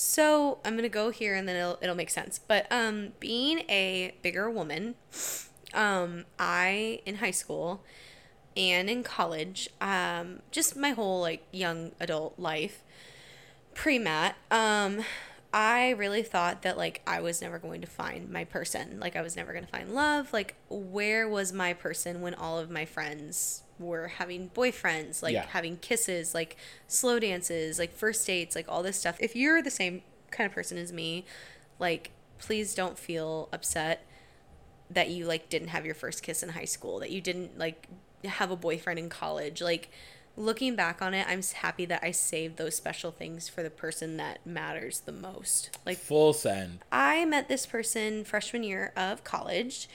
so 0.00 0.58
I'm 0.64 0.76
gonna 0.76 0.88
go 0.88 1.10
here 1.10 1.34
and 1.34 1.48
then 1.48 1.56
it'll 1.56 1.76
it'll 1.82 1.96
make 1.96 2.10
sense. 2.10 2.38
But 2.38 2.70
um, 2.70 3.14
being 3.18 3.64
a 3.68 4.14
bigger 4.22 4.48
woman, 4.48 4.94
um, 5.74 6.24
I 6.38 7.00
in 7.04 7.16
high 7.16 7.32
school 7.32 7.82
and 8.56 8.88
in 8.88 9.02
college, 9.02 9.68
um, 9.80 10.38
just 10.52 10.76
my 10.76 10.90
whole 10.90 11.20
like 11.20 11.42
young 11.50 11.90
adult 11.98 12.38
life, 12.38 12.84
pre 13.74 13.98
Matt, 13.98 14.36
um, 14.52 15.00
I 15.52 15.90
really 15.90 16.22
thought 16.22 16.62
that 16.62 16.78
like 16.78 17.02
I 17.04 17.20
was 17.20 17.42
never 17.42 17.58
going 17.58 17.80
to 17.80 17.88
find 17.88 18.30
my 18.30 18.44
person. 18.44 19.00
Like 19.00 19.16
I 19.16 19.20
was 19.22 19.34
never 19.34 19.50
going 19.52 19.64
to 19.64 19.70
find 19.70 19.92
love. 19.96 20.32
Like 20.32 20.54
where 20.68 21.28
was 21.28 21.52
my 21.52 21.72
person 21.72 22.20
when 22.20 22.34
all 22.34 22.60
of 22.60 22.70
my 22.70 22.84
friends 22.84 23.64
were 23.78 24.08
having 24.08 24.50
boyfriends, 24.50 25.22
like 25.22 25.34
Yeah. 25.34 25.46
having 25.46 25.76
kisses, 25.78 26.34
like 26.34 26.56
slow 26.86 27.18
dances, 27.18 27.78
like 27.78 27.92
first 27.92 28.26
dates, 28.26 28.54
like 28.56 28.68
all 28.68 28.82
this 28.82 28.98
stuff. 28.98 29.16
If 29.20 29.36
you're 29.36 29.62
the 29.62 29.70
same 29.70 30.02
kind 30.30 30.46
of 30.46 30.52
person 30.54 30.78
as 30.78 30.92
me, 30.92 31.24
like 31.78 32.10
please 32.38 32.74
don't 32.74 32.98
feel 32.98 33.48
upset 33.52 34.04
that 34.90 35.10
you 35.10 35.26
like 35.26 35.48
didn't 35.48 35.68
have 35.68 35.84
your 35.84 35.94
first 35.94 36.22
kiss 36.22 36.42
in 36.42 36.50
high 36.50 36.64
school, 36.64 36.98
that 37.00 37.10
you 37.10 37.20
didn't 37.20 37.58
like 37.58 37.86
have 38.24 38.50
a 38.50 38.56
boyfriend 38.56 38.98
in 38.98 39.08
college. 39.08 39.60
Like 39.60 39.90
looking 40.36 40.76
back 40.76 41.02
on 41.02 41.14
it, 41.14 41.26
I'm 41.28 41.42
happy 41.42 41.84
that 41.86 42.00
I 42.02 42.10
saved 42.12 42.56
those 42.56 42.74
special 42.76 43.10
things 43.10 43.48
for 43.48 43.62
the 43.62 43.70
person 43.70 44.16
that 44.18 44.44
matters 44.46 45.00
the 45.00 45.12
most. 45.12 45.76
Like 45.84 45.98
Full 45.98 46.32
send. 46.32 46.80
I 46.92 47.24
met 47.24 47.48
this 47.48 47.66
person 47.66 48.24
freshman 48.24 48.62
year 48.62 48.92
of 48.96 49.24
college. 49.24 49.88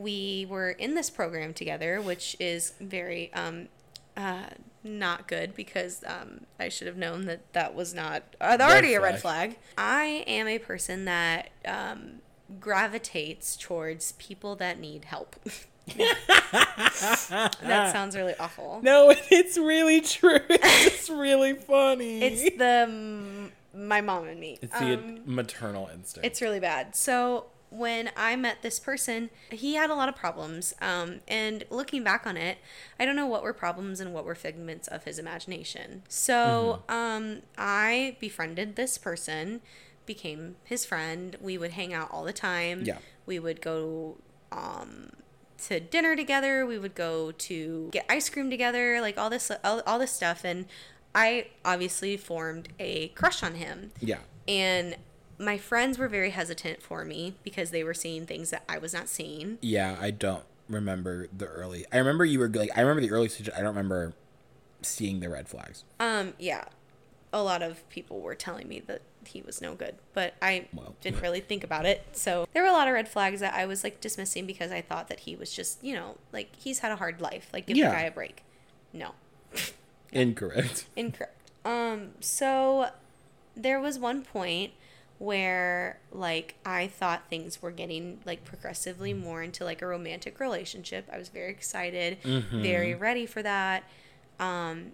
We 0.00 0.46
were 0.48 0.70
in 0.70 0.94
this 0.94 1.10
program 1.10 1.52
together, 1.54 2.00
which 2.00 2.36
is 2.40 2.72
very 2.80 3.32
um, 3.34 3.68
uh, 4.16 4.44
not 4.82 5.28
good 5.28 5.54
because 5.54 6.02
um, 6.06 6.40
I 6.58 6.68
should 6.70 6.86
have 6.86 6.96
known 6.96 7.26
that 7.26 7.52
that 7.52 7.74
was 7.74 7.92
not 7.92 8.22
uh, 8.40 8.56
already 8.60 8.94
a 8.94 9.00
red 9.00 9.20
flag. 9.20 9.58
I 9.76 10.24
am 10.26 10.48
a 10.48 10.58
person 10.58 11.04
that 11.04 11.50
um, 11.66 12.20
gravitates 12.58 13.56
towards 13.56 14.12
people 14.12 14.56
that 14.56 14.78
need 14.80 15.04
help. 15.04 15.36
that 15.96 17.90
sounds 17.92 18.16
really 18.16 18.34
awful. 18.38 18.80
No, 18.82 19.10
it's 19.30 19.58
really 19.58 20.00
true. 20.00 20.38
It's 20.48 21.10
really 21.10 21.54
funny. 21.54 22.22
It's 22.22 22.56
the 22.56 23.50
my 23.74 24.00
mom 24.00 24.28
and 24.28 24.40
me. 24.40 24.58
It's 24.62 24.78
the 24.78 24.94
Um, 24.94 25.20
maternal 25.26 25.88
instinct. 25.92 26.26
It's 26.26 26.40
really 26.42 26.60
bad. 26.60 26.96
So 26.96 27.46
when 27.70 28.10
I 28.16 28.36
met 28.36 28.62
this 28.62 28.78
person, 28.80 29.30
he 29.50 29.74
had 29.74 29.90
a 29.90 29.94
lot 29.94 30.08
of 30.08 30.16
problems. 30.16 30.74
Um, 30.80 31.20
and 31.28 31.64
looking 31.70 32.02
back 32.02 32.26
on 32.26 32.36
it, 32.36 32.58
I 32.98 33.04
don't 33.04 33.16
know 33.16 33.26
what 33.26 33.42
were 33.42 33.52
problems 33.52 34.00
and 34.00 34.12
what 34.12 34.24
were 34.24 34.34
figments 34.34 34.88
of 34.88 35.04
his 35.04 35.18
imagination. 35.18 36.02
So 36.08 36.82
Mm-hmm. 36.88 36.92
um, 36.94 37.42
I 37.56 38.16
befriended 38.20 38.76
this 38.76 38.98
person, 38.98 39.60
became 40.04 40.56
his 40.64 40.84
friend. 40.84 41.36
We 41.40 41.56
would 41.58 41.72
hang 41.72 41.94
out 41.94 42.10
all 42.10 42.24
the 42.24 42.32
time. 42.32 42.82
Yeah. 42.84 42.98
We 43.26 43.38
would 43.38 43.60
go 43.60 44.16
um, 44.50 45.10
to 45.66 45.78
dinner 45.78 46.16
together. 46.16 46.66
We 46.66 46.78
would 46.78 46.94
go 46.96 47.30
to 47.32 47.88
get 47.92 48.04
ice 48.08 48.28
cream 48.28 48.50
together, 48.50 49.00
like 49.00 49.16
all 49.16 49.30
this, 49.30 49.50
all, 49.62 49.82
all 49.86 49.98
this 50.00 50.10
stuff. 50.12 50.44
And 50.44 50.66
I 51.14 51.48
obviously 51.64 52.16
formed 52.16 52.68
a 52.80 53.08
crush 53.08 53.42
on 53.42 53.54
him 53.54 53.92
yeah. 54.00 54.18
and 54.48 54.96
my 55.40 55.56
friends 55.58 55.98
were 55.98 56.06
very 56.08 56.30
hesitant 56.30 56.82
for 56.82 57.04
me 57.04 57.34
because 57.42 57.70
they 57.70 57.82
were 57.82 57.94
seeing 57.94 58.26
things 58.26 58.50
that 58.50 58.62
I 58.68 58.78
was 58.78 58.92
not 58.94 59.08
seeing. 59.08 59.58
Yeah, 59.62 59.96
I 60.00 60.10
don't 60.12 60.44
remember 60.68 61.26
the 61.36 61.46
early. 61.46 61.84
I 61.92 61.96
remember 61.98 62.24
you 62.24 62.38
were 62.38 62.48
like. 62.48 62.70
I 62.76 62.80
remember 62.82 63.00
the 63.00 63.10
early 63.10 63.28
stage. 63.28 63.48
I 63.50 63.58
don't 63.58 63.68
remember 63.74 64.12
seeing 64.82 65.20
the 65.20 65.28
red 65.28 65.48
flags. 65.48 65.84
Um, 65.98 66.34
yeah, 66.38 66.64
a 67.32 67.42
lot 67.42 67.62
of 67.62 67.88
people 67.88 68.20
were 68.20 68.34
telling 68.34 68.68
me 68.68 68.80
that 68.80 69.00
he 69.26 69.42
was 69.42 69.60
no 69.60 69.74
good, 69.74 69.96
but 70.14 70.34
I 70.40 70.68
Well. 70.72 70.94
didn't 71.00 71.20
really 71.20 71.40
think 71.40 71.62
about 71.64 71.84
it. 71.86 72.06
So 72.12 72.46
there 72.52 72.62
were 72.62 72.68
a 72.68 72.72
lot 72.72 72.88
of 72.88 72.94
red 72.94 73.08
flags 73.08 73.40
that 73.40 73.54
I 73.54 73.66
was 73.66 73.82
like 73.84 74.00
dismissing 74.00 74.46
because 74.46 74.70
I 74.72 74.80
thought 74.80 75.08
that 75.08 75.20
he 75.20 75.36
was 75.36 75.52
just, 75.52 75.82
you 75.84 75.94
know, 75.94 76.16
like 76.32 76.54
he's 76.56 76.78
had 76.80 76.92
a 76.92 76.96
hard 76.96 77.20
life. 77.20 77.48
Like 77.52 77.66
give 77.66 77.76
Yeah. 77.76 77.90
the 77.90 77.96
guy 77.96 78.02
a 78.02 78.10
break. 78.10 78.42
No, 78.92 79.12
Incorrect. 80.12 80.86
incorrect. 80.96 81.50
Um, 81.64 82.10
so 82.20 82.90
there 83.56 83.78
was 83.80 83.98
one 83.98 84.22
point 84.22 84.72
where 85.20 86.00
like 86.10 86.54
I 86.64 86.86
thought 86.86 87.28
things 87.28 87.60
were 87.60 87.70
getting 87.70 88.20
like 88.24 88.42
progressively 88.42 89.12
more 89.12 89.42
into 89.42 89.64
like 89.64 89.82
a 89.82 89.86
romantic 89.86 90.40
relationship. 90.40 91.06
I 91.12 91.18
was 91.18 91.28
very 91.28 91.50
excited, 91.50 92.16
very 92.50 92.94
ready 92.94 93.26
for 93.26 93.42
that. 93.42 93.84
Um 94.38 94.92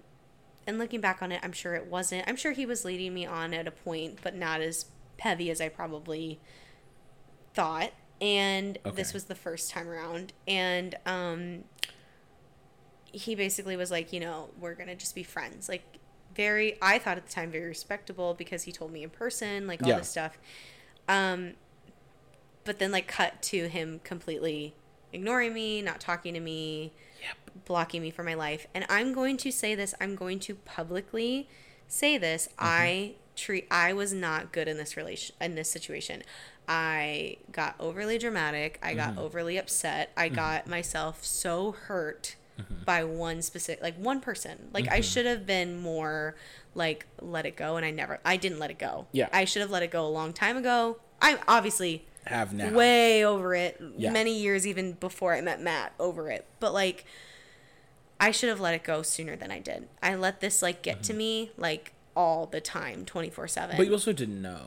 and 0.66 0.79
looking 0.79 1.01
back 1.01 1.22
on 1.22 1.31
it, 1.31 1.39
I'm 1.45 1.53
sure 1.53 1.77
it 1.77 1.87
wasn't. 1.87 2.29
I'm 2.29 2.35
sure 2.35 2.51
he 2.51 2.66
was 2.66 2.85
leading 2.85 3.14
me 3.14 3.24
on 3.24 3.55
at 3.55 3.68
a 3.68 3.70
point, 3.70 4.18
but 4.20 4.35
not 4.35 4.61
as 4.61 4.87
heavy 5.20 5.49
as 5.49 5.61
I 5.61 5.68
probably 5.68 6.41
thought. 7.55 7.93
And 8.20 8.79
this 8.97 9.12
was 9.14 9.24
the 9.27 9.37
first 9.37 9.70
time 9.70 9.89
around. 9.89 10.33
And 10.49 10.97
um 11.07 11.64
he 13.12 13.37
basically 13.37 13.77
was 13.77 13.93
like, 13.93 14.12
you 14.12 14.18
know, 14.18 14.51
we're 14.59 14.74
going 14.74 14.89
to 14.89 14.97
just 14.97 15.14
be 15.14 15.22
friends. 15.22 15.68
Like 15.68 15.85
very 16.37 16.76
I 16.80 16.99
thought 16.99 17.16
at 17.16 17.26
the 17.26 17.32
time 17.32 17.51
very 17.51 17.66
respectable 17.66 18.34
because 18.34 18.64
he 18.64 18.72
told 18.72 18.93
me 18.93 19.03
in 19.03 19.11
person 19.11 19.66
like 19.66 19.82
all 19.82 19.89
Yeah. 19.89 19.99
this 19.99 20.11
stuff. 20.11 20.39
Um 21.09 21.55
but 22.64 22.78
then 22.78 22.93
like 22.93 23.09
cut 23.09 23.43
to 23.43 23.68
him 23.68 24.01
completely 24.05 24.74
ignoring 25.12 25.55
me, 25.55 25.82
not 25.82 26.01
talking 26.01 26.34
to 26.34 26.41
me, 26.41 26.93
blocking 27.64 28.03
me 28.03 28.11
from 28.11 28.26
my 28.26 28.34
life. 28.34 28.66
And 28.74 28.84
I'm 28.89 29.12
going 29.12 29.37
to 29.39 29.51
say 29.51 29.74
this, 29.74 29.95
I'm 30.01 30.14
going 30.14 30.39
to 30.41 30.55
publicly 30.55 31.49
say 31.89 32.18
this. 32.18 32.49
Mm-hmm. 32.49 32.64
I 32.64 33.14
treat 33.34 33.66
I 33.70 33.93
was 33.93 34.12
not 34.12 34.53
good 34.53 34.66
in 34.68 34.76
this 34.76 34.97
relation 34.97 35.34
in 35.41 35.55
this 35.55 35.70
situation. 35.70 36.22
I 36.68 37.37
got 37.53 37.76
overly 37.78 38.18
dramatic, 38.18 38.78
I 38.82 38.95
got 38.95 39.11
mm-hmm. 39.11 39.20
overly 39.20 39.57
upset. 39.57 40.11
I 40.16 40.26
mm-hmm. 40.26 40.37
got 40.37 40.66
myself 40.66 41.24
so 41.24 41.72
hurt 41.72 42.37
by 42.85 43.05
one 43.05 43.43
specific 43.43 43.83
like 43.83 43.97
one 43.99 44.21
person. 44.21 44.69
Like 44.73 44.89
I 44.91 45.01
should 45.01 45.27
have 45.27 45.47
been 45.47 45.79
more 45.81 46.37
like 46.75 47.07
let 47.21 47.47
it 47.47 47.57
go 47.57 47.77
and 47.77 47.85
I 47.87 47.91
never 47.91 48.21
I 48.25 48.37
didn't 48.37 48.59
let 48.59 48.71
it 48.71 48.79
go. 48.79 49.07
Yeah. 49.13 49.29
I 49.33 49.45
should 49.45 49.63
have 49.63 49.71
let 49.71 49.83
it 49.83 49.91
go 49.91 50.07
a 50.07 50.09
long 50.11 50.33
time 50.33 50.57
ago. 50.57 50.99
I'm 51.21 51.39
obviously 51.49 52.07
Have 52.27 52.53
now. 52.53 52.71
way 52.73 53.25
over 53.25 53.55
it 53.55 53.81
Yeah. 53.97 54.11
many 54.13 54.39
years 54.39 54.67
even 54.67 54.93
before 54.93 55.33
i 55.35 55.41
met 55.41 55.63
matt 55.63 55.93
over 55.99 56.29
it 56.31 56.45
but 56.61 56.75
like 56.75 57.07
i 58.21 58.31
should 58.31 58.49
have 58.51 58.61
let 58.61 58.75
it 58.75 58.85
go 58.85 59.01
sooner 59.03 59.35
than 59.37 59.51
i 59.51 59.59
did 59.59 59.89
i 60.03 60.15
let 60.15 60.41
this 60.41 60.61
like 60.61 60.83
get 60.83 61.03
to 61.05 61.15
me 61.15 61.53
like 61.57 61.93
all 62.15 62.45
the 62.47 62.61
time 62.61 63.05
24 63.07 63.49
7 63.49 63.69
Mm-hmm. 63.71 63.77
But 63.79 63.87
you 63.87 63.93
also 63.93 64.13
didn't 64.13 64.43
know. 64.43 64.67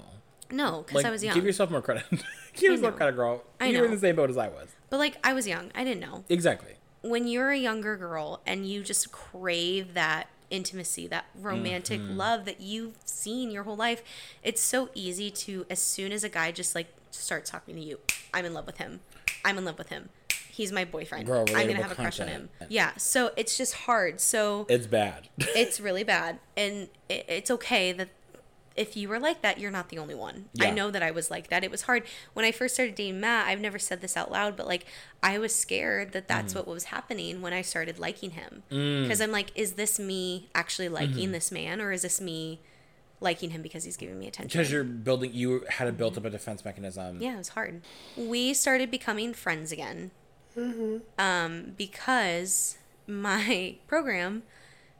no 0.50 0.82
because 0.82 0.96
Like, 0.96 1.06
i 1.06 1.12
was 1.12 1.24
young 1.24 1.36
give 1.36 1.46
yourself 1.46 1.70
more 1.70 1.82
credit. 1.82 2.04
give 2.56 2.72
yourself 2.72 2.94
know. 2.94 2.98
credit, 2.98 3.16
girl. 3.16 3.44
I 3.60 3.68
you 3.68 3.80
were 3.80 3.86
in 3.86 3.92
the 3.92 4.00
same 4.00 4.16
boat 4.16 4.30
as 4.32 4.38
I 4.38 4.48
was. 4.48 4.70
but 4.90 4.98
like 4.98 5.18
i 5.24 5.34
was 5.34 5.48
young 5.48 5.72
i 5.76 5.84
didn't 5.84 6.00
know 6.02 6.24
Exactly. 6.30 6.74
When 7.02 7.28
you're 7.28 7.50
a 7.52 7.58
younger 7.58 7.96
girl 7.98 8.42
and 8.46 8.68
you 8.70 8.84
just 8.84 9.12
crave 9.12 9.94
that 9.94 10.28
intimacy, 10.50 11.08
that 11.08 11.26
romantic 11.40 12.02
Mm-hmm. 12.02 12.18
love 12.18 12.46
that 12.46 12.60
you've 12.62 12.96
seen 13.06 13.52
your 13.52 13.64
whole 13.64 13.76
life, 13.78 14.02
it's 14.44 14.62
so 14.62 14.90
easy 14.94 15.30
to, 15.32 15.66
as 15.70 15.80
soon 15.80 16.12
as 16.12 16.24
a 16.24 16.30
guy 16.30 16.52
just 16.52 16.76
like 16.76 16.88
starts 17.12 17.50
talking 17.50 17.76
to 17.76 17.82
you, 17.82 18.00
I'm 18.34 18.46
in 18.46 18.54
love 18.54 18.66
with 18.66 18.78
him. 18.78 19.00
I'm 19.46 19.58
in 19.58 19.66
love 19.66 19.78
with 19.78 19.90
him. 19.90 20.10
He's 20.52 20.72
my 20.74 20.84
boyfriend. 20.84 21.26
Girl, 21.26 21.46
I'm 21.50 21.68
going 21.68 21.78
to 21.78 21.82
have 21.84 21.92
a 21.92 21.96
crush 21.96 22.20
on 22.20 22.28
him. 22.28 22.50
Yeah. 22.68 22.92
So 22.98 23.32
it's 23.38 23.58
just 23.58 23.74
hard. 23.76 24.20
So 24.20 24.66
It's 24.68 24.88
bad. 24.88 25.30
it's 25.40 25.80
really 25.80 26.04
bad. 26.04 26.40
And 26.58 26.90
it, 27.08 27.26
it's 27.30 27.52
okay 27.52 27.94
that 27.94 28.10
if 28.76 28.96
you 28.96 29.10
were 29.10 29.20
like 29.20 29.42
that, 29.42 29.60
you're 29.60 29.72
not 29.72 29.90
the 29.90 29.98
only 29.98 30.16
one. 30.16 30.46
I 30.62 30.70
know 30.72 30.90
that 30.92 31.04
I 31.04 31.12
was 31.12 31.30
like 31.30 31.50
that. 31.50 31.64
It 31.64 31.72
was 31.72 31.82
hard. 31.84 32.04
When 32.34 32.46
I 32.46 32.52
first 32.52 32.74
started 32.76 32.96
dating 32.96 33.20
Matt, 33.20 33.48
I've 33.48 33.60
never 33.60 33.78
said 33.80 34.00
this 34.02 34.16
out 34.16 34.32
loud, 34.32 34.56
but 34.56 34.68
like 34.68 34.86
I 35.22 35.38
was 35.38 35.54
scared 35.54 36.12
that 36.14 36.26
Mm. 36.26 36.28
that's 36.28 36.56
what 36.56 36.68
was 36.68 36.86
happening 36.86 37.42
when 37.42 37.52
I 37.54 37.62
started 37.62 38.00
liking 38.00 38.32
him. 38.32 38.64
Because 38.70 39.20
I'm 39.22 39.32
like, 39.32 39.52
is 39.56 39.74
this 39.74 40.00
me 40.00 40.50
actually 40.56 40.90
liking 40.90 41.16
Mm-hmm. 41.26 41.32
this 41.34 41.52
man 41.52 41.82
or 41.82 41.92
is 41.92 42.04
this 42.04 42.22
me 42.22 42.60
liking 43.22 43.50
him 43.50 43.62
because 43.62 43.84
he's 43.84 43.98
giving 43.98 44.18
me 44.18 44.28
attention? 44.28 44.58
Because 44.58 44.72
you're 44.72 44.84
building, 44.86 45.34
you 45.34 45.66
had 45.70 45.86
to 45.86 45.92
build 45.92 46.18
up 46.18 46.24
a 46.24 46.30
defense 46.30 46.64
mechanism. 46.64 47.22
Yeah, 47.22 47.34
it 47.36 47.38
was 47.40 47.50
hard. 47.50 47.82
We 48.16 48.54
started 48.54 48.90
becoming 48.90 49.34
friends 49.34 49.72
again. 49.74 50.12
Um, 51.18 51.74
because 51.78 52.78
my 53.08 53.76
program 53.88 54.44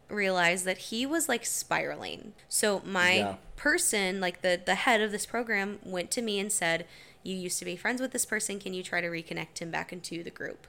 realized 0.10 0.66
that 0.66 0.78
he 0.78 1.06
was 1.06 1.30
like 1.30 1.46
spiraling. 1.46 2.34
So 2.48 2.82
my 2.86 3.14
Yeah. 3.14 3.36
person, 3.56 4.20
like 4.20 4.42
the 4.42 4.60
the 4.64 4.76
head 4.76 5.02
of 5.02 5.12
this 5.12 5.26
program, 5.26 5.80
went 5.84 6.12
to 6.12 6.22
me 6.22 6.40
and 6.40 6.52
said, 6.52 6.86
"You 7.24 7.36
used 7.36 7.60
to 7.60 7.66
be 7.66 7.76
friends 7.76 8.02
with 8.02 8.12
this 8.12 8.26
person. 8.26 8.60
Can 8.60 8.74
you 8.74 8.84
try 8.84 9.02
to 9.02 9.08
reconnect 9.08 9.60
him 9.60 9.72
back 9.72 9.92
into 9.94 10.24
the 10.24 10.32
group?" 10.32 10.68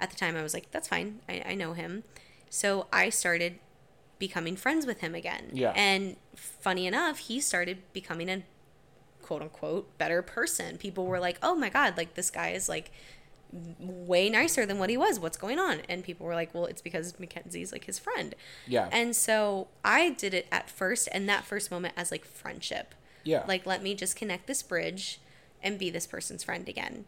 At 0.00 0.10
the 0.10 0.16
time, 0.16 0.36
I 0.36 0.42
was 0.42 0.54
like, 0.54 0.70
"That's 0.70 0.88
fine. 0.88 1.20
I, 1.28 1.42
I 1.46 1.54
know 1.54 1.72
him." 1.72 2.04
So 2.50 2.86
I 2.92 3.10
started 3.10 3.58
becoming 4.18 4.56
friends 4.56 4.86
with 4.86 5.00
him 5.00 5.14
again. 5.14 5.50
Yeah. 5.52 5.72
And 5.76 6.16
funny 6.36 6.86
enough, 6.86 7.18
he 7.18 7.40
started 7.40 7.82
becoming 7.92 8.28
a 8.28 8.42
quote 9.22 9.42
unquote 9.42 9.96
better 9.98 10.22
person. 10.22 10.78
People 10.78 11.06
were 11.06 11.20
like, 11.20 11.38
"Oh 11.42 11.54
my 11.54 11.68
god, 11.68 11.96
like 11.96 12.14
this 12.14 12.30
guy 12.30 12.50
is 12.50 12.68
like 12.68 12.90
way 13.52 14.28
nicer 14.28 14.66
than 14.66 14.78
what 14.78 14.90
he 14.90 14.96
was. 14.96 15.18
What's 15.18 15.36
going 15.36 15.58
on?" 15.58 15.80
And 15.88 16.04
people 16.04 16.26
were 16.26 16.34
like, 16.34 16.54
"Well, 16.54 16.66
it's 16.66 16.82
because 16.82 17.18
Mackenzie's 17.18 17.72
like 17.72 17.84
his 17.84 17.98
friend." 17.98 18.34
Yeah. 18.66 18.88
And 18.92 19.14
so 19.14 19.68
I 19.84 20.10
did 20.10 20.34
it 20.34 20.46
at 20.50 20.70
first 20.70 21.08
and 21.12 21.28
that 21.28 21.44
first 21.44 21.70
moment 21.70 21.94
as 21.96 22.10
like 22.10 22.24
friendship. 22.24 22.94
Yeah. 23.24 23.44
Like 23.46 23.66
let 23.66 23.82
me 23.82 23.94
just 23.94 24.16
connect 24.16 24.46
this 24.46 24.62
bridge 24.62 25.20
and 25.62 25.78
be 25.78 25.90
this 25.90 26.06
person's 26.06 26.44
friend 26.44 26.68
again. 26.68 27.04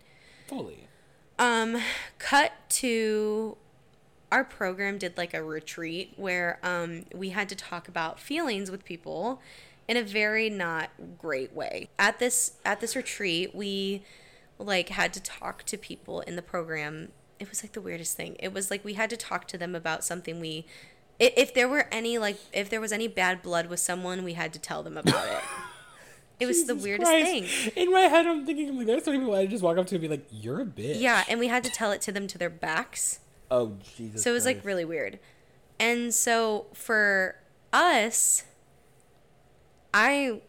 fully. 0.46 0.86
Um 1.38 1.78
cut 2.18 2.52
to 2.70 3.56
our 4.32 4.44
program 4.44 4.98
did 4.98 5.16
like 5.16 5.34
a 5.34 5.42
retreat 5.42 6.12
where 6.16 6.58
um, 6.62 7.04
we 7.14 7.30
had 7.30 7.48
to 7.48 7.56
talk 7.56 7.88
about 7.88 8.20
feelings 8.20 8.70
with 8.70 8.84
people 8.84 9.40
in 9.88 9.96
a 9.96 10.02
very 10.02 10.48
not 10.48 10.90
great 11.18 11.52
way. 11.52 11.88
At 11.98 12.18
this 12.18 12.52
at 12.64 12.80
this 12.80 12.94
retreat, 12.94 13.54
we 13.54 14.04
like 14.64 14.90
had 14.90 15.12
to 15.14 15.20
talk 15.22 15.62
to 15.64 15.76
people 15.78 16.20
in 16.20 16.36
the 16.36 16.42
program. 16.42 17.12
It 17.38 17.48
was 17.48 17.64
like 17.64 17.72
the 17.72 17.80
weirdest 17.80 18.16
thing. 18.16 18.36
It 18.38 18.52
was 18.52 18.70
like 18.70 18.84
we 18.84 18.94
had 18.94 19.10
to 19.10 19.16
talk 19.16 19.48
to 19.48 19.58
them 19.58 19.74
about 19.74 20.04
something 20.04 20.38
we 20.40 20.66
i- 21.20 21.32
if 21.36 21.54
there 21.54 21.68
were 21.68 21.86
any 21.90 22.18
like 22.18 22.38
if 22.52 22.68
there 22.70 22.80
was 22.80 22.92
any 22.92 23.08
bad 23.08 23.40
blood 23.42 23.66
with 23.66 23.80
someone, 23.80 24.22
we 24.24 24.34
had 24.34 24.52
to 24.52 24.58
tell 24.58 24.82
them 24.82 24.96
about 24.98 25.26
it. 25.26 25.42
It 26.38 26.46
was 26.46 26.64
the 26.64 26.74
weirdest 26.74 27.10
Christ. 27.10 27.26
thing. 27.54 27.72
In 27.76 27.92
my 27.92 28.00
head, 28.00 28.26
I'm 28.26 28.46
thinking, 28.46 28.74
like, 28.78 28.86
there's 28.86 29.04
so 29.04 29.10
many 29.10 29.22
people 29.22 29.34
I 29.34 29.44
just 29.44 29.62
walk 29.62 29.76
up 29.76 29.86
to 29.88 29.94
and 29.96 30.00
be 30.00 30.08
like, 30.08 30.24
"You're 30.30 30.60
a 30.62 30.64
bitch." 30.64 30.98
Yeah, 30.98 31.22
and 31.28 31.38
we 31.38 31.48
had 31.48 31.62
to 31.64 31.70
tell 31.70 31.92
it 31.92 32.00
to 32.02 32.12
them 32.12 32.26
to 32.28 32.38
their 32.38 32.48
backs. 32.48 33.20
Oh 33.50 33.76
Jesus. 33.96 34.22
So 34.22 34.30
it 34.30 34.34
was 34.34 34.46
like 34.46 34.64
really 34.64 34.84
weird. 34.86 35.18
And 35.78 36.14
so 36.14 36.66
for 36.72 37.36
us, 37.74 38.44
I 39.92 40.40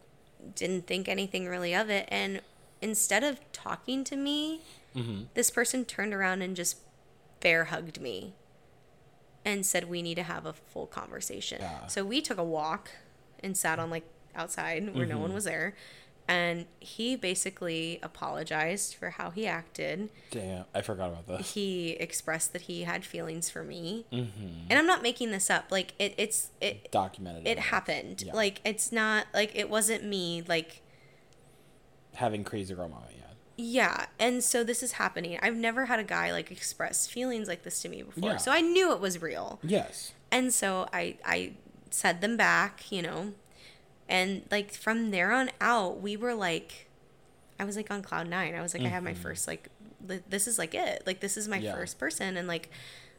didn't 0.54 0.86
think 0.86 1.08
anything 1.08 1.46
really 1.46 1.74
of 1.74 1.90
it. 1.90 2.06
And 2.10 2.40
instead 2.82 3.22
of 3.24 3.40
talking 3.52 4.04
to 4.04 4.16
me, 4.16 4.60
Mm-hmm. 4.94 5.22
this 5.32 5.50
person 5.50 5.86
turned 5.86 6.12
around 6.12 6.42
and 6.42 6.54
just 6.54 6.76
bear 7.40 7.64
hugged 7.64 7.98
me 7.98 8.34
and 9.42 9.64
said, 9.64 9.88
We 9.88 10.02
need 10.02 10.16
to 10.16 10.22
have 10.22 10.44
a 10.44 10.52
full 10.52 10.86
conversation. 10.86 11.58
Yeah. 11.62 11.86
So 11.86 12.04
we 12.04 12.20
took 12.20 12.36
a 12.36 12.44
walk 12.44 12.90
and 13.42 13.56
sat 13.56 13.78
on 13.78 13.88
like 13.88 14.04
outside 14.34 14.94
where 14.94 15.06
no 15.06 15.14
Mm-hmm. 15.14 15.22
one 15.22 15.32
was 15.32 15.44
there. 15.44 15.74
And 16.28 16.66
he 16.78 17.16
basically 17.16 17.98
apologized 18.02 18.94
for 18.94 19.10
how 19.10 19.30
he 19.30 19.46
acted. 19.46 20.10
Damn, 20.30 20.66
I 20.74 20.82
forgot 20.82 21.08
about 21.08 21.26
this. 21.38 21.54
He 21.54 21.92
expressed 21.92 22.52
that 22.52 22.62
he 22.62 22.82
had 22.82 23.02
feelings 23.04 23.48
for 23.48 23.64
me. 23.64 24.04
Mm-hmm. 24.12 24.66
And 24.68 24.78
I'm 24.78 24.86
not 24.86 25.02
making 25.02 25.30
this 25.30 25.48
up. 25.48 25.66
Like 25.70 25.94
it, 25.98 26.14
it's 26.18 26.50
it 26.60 26.92
Documented. 26.92 27.48
it 27.48 27.58
happened. 27.58 28.24
Yeah. 28.26 28.34
Like 28.34 28.60
it's 28.62 28.92
not 28.92 29.24
like 29.32 29.52
it 29.56 29.70
wasn't 29.70 30.04
me. 30.04 30.44
Like 30.46 30.81
Having 32.14 32.44
crazy 32.44 32.74
girl 32.74 32.88
mama, 32.88 33.06
yeah. 33.16 33.22
yeah. 33.56 34.06
And 34.18 34.44
so 34.44 34.62
this 34.64 34.82
is 34.82 34.92
happening. 34.92 35.38
I've 35.42 35.56
never 35.56 35.86
had 35.86 35.98
a 35.98 36.04
guy 36.04 36.30
like 36.32 36.50
express 36.50 37.06
feelings 37.06 37.48
like 37.48 37.62
this 37.62 37.80
to 37.82 37.88
me 37.88 38.02
before. 38.02 38.30
Yeah. 38.32 38.36
So 38.36 38.52
I 38.52 38.60
knew 38.60 38.92
it 38.92 39.00
was 39.00 39.20
real. 39.22 39.58
Yes. 39.62 40.12
And 40.30 40.52
so 40.52 40.88
I 40.92 41.16
I 41.24 41.52
said 41.90 42.20
them 42.20 42.36
back, 42.36 42.90
you 42.92 43.02
know. 43.02 43.32
And 44.08 44.42
like 44.50 44.72
from 44.72 45.10
there 45.10 45.32
on 45.32 45.50
out, 45.60 46.00
we 46.02 46.16
were 46.16 46.34
like 46.34 46.88
I 47.58 47.64
was 47.64 47.76
like 47.76 47.90
on 47.90 48.02
cloud 48.02 48.28
9. 48.28 48.54
I 48.54 48.60
was 48.60 48.74
like 48.74 48.82
I 48.82 48.88
have 48.88 49.02
my 49.04 49.14
first 49.14 49.46
like 49.46 49.68
li- 50.06 50.20
this 50.28 50.46
is 50.46 50.58
like 50.58 50.74
it. 50.74 51.02
Like 51.06 51.20
this 51.20 51.36
is 51.36 51.48
my 51.48 51.56
Mm-hmm. 51.56 51.66
Yeah. 51.66 51.74
first 51.74 51.98
person 51.98 52.36
and 52.36 52.46
like 52.46 52.68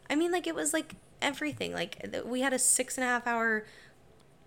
I 0.08 0.14
mean 0.14 0.30
like 0.30 0.46
it 0.46 0.54
was 0.54 0.72
like 0.72 0.94
everything. 1.20 1.72
Like 1.72 2.06
we 2.24 2.42
had 2.42 2.52
a 2.52 2.58
six 2.60 2.96
and 2.96 3.04
a 3.04 3.08
half 3.08 3.26
hour 3.26 3.64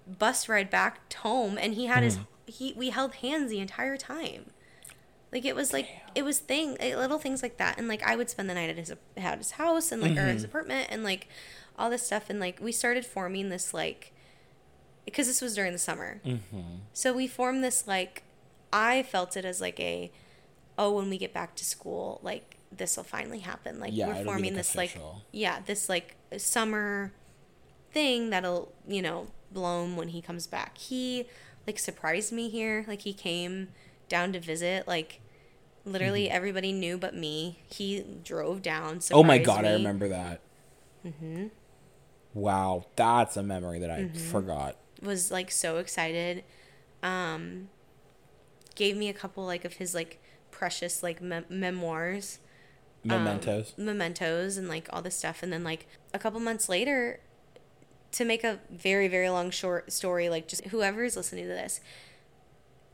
bus 0.08 0.48
ride 0.48 0.70
back 0.70 1.12
home 1.16 1.58
and 1.60 1.74
he 1.74 1.88
had 1.88 2.04
his 2.04 2.16
Mm-hmm. 2.16 2.24
He 2.48 2.74
we 2.76 2.90
held 2.90 3.16
hands 3.16 3.50
the 3.52 3.60
entire 3.60 3.98
time. 3.98 4.48
Like 5.32 5.44
it 5.46 5.56
was 5.56 5.74
like 5.74 5.88
it 6.16 6.24
was 6.24 6.40
thing 6.40 6.78
eh, 6.80 6.96
little 6.96 7.20
things 7.20 7.44
like 7.44 7.58
that 7.58 7.78
and 7.78 7.88
like 7.88 8.02
I 8.02 8.16
would 8.16 8.30
spend 8.30 8.50
the 8.50 8.54
night 8.54 8.70
at 8.70 8.78
his 8.78 8.94
at 9.18 9.38
his 9.38 9.52
house 9.52 9.92
and 9.92 10.02
like 10.02 10.12
or 10.14 10.16
Mm-hmm. 10.16 10.28
his 10.30 10.44
apartment 10.46 10.88
and 10.90 11.04
like 11.04 11.28
all 11.78 11.90
this 11.90 12.06
stuff 12.06 12.30
and 12.30 12.40
like 12.40 12.60
we 12.62 12.72
started 12.72 13.06
forming 13.06 13.50
this 13.50 13.74
like 13.74 14.14
because 15.06 15.28
this 15.28 15.42
was 15.42 15.54
during 15.56 15.74
the 15.74 15.78
summer. 15.80 16.22
Mm-hmm. 16.26 16.60
So 16.94 17.14
we 17.14 17.28
formed 17.28 17.64
this 17.64 17.88
like 17.88 18.24
I 18.72 19.04
felt 19.04 19.36
it 19.38 19.44
as 19.46 19.60
like 19.62 19.80
a 19.80 20.12
oh 20.78 20.92
when 20.94 21.10
we 21.10 21.18
get 21.18 21.34
back 21.34 21.56
to 21.58 21.66
school 21.66 22.20
like 22.24 22.56
this 22.72 22.96
will 22.98 23.04
finally 23.04 23.40
happen 23.40 23.80
like 23.80 23.92
Yeah, 23.94 24.08
we're 24.08 24.24
forming 24.24 24.54
like, 24.54 24.56
this 24.56 24.76
like 24.76 24.98
yeah 25.32 25.60
this 25.66 25.90
like 25.90 26.16
summer 26.38 27.12
thing 27.92 28.30
that'll 28.30 28.72
you 28.88 29.02
know 29.02 29.28
bloom 29.52 29.96
when 29.96 30.10
he 30.10 30.22
comes 30.22 30.46
back 30.48 30.78
he 30.78 31.26
like 31.68 31.78
surprised 31.78 32.32
me 32.32 32.50
here 32.50 32.86
like 32.88 33.02
he 33.02 33.14
came 33.14 33.68
down 34.10 34.32
to 34.34 34.40
visit 34.40 34.88
like 34.88 35.20
literally 35.86 36.30
everybody 36.30 36.72
knew 36.72 36.98
but 36.98 37.14
me 37.14 37.60
he 37.70 38.04
drove 38.24 38.62
down 38.62 38.98
Mm-hmm. 39.00 39.16
Oh 39.16 39.24
my 39.24 39.38
god, 39.38 39.66
I 39.66 39.74
remember 39.74 40.08
that. 40.10 40.40
Mm-hmm. 41.06 41.48
Wow, 42.34 42.86
that's 42.96 43.38
a 43.38 43.44
memory 43.44 43.80
that 43.80 43.92
I 43.92 44.00
Mm-hmm. 44.02 44.18
forgot. 44.32 44.76
was 45.02 45.32
like 45.32 45.52
so 45.52 45.78
excited 45.78 46.44
um 47.04 47.70
gave 48.76 48.98
me 48.98 49.08
a 49.10 49.14
couple 49.14 49.46
like 49.46 49.64
of 49.66 49.74
his 49.74 49.94
like 49.94 50.20
precious 50.52 51.04
like 51.04 51.22
mem- 51.22 51.46
memoirs 51.50 52.40
um, 53.10 53.24
Mementos. 53.24 53.74
mementos 53.78 54.58
and 54.58 54.68
like 54.68 54.90
all 54.92 55.02
this 55.02 55.16
stuff 55.16 55.44
and 55.44 55.54
then 55.54 55.64
like 55.64 55.88
a 56.14 56.20
couple 56.20 56.40
months 56.40 56.68
later 56.68 57.20
to 58.12 58.26
make 58.26 58.44
a 58.44 58.60
very 58.70 59.08
very 59.08 59.30
long 59.30 59.50
short 59.50 59.92
story 59.92 60.30
like 60.30 60.48
just 60.48 60.66
whoever 60.68 61.04
is 61.04 61.16
listening 61.16 61.44
to 61.44 61.50
this 61.50 61.82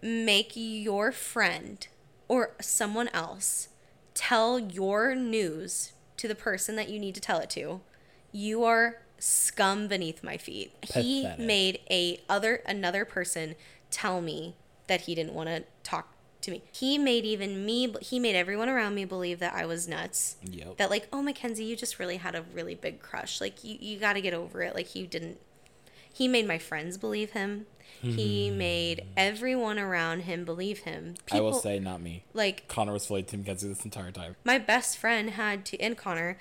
make 0.01 0.51
your 0.55 1.11
friend 1.11 1.88
or 2.28 2.51
someone 2.59 3.07
else 3.09 3.70
tell 4.14 4.59
your 4.59 5.16
news 5.16 5.93
to 6.18 6.28
the 6.28 6.36
person 6.36 6.76
that 6.76 6.89
you 6.89 6.99
need 6.99 7.16
to 7.16 7.22
tell 7.22 7.39
it 7.39 7.49
to. 7.51 7.82
You 8.32 8.64
are 8.64 9.01
scum 9.20 9.88
beneath 9.88 10.24
my 10.24 10.38
feet. 10.38 10.74
He 10.93 11.28
made 11.38 11.80
a 11.89 12.20
other 12.30 12.61
another 12.66 13.05
person 13.05 13.55
tell 13.89 14.22
me 14.22 14.55
that 14.88 15.01
he 15.01 15.16
didn't 15.16 15.34
want 15.34 15.49
to 15.49 15.64
talk 15.84 16.12
to 16.44 16.52
me. 16.52 16.62
He 16.72 16.98
made 16.98 17.26
even 17.26 17.66
me 17.66 17.94
he 18.02 18.20
made 18.20 18.36
everyone 18.36 18.70
around 18.70 18.96
me 18.96 19.06
believe 19.06 19.39
that 19.39 19.54
i 19.54 19.66
was 19.66 19.88
nuts. 19.88 20.38
Yep. 20.44 20.78
that 20.78 20.89
like 20.89 21.08
oh 21.12 21.22
mackenzie 21.22 21.66
you 21.66 21.76
just 21.76 22.00
really 22.00 22.18
had 22.18 22.36
a 22.36 22.44
really 22.54 22.76
big 22.76 23.02
crush. 23.02 23.41
Like 23.41 23.64
you, 23.64 23.78
you 23.80 24.00
got 24.00 24.14
to 24.14 24.22
get 24.22 24.34
over 24.34 24.62
it. 24.62 24.76
Like 24.76 24.96
you 24.96 25.08
didn't 25.08 25.39
he 26.12 26.28
made 26.28 26.48
my 26.48 26.60
friends 26.60 26.98
believe 26.98 27.32
him. 27.32 27.66
He 28.02 28.50
hmm. 28.50 28.58
made 28.58 29.06
everyone 29.16 29.80
around 29.80 30.22
him 30.22 30.44
believe 30.44 30.80
him. 30.80 31.16
I 31.32 31.39
will 31.39 31.54
say, 31.54 31.80
not 31.80 32.02
me. 32.02 32.26
like 32.34 32.68
Connor 32.68 32.91
was 32.91 33.06
fully 33.06 33.24
Team 33.24 33.44
Kenzie 33.46 33.70
this 33.70 33.86
entire 33.86 34.12
time. 34.12 34.36
my 34.44 34.58
best 34.58 34.98
friend 34.98 35.30
had 35.32 35.66
to 35.66 35.80
and 35.80 35.98
connor 35.98 36.38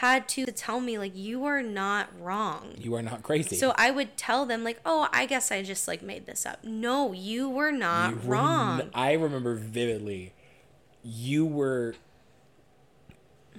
had 0.00 0.28
to 0.28 0.44
tell 0.46 0.78
me 0.80 0.98
like 0.98 1.16
you 1.16 1.44
are 1.46 1.62
not 1.62 2.08
wrong 2.20 2.74
You 2.78 2.94
are 2.96 3.02
not 3.02 3.22
crazy. 3.22 3.56
so 3.56 3.72
i 3.76 3.90
would 3.90 4.16
tell 4.16 4.44
them 4.44 4.62
like 4.62 4.78
oh 4.84 5.08
i 5.12 5.24
guess 5.26 5.50
i 5.50 5.62
just 5.62 5.88
like 5.88 6.02
made 6.02 6.26
this 6.26 6.44
up 6.44 6.62
no 6.64 7.12
you 7.12 7.48
were 7.48 7.72
not 7.72 8.10
You 8.10 8.16
were 8.16 8.22
wrong 8.34 8.80
n- 8.80 8.90
I 8.94 9.12
remember 9.12 9.54
vividly. 9.54 10.32
You 11.02 11.46
were. 11.46 11.94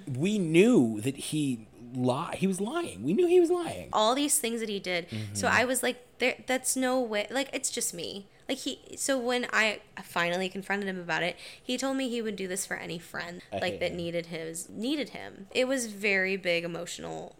We 0.06 0.38
knew 0.38 1.02
that 1.02 1.18
he 1.18 1.68
lie. 1.96 2.36
He 2.38 2.46
was 2.48 2.60
lying. 2.62 3.04
We 3.04 3.14
knew 3.14 3.26
he 3.28 3.40
was 3.40 3.50
lying. 3.50 3.90
all 3.94 4.14
these 4.16 4.38
things 4.38 4.60
that 4.60 4.70
he 4.70 4.80
did. 4.80 5.10
Mm-hmm. 5.10 5.34
So 5.34 5.48
I 5.48 5.66
was 5.66 5.82
like, 5.82 6.06
there, 6.20 6.36
that's 6.46 6.76
no 6.76 7.00
way. 7.02 7.26
Like, 7.32 7.50
it's 7.54 7.70
just 7.72 7.94
me. 7.94 8.28
Like 8.50 8.60
he. 8.60 8.80
So 8.98 9.18
when 9.18 9.45
I 9.52 9.82
finally 10.04 10.48
confronted 10.50 10.88
him 10.88 11.00
about 11.00 11.22
it, 11.24 11.36
he 11.62 11.78
told 11.78 11.98
me 11.98 12.08
he 12.10 12.22
would 12.22 12.36
do 12.38 12.48
this 12.48 12.66
for 12.66 12.76
any 12.78 12.98
friend 13.00 13.41
I 13.52 13.58
like 13.60 13.80
that 13.82 13.91
him. 13.91 13.98
needed 13.98 14.28
his 14.28 14.70
needed 14.70 15.10
him. 15.10 15.48
It 15.52 15.68
was 15.68 15.88
very 15.88 16.38
big 16.38 16.64
emotional, 16.64 17.36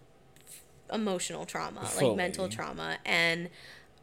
emotional 0.92 1.46
trauma, 1.46 1.86
Fully. 1.86 2.08
like 2.10 2.18
mental 2.18 2.50
trauma, 2.50 2.98
and 3.06 3.50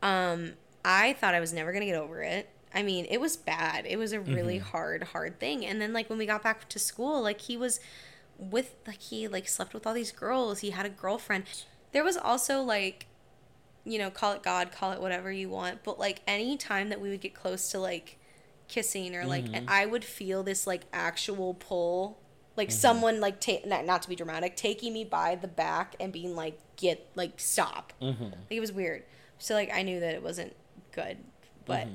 um, 0.02 0.52
I 0.84 1.14
thought 1.14 1.34
I 1.34 1.40
was 1.40 1.52
never 1.52 1.72
gonna 1.72 1.86
get 1.86 1.96
over 1.96 2.22
it. 2.22 2.48
I 2.74 2.82
mean, 2.82 3.06
it 3.08 3.20
was 3.20 3.36
bad. 3.36 3.86
It 3.86 3.96
was 3.98 4.12
a 4.12 4.20
really 4.20 4.56
Mm-hmm. 4.58 4.70
hard, 4.70 5.02
hard 5.04 5.38
thing. 5.38 5.64
And 5.64 5.80
then 5.80 5.92
like 5.92 6.10
when 6.10 6.18
we 6.18 6.26
got 6.26 6.42
back 6.42 6.68
to 6.70 6.78
school, 6.78 7.22
like 7.22 7.42
he 7.42 7.56
was 7.56 7.78
with 8.38 8.74
like 8.86 9.00
he 9.00 9.28
like 9.28 9.46
slept 9.46 9.74
with 9.74 9.86
all 9.86 9.94
these 9.94 10.10
girls. 10.10 10.58
He 10.60 10.70
had 10.70 10.84
a 10.84 10.88
girlfriend. 10.90 11.44
There 11.92 12.02
was 12.02 12.16
also 12.16 12.60
like 12.62 13.06
you 13.84 13.98
know, 13.98 14.10
call 14.10 14.32
it 14.32 14.42
God, 14.42 14.72
call 14.72 14.92
it 14.92 15.00
whatever 15.00 15.30
you 15.30 15.48
want, 15.48 15.82
but 15.84 15.98
like 15.98 16.20
any 16.26 16.56
time 16.56 16.88
that 16.88 17.00
we 17.00 17.10
would 17.10 17.20
get 17.20 17.34
close 17.34 17.70
to 17.70 17.78
like 17.78 18.18
kissing 18.66 19.14
or 19.14 19.26
like 19.26 19.44
and 19.52 19.68
I 19.68 19.84
would 19.84 20.04
feel 20.04 20.42
this 20.42 20.66
like 20.66 20.82
actual 20.90 21.52
pull 21.52 22.18
like 22.56 22.68
mm-hmm. 22.68 22.76
someone 22.76 23.20
like 23.20 23.38
ta- 23.38 23.66
not, 23.66 23.84
not 23.84 24.00
to 24.02 24.08
be 24.08 24.16
dramatic 24.16 24.56
taking 24.56 24.94
me 24.94 25.04
by 25.04 25.34
the 25.34 25.48
back 25.48 25.96
and 26.00 26.12
being 26.12 26.34
like 26.34 26.58
get 26.76 27.06
like 27.14 27.38
stop. 27.38 27.92
Mm-hmm. 28.00 28.24
Like 28.24 28.34
it 28.50 28.60
was 28.60 28.72
weird. 28.72 29.02
So 29.38 29.54
like 29.54 29.70
i 29.72 29.82
knew 29.82 30.00
that 30.00 30.14
it 30.14 30.22
wasn't 30.22 30.54
good 30.92 31.18
but 31.66 31.86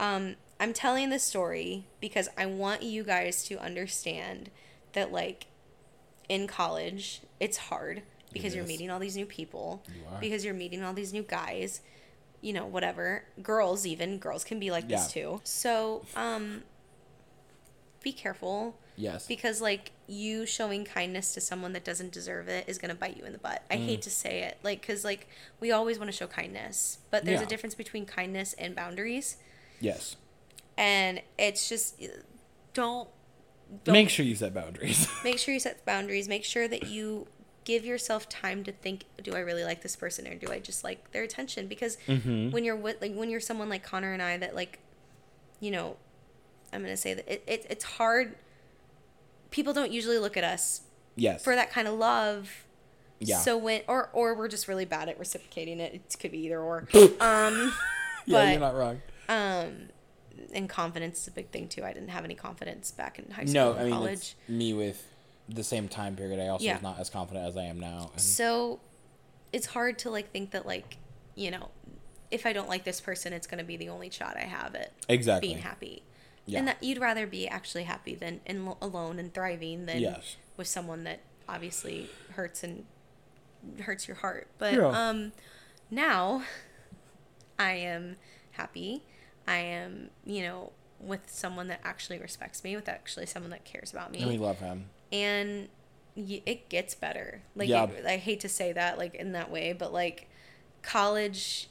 um 0.00 0.36
i'm 0.60 0.72
telling 0.72 1.10
this 1.10 1.22
story 1.22 1.84
because 2.00 2.28
i 2.38 2.46
want 2.46 2.82
you 2.82 3.02
guys 3.02 3.44
to 3.44 3.58
understand 3.58 4.50
that 4.92 5.12
like 5.12 5.46
in 6.28 6.46
college 6.46 7.20
it's 7.40 7.56
hard 7.56 8.02
because 8.32 8.54
you're 8.54 8.66
meeting 8.66 8.90
all 8.90 8.98
these 8.98 9.16
new 9.16 9.26
people 9.26 9.82
You 9.88 9.94
because 10.20 10.44
you're 10.44 10.54
meeting 10.54 10.82
all 10.82 10.92
these 10.92 11.12
new 11.12 11.22
guys 11.22 11.80
you 12.42 12.52
know 12.52 12.66
whatever 12.66 13.24
girls 13.42 13.86
even 13.86 14.18
girls 14.18 14.44
can 14.44 14.58
be 14.60 14.70
like 14.70 14.88
this 14.88 15.10
too 15.12 15.40
so 15.44 16.04
um 16.16 16.62
be 18.02 18.12
careful 18.12 18.76
Yes. 18.98 19.26
because 19.26 19.60
like 19.60 19.90
you 20.06 20.46
showing 20.46 20.84
kindness 20.86 21.34
to 21.34 21.40
someone 21.40 21.72
that 21.74 21.84
doesn't 21.84 22.12
deserve 22.12 22.48
it 22.48 22.66
is 22.66 22.78
going 22.78 22.88
to 22.88 22.94
bite 22.94 23.16
you 23.16 23.24
in 23.24 23.32
the 23.32 23.38
butt. 23.38 23.62
I 23.70 23.76
Mm. 23.76 23.84
hate 23.84 24.02
to 24.02 24.10
say 24.10 24.42
it. 24.44 24.56
Like 24.62 24.80
cuz 24.86 25.04
like 25.04 25.28
we 25.60 25.70
always 25.70 25.98
want 25.98 26.10
to 26.10 26.16
show 26.16 26.26
kindness, 26.26 26.98
but 27.10 27.24
there's 27.26 27.40
Yeah. 27.40 27.46
a 27.46 27.48
difference 27.48 27.74
between 27.74 28.06
kindness 28.06 28.54
and 28.54 28.74
boundaries. 28.74 29.36
yes. 29.80 30.16
And 30.78 31.20
it's 31.38 31.68
just 31.68 32.00
don't 32.72 33.08
don't 33.84 33.92
Make 33.92 34.08
sure 34.08 34.24
you 34.24 34.36
set 34.36 34.54
boundaries. 34.54 35.08
make 35.24 35.38
sure 35.38 35.52
you 35.52 35.60
set 35.60 35.84
boundaries. 35.84 36.26
Make 36.28 36.44
sure 36.44 36.66
that 36.68 36.86
you 36.86 37.26
give 37.66 37.84
yourself 37.84 38.26
time 38.30 38.64
to 38.64 38.72
think 38.72 39.04
do 39.22 39.34
I 39.34 39.40
really 39.40 39.64
like 39.64 39.82
this 39.82 39.94
person 39.96 40.26
or 40.26 40.34
do 40.36 40.50
I 40.50 40.58
just 40.60 40.82
like 40.84 41.10
their 41.12 41.22
attention 41.24 41.66
because 41.66 41.98
Mm-hmm. 42.08 42.50
when 42.52 42.64
you're 42.64 42.76
with 42.76 43.02
like 43.02 43.12
when 43.14 43.28
you're 43.28 43.40
someone 43.40 43.68
like 43.68 43.82
Connor 43.84 44.12
and 44.14 44.22
I 44.22 44.38
that 44.38 44.54
like 44.54 44.78
you 45.60 45.70
know 45.70 45.96
I'm 46.72 46.80
going 46.82 46.92
to 46.92 46.96
say 46.96 47.12
that 47.14 47.30
it, 47.30 47.42
it 47.46 47.66
it's 47.68 47.84
hard 47.84 48.36
people 49.50 49.72
don't 49.72 49.92
usually 49.92 50.18
look 50.18 50.36
at 50.36 50.44
us 50.44 50.82
yes. 51.16 51.42
for 51.44 51.54
that 51.54 51.70
kind 51.70 51.86
of 51.88 51.94
love. 51.94 52.64
Yeah. 53.18 53.38
So 53.38 53.56
when 53.56 53.82
or 53.88 54.10
or 54.12 54.34
we're 54.34 54.48
just 54.48 54.68
really 54.68 54.84
bad 54.84 55.08
at 55.08 55.18
reciprocating 55.18 55.80
it. 55.80 55.94
It 55.94 56.16
could 56.20 56.32
be 56.32 56.38
either 56.46 56.60
or. 56.60 56.86
um 57.20 57.72
yeah, 58.26 58.38
but- 58.38 58.50
you're 58.50 58.60
not 58.60 58.74
wrong. 58.74 59.00
um 59.28 59.88
and 60.52 60.68
confidence 60.68 61.22
is 61.22 61.28
a 61.28 61.30
big 61.32 61.48
thing 61.50 61.66
too. 61.66 61.82
I 61.82 61.92
didn't 61.92 62.10
have 62.10 62.24
any 62.24 62.34
confidence 62.34 62.90
back 62.92 63.18
in 63.18 63.30
high 63.30 63.44
school 63.46 63.54
No, 63.54 63.76
I 63.76 63.84
mean 63.84 63.92
college. 63.92 64.34
me 64.48 64.72
with 64.74 65.04
the 65.48 65.64
same 65.64 65.88
time 65.88 66.16
period. 66.16 66.40
I 66.40 66.48
also 66.48 66.64
Yeah. 66.64 66.74
was 66.74 66.82
not 66.82 66.98
as 66.98 67.10
confident 67.10 67.46
as 67.46 67.56
I 67.56 67.64
am 67.64 67.78
now. 67.78 68.10
And 68.12 68.20
So 68.20 68.80
it's 69.52 69.66
hard 69.66 69.98
to 70.00 70.10
like 70.10 70.30
think 70.32 70.50
that 70.50 70.66
like, 70.66 70.96
you 71.34 71.50
know, 71.50 71.70
if 72.30 72.44
I 72.46 72.52
don't 72.52 72.68
like 72.68 72.84
this 72.84 73.00
person, 73.00 73.32
it's 73.32 73.46
going 73.46 73.58
to 73.58 73.64
be 73.64 73.76
the 73.76 73.88
only 73.88 74.10
shot 74.10 74.36
I 74.36 74.40
have 74.44 74.74
at 74.74 74.92
exactly. 75.08 75.48
being 75.50 75.60
happy. 75.62 76.02
Yeah. 76.44 76.58
And 76.60 76.68
that 76.68 76.82
you'd 76.82 76.98
rather 76.98 77.26
be 77.26 77.46
actually 77.48 77.84
happy 77.84 78.14
than 78.14 78.40
in, 78.46 78.72
alone 78.82 79.18
and 79.18 79.32
thriving 79.32 79.86
than 79.86 80.00
Yes. 80.00 80.36
with 80.56 80.66
someone 80.66 81.04
that 81.04 81.20
obviously 81.48 82.08
hurts 82.32 82.62
and 82.64 82.84
hurts 83.80 84.06
your 84.08 84.16
heart. 84.16 84.48
But 84.58 84.74
Yeah. 84.74 84.86
um 84.88 85.32
now 85.90 86.42
I 87.58 87.72
am 87.72 88.16
happy. 88.52 89.02
I 89.46 89.58
am, 89.58 90.10
you 90.24 90.42
know, 90.42 90.72
with 90.98 91.30
someone 91.30 91.68
that 91.68 91.80
actually 91.84 92.18
respects 92.18 92.64
me, 92.64 92.74
with 92.74 92.88
actually 92.88 93.26
someone 93.26 93.50
that 93.50 93.64
cares 93.64 93.92
about 93.92 94.10
me 94.12 94.20
And 94.20 94.28
we 94.30 94.38
love 94.38 94.58
him. 94.58 94.90
And 95.12 95.68
y- 96.14 96.42
it 96.46 96.68
gets 96.68 96.94
better. 96.94 97.42
Like 97.54 97.68
Yeah. 97.68 97.84
it- 97.90 98.06
I 98.06 98.16
hate 98.16 98.40
to 98.40 98.48
say 98.48 98.72
that 98.72 98.98
like 98.98 99.14
in 99.14 99.32
that 99.32 99.50
way, 99.50 99.72
but 99.72 99.92
like 99.92 100.28
college 100.82 101.68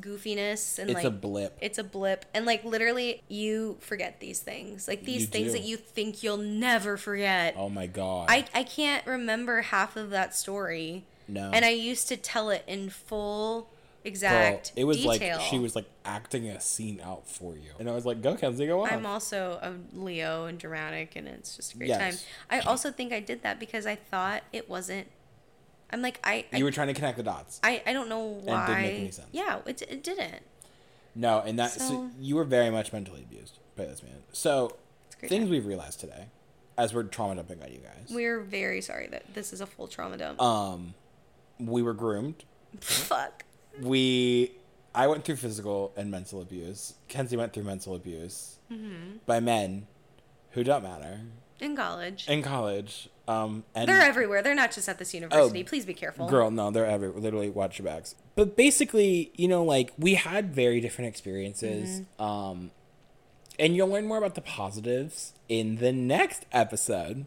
goofiness 0.00 0.78
and 0.78 0.88
It's 0.88 0.94
like 0.94 1.04
it's 1.04 1.06
a 1.06 1.10
blip. 1.10 1.58
it's 1.60 1.76
a 1.78 1.84
blip 1.84 2.24
and 2.32 2.46
like 2.46 2.64
literally 2.64 3.22
you 3.28 3.76
forget 3.80 4.20
these 4.20 4.38
things. 4.40 4.86
Like 4.88 5.04
these 5.04 5.22
You 5.22 5.26
things 5.26 5.46
do. 5.48 5.52
that 5.58 5.62
you 5.62 5.76
think 5.76 6.22
you'll 6.22 6.36
never 6.36 6.96
forget. 6.96 7.54
Oh 7.56 7.68
my 7.68 7.86
god. 7.86 8.26
I 8.30 8.46
I 8.54 8.62
can't 8.62 9.06
remember 9.06 9.62
half 9.62 9.96
of 9.96 10.10
that 10.10 10.34
story. 10.34 11.04
no. 11.28 11.50
And 11.52 11.64
I 11.64 11.70
used 11.70 12.06
to 12.08 12.16
tell 12.16 12.50
it 12.50 12.62
in 12.68 12.88
full 12.90 13.68
Girl, 14.06 14.30
exact 14.30 14.72
it 14.76 14.84
was 14.84 14.98
detail. 15.02 15.36
like 15.38 15.46
she 15.46 15.58
was 15.58 15.74
like 15.76 15.86
acting 16.04 16.48
a 16.48 16.60
scene 16.60 17.00
out 17.04 17.28
for 17.28 17.54
you, 17.56 17.70
and 17.78 17.88
I 17.88 17.92
was 17.92 18.06
like, 18.06 18.22
"Go, 18.22 18.34
Kenzie, 18.34 18.66
go 18.66 18.84
on." 18.84 18.90
I'm 18.90 19.06
also 19.06 19.58
a 19.62 19.72
Leo 19.96 20.46
and 20.46 20.58
dramatic, 20.58 21.16
and 21.16 21.26
it's 21.28 21.56
just 21.56 21.74
a 21.74 21.78
great 21.78 21.88
Yes. 21.88 22.00
time. 22.00 22.26
I 22.50 22.60
also 22.60 22.90
think 22.90 23.12
I 23.12 23.20
did 23.20 23.42
that 23.42 23.58
because 23.60 23.86
I 23.86 23.94
thought 23.96 24.42
it 24.52 24.68
wasn't. 24.70 25.08
I'm 25.90 26.02
like 26.02 26.18
I. 26.24 26.44
I 26.52 26.56
you 26.58 26.64
were 26.64 26.70
trying 26.70 26.88
to 26.88 26.94
connect 26.94 27.16
the 27.16 27.22
dots. 27.22 27.60
I, 27.62 27.82
I 27.86 27.92
don't 27.92 28.08
know 28.08 28.24
why. 28.24 28.66
didn't 28.66 28.82
make 28.82 28.94
any 29.00 29.10
sense. 29.10 29.28
Yeah, 29.32 29.60
it, 29.66 29.82
it 29.82 30.02
didn't. 30.02 30.42
No, 31.14 31.40
and 31.40 31.58
that 31.58 31.70
so, 31.72 31.78
So- 31.88 32.10
you 32.20 32.36
were 32.36 32.44
very 32.44 32.70
much 32.70 32.92
mentally 32.92 33.22
abused 33.22 33.58
by 33.76 33.84
this 33.86 34.02
man. 34.02 34.22
So 34.32 34.76
It's 35.06 35.14
a 35.16 35.18
great 35.20 35.28
things 35.30 35.44
time. 35.44 35.50
we've 35.50 35.64
realized 35.66 35.98
today, 36.00 36.26
as 36.76 36.92
we're 36.92 37.04
trauma 37.04 37.36
dumping 37.36 37.62
on 37.62 37.72
you 37.72 37.78
guys, 37.78 38.08
We're 38.10 38.40
very 38.40 38.80
sorry 38.82 39.06
that 39.08 39.32
this 39.34 39.52
is 39.52 39.60
a 39.62 39.66
full 39.66 39.86
trauma 39.88 40.16
dump. 40.18 40.42
um, 40.42 40.94
we 41.58 41.80
were 41.82 41.94
groomed. 41.94 42.44
Fuck. 42.80 43.44
We, 43.82 44.52
I 44.94 45.06
went 45.06 45.24
through 45.24 45.36
physical 45.36 45.92
and 45.96 46.10
mental 46.10 46.40
abuse. 46.40 46.94
Kenzie 47.08 47.36
went 47.36 47.52
through 47.52 47.64
mental 47.64 47.94
abuse 47.94 48.52
Mm-hmm. 48.72 49.18
by 49.26 49.38
men 49.38 49.86
who 50.50 50.64
don't 50.64 50.82
matter 50.82 51.20
In 51.60 51.76
college. 51.76 52.26
in 52.28 52.42
college. 52.42 53.08
Um, 53.28 53.62
and 53.76 53.88
They're 53.88 54.00
everywhere. 54.02 54.42
They're 54.42 54.54
not 54.56 54.72
just 54.72 54.88
at 54.88 54.98
this 54.98 55.14
university. 55.14 55.62
Please 55.62 55.84
be 55.84 55.94
careful. 55.94 56.28
Girl, 56.28 56.50
no, 56.50 56.70
they're 56.72 56.86
everywhere. 56.86 57.20
Literally, 57.20 57.48
watch 57.50 57.78
your 57.78 57.86
backs. 57.86 58.14
But 58.34 58.56
basically, 58.56 59.30
you 59.36 59.46
know, 59.48 59.62
like 59.64 59.92
we 59.98 60.14
had 60.14 60.52
very 60.54 60.80
different 60.80 61.08
experiences. 61.08 62.00
Mm-hmm. 62.00 62.22
Um, 62.22 62.70
and 63.58 63.74
you'll 63.76 63.88
learn 63.88 64.06
more 64.06 64.18
about 64.18 64.34
the 64.34 64.40
positives 64.42 65.32
in 65.48 65.76
the 65.76 65.92
next 65.92 66.44
episode. 66.52 67.26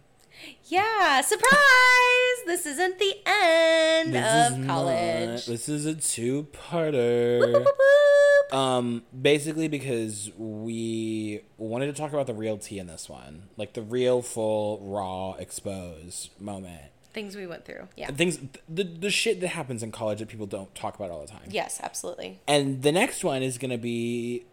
Yeah, 0.65 1.21
surprise! 1.21 2.43
This 2.45 2.65
isn't 2.65 2.99
the 2.99 3.15
end 3.25 4.13
This 4.13 4.51
of 4.51 4.67
college. 4.67 5.29
not- 5.29 5.45
this 5.45 5.67
is 5.69 5.85
a 5.85 5.95
two-parter. 5.95 7.39
boop, 7.41 7.65
boop. 7.65 8.55
Um, 8.55 9.03
basically 9.19 9.67
because 9.67 10.31
we 10.37 11.41
wanted 11.57 11.87
to 11.87 11.93
talk 11.93 12.13
about 12.13 12.25
the 12.27 12.33
real 12.33 12.57
tea 12.57 12.79
in 12.79 12.87
this 12.87 13.07
one, 13.09 13.43
like 13.57 13.73
the 13.73 13.81
real, 13.81 14.21
full, 14.21 14.79
raw, 14.81 15.33
exposed 15.33 16.29
moment. 16.41 16.83
Things 17.13 17.35
we 17.35 17.45
went 17.47 17.65
through. 17.65 17.87
Yeah. 17.97 18.11
Things, 18.11 18.39
the 18.67 18.83
the 18.83 19.09
shit 19.09 19.39
that 19.41 19.49
happens 19.49 19.81
in 19.83 19.91
college 19.91 20.19
that 20.19 20.29
people 20.29 20.45
don't 20.45 20.73
talk 20.75 20.95
about 20.95 21.09
all 21.11 21.21
the 21.21 21.27
time. 21.27 21.47
Yes, 21.49 21.79
absolutely. 21.83 22.39
And 22.47 22.81
the 22.83 22.91
next 22.91 23.23
one 23.23 23.41
is 23.43 23.57
going 23.57 23.71
to 23.71 23.77
be 23.79 24.45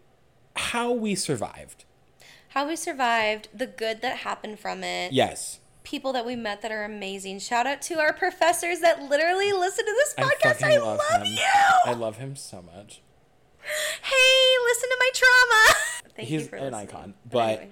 how 0.55 0.91
we 0.91 1.13
survived. 1.15 1.85
How 2.49 2.67
we 2.67 2.75
survived, 2.75 3.47
the 3.53 3.67
good 3.67 4.01
that 4.01 4.17
happened 4.17 4.59
from 4.59 4.83
it. 4.83 5.11
Yes. 5.13 5.59
People 5.87 6.11
that 6.13 6.25
we 6.25 6.35
met 6.35 6.61
that 6.63 6.71
are 6.71 6.83
amazing. 6.83 7.39
Shout 7.39 7.65
out 7.65 7.81
to 7.83 7.97
our 7.97 8.11
professors 8.11 8.81
that 8.81 9.01
literally 9.03 9.53
listen 9.53 9.85
to 9.85 9.91
this 9.93 10.13
podcast. 10.17 10.59
fucking 10.59 10.65
I, 10.65 10.77
love, 10.79 10.99
love, 11.13 11.21
him. 11.21 11.31
you. 11.33 11.39
I 11.85 11.93
love 11.93 12.17
him 12.17 12.35
so 12.35 12.61
much. 12.61 12.99
hey, 14.01 14.63
listen 14.65 14.89
to 14.89 14.97
my 14.99 15.09
trauma. 15.13 15.79
Thank 16.17 16.27
He's 16.27 16.41
you 16.43 16.47
for 16.49 16.55
an 16.57 16.73
listening. 16.73 16.89
icon, 16.89 17.13
but- 17.31 17.39
anyway. 17.59 17.69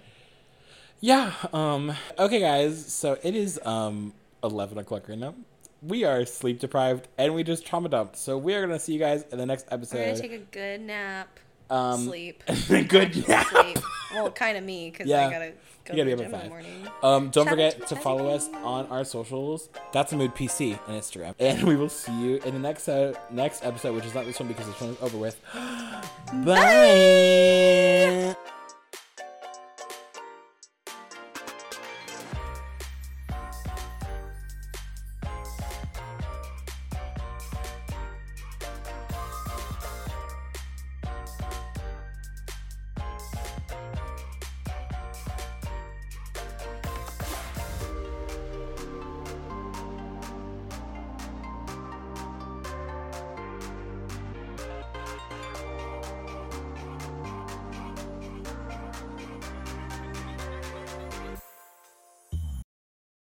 Yeah. 1.02 1.34
Um. 1.52 1.94
Okay, 2.18 2.40
guys. 2.40 2.86
So 2.94 3.18
it 3.22 3.36
is 3.36 3.60
um 3.66 4.14
eleven 4.44 4.78
o'clock 4.78 5.10
right 5.10 5.18
now. 5.18 5.36
We 5.84 6.06
are 6.06 6.26
sleep 6.26 6.60
deprived 6.60 7.10
and 7.18 7.36
we 7.36 7.44
just 7.44 7.66
trauma 7.66 7.90
dumped. 7.90 8.16
So 8.16 8.38
we 8.38 8.56
are 8.56 8.66
gonna 8.66 8.80
see 8.80 8.94
you 8.94 9.00
guys 9.00 9.24
in 9.30 9.38
the 9.38 9.46
next 9.46 9.68
episode. 9.70 9.98
we're 9.98 10.04
gonna 10.06 10.12
episode. 10.14 10.30
take 10.30 10.32
a 10.42 10.46
good 10.78 10.82
nap. 10.82 11.40
Um, 11.70 12.06
sleep. 12.06 12.44
good 12.68 13.28
nap. 13.28 13.48
sleep. 13.48 13.80
Well, 14.14 14.32
kind 14.32 14.58
of 14.58 14.64
me 14.64 14.90
because 14.92 15.08
Yeah. 15.08 15.28
I 15.28 15.32
gotta 15.32 15.52
go 15.86 15.94
You 15.94 16.04
gotta 16.04 16.04
to 16.04 16.06
be 16.06 16.14
up 16.14 16.20
at 16.20 16.26
in 16.26 16.32
the 16.32 16.38
five. 16.40 16.50
morning. 16.50 16.88
Um, 17.04 17.30
don't 17.30 17.46
Shout 17.46 17.52
forget 17.52 17.88
to 17.88 17.96
follow 17.98 18.28
us 18.30 18.50
on 18.64 18.88
our 18.88 19.04
socials. 19.04 19.70
That's 19.92 20.14
a 20.14 20.18
mood 20.18 20.34
PC 20.36 20.80
on 20.88 20.96
Instagram, 21.00 21.36
and 21.40 21.64
we 21.64 21.76
will 21.76 21.90
see 21.90 22.14
you 22.22 22.38
in 22.46 22.54
the 22.54 22.60
next 22.60 22.88
uh, 22.88 23.14
next 23.30 23.64
episode, 23.66 23.94
which 23.96 24.06
is 24.06 24.14
not 24.16 24.26
this 24.26 24.40
one 24.40 24.48
because 24.48 24.68
this 24.68 24.80
one 24.80 24.92
is 24.92 24.98
over 25.02 25.18
with. 25.18 25.38
Bye. 26.46 28.36